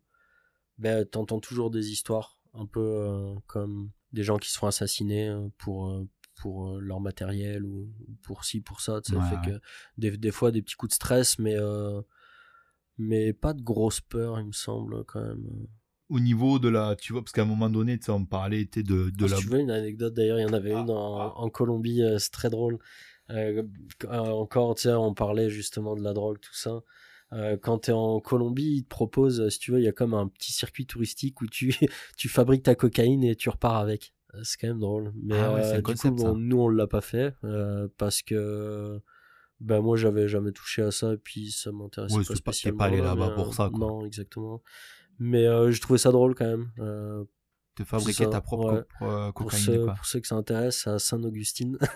ben, 0.77 1.05
t'entends 1.05 1.39
toujours 1.39 1.69
des 1.69 1.91
histoires, 1.91 2.39
un 2.53 2.65
peu 2.65 3.35
comme 3.47 3.91
des 4.13 4.23
gens 4.23 4.37
qui 4.37 4.49
se 4.49 4.57
font 4.57 4.67
assassiner 4.67 5.35
pour 5.57 5.93
pour 6.35 6.79
leur 6.79 7.01
matériel 7.01 7.65
ou 7.65 7.91
pour 8.21 8.45
ci 8.45 8.61
pour 8.61 8.81
ça. 8.81 9.01
Ça 9.03 9.21
fait 9.21 9.51
que 9.51 9.59
des, 9.97 10.17
des, 10.17 10.31
fois 10.31 10.51
des 10.51 10.61
petits 10.61 10.75
coups 10.75 10.91
de 10.91 10.95
stress, 10.95 11.37
mais 11.37 11.57
mais 12.97 13.33
pas 13.33 13.53
de 13.53 13.61
grosse 13.61 14.01
peur, 14.01 14.39
il 14.39 14.47
me 14.47 14.51
semble 14.53 15.03
quand 15.05 15.21
même 15.21 15.67
au 16.09 16.19
niveau 16.19 16.59
de 16.59 16.69
la, 16.69 16.95
tu 16.95 17.13
vois, 17.13 17.21
parce 17.21 17.31
qu'à 17.31 17.43
un 17.43 17.45
moment 17.45 17.69
donné, 17.69 17.97
tu 17.97 18.05
sais, 18.05 18.11
on 18.11 18.25
parlait 18.25 18.65
de, 18.65 18.81
de 18.81 19.11
ah, 19.21 19.27
la. 19.27 19.37
tu 19.37 19.47
veux 19.47 19.59
une 19.59 19.71
anecdote 19.71 20.13
d'ailleurs, 20.13 20.39
il 20.39 20.43
y 20.43 20.49
en 20.49 20.53
avait 20.53 20.71
une 20.71 20.89
en, 20.89 21.19
ah. 21.19 21.33
en 21.35 21.49
Colombie, 21.49 22.01
c'est 22.17 22.31
très 22.31 22.49
drôle. 22.49 22.79
Euh, 23.31 23.63
encore, 24.09 24.75
tu 24.75 24.83
sais, 24.83 24.93
on 24.93 25.13
parlait 25.13 25.49
justement 25.49 25.95
de 25.95 26.01
la 26.01 26.13
drogue, 26.13 26.39
tout 26.39 26.55
ça. 26.55 26.81
Euh, 27.31 27.57
quand 27.61 27.79
tu 27.79 27.91
es 27.91 27.93
en 27.93 28.19
Colombie, 28.19 28.77
ils 28.77 28.83
te 28.83 28.89
proposent, 28.89 29.49
si 29.49 29.59
tu 29.59 29.71
veux, 29.71 29.79
il 29.79 29.83
y 29.83 29.87
a 29.87 29.91
comme 29.91 30.15
un 30.15 30.27
petit 30.27 30.51
circuit 30.51 30.85
touristique 30.87 31.41
où 31.41 31.47
tu, 31.47 31.75
tu 32.17 32.27
fabriques 32.27 32.63
ta 32.63 32.75
cocaïne 32.75 33.23
et 33.23 33.35
tu 33.35 33.49
repars 33.49 33.77
avec. 33.77 34.13
C'est 34.43 34.59
quand 34.59 34.67
même 34.67 34.79
drôle. 34.79 35.11
Mais 35.15 35.37
Ah 35.37 35.53
ouais, 35.53 35.63
euh, 35.63 35.75
du 35.77 35.83
concept, 35.83 36.15
coup, 36.15 36.21
ça. 36.21 36.27
bon, 36.31 36.37
nous, 36.37 36.59
on 36.59 36.69
l'a 36.69 36.87
pas 36.87 37.01
fait 37.01 37.33
euh, 37.43 37.87
parce 37.97 38.21
que 38.21 38.99
ben 39.59 39.81
moi, 39.81 39.97
j'avais 39.97 40.27
jamais 40.27 40.51
touché 40.51 40.81
à 40.83 40.91
ça 40.91 41.13
et 41.13 41.17
puis 41.17 41.51
ça 41.51 41.71
m'intéressait 41.71 42.15
Ouais, 42.15 42.23
pas 42.23 42.35
spécialement. 42.35 42.77
pas 42.77 42.85
allé 42.85 42.97
là, 42.97 43.15
là-bas 43.15 43.31
pour 43.31 43.49
euh, 43.49 43.51
ça, 43.51 43.69
quoi. 43.69 43.79
Non, 43.79 44.05
exactement. 44.05 44.61
Mais 45.19 45.45
euh, 45.45 45.71
je 45.71 45.81
trouvais 45.81 45.99
ça 45.99 46.11
drôle 46.11 46.33
quand 46.35 46.45
même. 46.47 46.71
euh, 46.79 47.23
Te 47.75 47.83
fabriquer 47.83 48.23
ça, 48.25 48.29
ta 48.29 48.41
propre 48.41 48.73
ouais. 48.73 48.81
co- 48.99 49.05
euh, 49.05 49.25
pour, 49.31 49.45
cocaïne, 49.45 49.63
ceux, 49.65 49.83
quoi. 49.85 49.93
pour 49.95 50.05
ceux 50.05 50.19
que 50.21 50.27
ça 50.27 50.35
intéresse, 50.35 50.87
à 50.87 50.97
Saint-Augustine. 50.99 51.77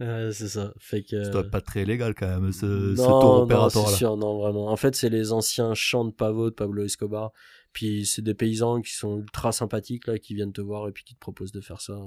C'est 0.00 0.48
ça. 0.48 0.72
Fait 0.78 1.02
que, 1.02 1.24
Ça 1.24 1.30
doit 1.30 1.40
être 1.40 1.50
pas 1.50 1.60
très 1.60 1.84
légal 1.84 2.14
quand 2.14 2.28
même, 2.40 2.52
ce, 2.52 2.66
non, 2.66 2.96
ce 2.96 3.02
tour 3.08 3.22
non, 3.24 3.42
opératoire 3.42 3.86
c'est 3.86 3.92
là. 3.92 3.96
sûr, 3.98 4.16
non, 4.16 4.38
vraiment. 4.38 4.68
En 4.68 4.76
fait, 4.76 4.94
c'est 4.94 5.08
les 5.08 5.32
anciens 5.32 5.74
champs 5.74 6.04
de 6.04 6.12
pavot 6.12 6.50
de 6.50 6.54
Pablo 6.54 6.84
Escobar. 6.84 7.32
Puis 7.72 8.06
c'est 8.06 8.22
des 8.22 8.34
paysans 8.34 8.80
qui 8.80 8.92
sont 8.94 9.18
ultra 9.18 9.50
sympathiques, 9.50 10.06
là, 10.06 10.18
qui 10.20 10.34
viennent 10.34 10.52
te 10.52 10.60
voir 10.60 10.86
et 10.88 10.92
puis 10.92 11.02
qui 11.02 11.14
te 11.14 11.18
proposent 11.18 11.50
de 11.50 11.60
faire 11.60 11.80
ça. 11.80 11.98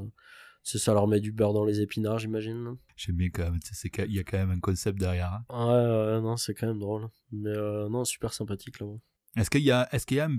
C'est 0.63 0.77
ça 0.77 0.93
leur 0.93 1.07
met 1.07 1.19
du 1.19 1.33
beurre 1.33 1.51
dans 1.53 1.65
les 1.65 1.81
épinards, 1.81 2.19
j'imagine. 2.19 2.77
J'aime 2.95 3.17
bien 3.17 3.29
quand 3.29 3.43
même, 3.43 3.59
qu'il 3.59 4.13
y 4.13 4.19
a 4.19 4.23
quand 4.23 4.37
même 4.37 4.51
un 4.51 4.59
concept 4.59 4.97
derrière. 4.97 5.33
hein. 5.33 5.45
Ouais, 5.49 6.13
ouais, 6.15 6.21
non, 6.21 6.37
c'est 6.37 6.53
quand 6.53 6.67
même 6.67 6.79
drôle. 6.79 7.09
Mais 7.33 7.49
euh, 7.49 7.89
non, 7.89 8.05
super 8.05 8.31
sympathique, 8.31 8.79
là. 8.79 8.85
Est-ce 9.35 9.49
qu'il 9.49 9.61
y 9.63 9.71
a, 9.71 9.87
est-ce 9.93 10.05
qu'il 10.05 10.17
y 10.17 10.19
a 10.19 10.25
un, 10.27 10.37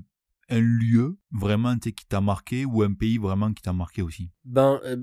un 0.50 0.60
lieu 0.60 1.16
vraiment 1.30 1.76
qui 1.78 1.94
t'a 2.08 2.20
marqué 2.20 2.64
ou 2.64 2.82
un 2.82 2.92
pays 2.92 3.16
vraiment 3.18 3.52
qui 3.52 3.62
t'a 3.62 3.72
marqué 3.72 4.02
aussi? 4.02 4.30
Ben, 4.44 4.80
euh, 4.84 4.96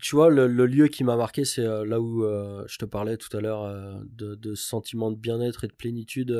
tu 0.00 0.16
vois, 0.16 0.28
le, 0.30 0.46
le 0.46 0.66
lieu 0.66 0.88
qui 0.88 1.04
m'a 1.04 1.16
marqué, 1.16 1.44
c'est 1.44 1.64
euh, 1.64 1.84
là 1.86 2.00
où 2.00 2.24
euh, 2.24 2.64
je 2.68 2.76
te 2.76 2.84
parlais 2.84 3.16
tout 3.16 3.34
à 3.36 3.40
l'heure 3.40 4.02
de, 4.10 4.34
de 4.34 4.54
sentiment 4.54 5.10
de 5.10 5.16
bien-être 5.16 5.64
et 5.64 5.68
de 5.68 5.72
plénitude 5.74 6.36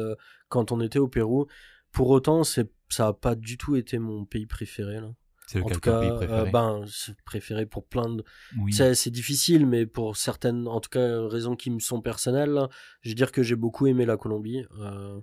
quand 0.48 0.72
on 0.72 0.80
était 0.80 0.98
au 0.98 1.09
Pérou. 1.09 1.46
Pour 1.92 2.11
autant, 2.11 2.44
c'est, 2.44 2.70
ça 2.88 3.05
n'a 3.07 3.12
pas 3.12 3.34
du 3.34 3.57
tout 3.57 3.76
été 3.76 3.98
mon 3.98 4.24
pays 4.24 4.46
préféré. 4.46 5.01
Là. 5.01 5.12
C'est 5.46 5.59
En 5.59 5.62
lequel 5.62 5.74
tout 5.74 5.80
cas, 5.80 6.01
pays 6.01 6.11
euh, 6.11 6.16
préféré? 6.16 6.51
ben, 6.53 6.84
c'est 6.86 7.20
préféré 7.22 7.66
pour 7.66 7.84
plein 7.88 8.09
de. 8.14 8.22
Oui. 8.57 8.72
C'est, 8.72 8.94
c'est 8.94 9.11
difficile, 9.11 9.66
mais 9.66 9.86
pour 9.86 10.16
certaines, 10.16 10.68
en 10.68 10.78
tout 10.80 10.90
cas, 10.90 11.26
raisons 11.26 11.57
qui 11.57 11.70
me 11.70 11.80
sont 11.80 12.01
personnelles, 12.01 12.51
là, 12.51 12.68
je 13.01 13.09
veux 13.09 13.16
dire 13.16 13.32
que 13.32 13.42
j'ai 13.42 13.57
beaucoup 13.57 13.88
aimé 13.88 14.07
la 14.07 14.16
Colombie. 14.16 14.64
Euh, 14.80 15.20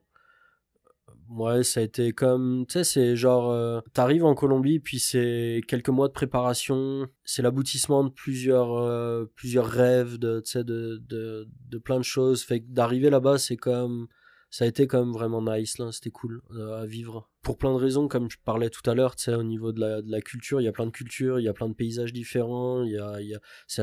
Ouais, 1.30 1.64
ça 1.64 1.82
a 1.82 1.84
été 1.84 2.14
comme, 2.14 2.66
tu 2.68 2.74
sais, 2.74 2.84
c'est 2.86 3.16
genre, 3.18 3.52
euh, 3.52 3.82
t'arrives 3.92 4.24
en 4.24 4.34
Colombie, 4.34 4.80
puis 4.80 4.98
c'est 4.98 5.62
quelques 5.68 5.90
mois 5.90 6.08
de 6.08 6.14
préparation, 6.14 7.06
c'est 7.26 7.42
l'aboutissement 7.42 8.06
de 8.06 8.10
plusieurs, 8.10 8.74
euh, 8.78 9.26
plusieurs 9.36 9.68
rêves, 9.68 10.18
de, 10.20 10.40
tu 10.40 10.52
sais, 10.52 10.64
de, 10.64 11.02
de, 11.06 11.46
de 11.70 11.78
plein 11.80 11.98
de 11.98 12.04
choses. 12.04 12.44
Fait 12.44 12.62
que 12.62 12.66
d'arriver 12.70 13.10
là-bas, 13.10 13.40
c'est 13.40 13.58
comme, 13.58 14.08
ça 14.50 14.64
a 14.64 14.68
été 14.70 14.88
quand 14.88 15.04
même 15.04 15.12
vraiment 15.12 15.42
nice, 15.42 15.80
là, 15.80 15.92
c'était 15.92 16.12
cool 16.12 16.42
euh, 16.52 16.82
à 16.82 16.86
vivre. 16.86 17.30
Pour 17.42 17.58
plein 17.58 17.74
de 17.74 17.80
raisons, 17.80 18.08
comme 18.08 18.32
je 18.32 18.38
parlais 18.46 18.70
tout 18.70 18.90
à 18.90 18.96
l'heure, 18.96 19.18
tu 19.18 19.24
sais, 19.26 19.36
au 19.36 19.44
niveau 19.44 19.74
de 19.74 19.82
la, 19.82 20.02
de 20.02 20.10
la 20.10 20.22
culture, 20.22 20.62
il 20.62 20.64
y 20.64 20.70
a 20.70 20.72
plein 20.72 20.86
de 20.86 20.92
cultures, 20.92 21.42
il 21.42 21.44
y 21.44 21.50
a 21.50 21.54
plein 21.54 21.68
de 21.68 21.74
paysages 21.74 22.14
différents, 22.14 22.84
il 22.84 22.92
y 22.94 22.98
a, 22.98 23.22
y 23.22 23.36
a, 23.36 23.40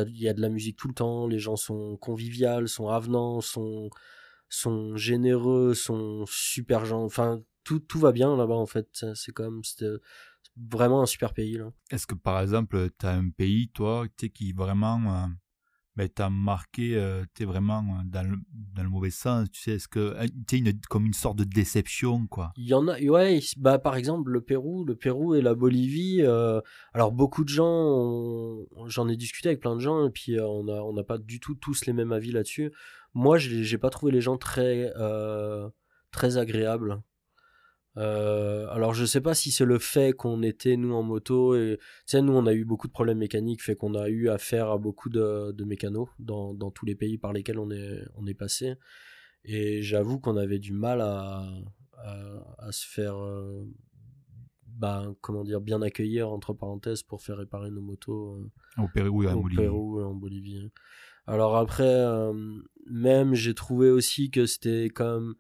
y 0.09 0.29
a 0.29 0.33
de 0.33 0.41
la 0.41 0.49
musique 0.49 0.79
tout 0.79 0.89
le 0.89 0.95
temps, 0.95 1.27
les 1.27 1.39
gens 1.39 1.57
sont 1.57 1.99
conviviaux, 1.99 2.67
sont 2.67 2.89
avenants, 2.89 3.43
sont 3.43 3.91
sont 4.55 4.97
généreux, 4.97 5.75
sont 5.75 6.25
super 6.27 6.85
gens. 6.85 7.05
Enfin, 7.05 7.43
tout, 7.65 7.81
tout 7.81 7.99
va 7.99 8.13
bien 8.13 8.37
là-bas 8.37 8.55
en 8.55 8.67
fait. 8.67 9.05
C'est 9.15 9.33
comme 9.33 9.63
vraiment 10.57 11.03
un 11.03 11.07
super 11.07 11.33
pays. 11.35 11.59
Est-ce 11.91 12.07
que 12.07 12.15
par 12.15 12.41
exemple, 12.41 12.91
tu 12.99 13.07
as 13.07 13.13
un 13.13 13.31
pays, 13.31 13.69
toi, 13.69 14.07
qui 14.35 14.53
vraiment 14.53 15.01
euh, 15.25 15.27
ben, 15.97 16.09
t'a 16.09 16.29
marqué, 16.31 16.97
euh, 16.97 17.23
tu 17.35 17.43
sais, 17.43 17.45
vraiment 17.45 17.81
euh, 17.83 18.03
dans 18.05 18.29
le, 18.29 18.37
dans 18.75 18.83
le 18.83 18.89
mauvais 18.89 19.11
sens, 19.11 19.49
tu 19.51 19.61
sais, 19.61 19.73
est-ce 19.73 19.89
que, 19.89 20.01
euh, 20.01 20.27
tu 20.47 20.57
une- 20.57 20.81
comme 20.89 21.07
une 21.07 21.13
sorte 21.15 21.39
de 21.39 21.45
déception, 21.45 22.27
quoi? 22.27 22.53
Il 22.57 22.67
y 22.67 22.75
en 22.75 22.89
a, 22.89 23.01
ouais, 23.01 23.41
bah 23.57 23.79
par 23.79 23.97
exemple 23.97 24.31
le 24.31 24.41
Pérou, 24.41 24.85
le 24.85 24.97
Pérou 24.97 25.35
et 25.35 25.43
la 25.43 25.55
Bolivie. 25.55 26.19
euh, 26.23 26.61
alors 26.93 27.13
beaucoup 27.13 27.45
de 27.45 27.49
gens, 27.49 28.59
j'en 28.87 29.09
ai 29.09 29.17
discuté 29.17 29.49
avec 29.49 29.61
plein 29.61 29.75
de 29.75 29.81
gens 29.81 30.07
et 30.07 30.11
puis 30.11 30.39
euh, 30.39 30.47
on 30.47 30.69
a 30.69 30.81
on 30.83 30.93
n'a 30.93 31.05
pas 31.05 31.19
du 31.19 31.41
tout 31.41 31.55
tous 31.55 31.87
les 31.87 31.93
mêmes 31.93 32.13
avis 32.13 32.33
là-dessus. 32.33 32.73
Moi, 33.15 33.39
j'ai 33.39 33.79
pas 33.79 33.91
trouvé 33.91 34.13
les 34.13 34.21
gens 34.21 34.37
très 34.37 34.93
euh, 34.97 35.69
très 36.11 36.37
agréables. 36.37 37.03
Euh, 37.97 38.67
alors 38.71 38.93
je 38.93 39.05
sais 39.05 39.21
pas 39.21 39.35
si 39.35 39.53
c'est 39.53 39.65
le 39.65 39.79
fait 39.79 40.13
qu'on 40.13 40.43
était 40.43 40.77
nous 40.77 40.93
en 40.93 41.05
moto 41.05 41.55
et 41.55 41.79
tu 41.79 41.87
sais 42.07 42.23
nous 42.23 42.33
on 42.33 42.45
a 42.47 42.53
eu 42.53 42.65
beaucoup 42.65 42.89
de 42.89 42.93
problèmes 42.93 43.19
mécaniques 43.19 43.63
fait 43.63 43.77
qu'on 43.77 43.95
a 43.95 44.09
eu 44.09 44.29
affaire 44.29 44.69
à 44.69 44.79
beaucoup 44.79 45.09
de, 45.09 45.53
de 45.53 45.65
mécanos 45.65 46.09
dans, 46.19 46.55
dans 46.55 46.73
tous 46.73 46.87
les 46.87 46.97
pays 46.97 47.19
par 47.19 47.33
lesquels 47.33 47.61
on 47.61 47.71
est 47.71 48.01
on 48.17 48.27
est 48.27 48.35
passé 48.35 48.75
et 49.45 49.81
j'avoue 49.81 50.19
qu'on 50.19 50.37
avait 50.37 50.59
du 50.59 50.73
mal 50.73 51.03
à, 51.03 51.47
à, 51.99 52.57
à 52.59 52.73
se 52.73 52.85
faire 52.85 53.17
euh, 53.17 53.65
bah, 54.77 55.07
comment 55.21 55.45
dire 55.45 55.61
bien 55.61 55.83
accueillir 55.83 56.31
entre 56.31 56.53
parenthèses 56.53 57.03
pour 57.03 57.23
faire 57.23 57.37
réparer 57.39 57.71
nos 57.71 57.81
motos 57.81 58.39
euh, 58.79 58.83
Au 58.83 58.89
Pérou 58.89 59.23
et 59.23 59.33
au 59.33 59.45
Pérou 59.45 60.01
et 60.01 60.05
en 60.05 60.15
Bolivie. 60.15 60.71
Alors 61.27 61.57
après, 61.57 62.07
même 62.87 63.35
j'ai 63.35 63.55
trouvé 63.55 63.91
aussi 63.91 64.31
que 64.31 64.47
c'était 64.47 64.89
comme 64.89 65.37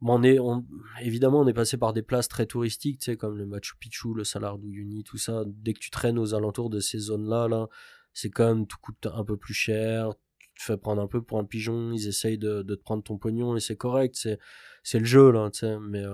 on 0.00 0.22
est, 0.22 0.38
on- 0.38 0.64
évidemment, 1.00 1.40
on 1.40 1.46
est 1.48 1.54
passé 1.54 1.76
par 1.76 1.92
des 1.92 2.02
places 2.02 2.28
très 2.28 2.46
touristiques, 2.46 3.00
tu 3.00 3.06
sais, 3.06 3.16
comme 3.16 3.36
le 3.36 3.46
Machu 3.46 3.74
Picchu, 3.78 4.14
le 4.14 4.24
Salar 4.24 4.58
d'Uyuni, 4.58 5.02
tout 5.04 5.18
ça. 5.18 5.42
Dès 5.46 5.72
que 5.72 5.80
tu 5.80 5.90
traînes 5.90 6.18
aux 6.18 6.34
alentours 6.34 6.70
de 6.70 6.80
ces 6.80 6.98
zones-là, 6.98 7.48
là, 7.48 7.68
c'est 8.12 8.30
comme 8.30 8.66
tout 8.66 8.78
coûte 8.80 9.08
un 9.12 9.24
peu 9.24 9.36
plus 9.36 9.54
cher. 9.54 10.10
Tu 10.38 10.48
te 10.60 10.62
fais 10.62 10.76
prendre 10.76 11.02
un 11.02 11.08
peu 11.08 11.22
pour 11.22 11.38
un 11.38 11.44
pigeon. 11.44 11.92
Ils 11.92 12.06
essayent 12.08 12.38
de, 12.38 12.62
te 12.62 12.74
prendre 12.74 13.02
ton 13.02 13.18
pognon 13.18 13.56
et 13.56 13.60
c'est 13.60 13.76
correct. 13.76 14.14
C'est, 14.16 14.38
c'est 14.82 14.98
le 15.00 15.04
jeu 15.04 15.30
là, 15.32 15.50
tu 15.50 15.60
sais. 15.60 15.78
Mais 15.80 16.04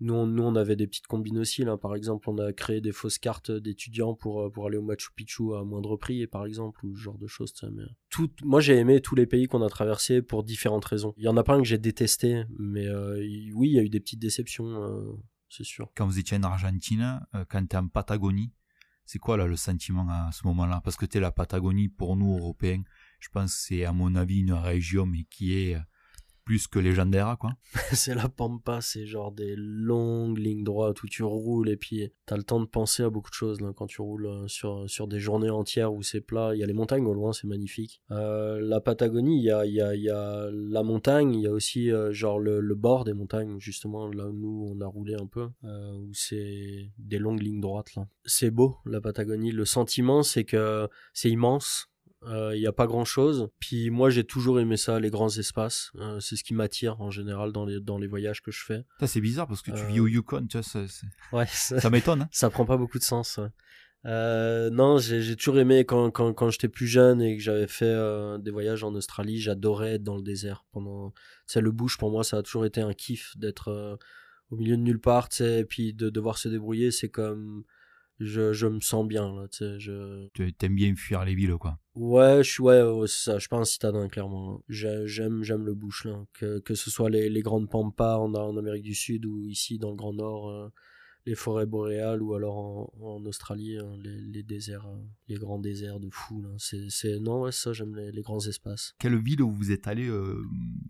nous, 0.00 0.14
on, 0.14 0.26
nous, 0.26 0.42
on 0.42 0.54
avait 0.56 0.76
des 0.76 0.86
petites 0.86 1.06
combines 1.06 1.38
aussi. 1.38 1.64
Là, 1.64 1.76
par 1.78 1.94
exemple, 1.94 2.28
on 2.28 2.38
a 2.38 2.52
créé 2.52 2.80
des 2.80 2.92
fausses 2.92 3.18
cartes 3.18 3.50
d'étudiants 3.50 4.14
pour 4.14 4.42
euh, 4.42 4.50
pour 4.50 4.66
aller 4.66 4.76
au 4.76 4.82
Machu 4.82 5.10
Picchu 5.14 5.54
à 5.54 5.64
moindre 5.64 5.96
prix, 5.96 6.26
par 6.26 6.44
exemple, 6.44 6.84
ou 6.84 6.94
ce 6.96 7.02
genre 7.02 7.18
de 7.18 7.26
choses. 7.26 7.54
Mais 7.72 7.84
tout, 8.10 8.30
moi, 8.42 8.60
j'ai 8.60 8.76
aimé 8.76 9.00
tous 9.00 9.14
les 9.14 9.26
pays 9.26 9.46
qu'on 9.46 9.62
a 9.62 9.68
traversés 9.68 10.20
pour 10.20 10.44
différentes 10.44 10.84
raisons. 10.84 11.14
Il 11.16 11.24
y 11.24 11.28
en 11.28 11.36
a 11.36 11.42
pas 11.42 11.54
un 11.54 11.58
que 11.58 11.68
j'ai 11.68 11.78
détesté, 11.78 12.44
mais 12.58 12.86
euh, 12.86 13.16
oui, 13.54 13.68
il 13.70 13.74
y 13.74 13.78
a 13.78 13.82
eu 13.82 13.88
des 13.88 14.00
petites 14.00 14.20
déceptions, 14.20 14.66
euh, 14.66 15.12
c'est 15.48 15.64
sûr. 15.64 15.90
Quand 15.96 16.06
vous 16.06 16.18
étiez 16.18 16.36
en 16.36 16.42
Argentine, 16.42 17.20
quand 17.48 17.66
tu 17.66 17.76
es 17.76 17.78
en 17.78 17.88
Patagonie, 17.88 18.52
c'est 19.06 19.18
quoi 19.18 19.36
là 19.36 19.46
le 19.46 19.56
sentiment 19.56 20.06
à 20.08 20.30
ce 20.32 20.46
moment-là? 20.48 20.80
Parce 20.84 20.96
que 20.96 21.06
tu 21.06 21.20
la 21.20 21.30
Patagonie, 21.30 21.88
pour 21.88 22.16
nous, 22.16 22.36
Européens, 22.36 22.82
je 23.20 23.28
pense 23.28 23.54
que 23.54 23.60
c'est 23.60 23.84
à 23.84 23.92
mon 23.92 24.14
avis 24.16 24.40
une 24.40 24.52
région 24.52 25.06
mais 25.06 25.24
qui 25.30 25.54
est 25.54 25.78
plus 26.46 26.68
que 26.68 26.78
légendaire, 26.78 27.36
quoi. 27.40 27.50
c'est 27.92 28.14
la 28.14 28.28
pampa, 28.28 28.80
c'est 28.80 29.04
genre 29.04 29.32
des 29.32 29.54
longues 29.56 30.38
lignes 30.38 30.62
droites 30.62 31.02
où 31.02 31.08
tu 31.08 31.24
roules 31.24 31.68
et 31.68 31.76
puis 31.76 32.08
t'as 32.24 32.36
le 32.36 32.44
temps 32.44 32.60
de 32.60 32.66
penser 32.66 33.02
à 33.02 33.10
beaucoup 33.10 33.30
de 33.30 33.34
choses 33.34 33.58
quand 33.74 33.88
tu 33.88 34.00
roules 34.00 34.26
euh, 34.26 34.46
sur, 34.46 34.88
sur 34.88 35.08
des 35.08 35.18
journées 35.18 35.50
entières 35.50 35.92
où 35.92 36.02
c'est 36.02 36.20
plat. 36.20 36.52
Il 36.54 36.60
y 36.60 36.62
a 36.62 36.66
les 36.66 36.72
montagnes 36.72 37.04
au 37.04 37.14
loin, 37.14 37.32
c'est 37.32 37.48
magnifique. 37.48 38.00
Euh, 38.12 38.60
la 38.62 38.80
Patagonie, 38.80 39.40
il 39.40 39.44
y 39.44 39.50
a, 39.50 39.66
il 39.66 39.74
y, 39.74 39.80
a, 39.80 39.96
y 39.96 40.08
a 40.08 40.48
la 40.52 40.84
montagne, 40.84 41.34
il 41.34 41.42
y 41.42 41.46
a 41.48 41.52
aussi 41.52 41.90
euh, 41.90 42.12
genre 42.12 42.38
le, 42.38 42.62
bord 42.76 43.04
des 43.04 43.14
montagnes, 43.14 43.58
justement 43.58 44.06
là 44.06 44.28
où 44.28 44.32
nous 44.32 44.68
on 44.70 44.80
a 44.80 44.86
roulé 44.86 45.14
un 45.14 45.26
peu, 45.26 45.48
où 45.64 46.10
c'est 46.12 46.92
des 46.98 47.18
longues 47.18 47.42
lignes 47.42 47.60
droites 47.60 47.94
là. 47.96 48.06
C'est 48.24 48.50
beau 48.50 48.76
la 48.84 49.00
Patagonie. 49.00 49.50
Le 49.50 49.64
sentiment 49.64 50.22
c'est 50.22 50.44
que 50.44 50.88
c'est 51.12 51.30
immense. 51.30 51.90
Euh, 52.26 52.56
Il 52.56 52.60
n'y 52.60 52.66
a 52.66 52.72
pas 52.72 52.86
grand 52.86 53.04
chose. 53.04 53.48
Puis 53.60 53.90
moi, 53.90 54.10
j'ai 54.10 54.24
toujours 54.24 54.58
aimé 54.60 54.76
ça, 54.76 54.98
les 55.00 55.10
grands 55.10 55.28
espaces. 55.28 55.92
Euh, 55.96 56.18
c'est 56.20 56.36
ce 56.36 56.42
qui 56.44 56.54
m'attire 56.54 57.00
en 57.00 57.10
général 57.10 57.52
dans 57.52 57.64
les, 57.64 57.80
dans 57.80 57.98
les 57.98 58.06
voyages 58.08 58.42
que 58.42 58.50
je 58.50 58.64
fais. 58.64 58.84
Ça, 59.00 59.06
c'est 59.06 59.20
bizarre 59.20 59.46
parce 59.46 59.62
que 59.62 59.70
tu 59.70 59.78
Euh, 59.78 59.86
vis 59.86 60.00
au 60.00 60.06
Yukon, 60.08 60.46
tu 60.48 60.56
vois, 60.56 60.62
ça, 60.64 60.86
c'est- 60.88 61.06
Ouais, 61.32 61.46
ça, 61.48 61.80
ça 61.80 61.90
m'étonne. 61.90 62.22
hein. 62.22 62.28
ça 62.32 62.50
prend 62.50 62.64
pas 62.64 62.76
beaucoup 62.76 62.98
de 62.98 63.04
sens. 63.04 63.36
ouais. 63.38 63.48
Euh, 64.04 64.70
non, 64.70 64.98
j'ai 64.98 65.34
toujours 65.34 65.58
aimé 65.58 65.84
quand, 65.84 66.10
quand, 66.12 66.32
quand 66.32 66.50
j'étais 66.50 66.68
plus 66.68 66.86
jeune 66.86 67.20
et 67.20 67.36
que 67.36 67.42
j'avais 67.42 67.66
fait 67.66 67.84
euh, 67.86 68.38
des 68.38 68.52
voyages 68.52 68.84
en 68.84 68.94
Australie, 68.94 69.40
j'adorais 69.40 69.94
être 69.94 70.04
dans 70.04 70.16
le 70.16 70.22
désert. 70.22 70.64
Pendant, 70.70 71.12
sais, 71.46 71.60
le 71.60 71.72
bush 71.72 71.96
pour 71.98 72.10
moi, 72.12 72.22
ça 72.22 72.38
a 72.38 72.42
toujours 72.42 72.64
été 72.66 72.80
un 72.80 72.92
kiff 72.92 73.36
d'être 73.36 73.68
euh, 73.68 73.96
au 74.50 74.56
milieu 74.56 74.76
de 74.76 74.82
nulle 74.82 75.00
part, 75.00 75.28
et 75.40 75.64
puis 75.64 75.92
de 75.92 76.08
devoir 76.08 76.38
se 76.38 76.48
débrouiller, 76.48 76.92
c'est 76.92 77.08
comme 77.08 77.64
je, 78.20 78.52
je 78.52 78.66
me 78.66 78.80
sens 78.80 79.06
bien 79.06 79.34
là, 79.34 79.48
tu 79.48 79.58
sais, 79.58 79.80
je 79.80 80.28
Tu 80.34 80.52
aimes 80.62 80.74
bien 80.74 80.94
fuir 80.96 81.24
les 81.24 81.34
villes, 81.34 81.54
quoi. 81.56 81.78
Ouais, 81.94 82.42
je 82.44 82.50
suis 82.50 82.62
ouais, 82.62 82.82
ça. 83.06 83.34
Je 83.34 83.40
suis 83.40 83.48
pas 83.48 83.56
un 83.56 83.64
citadin 83.64 84.08
clairement. 84.08 84.62
J'ai- 84.68 85.06
J'aime 85.06 85.42
j'aime 85.42 85.64
le 85.64 85.74
bush 85.74 86.04
là, 86.04 86.24
que 86.34 86.58
que 86.60 86.74
ce 86.74 86.90
soit 86.90 87.08
les 87.10 87.28
les 87.30 87.40
grandes 87.42 87.70
pampas 87.70 88.18
en, 88.18 88.34
en 88.34 88.56
Amérique 88.56 88.82
du 88.82 88.94
Sud 88.94 89.24
ou 89.24 89.48
ici 89.48 89.78
dans 89.78 89.90
le 89.90 89.96
Grand 89.96 90.12
Nord, 90.12 90.50
euh, 90.50 90.68
les 91.26 91.34
forêts 91.34 91.66
boréales 91.66 92.22
ou 92.22 92.34
alors 92.34 92.56
en, 92.56 92.92
en 93.00 93.26
Australie 93.26 93.76
hein, 93.78 93.96
les 94.02 94.20
les 94.20 94.42
déserts, 94.42 94.86
euh, 94.86 94.96
les 95.28 95.34
grands 95.34 95.58
déserts 95.58 96.00
de 96.00 96.08
fou 96.10 96.40
là. 96.42 96.50
C'est 96.58 96.88
c'est 96.88 97.18
non 97.18 97.42
ouais 97.42 97.52
ça 97.52 97.72
j'aime 97.72 97.94
les, 97.96 98.12
les 98.12 98.22
grands 98.22 98.46
espaces. 98.46 98.94
Quelle 98.98 99.20
ville 99.20 99.42
où 99.42 99.50
vous 99.50 99.72
êtes 99.72 99.88
allé 99.88 100.08
euh, 100.08 100.40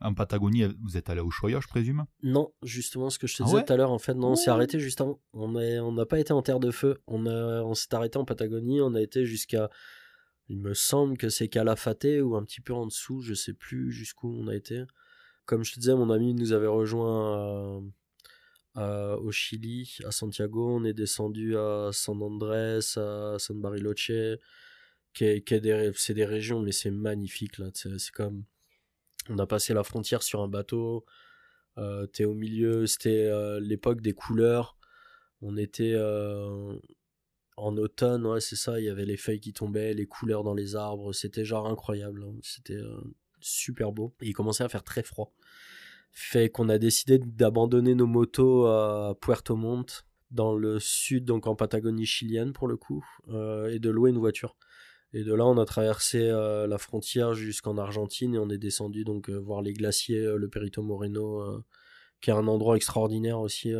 en 0.02 0.14
Patagonie? 0.14 0.64
Vous 0.82 0.96
êtes 0.96 1.08
allé 1.10 1.20
au 1.20 1.30
Choya, 1.30 1.60
je 1.60 1.68
présume? 1.68 2.04
Non, 2.22 2.52
justement 2.62 3.10
ce 3.10 3.18
que 3.18 3.26
je 3.26 3.36
te 3.36 3.42
Ah 3.42 3.46
disais 3.46 3.64
tout 3.64 3.72
à 3.72 3.76
l'heure 3.76 3.92
en 3.92 3.98
fait 3.98 4.14
non, 4.14 4.32
on 4.32 4.36
s'est 4.36 4.50
arrêté 4.50 4.78
juste 4.78 5.00
avant. 5.00 5.18
On 5.32 5.58
est 5.58 5.80
on 5.80 5.92
n'a 5.92 6.06
pas 6.06 6.20
été 6.20 6.32
en 6.32 6.42
terre 6.42 6.60
de 6.60 6.70
feu. 6.70 6.98
On 7.06 7.26
a 7.26 7.62
on 7.62 7.74
s'est 7.74 7.94
arrêté 7.94 8.18
en 8.18 8.24
Patagonie. 8.24 8.80
On 8.80 8.94
a 8.94 9.00
été 9.00 9.24
jusqu'à 9.24 9.70
Il 10.48 10.58
me 10.58 10.74
semble 10.74 11.16
que 11.16 11.28
c'est 11.28 11.48
Calafate 11.48 12.20
ou 12.22 12.36
un 12.36 12.44
petit 12.44 12.60
peu 12.60 12.72
en 12.72 12.86
dessous, 12.86 13.20
je 13.20 13.34
sais 13.34 13.52
plus 13.54 13.90
jusqu'où 13.90 14.28
on 14.28 14.46
a 14.48 14.54
été. 14.54 14.84
Comme 15.44 15.64
je 15.64 15.72
te 15.74 15.80
disais, 15.80 15.94
mon 15.94 16.10
ami 16.10 16.34
nous 16.34 16.52
avait 16.52 16.66
rejoint 16.66 17.82
au 18.76 19.30
Chili, 19.32 19.98
à 20.04 20.10
Santiago. 20.10 20.76
On 20.76 20.84
est 20.84 20.92
descendu 20.92 21.56
à 21.56 21.90
San 21.92 22.22
Andrés, 22.22 22.78
à 22.96 23.36
San 23.38 23.60
Bariloche, 23.60 24.10
c'est 25.18 26.14
des 26.14 26.24
régions, 26.24 26.60
mais 26.60 26.72
c'est 26.72 26.90
magnifique 26.90 27.58
là. 27.58 27.70
C'est 27.72 28.10
comme 28.12 28.44
on 29.28 29.38
a 29.38 29.46
passé 29.46 29.74
la 29.74 29.82
frontière 29.82 30.22
sur 30.22 30.42
un 30.42 30.48
bateau. 30.48 31.04
Euh, 31.78 32.06
t'es 32.06 32.24
au 32.24 32.34
milieu, 32.34 32.86
c'était 32.86 33.26
euh, 33.26 33.60
l'époque 33.60 34.00
des 34.00 34.12
couleurs. 34.12 34.76
On 35.42 35.56
était 35.56 35.92
euh, 35.94 36.74
en 37.56 37.76
automne, 37.76 38.26
ouais, 38.26 38.40
c'est 38.40 38.56
ça. 38.56 38.80
Il 38.80 38.86
y 38.86 38.88
avait 38.88 39.04
les 39.04 39.16
feuilles 39.16 39.40
qui 39.40 39.52
tombaient, 39.52 39.94
les 39.94 40.06
couleurs 40.06 40.44
dans 40.44 40.54
les 40.54 40.76
arbres. 40.76 41.12
C'était 41.12 41.44
genre 41.44 41.66
incroyable. 41.66 42.24
Hein. 42.24 42.34
C'était 42.42 42.80
super 43.40 43.92
beau. 43.92 44.14
Et 44.20 44.28
il 44.28 44.32
commençait 44.32 44.64
à 44.64 44.68
faire 44.68 44.84
très 44.84 45.02
froid. 45.02 45.32
Fait 46.18 46.48
qu'on 46.48 46.70
a 46.70 46.78
décidé 46.78 47.18
d'abandonner 47.18 47.94
nos 47.94 48.06
motos 48.06 48.64
à 48.66 49.14
Puerto 49.20 49.54
Montt, 49.54 50.06
dans 50.30 50.54
le 50.54 50.80
sud, 50.80 51.24
donc 51.26 51.46
en 51.46 51.54
Patagonie 51.54 52.06
chilienne 52.06 52.52
pour 52.52 52.68
le 52.68 52.76
coup, 52.76 53.04
et 53.28 53.78
de 53.78 53.90
louer 53.90 54.10
une 54.10 54.18
voiture. 54.18 54.56
Et 55.12 55.24
de 55.24 55.32
là, 55.32 55.46
on 55.46 55.56
a 55.56 55.64
traversé 55.64 56.28
euh, 56.28 56.66
la 56.66 56.78
frontière 56.78 57.34
jusqu'en 57.34 57.78
Argentine 57.78 58.34
et 58.34 58.38
on 58.38 58.50
est 58.50 58.58
descendu 58.58 59.02
donc 59.04 59.30
euh, 59.30 59.38
voir 59.38 59.62
les 59.62 59.72
glaciers, 59.72 60.20
euh, 60.20 60.36
le 60.36 60.48
Perito 60.48 60.82
Moreno, 60.82 61.64
qui 62.20 62.30
est 62.30 62.34
un 62.34 62.46
endroit 62.46 62.76
extraordinaire 62.76 63.40
aussi. 63.40 63.72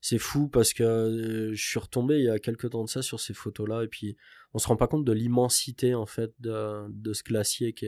c'est 0.00 0.18
fou 0.18 0.48
parce 0.48 0.72
que 0.72 1.50
je 1.52 1.64
suis 1.64 1.78
retombé 1.78 2.18
il 2.18 2.24
y 2.24 2.28
a 2.28 2.38
quelques 2.38 2.70
temps 2.70 2.84
de 2.84 2.88
ça 2.88 3.02
sur 3.02 3.20
ces 3.20 3.34
photos-là 3.34 3.84
et 3.84 3.88
puis 3.88 4.16
on 4.54 4.58
se 4.58 4.68
rend 4.68 4.76
pas 4.76 4.86
compte 4.86 5.04
de 5.04 5.12
l'immensité 5.12 5.94
en 5.94 6.06
fait 6.06 6.32
de, 6.40 7.12
ce 7.12 7.22
glacier 7.22 7.72
qui, 7.72 7.86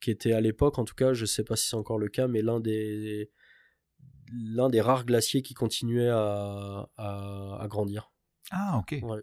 qui 0.00 0.10
était 0.10 0.32
à 0.32 0.40
l'époque, 0.40 0.78
en 0.78 0.84
tout 0.84 0.94
cas, 0.94 1.12
je 1.12 1.24
sais 1.24 1.44
pas 1.44 1.56
si 1.56 1.68
c'est 1.68 1.76
encore 1.76 1.98
le 1.98 2.08
cas, 2.08 2.28
mais 2.28 2.42
l'un 2.42 2.60
des 2.60 3.30
l'un 4.32 4.68
des 4.68 4.80
rares 4.80 5.04
glaciers 5.04 5.42
qui 5.42 5.54
continuait 5.54 6.10
à, 6.10 6.88
à, 6.96 7.66
grandir. 7.68 8.12
Ah 8.50 8.78
ok. 8.78 8.96
Ouais. 9.02 9.22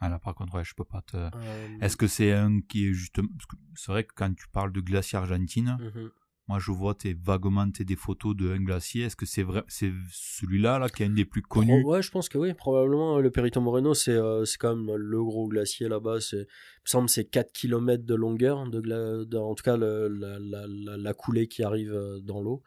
Ah 0.00 0.08
là, 0.08 0.18
par 0.18 0.34
contre, 0.34 0.54
ouais, 0.54 0.64
je 0.64 0.74
peux 0.74 0.84
pas 0.84 1.02
te. 1.02 1.16
Euh, 1.16 1.78
Est-ce 1.80 1.96
que 1.96 2.06
c'est 2.06 2.32
un 2.32 2.60
qui 2.60 2.88
est 2.88 2.92
justement. 2.92 3.28
C'est 3.74 3.90
vrai 3.90 4.04
que 4.04 4.12
quand 4.14 4.32
tu 4.34 4.46
parles 4.48 4.72
de 4.72 4.80
glacier 4.80 5.18
argentine, 5.18 5.76
mhm. 5.80 6.10
Moi 6.48 6.58
je 6.58 6.70
vois 6.70 6.94
tes, 6.94 7.14
vaguement 7.14 7.66
des 7.66 7.96
photos 7.96 8.34
d'un 8.34 8.58
glacier. 8.58 9.04
Est-ce 9.04 9.16
que 9.16 9.26
c'est 9.26 9.42
vrai, 9.42 9.62
c'est 9.68 9.92
celui-là 10.10 10.78
là, 10.78 10.88
qui 10.88 11.02
est 11.02 11.06
un 11.06 11.10
des 11.10 11.24
plus 11.24 11.42
connus? 11.42 11.84
Ouais, 11.84 12.02
je 12.02 12.10
pense 12.10 12.28
que 12.28 12.38
oui, 12.38 12.54
probablement. 12.54 13.18
Le 13.20 13.30
Perito 13.30 13.60
Moreno, 13.60 13.94
c'est 13.94 14.12
euh, 14.12 14.44
c'est 14.44 14.58
quand 14.58 14.74
même 14.74 14.96
le 14.96 15.22
gros 15.22 15.48
glacier 15.48 15.88
là-bas. 15.88 16.18
Il 16.32 16.38
me 16.38 16.46
semble 16.84 17.08
c'est 17.08 17.26
4 17.26 17.52
km 17.52 18.04
de 18.04 18.14
longueur, 18.14 18.66
de, 18.68 19.36
en 19.36 19.54
tout 19.54 19.62
cas 19.62 19.76
la, 19.76 20.08
la, 20.08 20.66
la, 20.96 21.14
coulée 21.14 21.48
qui 21.48 21.62
arrive 21.62 21.92
euh, 21.92 22.18
dans 22.20 22.40
l'eau. 22.40 22.62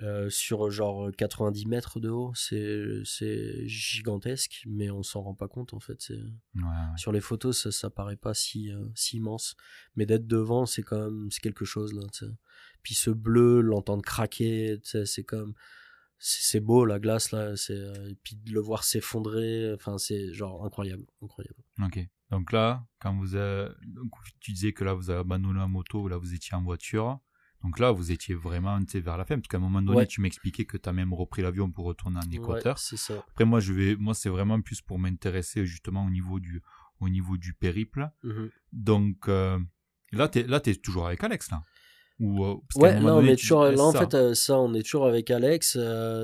Euh, 0.00 0.30
sur 0.30 0.70
genre 0.70 1.10
90 1.10 1.66
mètres 1.66 1.98
de 1.98 2.08
haut, 2.08 2.30
c'est 2.36 3.02
c'est 3.04 3.66
gigantesque, 3.66 4.62
mais 4.64 4.92
on 4.92 5.02
s'en 5.02 5.22
rend 5.22 5.34
pas 5.34 5.48
compte 5.48 5.74
en 5.74 5.80
fait. 5.80 6.12
Sur 6.96 7.10
les 7.10 7.20
photos, 7.20 7.60
ça, 7.60 7.72
ça 7.72 7.90
paraît 7.90 8.16
pas 8.16 8.32
si 8.32 8.70
euh, 8.70 8.84
si 8.94 9.16
immense, 9.16 9.56
mais 9.96 10.06
d'être 10.06 10.28
devant, 10.28 10.66
c'est 10.66 10.82
quand 10.82 11.00
même 11.00 11.28
c'est 11.32 11.40
quelque 11.40 11.64
chose 11.64 11.92
là. 11.94 12.02
Puis 12.82 12.94
ce 12.94 13.10
bleu, 13.10 13.60
l'entendre 13.60 14.02
craquer, 14.02 14.78
c'est 14.82 15.24
comme 15.24 15.54
c'est 16.18 16.60
beau 16.60 16.84
la 16.84 16.98
glace 16.98 17.30
là, 17.30 17.56
c'est 17.56 17.74
euh, 17.74 18.10
et 18.10 18.16
puis 18.22 18.36
de 18.36 18.52
le 18.52 18.60
voir 18.60 18.82
s'effondrer, 18.82 19.72
enfin 19.74 19.98
c'est 19.98 20.32
genre 20.34 20.64
incroyable, 20.64 21.04
incroyable. 21.22 21.62
Ok. 21.80 22.00
Donc 22.30 22.52
là, 22.52 22.84
quand 23.00 23.16
vous 23.16 23.36
avez, 23.36 23.70
tu 24.40 24.52
disais 24.52 24.72
que 24.72 24.84
là 24.84 24.94
vous 24.94 25.10
avez 25.10 25.20
abandonné 25.20 25.58
la 25.58 25.68
moto, 25.68 26.08
là 26.08 26.18
vous 26.18 26.34
étiez 26.34 26.56
en 26.56 26.62
voiture. 26.62 27.20
Donc 27.64 27.80
là, 27.80 27.90
vous 27.90 28.12
étiez 28.12 28.36
vraiment 28.36 28.78
vers 28.94 29.16
la 29.16 29.24
fin, 29.24 29.34
parce 29.34 29.48
qu'à 29.48 29.56
un 29.56 29.60
moment 29.60 29.82
donné, 29.82 30.06
tu 30.06 30.20
m'expliquais 30.20 30.64
que 30.64 30.76
tu 30.76 30.88
as 30.88 30.92
même 30.92 31.12
repris 31.12 31.42
l'avion 31.42 31.68
pour 31.68 31.86
retourner 31.86 32.20
en 32.24 32.30
Équateur. 32.30 32.78
c'est 32.78 32.96
ça. 32.96 33.24
Après, 33.30 33.44
moi, 33.44 33.58
je 33.58 33.72
vais, 33.72 33.96
moi, 33.96 34.14
c'est 34.14 34.28
vraiment 34.28 34.60
plus 34.60 34.80
pour 34.80 35.00
m'intéresser 35.00 35.66
justement 35.66 36.06
au 36.06 36.10
niveau 36.10 36.38
du, 36.38 36.62
au 37.00 37.08
niveau 37.08 37.36
du 37.36 37.54
périple. 37.54 38.10
Mm-hmm. 38.22 38.50
Donc 38.72 39.28
euh, 39.28 39.58
là, 40.12 40.28
tu 40.28 40.38
es, 40.38 40.74
toujours 40.76 41.08
avec 41.08 41.24
Alex, 41.24 41.50
là 41.50 41.64
Ou, 42.20 42.44
euh, 42.44 42.54
Ouais, 42.76 43.00
là, 43.00 43.16
on 43.16 43.24
est 43.24 43.36
toujours, 43.36 43.64
là, 43.64 43.82
en 43.82 43.92
fait, 43.92 44.14
euh, 44.14 44.34
ça, 44.34 44.58
on 44.58 44.74
est 44.74 44.82
toujours 44.82 45.06
avec 45.06 45.30
Alex. 45.30 45.76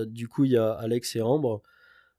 du 0.07 0.29
coup, 0.29 0.45
il 0.45 0.53
y 0.53 0.57
a 0.57 0.73
Alex 0.73 1.17
et 1.17 1.23
Ambre. 1.23 1.63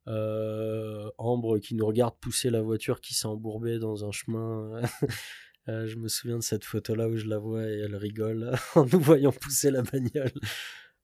Ambre 0.08 1.60
qui 1.60 1.76
nous 1.76 1.86
regarde 1.86 2.16
pousser 2.20 2.50
la 2.50 2.62
voiture 2.62 3.02
qui 3.02 3.14
s'est 3.14 3.28
embourbée 3.28 3.80
dans 3.80 4.06
un 4.06 4.12
chemin 4.12 4.82
Euh, 5.68 5.88
je 5.88 5.98
me 5.98 6.08
souviens 6.08 6.38
de 6.38 6.44
cette 6.44 6.64
photo-là 6.64 7.10
où 7.10 7.16
je 7.16 7.28
la 7.28 7.38
vois 7.38 7.64
et 7.64 7.80
elle 7.80 7.96
rigole 7.96 8.56
en 8.76 8.86
nous 8.86 9.00
voyant 9.00 9.32
pousser 9.32 9.72
la 9.72 9.82
bagnole. 9.82 10.32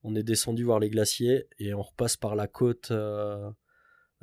On 0.04 0.16
est 0.16 0.24
descendu 0.24 0.64
voir 0.64 0.80
les 0.80 0.90
glaciers 0.90 1.48
et 1.60 1.74
on 1.74 1.82
repasse 1.82 2.18
par 2.18 2.36
la 2.36 2.48
côte 2.48 2.92
euh, 2.92 3.52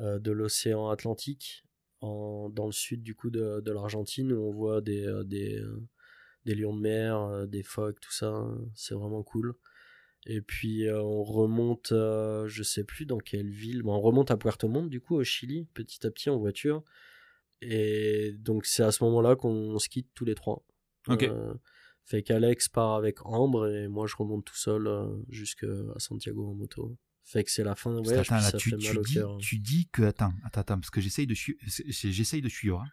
euh, 0.00 0.18
de 0.18 0.32
l'océan 0.32 0.90
Atlantique, 0.90 1.64
en, 2.00 2.50
dans 2.50 2.66
le 2.66 2.72
sud 2.72 3.02
du 3.02 3.14
coup 3.14 3.30
de, 3.30 3.60
de 3.60 3.72
l'Argentine, 3.72 4.32
où 4.32 4.48
on 4.48 4.52
voit 4.52 4.80
des, 4.80 5.06
des, 5.24 5.62
des, 6.48 6.54
lions 6.54 6.74
de 6.74 6.80
mer, 6.80 7.46
des 7.46 7.62
phoques, 7.62 8.00
tout 8.00 8.12
ça. 8.12 8.46
C'est 8.74 8.94
vraiment 8.94 9.22
cool. 9.22 9.54
Et 10.26 10.40
puis 10.40 10.90
on 10.90 11.22
remonte, 11.22 11.88
je 11.92 12.62
sais 12.62 12.84
plus 12.84 13.06
dans 13.06 13.18
quelle 13.18 13.50
ville, 13.50 13.82
on 13.84 14.00
remonte 14.00 14.30
à 14.30 14.36
Puerto 14.36 14.68
Montt 14.68 14.90
du 14.90 15.00
coup 15.00 15.16
au 15.16 15.24
Chili, 15.24 15.66
petit 15.74 16.06
à 16.06 16.10
petit 16.10 16.30
en 16.30 16.38
voiture. 16.38 16.82
Et 17.60 18.32
donc 18.38 18.66
c'est 18.66 18.82
à 18.82 18.92
ce 18.92 19.02
moment-là 19.04 19.36
qu'on 19.36 19.78
se 19.78 19.88
quitte 19.88 20.08
tous 20.14 20.24
les 20.24 20.34
trois. 20.34 20.64
Ok. 21.08 21.24
Euh, 21.24 21.54
fait 22.04 22.22
qu'Alex 22.22 22.68
part 22.68 22.94
avec 22.94 23.24
Ambre 23.26 23.68
et 23.68 23.88
moi 23.88 24.06
je 24.06 24.16
remonte 24.16 24.44
tout 24.44 24.56
seul 24.56 24.86
euh, 24.86 25.08
jusqu'à 25.28 25.66
Santiago 25.98 26.46
en 26.46 26.54
moto. 26.54 26.96
Fait 27.24 27.44
que 27.44 27.50
c'est 27.50 27.64
la 27.64 27.74
fin. 27.74 27.94
Attends, 27.98 28.36
là, 28.36 28.52
tu, 28.52 28.70
tu, 28.78 28.98
dis, 29.04 29.18
hein. 29.18 29.36
tu, 29.38 29.58
dis, 29.58 29.86
que 29.92 30.02
attends, 30.02 30.32
attends, 30.44 30.60
attends 30.62 30.80
parce 30.80 30.88
que 30.88 31.02
j'essaye 31.02 31.26
de 31.26 31.34
j'essaye 31.34 32.40
de 32.40 32.48
suivre. 32.48 32.80
Hein. 32.80 32.88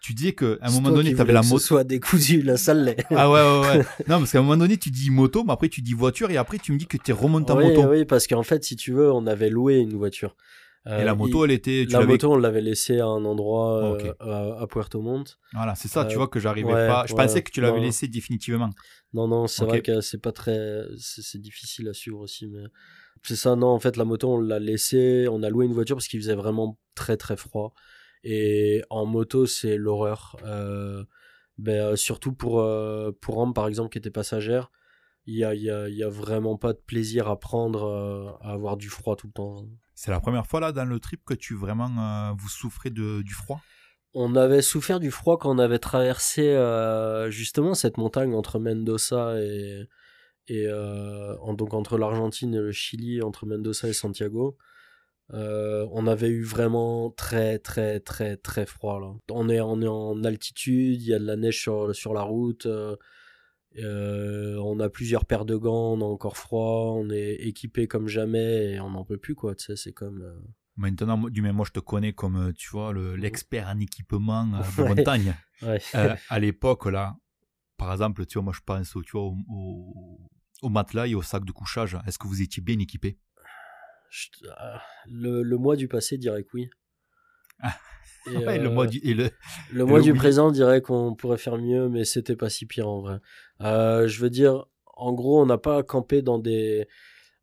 Tu 0.00 0.14
disais 0.14 0.32
que 0.32 0.58
à 0.60 0.68
un 0.68 0.70
moment 0.72 0.90
donné, 0.90 1.14
tu 1.14 1.20
avais 1.20 1.32
la 1.32 1.42
moto. 1.42 1.58
soit 1.58 1.84
décousu, 1.84 2.42
la 2.42 2.56
salle 2.56 2.84
l'est. 2.84 3.04
Ah 3.10 3.30
ouais, 3.30 3.40
ouais, 3.40 3.78
ouais. 3.78 3.84
non, 4.08 4.18
parce 4.18 4.32
qu'à 4.32 4.38
un 4.38 4.42
moment 4.42 4.56
donné, 4.56 4.76
tu 4.76 4.90
dis 4.90 5.10
moto, 5.10 5.44
mais 5.44 5.52
après 5.52 5.68
tu 5.68 5.82
dis 5.82 5.94
voiture, 5.94 6.30
et 6.30 6.36
après 6.36 6.58
tu 6.58 6.72
me 6.72 6.78
dis 6.78 6.86
que 6.86 6.96
tu 6.96 7.12
remonté 7.12 7.52
en 7.52 7.60
moto. 7.60 7.88
Oui, 7.90 8.04
parce 8.04 8.26
qu'en 8.26 8.42
fait, 8.42 8.64
si 8.64 8.76
tu 8.76 8.92
veux, 8.92 9.12
on 9.12 9.26
avait 9.26 9.50
loué 9.50 9.78
une 9.78 9.94
voiture 9.96 10.36
et 10.86 11.04
la 11.04 11.12
euh, 11.12 11.14
moto, 11.14 11.44
elle 11.44 11.50
était. 11.50 11.86
la 11.90 12.04
moto, 12.04 12.32
on 12.32 12.36
l'avait 12.36 12.60
laissée 12.60 13.00
à 13.00 13.06
un 13.06 13.24
endroit 13.24 13.98
euh, 14.22 14.54
à, 14.58 14.66
Puerto 14.66 15.02
Montt. 15.02 15.38
Voilà, 15.52 15.74
c'est 15.74 15.88
ça, 15.88 16.04
tu 16.04 16.14
euh, 16.14 16.18
vois 16.18 16.28
que 16.28 16.40
j'arrivais 16.40 16.72
pas. 16.72 17.04
Je 17.06 17.14
pensais 17.14 17.42
que 17.42 17.50
tu 17.50 17.60
l'avais 17.60 17.80
laissé 17.80 18.08
définitivement. 18.08 18.70
Non, 19.12 19.28
non, 19.28 19.46
c'est 19.46 19.64
vrai 19.64 19.82
que 19.82 20.00
c'est 20.00 20.20
pas 20.20 20.32
très. 20.32 20.84
C'est 20.98 21.40
difficile 21.40 21.88
à 21.88 21.92
suivre 21.92 22.20
aussi, 22.20 22.46
mais. 22.46 22.64
C'est 23.24 23.36
ça, 23.36 23.56
non, 23.56 23.66
en 23.66 23.80
fait, 23.80 23.96
la 23.96 24.04
moto, 24.04 24.32
on 24.32 24.40
l'a 24.40 24.60
laissée. 24.60 25.26
On 25.28 25.42
a 25.42 25.50
loué 25.50 25.66
une 25.66 25.72
voiture 25.72 25.96
parce 25.96 26.06
qu'il 26.06 26.20
faisait 26.20 26.36
vraiment 26.36 26.78
très, 26.94 27.16
très 27.16 27.36
froid. 27.36 27.74
Et 28.24 28.82
en 28.90 29.06
moto, 29.06 29.46
c'est 29.46 29.76
l'horreur. 29.76 30.36
ben, 31.58 31.96
surtout 31.96 32.32
pour, 32.32 32.64
pour 33.20 33.38
Ambre, 33.38 33.54
par 33.54 33.68
exemple, 33.68 33.90
qui 33.90 33.98
était 33.98 34.10
passagère. 34.10 34.70
Il 35.26 35.36
y 35.36 35.44
a, 35.44 35.54
y, 35.54 35.70
a, 35.70 35.88
y 35.88 36.02
a, 36.02 36.08
vraiment 36.08 36.56
pas 36.56 36.72
de 36.72 36.78
plaisir 36.78 37.28
à 37.28 37.38
prendre 37.38 38.38
à 38.40 38.52
avoir 38.52 38.76
du 38.76 38.88
froid 38.88 39.14
tout 39.14 39.26
le 39.26 39.32
temps. 39.32 39.66
C'est 40.00 40.12
la 40.12 40.20
première 40.20 40.46
fois 40.46 40.60
là 40.60 40.70
dans 40.70 40.84
le 40.84 41.00
trip 41.00 41.24
que 41.24 41.34
tu 41.34 41.56
vraiment 41.56 41.90
euh, 41.98 42.32
vous 42.38 42.48
souffrez 42.48 42.88
de, 42.88 43.20
du 43.22 43.34
froid? 43.34 43.60
On 44.14 44.36
avait 44.36 44.62
souffert 44.62 45.00
du 45.00 45.10
froid 45.10 45.38
quand 45.38 45.52
on 45.52 45.58
avait 45.58 45.80
traversé 45.80 46.42
euh, 46.42 47.32
justement 47.32 47.74
cette 47.74 47.96
montagne 47.96 48.32
entre 48.32 48.60
Mendoza 48.60 49.42
et, 49.42 49.88
et 50.46 50.66
euh, 50.68 51.34
donc 51.54 51.74
entre 51.74 51.98
l'Argentine 51.98 52.54
et 52.54 52.60
le 52.60 52.70
Chili, 52.70 53.22
entre 53.22 53.44
Mendoza 53.44 53.88
et 53.88 53.92
Santiago. 53.92 54.56
On 55.30 56.06
avait 56.06 56.28
eu 56.28 56.42
vraiment 56.42 57.10
très 57.10 57.58
très 57.58 58.00
très 58.00 58.36
très 58.36 58.66
froid 58.66 59.00
là. 59.00 59.12
On 59.30 59.48
est, 59.48 59.60
on 59.60 59.80
est 59.82 59.88
en 59.88 60.24
altitude, 60.24 61.00
il 61.00 61.08
y 61.08 61.14
a 61.14 61.18
de 61.18 61.26
la 61.26 61.36
neige 61.36 61.60
sur, 61.60 61.94
sur 61.94 62.14
la 62.14 62.22
route. 62.22 62.66
Euh, 63.76 64.56
on 64.56 64.80
a 64.80 64.88
plusieurs 64.88 65.24
paires 65.24 65.44
de 65.44 65.56
gants, 65.56 65.94
on 65.94 66.00
a 66.00 66.04
encore 66.04 66.36
froid, 66.36 66.94
on 66.96 67.10
est 67.10 67.34
équipé 67.34 67.86
comme 67.86 68.08
jamais 68.08 68.72
et 68.72 68.80
on 68.80 68.90
n'en 68.90 69.04
peut 69.04 69.18
plus 69.18 69.34
quoi. 69.34 69.54
Tu 69.54 69.66
sais, 69.66 69.76
c'est 69.76 69.92
comme. 69.92 70.22
Euh, 70.22 70.40
Maintenant, 70.76 71.28
du 71.28 71.42
même, 71.42 71.56
moi 71.56 71.66
je 71.66 71.72
te 71.72 71.80
connais 71.80 72.12
comme 72.12 72.36
euh, 72.36 72.52
tu 72.52 72.70
vois 72.70 72.94
l'expert 73.16 73.66
en 73.68 73.80
équipement 73.80 74.46
de 74.46 74.82
montagne. 74.82 75.34
à 76.30 76.38
l'époque 76.38 76.86
là, 76.86 77.16
par 77.76 77.90
exemple, 77.92 78.24
tu 78.26 78.34
vois, 78.34 78.44
moi 78.44 78.52
je 78.54 78.60
pense 78.64 78.94
au, 78.94 79.02
tu 79.02 79.12
vois, 79.12 79.32
au, 79.48 80.68
matelas 80.68 81.08
et 81.08 81.14
au 81.16 81.22
sac 81.22 81.44
de 81.44 81.52
couchage. 81.52 81.98
Est-ce 82.06 82.18
que 82.18 82.28
vous 82.28 82.42
étiez 82.42 82.62
bien 82.62 82.78
équipé? 82.78 83.18
Le, 85.06 85.42
le, 85.42 85.56
mois 85.56 85.76
du 85.76 85.88
passé 85.88 86.18
dirait 86.18 86.42
que 86.42 86.50
oui. 86.54 86.70
Ah 87.60 87.74
le 88.26 88.68
mois 88.68 88.86
du, 88.86 89.00
le, 89.72 89.84
mois 89.84 90.00
du 90.00 90.14
présent 90.14 90.50
dirait 90.50 90.80
qu'on 90.80 91.14
pourrait 91.14 91.38
faire 91.38 91.58
mieux, 91.58 91.88
mais 91.88 92.04
c'était 92.04 92.36
pas 92.36 92.50
si 92.50 92.66
pire 92.66 92.88
en 92.88 93.00
vrai. 93.00 93.18
Euh, 93.60 94.06
je 94.06 94.20
veux 94.20 94.30
dire, 94.30 94.66
en 94.94 95.12
gros, 95.12 95.40
on 95.40 95.46
n'a 95.46 95.58
pas 95.58 95.82
campé 95.82 96.22
dans 96.22 96.38
des. 96.38 96.86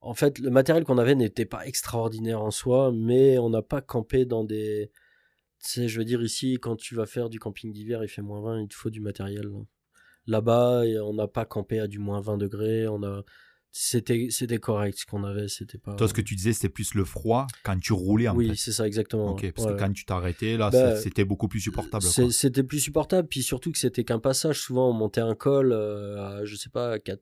En 0.01 0.13
fait, 0.13 0.37
le 0.39 0.51
matériel 0.51 0.83
qu'on 0.83 0.97
avait 0.97 1.15
n'était 1.15 1.45
pas 1.45 1.65
extraordinaire 1.65 2.41
en 2.41 2.51
soi, 2.51 2.91
mais 2.93 3.39
on 3.39 3.49
n'a 3.49 3.61
pas 3.63 3.81
campé 3.81 4.25
dans 4.25 4.43
des. 4.43 4.91
sais, 5.59 5.87
je 5.87 5.97
veux 5.97 6.05
dire, 6.05 6.21
ici, 6.21 6.57
quand 6.61 6.75
tu 6.75 6.95
vas 6.95 7.05
faire 7.05 7.29
du 7.29 7.39
camping 7.39 7.71
d'hiver, 7.71 8.03
il 8.03 8.09
fait 8.09 8.21
moins 8.21 8.41
20, 8.41 8.61
il 8.61 8.67
te 8.67 8.75
faut 8.75 8.89
du 8.89 9.01
matériel. 9.01 9.49
Là-bas, 10.27 10.83
on 11.03 11.13
n'a 11.13 11.27
pas 11.27 11.45
campé 11.45 11.79
à 11.79 11.87
du 11.87 11.99
moins 11.99 12.21
20 12.21 12.37
degrés. 12.37 12.87
On 12.87 13.03
a, 13.03 13.23
c'était, 13.77 14.27
c'était 14.29 14.57
correct 14.57 14.97
ce 14.99 15.05
qu'on 15.05 15.25
avait. 15.25 15.49
C'était 15.49 15.77
pas. 15.77 15.95
Toi, 15.95 16.07
ce 16.07 16.13
que 16.13 16.21
tu 16.21 16.35
disais, 16.35 16.53
c'était 16.53 16.69
plus 16.69 16.93
le 16.93 17.03
froid 17.03 17.45
quand 17.63 17.77
tu 17.77 17.91
roulais 17.91 18.29
en 18.29 18.35
Oui, 18.35 18.55
c'est 18.55 18.71
ça, 18.71 18.87
exactement. 18.87 19.31
Ok, 19.31 19.51
parce 19.51 19.67
que 19.67 19.77
quand 19.77 19.91
tu 19.91 20.05
t'arrêtais, 20.05 20.55
là, 20.55 20.69
bah, 20.69 20.95
c'était 20.95 21.25
beaucoup 21.25 21.49
plus 21.49 21.59
supportable. 21.59 22.01
C'était 22.03 22.63
plus 22.63 22.79
supportable. 22.79 23.27
Puis 23.27 23.43
surtout 23.43 23.73
que 23.73 23.77
c'était 23.77 24.05
qu'un 24.05 24.19
passage. 24.19 24.61
Souvent, 24.61 24.89
on 24.91 24.93
montait 24.93 25.19
un 25.19 25.35
col 25.35 25.73
euh, 25.73 26.23
à, 26.23 26.45
je 26.45 26.55
sais 26.55 26.69
pas, 26.69 26.99
4, 26.99 27.21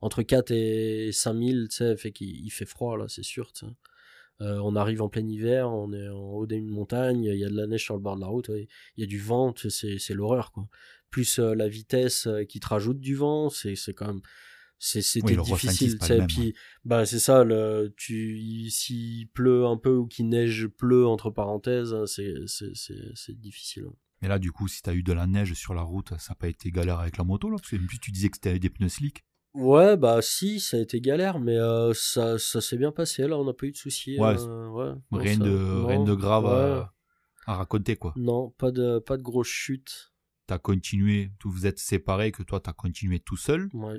entre 0.00 0.22
4 0.22 0.50
et 0.50 1.10
5000, 1.12 1.68
tu 1.68 1.76
sais, 1.76 1.96
fait 1.96 2.12
qu'il 2.12 2.50
fait 2.50 2.64
froid, 2.64 2.96
là, 2.96 3.04
c'est 3.08 3.24
sûr, 3.24 3.52
euh, 4.40 4.58
on 4.64 4.74
arrive 4.76 5.02
en 5.02 5.10
plein 5.10 5.26
hiver, 5.26 5.70
on 5.70 5.92
est 5.92 6.08
en 6.08 6.32
haut 6.32 6.46
d'une 6.46 6.68
montagne, 6.68 7.24
il 7.24 7.38
y 7.38 7.44
a 7.44 7.50
de 7.50 7.56
la 7.56 7.66
neige 7.66 7.84
sur 7.84 7.94
le 7.94 8.00
bord 8.00 8.16
de 8.16 8.22
la 8.22 8.28
route, 8.28 8.48
il 8.48 8.68
y 8.96 9.04
a 9.04 9.06
du 9.06 9.18
vent, 9.18 9.52
c'est 9.56 10.14
l'horreur 10.14 10.52
quoi. 10.52 10.68
Plus 11.10 11.38
euh, 11.38 11.54
la 11.54 11.68
vitesse 11.68 12.26
euh, 12.26 12.44
qui 12.44 12.60
te 12.60 12.68
rajoute 12.68 13.00
du 13.00 13.14
vent, 13.14 13.50
c'est 13.50 13.74
quand 13.92 14.06
même 14.06 14.22
c'était 14.80 15.36
difficile 15.36 15.98
puis 16.26 16.54
bah 16.84 17.04
c'est 17.04 17.18
ça 17.18 17.44
le 17.44 17.92
tu 17.98 18.70
s'il 18.70 19.28
pleut 19.28 19.66
un 19.66 19.76
peu 19.76 19.94
ou 19.94 20.06
qu'il 20.06 20.28
neige 20.28 20.68
pleut 20.68 21.06
entre 21.06 21.28
parenthèses 21.30 21.92
hein, 21.92 22.06
c'est 22.06 22.32
c'est 22.46 23.38
difficile 23.38 23.84
hein. 23.88 23.94
mais 24.22 24.28
là 24.28 24.38
du 24.38 24.52
coup 24.52 24.68
si 24.68 24.80
t'as 24.80 24.94
eu 24.94 25.02
de 25.02 25.12
la 25.12 25.26
neige 25.26 25.52
sur 25.52 25.74
la 25.74 25.82
route 25.82 26.14
ça 26.18 26.30
n'a 26.30 26.34
pas 26.34 26.48
été 26.48 26.70
galère 26.70 26.98
avec 26.98 27.18
la 27.18 27.24
moto 27.24 27.50
là? 27.50 27.56
Parce 27.58 27.70
que 27.70 27.76
tu 28.00 28.10
disais 28.10 28.30
que 28.30 28.36
c'était 28.36 28.58
des 28.58 28.70
pneus 28.70 28.88
slick 28.88 29.24
Ouais, 29.52 29.96
bah 29.96 30.22
si, 30.22 30.60
ça 30.60 30.76
a 30.76 30.80
été 30.80 31.00
galère, 31.00 31.40
mais 31.40 31.56
euh, 31.56 31.92
ça, 31.92 32.38
ça 32.38 32.60
s'est 32.60 32.76
bien 32.76 32.92
passé, 32.92 33.26
là, 33.26 33.36
on 33.36 33.44
n'a 33.44 33.52
pas 33.52 33.66
eu 33.66 33.72
de 33.72 33.76
soucis. 33.76 34.16
Ouais, 34.16 34.36
euh, 34.38 34.94
rien, 35.10 35.38
de, 35.38 35.84
rien 35.86 36.04
de 36.04 36.14
grave 36.14 36.46
à, 36.46 37.54
raconter, 37.56 37.96
quoi. 37.96 38.14
Non, 38.16 38.50
pas 38.50 38.70
de, 38.70 39.00
pas 39.00 39.16
de 39.16 39.22
grosses 39.22 39.48
chutes. 39.48 40.12
T'as 40.46 40.58
continué, 40.58 41.32
vous 41.44 41.66
êtes 41.66 41.80
séparés, 41.80 42.30
que 42.30 42.44
toi 42.44 42.60
t'as 42.60 42.72
continué 42.72 43.18
tout 43.18 43.36
seul. 43.36 43.70
Ouais. 43.72 43.98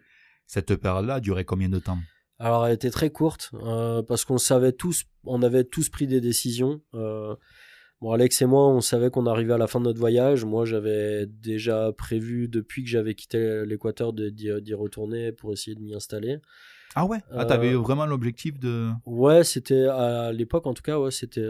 Cette 0.53 0.75
période-là 0.75 1.21
duré 1.21 1.45
combien 1.45 1.69
de 1.69 1.79
temps? 1.79 1.97
Alors, 2.37 2.67
elle 2.67 2.73
était 2.73 2.89
très 2.89 3.09
courte, 3.09 3.51
euh, 3.53 4.03
parce 4.03 4.25
qu'on 4.25 4.37
savait 4.37 4.73
tous, 4.73 5.05
on 5.23 5.43
avait 5.43 5.63
tous 5.63 5.87
pris 5.87 6.07
des 6.07 6.19
décisions. 6.19 6.81
Bon, 6.91 8.11
Alex 8.11 8.41
et 8.41 8.45
moi, 8.45 8.67
on 8.67 8.81
savait 8.81 9.09
qu'on 9.11 9.27
arrivait 9.27 9.53
à 9.53 9.57
la 9.57 9.67
fin 9.67 9.79
de 9.79 9.85
notre 9.85 9.99
voyage. 9.99 10.43
Moi, 10.43 10.65
j'avais 10.65 11.25
déjà 11.25 11.93
prévu, 11.93 12.49
depuis 12.49 12.83
que 12.83 12.89
j'avais 12.89 13.15
quitté 13.15 13.63
l'Équateur, 13.65 14.11
d'y 14.11 14.73
retourner 14.73 15.31
pour 15.31 15.53
essayer 15.53 15.73
de 15.73 15.79
m'y 15.79 15.95
installer. 15.95 16.39
Ah 16.95 17.05
ouais? 17.05 17.19
Ah, 17.31 17.45
t'avais 17.45 17.71
euh, 17.71 17.77
vraiment 17.77 18.05
l'objectif 18.05 18.59
de... 18.59 18.89
Ouais, 19.05 19.45
c'était 19.45 19.85
à 19.85 20.33
l'époque, 20.33 20.67
en 20.67 20.73
tout 20.73 20.83
cas, 20.83 20.99
ouais, 20.99 21.11
c'était... 21.11 21.49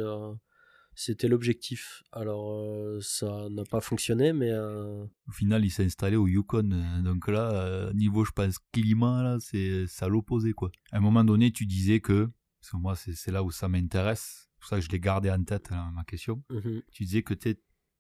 Euh, 1.02 1.12
c'était 1.12 1.28
l'objectif. 1.28 2.04
Alors, 2.12 2.54
euh, 2.54 3.00
ça 3.02 3.48
n'a 3.50 3.64
pas 3.64 3.82
fonctionné, 3.82 4.34
mais. 4.34 4.52
Au 4.54 5.32
final, 5.32 5.66
il 5.66 5.72
s'est 5.72 5.86
installé 5.86 6.16
au 6.16 6.28
Yukon. 6.28 6.70
Donc 7.04 7.28
là, 7.28 7.92
niveau, 7.94 8.26
je 8.26 8.32
pense, 8.32 8.60
climat, 8.72 9.24
là, 9.24 9.38
c'est 9.40 9.86
à 10.00 10.08
l'opposé, 10.08 10.54
quoi. 10.54 10.72
À 10.92 10.98
un 10.98 11.02
moment 11.02 11.24
donné, 11.24 11.52
tu 11.52 11.66
disais 11.66 12.00
que, 12.00 12.30
parce 12.60 12.72
que 12.72 12.78
moi, 12.78 12.96
c'est 12.96 13.32
là 13.32 13.44
où 13.44 13.52
ça 13.52 13.68
m'intéresse, 13.68 14.50
pour 14.60 14.70
ça 14.70 14.78
que 14.78 14.82
je 14.84 14.90
l'ai 14.90 15.00
gardé 15.00 15.32
en 15.32 15.44
tête, 15.44 15.72
ma 15.72 16.04
question. 16.04 16.44
Mhm. 16.50 16.84
Tu 16.92 17.04
disais 17.04 17.24
que 17.24 17.34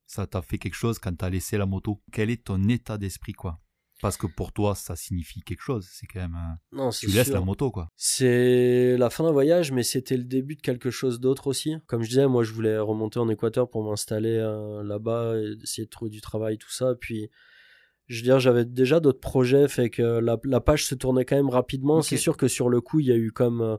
ça 0.06 0.28
t'a 0.28 0.42
fait 0.42 0.58
quelque 0.58 0.76
chose 0.76 1.00
quand 1.00 1.16
t'as 1.16 1.30
laissé 1.30 1.58
la 1.58 1.66
moto. 1.66 2.02
Quel 2.12 2.30
est 2.30 2.44
ton 2.44 2.68
état 2.68 2.98
d'esprit, 2.98 3.34
quoi? 3.34 3.60
Parce 4.02 4.18
que 4.18 4.26
pour 4.28 4.52
toi, 4.52 4.74
ça 4.74 4.96
signifie 4.96 5.42
quelque 5.42 5.62
chose. 5.62 5.88
C'est 5.92 6.08
quand 6.08 6.22
même. 6.22 6.38
Non, 6.72 6.90
tu 6.90 7.08
laisses 7.08 7.30
la 7.30 7.42
moto, 7.42 7.70
quoi. 7.72 7.90
C'est 7.96 8.98
la 8.98 9.10
fin 9.10 9.24
d'un 9.24 9.32
voyage, 9.32 9.72
mais 9.72 9.84
c'était 9.84 10.18
le 10.18 10.24
début 10.24 10.56
de 10.56 10.62
quelque 10.62 10.90
chose 10.90 11.20
d'autre 11.20 11.48
aussi. 11.48 11.76
Comme 11.86 12.02
je 12.02 12.10
disais, 12.10 12.28
moi, 12.28 12.44
je 12.44 12.52
voulais 12.52 12.80
remonter 12.80 13.20
en 13.20 13.30
Équateur 13.30 13.70
pour 13.70 13.84
m'installer 13.84 14.38
euh, 14.38 14.84
là-bas, 14.84 15.36
essayer 15.64 15.86
de 15.86 15.90
trouver 15.90 16.10
du 16.10 16.20
travail, 16.20 16.58
tout 16.58 16.72
ça. 16.72 16.96
Puis, 17.00 17.30
je 18.08 18.18
veux 18.18 18.24
dire, 18.24 18.40
j'avais 18.40 18.66
déjà 18.66 19.00
d'autres 19.00 19.20
projets, 19.20 19.68
fait 19.68 19.90
que 19.90 20.02
la, 20.02 20.60
page 20.60 20.86
se 20.86 20.96
tournait 20.96 21.24
quand 21.24 21.36
même 21.36 21.50
rapidement. 21.50 22.02
C'est 22.02 22.18
sûr 22.18 22.38
que 22.38 22.48
sur 22.48 22.70
le 22.70 22.82
coup, 22.82 23.00
il 23.00 23.08
y 23.08 23.12
a 23.12 23.18
eu 23.18 23.32
comme. 23.32 23.62
Euh, 23.62 23.78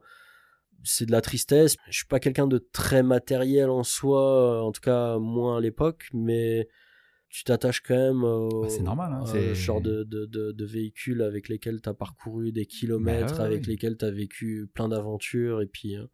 c'est 0.85 1.07
de 1.07 1.13
la 1.13 1.21
tristesse. 1.21 1.77
Je 1.89 1.99
suis 1.99 2.07
pas 2.07 2.19
quelqu'un 2.19 2.47
de 2.47 2.59
très 2.59 3.03
matériel 3.03 3.71
en 3.71 3.85
soi, 3.85 4.63
en 4.65 4.73
tout 4.73 4.81
cas 4.81 5.19
moins 5.19 5.59
à 5.59 5.61
l'époque, 5.61 6.09
mais 6.13 6.69
tu 7.33 7.45
t'attaches 7.45 7.81
quand 7.81 7.97
même 7.97 8.25
au, 8.25 8.69
c'est 8.69 8.83
normal, 8.83 9.11
hein, 9.15 9.55
genre 9.55 9.81
de, 9.81 10.05
de, 10.05 10.27
de, 10.27 10.65
véhicules 10.67 11.23
avec 11.23 11.49
lesquels 11.49 11.81
tu 11.81 11.89
as 11.89 11.95
parcouru 11.95 12.53
des 12.53 12.67
kilomètres, 12.67 13.39
bah 13.39 13.45
avec 13.45 13.67
lesquels 13.67 13.97
tu 13.97 14.05
as 14.05 14.11
vécu 14.11 14.71
plein 14.75 14.89
d'aventures, 14.89 15.63
et 15.63 15.67
puis 15.67 15.97
euh, 15.97 16.05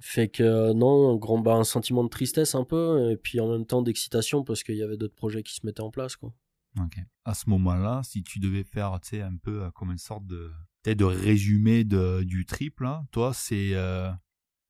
fait 0.00 0.28
que 0.28 0.72
non, 0.72 1.12
un, 1.12 1.16
grand, 1.16 1.38
bah, 1.38 1.56
un 1.56 1.64
sentiment 1.64 2.02
de 2.04 2.08
tristesse 2.08 2.54
un 2.54 2.64
peu, 2.64 3.10
et 3.10 3.18
puis 3.18 3.38
en 3.38 3.52
même 3.52 3.66
temps 3.66 3.82
d'excitation 3.82 4.42
parce 4.42 4.62
qu'il 4.62 4.76
y 4.76 4.82
avait 4.82 4.96
d'autres 4.96 5.14
projets 5.14 5.42
qui 5.42 5.54
se 5.54 5.66
mettaient 5.66 5.82
en 5.82 5.90
place. 5.90 6.16
Quoi. 6.16 6.32
Ok. 6.78 6.96
À 7.26 7.34
ce 7.34 7.50
moment-là, 7.50 8.00
si 8.02 8.22
tu 8.22 8.38
devais 8.38 8.64
faire 8.64 8.94
un 8.94 9.36
peu 9.36 9.64
euh, 9.64 9.70
comme 9.72 9.90
une 9.90 9.98
sorte 9.98 10.26
de 10.26 10.50
peut-être 10.82 10.98
de 10.98 11.04
résumé 11.04 11.84
de, 11.84 12.22
du 12.22 12.46
trip 12.46 12.80
là, 12.80 13.04
toi 13.10 13.32
c'est 13.34 13.74
euh, 13.74 14.10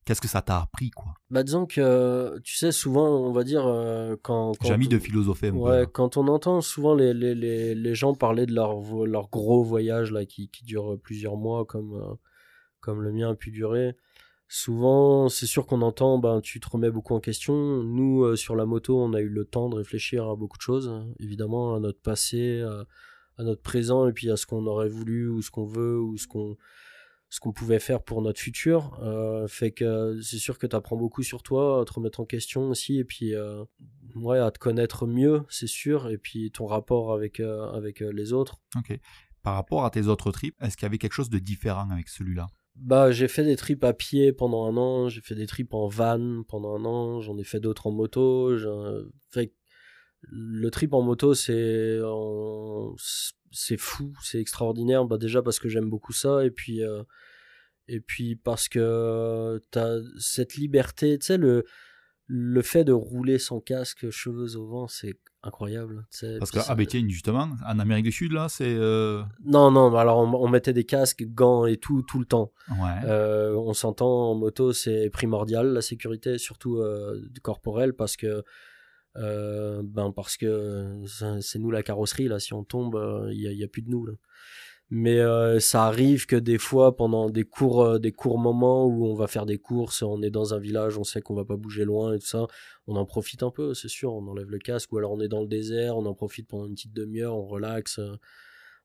qu'est-ce 0.05 0.21
que 0.21 0.29
ça 0.29 0.43
t'a 0.43 0.61
appris 0.61 0.91
quoi? 0.91 1.15
Bah 1.31 1.43
disons 1.43 1.67
que 1.67 2.39
tu 2.41 2.57
sais 2.57 2.73
souvent 2.73 3.09
on 3.09 3.33
va 3.33 3.45
dire 3.45 3.67
euh, 3.67 4.17
quand, 4.23 4.53
quand 4.59 4.69
j'ai 4.69 4.77
mis 4.77 4.89
de 4.89 4.99
philosopher 4.99 5.51
ouais 5.51 5.87
quand 5.93 6.17
on 6.17 6.29
entend 6.29 6.61
souvent 6.61 6.95
les, 6.95 7.15
les, 7.15 7.35
les, 7.35 7.75
les, 7.75 7.95
gens 7.95 8.15
parler 8.15 8.47
de 8.47 8.55
leur 8.55 8.81
leur 9.07 9.29
gros 9.29 9.63
voyage 9.63 10.11
là 10.11 10.25
qui, 10.25 10.49
qui 10.49 10.65
dure 10.65 10.99
plusieurs 11.03 11.37
mois 11.37 11.65
comme 11.65 11.95
euh, 11.95 12.15
comme 12.81 13.03
le 13.03 13.13
mien 13.13 13.31
a 13.31 13.35
pu 13.35 13.51
durer 13.51 13.97
souvent 14.49 15.29
c'est 15.29 15.47
sûr 15.47 15.67
qu'on 15.67 15.83
entend 15.83 16.19
ben 16.19 16.41
tu 16.41 16.61
te 16.61 16.69
remets 16.69 16.91
beaucoup 16.91 17.15
en 17.15 17.21
question. 17.21 17.55
Nous 17.83 18.37
sur 18.37 18.57
la 18.57 18.67
moto 18.67 19.01
on 19.01 19.13
a 19.15 19.21
eu 19.21 19.29
le 19.29 19.45
temps 19.45 19.69
de 19.69 19.77
réfléchir 19.77 20.29
à 20.29 20.35
beaucoup 20.35 20.57
de 20.57 20.63
choses 20.63 20.93
évidemment 21.21 21.75
à 21.75 21.81
notre 21.81 22.01
passé 22.01 22.63
à 23.39 23.45
notre 23.45 23.63
présent 23.63 24.09
et 24.09 24.13
puis 24.13 24.31
à 24.31 24.37
ce 24.37 24.47
qu'on 24.47 24.67
aurait 24.67 24.89
voulu 24.89 25.29
ou 25.29 25.41
ce 25.41 25.51
qu'on 25.51 25.65
veut 25.67 26.01
ou 26.01 26.17
ce 26.17 26.27
qu'on 26.27 26.57
ce 27.31 27.39
qu'on 27.39 27.53
pouvait 27.53 27.79
faire 27.79 28.03
pour 28.03 28.23
notre 28.23 28.41
futur 28.41 28.99
euh, 29.03 29.47
fait 29.47 29.71
que 29.71 30.21
c'est 30.21 30.39
sûr 30.39 30.59
que 30.59 30.67
tu 30.67 30.75
apprends 30.75 30.97
beaucoup 30.97 31.23
sur 31.23 31.43
toi 31.43 31.81
à 31.81 31.85
te 31.85 31.93
remettre 31.93 32.21
en 32.21 32.27
question 32.27 32.69
aussi 32.69 32.99
et 32.99 33.05
puis 33.05 33.35
euh, 33.35 33.65
ouais 34.17 34.39
à 34.39 34.51
te 34.51 34.59
connaître 34.59 35.07
mieux 35.07 35.45
c'est 35.49 35.69
sûr 35.69 36.11
et 36.11 36.19
puis 36.19 36.51
ton 36.51 36.67
rapport 36.67 37.13
avec 37.13 37.39
euh, 37.39 37.71
avec 37.71 38.01
les 38.01 38.33
autres. 38.33 38.61
Ok. 38.77 38.99
Par 39.43 39.55
rapport 39.55 39.85
à 39.85 39.91
tes 39.91 40.09
autres 40.09 40.33
trips 40.33 40.57
est-ce 40.61 40.77
qu'il 40.77 40.85
y 40.85 40.87
avait 40.87 40.99
quelque 40.99 41.15
chose 41.15 41.31
de 41.31 41.39
différent 41.39 41.89
avec 41.91 42.09
celui-là? 42.09 42.49
Bah 42.75 43.13
j'ai 43.13 43.29
fait 43.29 43.45
des 43.45 43.57
trips 43.57 43.85
à 43.85 43.93
pied 43.93 44.33
pendant 44.33 44.67
un 44.67 44.77
an 44.77 45.09
j'ai 45.09 45.21
fait 45.21 45.37
des 45.37 45.47
trips 45.47 45.73
en 45.73 45.87
van 45.87 46.43
pendant 46.49 46.77
un 46.77 46.85
an 46.85 47.21
j'en 47.21 47.39
ai 47.39 47.45
fait 47.45 47.61
d'autres 47.61 47.87
en 47.87 47.93
moto 47.93 48.57
fait 49.31 49.55
le 50.23 50.71
trip 50.71 50.93
en 50.93 51.03
moto, 51.03 51.35
c'est 51.35 51.99
c'est 53.51 53.77
fou, 53.77 54.13
c'est 54.23 54.41
extraordinaire. 54.41 55.05
Bah 55.05 55.19
déjà 55.19 55.43
parce 55.43 55.59
que 55.59 55.69
j'aime 55.69 55.91
beaucoup 55.91 56.13
ça 56.13 56.45
et 56.45 56.51
puis 56.51 56.83
euh, 56.83 57.03
et 57.89 58.01
puis 58.01 58.37
parce 58.37 58.69
que 58.69 59.61
t'as 59.71 59.99
cette 60.19 60.55
liberté, 60.55 61.19
tu 61.19 61.27
sais 61.27 61.37
le 61.37 61.65
le 62.33 62.63
fait 62.63 62.85
de 62.85 62.93
rouler 62.93 63.41
sans 63.41 63.59
casque, 63.61 64.09
cheveux 64.11 64.57
au 64.57 64.65
vent, 64.69 64.87
c'est 64.87 65.19
incroyable. 65.43 66.07
Parce 66.39 66.53
que 66.53 66.61
ah 66.65 66.77
bah 66.77 66.85
justement, 67.09 67.49
en 67.67 67.79
Amérique 67.81 68.05
du 68.05 68.13
Sud 68.13 68.31
là, 68.31 68.49
c'est 68.49 68.73
euh, 68.73 69.23
non 69.45 69.73
non, 69.73 69.93
alors 69.97 70.19
on, 70.19 70.49
mettait 70.49 70.73
des 70.73 70.85
casques, 70.85 71.25
gants 71.25 71.67
et 71.67 71.77
tout 71.77 72.03
tout 72.03 72.21
le 72.21 72.27
temps. 72.27 72.53
Ouais. 72.71 73.05
Euh, 73.05 73.57
on 73.57 73.73
s'entend 73.73 74.31
en 74.31 74.35
moto, 74.37 74.73
c'est 74.73 75.11
primordial 75.11 75.73
la 75.73 75.83
sécurité, 75.83 76.39
surtout 76.39 76.81
corporelle 77.43 77.95
parce 77.95 78.17
que 78.17 78.45
euh, 79.17 79.83
ben 79.85 80.13
parce 80.13 80.37
que 80.37 81.03
c'est 81.41 81.59
nous 81.59 81.71
la 81.71 81.83
carrosserie 81.83 82.29
là. 82.29 82.39
Si 82.39 82.53
on 82.55 82.65
tombe 82.65 82.95
il 83.33 83.47
euh, 83.47 83.53
y, 83.53 83.65
a 83.65 83.69
plus 83.69 83.83
de 83.83 83.91
nous 83.91 84.07
là. 84.07 84.13
mais 84.91 85.19
euh, 85.19 85.61
ça 85.61 85.85
arrive 85.87 86.27
que 86.27 86.37
des 86.37 86.59
fois 86.59 86.97
pendant 86.97 87.31
des 87.31 87.45
courts 87.45 87.99
des 88.01 88.13
courts 88.13 88.39
moments 88.39 88.87
où 88.87 89.07
on 89.07 89.15
va 89.15 89.27
faire 89.27 89.47
des 89.47 89.59
courses 89.59 90.03
on 90.03 90.23
est 90.23 90.31
dans 90.31 90.55
un 90.55 90.59
village 90.59 90.99
on 90.99 91.05
sait 91.05 91.21
qu'on 91.23 91.35
va 91.35 91.45
pas 91.45 91.57
bouger 91.57 91.85
loin 91.85 92.15
et 92.15 92.19
tout 92.19 92.27
ça 92.27 92.47
on 92.87 92.97
en 92.97 93.05
profite 93.07 93.43
un 93.43 93.51
peu 93.51 93.75
c'est 93.75 93.89
sûr. 93.89 94.13
On 94.13 94.27
enlève 94.29 94.51
le 94.51 94.59
casque 94.59 94.93
ou 94.93 94.99
alors 94.99 95.13
on 95.13 95.21
est 95.21 95.29
dans 95.29 95.43
le 95.43 95.49
désert 95.49 95.97
on 95.97 96.07
en 96.07 96.15
profite 96.15 96.49
pendant 96.49 96.67
une 96.67 96.75
petite 96.75 96.93
demi-heure 96.93 97.37
on 97.37 97.47
relaxe 97.47 98.01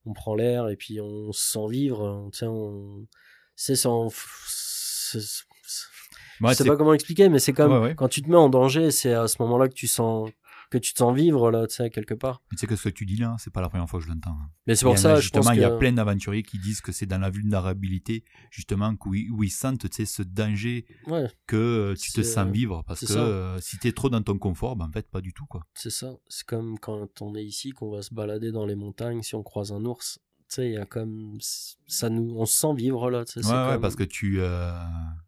on 0.05 0.13
prend 0.13 0.35
l'air 0.35 0.69
et 0.69 0.75
puis 0.75 1.01
on 1.01 1.31
se 1.31 1.51
sent 1.51 1.67
vivre. 1.69 2.29
On 2.41 3.07
c'est 3.55 3.75
sans 3.75 4.09
je 6.41 6.53
sais 6.53 6.65
pas 6.65 6.77
comment 6.77 6.93
expliquer, 6.93 7.29
mais 7.29 7.39
c'est 7.39 7.53
comme 7.53 7.93
quand 7.95 8.07
tu 8.07 8.21
te 8.21 8.29
mets 8.29 8.35
en 8.35 8.49
danger, 8.49 8.91
c'est 8.91 9.13
à 9.13 9.27
ce 9.27 9.41
moment-là 9.41 9.67
que 9.67 9.73
tu 9.73 9.87
sens 9.87 10.29
que 10.69 10.77
tu 10.77 10.93
te 10.93 10.99
sens 10.99 11.15
vivre 11.15 11.51
là, 11.51 11.67
tu 11.67 11.75
sais 11.75 11.89
quelque 11.89 12.13
part. 12.13 12.41
tu 12.49 12.57
sais 12.57 12.67
que 12.67 12.75
ce 12.75 12.89
que 12.89 12.93
tu 12.93 13.05
dis 13.05 13.17
là, 13.17 13.35
c'est 13.39 13.51
pas 13.51 13.61
la 13.61 13.69
première 13.69 13.89
fois 13.89 13.99
que 13.99 14.05
je 14.05 14.09
l'entends. 14.09 14.31
Hein. 14.31 14.49
Mais 14.67 14.75
c'est 14.75 14.85
pour 14.85 14.97
ça, 14.97 15.19
justement, 15.19 15.51
il 15.51 15.59
y 15.59 15.63
a 15.63 15.71
plein 15.71 15.93
d'aventuriers 15.93 16.43
qui 16.43 16.59
disent 16.59 16.81
que 16.81 16.91
c'est 16.91 17.05
dans 17.05 17.19
la 17.19 17.29
vulnérabilité, 17.29 18.23
justement, 18.51 18.93
où 19.05 19.43
ils, 19.43 19.49
sentent, 19.49 19.89
tu 19.89 19.89
sais, 19.91 20.05
ce 20.05 20.23
danger 20.23 20.85
que 21.47 21.55
euh, 21.55 21.95
tu 21.95 22.11
te 22.11 22.21
sens 22.21 22.49
vivre, 22.49 22.83
parce 22.85 23.01
que 23.01 23.05
si 23.07 23.17
euh, 23.17 23.59
si 23.59 23.77
t'es 23.77 23.91
trop 23.91 24.09
dans 24.09 24.21
ton 24.21 24.37
confort, 24.37 24.75
ben 24.75 24.85
en 24.85 24.91
fait, 24.91 25.09
pas 25.09 25.21
du 25.21 25.33
tout 25.33 25.45
quoi. 25.45 25.61
C'est 25.73 25.89
ça. 25.89 26.15
C'est 26.27 26.45
comme 26.45 26.79
quand 26.79 27.21
on 27.21 27.35
est 27.35 27.43
ici, 27.43 27.71
qu'on 27.71 27.91
va 27.91 28.01
se 28.01 28.13
balader 28.13 28.51
dans 28.51 28.65
les 28.65 28.75
montagnes, 28.75 29.21
si 29.21 29.35
on 29.35 29.43
croise 29.43 29.71
un 29.71 29.83
ours, 29.85 30.19
sais, 30.55 30.69
il 30.69 30.73
y 30.73 30.77
a 30.77 30.85
comme 30.85 31.37
ça 31.87 32.09
nous, 32.09 32.35
on 32.35 32.45
se 32.45 32.57
sent 32.57 32.73
vivre 32.75 33.09
là. 33.09 33.23
Ouais, 33.35 33.43
ouais, 33.43 33.79
parce 33.79 33.95
que 33.95 34.03
tu, 34.03 34.39
euh, 34.39 34.71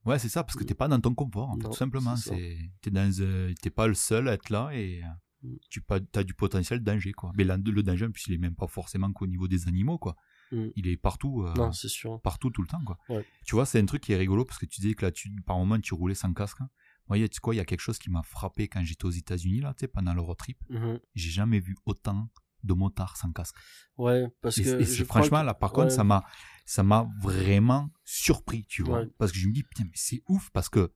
ouais, 0.06 0.20
c'est 0.20 0.30
ça, 0.30 0.44
parce 0.44 0.56
que 0.56 0.64
t'es 0.64 0.74
pas 0.74 0.88
dans 0.88 1.00
ton 1.00 1.14
confort, 1.14 1.56
tout 1.60 1.74
simplement. 1.74 2.16
C'est, 2.16 2.58
t'es 2.82 2.92
dans, 2.92 3.10
euh, 3.20 3.54
t'es 3.62 3.70
pas 3.70 3.88
le 3.88 3.94
seul 3.94 4.28
à 4.28 4.34
être 4.34 4.50
là 4.50 4.70
et 4.74 5.02
mm. 5.44 5.56
tu 5.70 5.84
as 6.16 6.24
du 6.24 6.34
potentiel 6.34 6.82
danger, 6.82 7.14
quoi. 7.14 7.32
Mais 7.36 7.44
là, 7.44 7.58
le 7.58 7.84
danger, 7.84 8.08
puis 8.10 8.24
il 8.28 8.34
est 8.34 8.40
même 8.40 8.56
pas 8.56 8.68
forcément 8.68 9.12
qu'au 9.12 9.28
niveau 9.28 9.48
des 9.48 9.68
animaux, 9.68 9.98
quoi. 9.98 10.16
Mm. 10.52 10.68
Il 10.76 10.88
est 10.88 10.98
partout, 10.98 11.46
non, 11.56 11.72
c'est 11.72 11.90
sûr. 11.90 12.22
partout 12.22 12.50
tout 12.50 12.62
le 12.62 12.68
temps, 12.68 12.84
quoi. 12.84 12.98
Tu 13.46 13.56
vois, 13.56 13.66
c'est 13.66 13.80
un 13.80 13.86
truc 13.86 14.04
qui 14.04 14.14
est 14.14 14.18
rigolo 14.18 14.46
parce 14.46 14.60
que 14.60 14.66
tu 14.66 14.82
disais 14.82 14.94
que 14.94 15.06
là, 15.06 15.12
tu, 15.12 15.30
par 15.46 15.58
moment, 15.58 15.80
tu 15.80 15.94
roulais 15.94 16.16
sans 16.16 16.34
casque. 16.34 16.62
Hein. 16.62 16.70
Moi, 17.10 17.26
tu 17.30 17.40
quoi, 17.40 17.56
il 17.56 17.58
y 17.58 17.62
a 17.62 17.66
quelque 17.66 17.82
chose 17.82 18.00
qui 18.00 18.10
m'a 18.10 18.22
frappé 18.22 18.68
quand 18.68 18.84
j'étais 18.84 19.06
aux 19.06 19.12
États-Unis, 19.12 19.62
là, 19.62 19.74
tu 19.74 19.82
sais, 19.82 19.88
pendant 19.88 20.14
le 20.14 20.22
road 20.22 20.38
trip. 20.38 20.58
Mm-hmm. 20.70 21.00
J'ai 21.16 21.30
jamais 21.30 21.60
vu 21.60 21.76
autant 21.86 22.30
de 22.64 22.74
motards 22.74 23.18
sans 23.18 23.32
casque. 23.32 23.56
Ouais, 23.98 24.28
parce 24.42 24.60
que. 24.60 24.84
franchement, 25.04 25.44
là, 25.44 25.54
par 25.54 25.72
contre, 25.72 25.92
ça 25.92 26.04
m'a, 26.04 26.24
ça 26.66 26.84
m'a 26.84 27.08
vraiment 27.22 27.90
surpris, 28.04 28.66
tu 28.68 28.84
vois. 28.84 29.04
Parce 29.18 29.32
que 29.32 29.38
je 29.38 29.48
me 29.48 29.54
dis, 29.54 29.64
putain, 29.64 29.84
mais 29.86 29.92
c'est 29.96 30.22
ouf, 30.28 30.50
parce 30.52 30.70
que. 30.70 30.92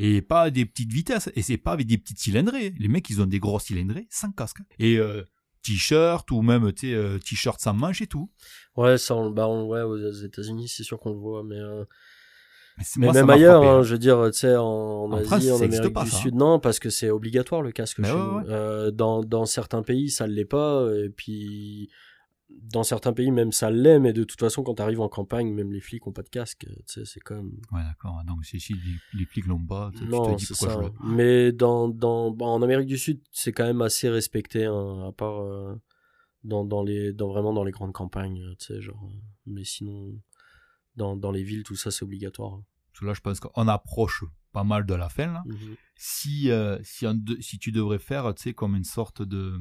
Et 0.00 0.22
pas 0.22 0.50
des 0.50 0.64
petites 0.64 0.92
vitesses, 0.92 1.28
et 1.34 1.42
c'est 1.42 1.58
pas 1.58 1.72
avec 1.72 1.88
des 1.88 1.98
petites 1.98 2.20
cylindrées. 2.20 2.72
Les 2.78 2.86
mecs, 2.86 3.10
ils 3.10 3.20
ont 3.20 3.26
des 3.26 3.40
gros 3.40 3.58
cylindrés 3.58 4.06
sans 4.10 4.30
casque. 4.30 4.58
Et 4.78 4.96
euh, 4.96 5.24
t-shirt, 5.64 6.30
ou 6.30 6.40
même, 6.40 6.70
euh, 6.84 7.18
t-shirt 7.18 7.60
sans 7.60 7.74
manche 7.74 8.00
et 8.00 8.06
tout. 8.06 8.30
Ouais, 8.76 8.96
ça, 8.96 9.16
bah, 9.30 9.48
ouais, 9.48 9.82
aux 9.82 10.12
États-Unis, 10.12 10.68
c'est 10.68 10.84
sûr 10.84 11.00
qu'on 11.00 11.12
le 11.12 11.18
voit, 11.18 11.42
mais. 11.42 11.58
Euh, 11.58 11.84
mais, 12.96 13.12
même 13.12 13.30
ailleurs, 13.30 13.62
hein, 13.62 13.78
hein. 13.78 13.82
je 13.82 13.92
veux 13.92 13.98
dire, 13.98 14.22
tu 14.32 14.38
sais, 14.38 14.56
en, 14.56 15.10
Asie, 15.12 15.50
en 15.50 15.60
Amérique 15.60 15.98
du 16.04 16.10
Sud, 16.10 16.34
non, 16.34 16.60
parce 16.60 16.78
que 16.78 16.90
c'est 16.90 17.10
obligatoire 17.10 17.62
le 17.62 17.72
casque. 17.72 18.00
Euh, 18.00 18.90
dans, 18.90 19.22
dans 19.22 19.46
certains 19.46 19.82
pays, 19.82 20.10
ça 20.10 20.26
ne 20.26 20.32
l'est 20.32 20.44
pas, 20.44 20.86
et 21.04 21.10
puis 21.10 21.90
dans 22.50 22.82
certains 22.82 23.12
pays, 23.12 23.30
même 23.30 23.52
ça 23.52 23.70
l'est, 23.70 23.98
mais 23.98 24.12
de 24.12 24.24
toute 24.24 24.40
façon, 24.40 24.62
quand 24.62 24.74
tu 24.74 24.82
arrives 24.82 25.00
en 25.00 25.08
campagne, 25.08 25.52
même 25.52 25.72
les 25.72 25.80
flics 25.80 26.06
ont 26.06 26.12
pas 26.12 26.22
de 26.22 26.28
casque, 26.28 26.66
tu 26.66 26.82
sais, 26.86 27.04
c'est 27.04 27.20
comme. 27.20 27.60
Ouais, 27.72 27.82
d'accord. 27.82 28.22
Donc 28.26 28.44
si, 28.44 28.60
si 28.60 28.74
les, 29.14 29.24
flics 29.26 29.46
l'ont 29.46 29.64
pas, 29.64 29.90
non, 30.08 30.36
tu 30.36 30.46
te 30.46 30.52
dis 30.52 30.58
ça. 30.58 30.80
Mais 31.04 31.52
dans, 31.52 31.88
dans, 31.88 32.30
bah, 32.30 32.46
en 32.46 32.62
Amérique 32.62 32.88
du 32.88 32.98
Sud, 32.98 33.20
c'est 33.32 33.52
quand 33.52 33.64
même 33.64 33.82
assez 33.82 34.08
respecté, 34.08 34.64
hein, 34.64 35.06
à 35.08 35.12
part 35.12 35.40
euh, 35.40 35.74
dans, 36.44 36.64
dans 36.64 36.82
les, 36.82 37.12
dans 37.12 37.28
vraiment 37.28 37.52
dans 37.52 37.64
les 37.64 37.72
grandes 37.72 37.92
campagnes, 37.92 38.42
tu 38.58 38.66
sais, 38.66 38.80
genre. 38.80 39.02
Euh, 39.04 39.16
mais 39.46 39.64
sinon 39.64 40.14
dans, 40.98 41.16
dans 41.16 41.30
les 41.30 41.42
villes, 41.42 41.62
tout 41.62 41.76
ça, 41.76 41.90
c'est 41.90 42.02
obligatoire. 42.02 42.54
Hein. 42.54 42.64
Parce 42.92 43.00
que 43.00 43.06
là, 43.06 43.14
je 43.14 43.20
pense 43.20 43.40
qu'on 43.40 43.68
approche 43.68 44.24
pas 44.52 44.64
mal 44.64 44.84
de 44.84 44.94
la 44.94 45.08
fin. 45.08 45.32
Là. 45.32 45.42
Mhm. 45.46 45.76
Si, 45.96 46.50
euh, 46.50 46.78
si, 46.82 47.06
si 47.40 47.58
tu 47.58 47.72
devrais 47.72 47.98
faire, 47.98 48.34
tu 48.34 48.42
sais, 48.42 48.54
comme 48.54 48.74
une 48.74 48.84
sorte 48.84 49.22
de, 49.22 49.58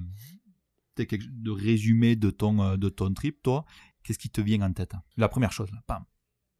de 0.98 1.52
résumé 1.52 2.16
de 2.16 2.30
ton, 2.30 2.62
euh, 2.62 2.78
de 2.78 2.90
ton 2.90 3.14
trip, 3.14 3.42
toi, 3.44 3.66
qu'est-ce 4.04 4.20
qui 4.20 4.30
te 4.30 4.42
vient 4.42 4.62
en 4.62 4.74
tête 4.74 4.94
La 5.16 5.30
première 5.30 5.52
chose, 5.52 5.72
là, 5.72 5.82
pam. 5.88 6.04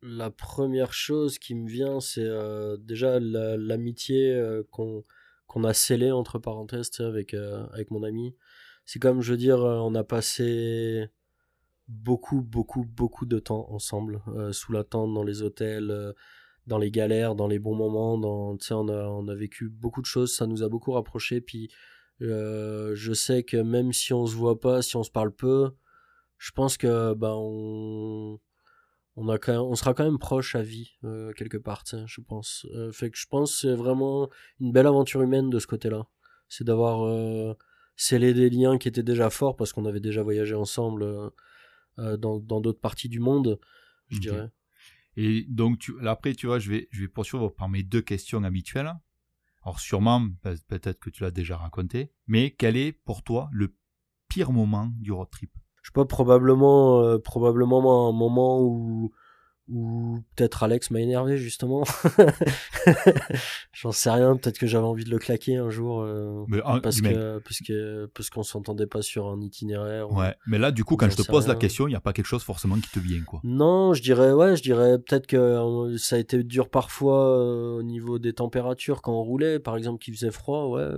La 0.04 0.30
première 0.30 0.94
chose 0.94 1.40
qui 1.40 1.56
me 1.56 1.68
vient, 1.68 2.00
c'est 2.00 2.22
euh, 2.24 2.78
déjà 2.78 3.20
l'amitié 3.20 4.40
qu'on 4.72 5.04
qu'on 5.48 5.64
a 5.64 5.74
scellée, 5.74 6.12
entre 6.12 6.40
parenthèses, 6.40 6.92
avec, 7.00 7.34
avec 7.34 7.90
mon 7.90 8.04
ami. 8.04 8.36
C'est 8.84 9.00
comme, 9.00 9.22
je 9.22 9.32
veux 9.32 9.38
dire, 9.38 9.60
on 9.60 9.96
a 9.96 10.04
passé 10.04 11.10
beaucoup, 11.88 12.42
beaucoup, 12.42 12.84
beaucoup 12.86 13.26
de 13.26 13.40
temps 13.40 13.68
ensemble, 13.72 14.22
euh, 14.30 14.52
sous 14.52 14.72
la 14.72 14.84
tente, 14.84 15.14
dans 15.14 15.24
les 15.24 15.42
hôtels, 15.42 15.90
euh, 15.92 16.14
dans 16.66 16.78
les 16.78 16.92
galères, 16.92 17.36
dans 17.36 17.48
les 17.48 17.60
bons 17.60 17.76
moments. 17.76 18.18
Dans, 18.18 18.58
on, 18.72 18.90
a, 18.90 19.08
on 19.08 19.28
a 19.28 19.36
vécu 19.36 19.70
beaucoup 19.70 20.02
de 20.02 20.06
choses, 20.06 20.36
ça 20.36 20.48
nous 20.48 20.64
a 20.64 20.70
beaucoup 20.70 20.92
rapprochés. 20.92 21.42
Puis 21.42 21.70
euh, 22.22 22.94
je 22.96 23.14
sais 23.14 23.44
que 23.44 23.58
même 23.58 23.94
si 23.94 24.14
on 24.14 24.26
se 24.26 24.36
voit 24.36 24.60
pas, 24.60 24.82
si 24.82 24.96
on 24.98 25.04
se 25.04 25.12
parle 25.12 25.32
peu, 25.32 25.72
je 26.38 26.52
pense 26.52 26.78
que 26.78 27.14
bah, 27.14 27.34
on, 27.36 28.40
on, 29.16 29.30
a 29.30 29.50
on 29.60 29.76
sera 29.76 29.94
quand 29.94 30.04
même 30.04 30.20
proche 30.20 30.56
à 30.56 30.62
vie, 30.62 30.98
quelque 31.36 31.58
part, 31.58 31.84
je 32.06 32.22
pense. 32.22 32.68
fait 32.92 33.10
que 33.10 33.18
je 33.18 33.26
pense 33.28 33.54
que 33.54 33.58
c'est 33.62 33.76
vraiment 33.76 34.30
une 34.60 34.72
belle 34.72 34.88
aventure 34.88 35.22
humaine 35.22 35.50
de 35.50 35.60
ce 35.60 35.68
côté-là. 35.68 36.06
C'est 36.50 36.64
d'avoir 36.64 37.56
scellé 37.96 38.34
des 38.34 38.52
liens 38.52 38.78
qui 38.78 38.88
étaient 38.88 39.04
déjà 39.04 39.32
forts 39.32 39.56
parce 39.56 39.74
qu'on 39.74 39.86
avait 39.86 40.00
déjà 40.00 40.22
voyagé 40.22 40.54
ensemble 40.54 41.32
dans 41.98 42.40
d'autres 42.40 42.80
parties 42.80 43.10
du 43.10 43.20
monde, 43.20 43.60
je 44.10 44.20
dirais. 44.20 44.50
Et 45.16 45.46
donc, 45.50 45.80
tu, 45.80 46.00
là, 46.00 46.12
après, 46.12 46.36
tu 46.36 46.46
vois, 46.46 46.60
je 46.60 46.70
vais, 46.70 46.88
je 46.92 47.02
vais 47.02 47.08
poursuivre 47.08 47.50
par 47.50 47.70
mes 47.70 47.82
deux 47.82 48.02
questions 48.02 48.44
habituelles. 48.44 48.94
Alors, 49.64 49.80
sûrement, 49.80 50.26
peut-être 50.42 51.00
que 51.00 51.10
tu 51.10 51.24
l'as 51.24 51.32
déjà 51.32 51.58
raconté, 51.58 52.12
mais 52.28 52.52
quel 52.52 52.78
est 52.78 52.92
pour 52.92 53.24
toi 53.24 53.50
le 53.52 53.76
pire 54.30 54.52
moment 54.52 54.92
du 55.00 55.12
road 55.12 55.30
trip? 55.32 55.52
Je 55.82 55.90
sais 55.90 55.94
pas, 55.94 56.06
probablement, 56.06 57.02
euh, 57.02 57.18
probablement 57.18 58.10
un 58.10 58.14
moment 58.14 58.62
où 58.62 59.12
ou 59.70 60.20
peut-être 60.36 60.64
Alex 60.64 60.92
m'a 60.92 61.02
énervé 61.02 61.38
justement. 61.38 61.84
J'en 63.74 63.92
sais 63.92 64.10
rien, 64.10 64.36
peut-être 64.38 64.58
que 64.58 64.68
j'avais 64.68 64.86
envie 64.86 65.04
de 65.04 65.10
le 65.10 65.20
claquer 65.20 65.58
un 65.58 65.70
jour 65.70 66.02
euh, 66.02 66.46
parce, 66.82 67.02
que, 67.02 67.40
parce 67.40 67.60
que 67.60 68.10
parce 68.14 68.30
qu'on 68.30 68.44
s'entendait 68.44 68.88
pas 68.88 69.02
sur 69.02 69.28
un 69.28 69.42
itinéraire. 69.42 70.12
Ouais, 70.12 70.36
mais 70.46 70.58
là 70.58 70.72
du 70.72 70.84
coup 70.84 70.96
quand 70.96 71.10
je 71.10 71.18
te 71.18 71.28
pose 71.28 71.48
la 71.48 71.56
question, 71.56 71.88
il 71.88 71.92
n'y 71.92 71.98
a 71.98 72.02
pas 72.02 72.14
quelque 72.14 72.28
chose 72.28 72.44
forcément 72.44 72.76
qui 72.76 72.90
te 72.90 73.00
vient 73.00 73.22
quoi. 73.24 73.42
Non, 73.44 73.94
je 73.94 74.02
dirais 74.02 74.32
ouais, 74.32 74.56
je 74.56 74.64
dirais 74.64 74.98
peut-être 75.00 75.28
que 75.28 75.38
euh, 75.38 75.98
ça 75.98 76.16
a 76.16 76.20
été 76.20 76.44
dur 76.44 76.70
parfois 76.70 77.38
euh, 77.38 77.80
au 77.80 77.84
niveau 77.84 78.20
des 78.20 78.34
températures 78.34 79.02
quand 79.02 79.14
on 79.14 79.24
roulait, 79.24 79.60
par 79.60 79.76
exemple 79.76 80.00
qu'il 80.00 80.14
faisait 80.14 80.32
froid, 80.32 80.68
ouais. 80.68 80.98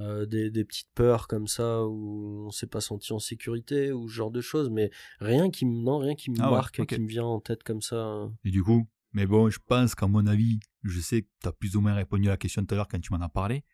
Euh, 0.00 0.26
des, 0.26 0.48
des, 0.48 0.64
petites 0.64 0.90
peurs 0.94 1.26
comme 1.26 1.48
ça 1.48 1.84
où 1.84 2.46
on 2.46 2.52
s'est 2.52 2.68
pas 2.68 2.80
senti 2.80 3.12
en 3.12 3.18
sécurité 3.18 3.90
ou 3.90 4.08
ce 4.08 4.14
genre 4.14 4.30
de 4.30 4.40
choses 4.40 4.70
mais 4.70 4.92
rien 5.18 5.50
qui 5.50 5.66
me 5.66 5.82
non 5.82 5.98
rien 5.98 6.14
qui 6.14 6.30
me 6.30 6.36
ah 6.38 6.50
marque 6.52 6.86
qui 6.86 7.00
me 7.00 7.08
vient 7.08 7.24
en 7.24 7.40
tête 7.40 7.64
comme 7.64 7.82
ça 7.82 7.96
hein. 7.96 8.32
et 8.44 8.52
du 8.52 8.62
coup 8.62 8.86
mais 9.12 9.26
bon 9.26 9.50
je 9.50 9.58
pense 9.66 9.96
qu'à 9.96 10.06
mon 10.06 10.26
avis 10.26 10.60
je 10.84 11.00
sais 11.00 11.22
que 11.22 11.28
tu 11.42 11.48
as 11.48 11.52
plus 11.52 11.76
ou 11.76 11.80
moins 11.80 11.94
répondu 11.94 12.28
à 12.28 12.32
la 12.32 12.36
question 12.36 12.64
tout 12.64 12.74
à 12.74 12.76
l'heure 12.76 12.88
quand 12.88 13.00
tu 13.00 13.12
m'en 13.12 13.20
as 13.20 13.28
parlé. 13.28 13.64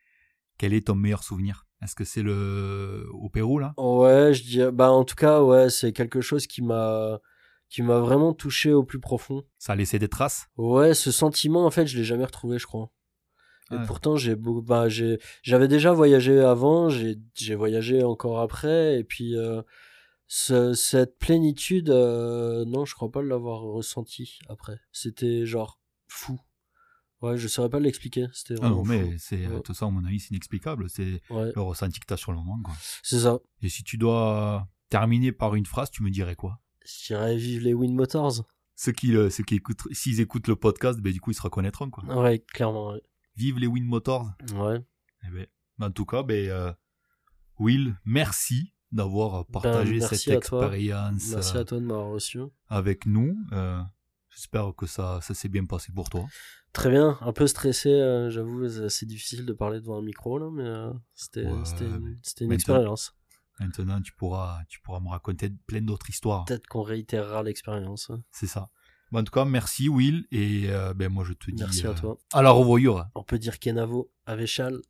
Quel 0.56 0.72
est 0.72 0.86
ton 0.86 0.94
meilleur 0.94 1.24
souvenir? 1.24 1.66
Est-ce 1.82 1.94
que 1.94 2.04
c'est 2.04 2.22
le 2.22 3.06
au 3.12 3.28
Pérou 3.28 3.58
là? 3.58 3.74
Ouais 3.76 4.32
je 4.32 4.42
dis 4.42 4.60
bah 4.72 4.90
en 4.90 5.04
tout 5.04 5.16
cas 5.16 5.42
ouais 5.42 5.68
c'est 5.70 5.92
quelque 5.92 6.20
chose 6.20 6.46
qui 6.46 6.62
m'a 6.62 7.20
qui 7.68 7.82
m'a 7.82 7.98
vraiment 7.98 8.32
touché 8.32 8.72
au 8.72 8.84
plus 8.84 9.00
profond. 9.00 9.42
Ça 9.58 9.72
a 9.72 9.76
laissé 9.76 9.98
des 9.98 10.08
traces? 10.08 10.48
Ouais 10.56 10.94
ce 10.94 11.10
sentiment 11.10 11.66
en 11.66 11.70
fait 11.70 11.86
je 11.86 11.98
l'ai 11.98 12.04
jamais 12.04 12.24
retrouvé 12.24 12.58
je 12.58 12.66
crois 12.66 12.90
et 13.82 13.86
pourtant, 13.86 14.16
j'ai 14.16 14.36
bah, 14.36 14.88
j'ai, 14.88 15.18
j'avais 15.42 15.68
déjà 15.68 15.92
voyagé 15.92 16.40
avant, 16.40 16.88
j'ai, 16.88 17.16
j'ai 17.34 17.54
voyagé 17.54 18.02
encore 18.02 18.40
après, 18.40 18.98
et 18.98 19.04
puis 19.04 19.36
euh, 19.36 19.62
ce, 20.26 20.74
cette 20.74 21.18
plénitude, 21.18 21.90
euh, 21.90 22.64
non, 22.64 22.84
je 22.84 22.94
crois 22.94 23.10
pas 23.10 23.22
l'avoir 23.22 23.60
ressenti 23.60 24.38
après. 24.48 24.80
C'était 24.92 25.46
genre 25.46 25.80
fou. 26.06 26.40
Ouais, 27.22 27.38
je 27.38 27.48
saurais 27.48 27.70
pas 27.70 27.80
l'expliquer. 27.80 28.26
C'était 28.32 28.56
ah 28.60 28.68
non, 28.68 28.84
mais 28.84 29.16
c'est 29.18 29.48
tout 29.62 29.72
ça, 29.72 29.86
à 29.86 29.90
mon 29.90 30.04
avis, 30.04 30.20
c'est 30.20 30.30
inexplicable. 30.30 30.90
C'est 30.90 31.22
le 31.30 31.60
ressenti 31.60 32.00
que 32.00 32.06
tu 32.06 32.12
as 32.12 32.18
sur 32.18 32.32
le 32.32 32.38
moment. 32.38 32.60
C'est 33.02 33.20
ça. 33.20 33.38
Et 33.62 33.68
si 33.68 33.82
tu 33.82 33.96
dois 33.96 34.68
terminer 34.90 35.32
par 35.32 35.54
une 35.54 35.66
phrase, 35.66 35.90
tu 35.90 36.02
me 36.02 36.10
dirais 36.10 36.36
quoi? 36.36 36.60
Je 36.84 37.14
dirais 37.14 37.36
vive 37.36 37.62
les 37.62 37.72
Wind 37.72 37.94
Motors. 37.94 38.44
Ceux 38.76 38.92
qui, 38.92 39.12
ceux 39.12 39.44
qui 39.44 39.54
écoutent, 39.54 39.82
s'ils 39.92 40.20
écoutent 40.20 40.48
le 40.48 40.56
podcast, 40.56 41.00
ben, 41.00 41.12
du 41.12 41.20
coup, 41.20 41.30
ils 41.30 41.34
se 41.34 41.42
reconnaîtront. 41.42 41.88
Quoi. 41.90 42.04
Ouais, 42.22 42.40
clairement. 42.40 42.90
Ouais. 42.90 43.02
Vive 43.36 43.58
les 43.58 43.66
Wind 43.66 43.86
Motors. 43.86 44.30
Ouais. 44.54 44.80
Eh 45.26 45.30
ben, 45.30 45.46
en 45.80 45.90
tout 45.90 46.04
cas, 46.04 46.22
ben, 46.22 46.48
euh, 46.48 46.72
Will, 47.58 47.96
merci 48.04 48.72
d'avoir 48.92 49.46
partagé 49.46 49.98
ben, 49.98 50.08
cette 50.08 50.28
expérience. 50.28 51.30
Merci 51.30 51.56
à 51.56 51.64
toi 51.64 51.80
de 51.80 51.84
m'avoir 51.84 52.10
reçu. 52.10 52.40
Avec 52.68 53.06
nous. 53.06 53.36
Euh, 53.52 53.82
j'espère 54.30 54.72
que 54.76 54.86
ça, 54.86 55.20
ça 55.20 55.34
s'est 55.34 55.48
bien 55.48 55.64
passé 55.64 55.92
pour 55.92 56.10
toi. 56.10 56.26
Très 56.72 56.90
bien, 56.90 57.18
un 57.20 57.32
peu 57.32 57.46
stressé, 57.46 57.88
euh, 57.88 58.30
j'avoue, 58.30 58.68
c'est 58.88 59.06
difficile 59.06 59.46
de 59.46 59.52
parler 59.52 59.80
devant 59.80 59.98
un 59.98 60.02
micro 60.02 60.38
là, 60.38 60.50
mais 60.50 60.98
c'était 61.14 61.44
une, 61.44 62.52
expérience. 62.52 63.16
Maintenant, 63.60 64.00
tu 64.00 64.12
pourras, 64.12 64.64
tu 64.68 64.80
pourras 64.80 64.98
me 64.98 65.08
raconter 65.08 65.50
plein 65.66 65.82
d'autres 65.82 66.10
histoires. 66.10 66.44
Peut-être 66.46 66.66
qu'on 66.66 66.82
réitérera 66.82 67.44
l'expérience. 67.44 68.10
C'est 68.32 68.48
ça 68.48 68.70
en 69.12 69.22
tout 69.24 69.32
cas, 69.32 69.44
merci 69.44 69.88
Will. 69.88 70.26
Et 70.30 70.64
euh, 70.68 70.94
ben, 70.94 71.08
moi, 71.08 71.24
je 71.24 71.32
te 71.32 71.50
dis. 71.50 71.62
Merci 71.62 71.86
à 71.86 71.90
euh, 71.90 71.94
toi. 71.94 72.18
À 72.32 72.42
la 72.42 72.50
revoyure. 72.50 73.06
On 73.14 73.22
peut 73.22 73.38
dire 73.38 73.58
Kenavo, 73.58 74.10
Avéchal. 74.26 74.80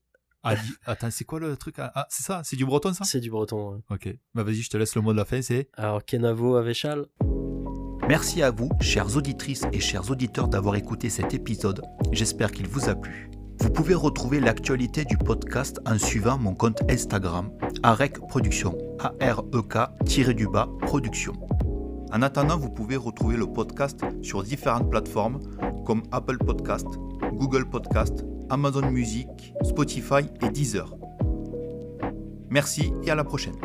Ah, 0.42 0.56
attends, 0.84 1.10
c'est 1.10 1.24
quoi 1.24 1.40
le 1.40 1.56
truc? 1.56 1.76
Ah, 1.78 2.06
c'est 2.10 2.22
ça? 2.22 2.42
C'est 2.44 2.56
du 2.56 2.66
breton, 2.66 2.92
ça? 2.92 3.04
C'est 3.04 3.20
du 3.20 3.30
breton, 3.30 3.82
Ok. 3.90 4.14
Bah, 4.34 4.42
vas-y, 4.42 4.56
je 4.60 4.68
te 4.68 4.76
laisse 4.76 4.94
le 4.94 5.00
mot 5.00 5.12
de 5.12 5.16
la 5.16 5.24
fin, 5.24 5.40
c'est? 5.40 5.70
Alors, 5.74 6.04
Kenavo, 6.04 6.56
Avéchal. 6.56 7.06
Merci 8.06 8.42
à 8.42 8.50
vous, 8.50 8.68
chères 8.82 9.16
auditrices 9.16 9.62
et 9.72 9.80
chers 9.80 10.10
auditeurs, 10.10 10.48
d'avoir 10.48 10.76
écouté 10.76 11.08
cet 11.08 11.32
épisode. 11.32 11.80
J'espère 12.12 12.52
qu'il 12.52 12.68
vous 12.68 12.90
a 12.90 12.94
plu. 12.94 13.30
Vous 13.60 13.70
pouvez 13.70 13.94
retrouver 13.94 14.40
l'actualité 14.40 15.06
du 15.06 15.16
podcast 15.16 15.80
en 15.86 15.98
suivant 15.98 16.36
mon 16.36 16.54
compte 16.54 16.82
Instagram, 16.90 17.50
AREC 17.82 18.18
Production, 18.18 18.76
A-R-E-K-du-bas 18.98 20.68
Production. 20.82 21.32
En 22.14 22.22
attendant, 22.22 22.56
vous 22.56 22.70
pouvez 22.70 22.94
retrouver 22.94 23.36
le 23.36 23.44
podcast 23.44 24.02
sur 24.22 24.44
différentes 24.44 24.88
plateformes 24.88 25.40
comme 25.84 26.04
Apple 26.12 26.38
Podcast, 26.38 26.86
Google 27.32 27.68
Podcast, 27.68 28.24
Amazon 28.50 28.88
Music, 28.88 29.26
Spotify 29.64 30.20
et 30.40 30.48
Deezer. 30.48 30.94
Merci 32.50 32.92
et 33.02 33.10
à 33.10 33.16
la 33.16 33.24
prochaine. 33.24 33.56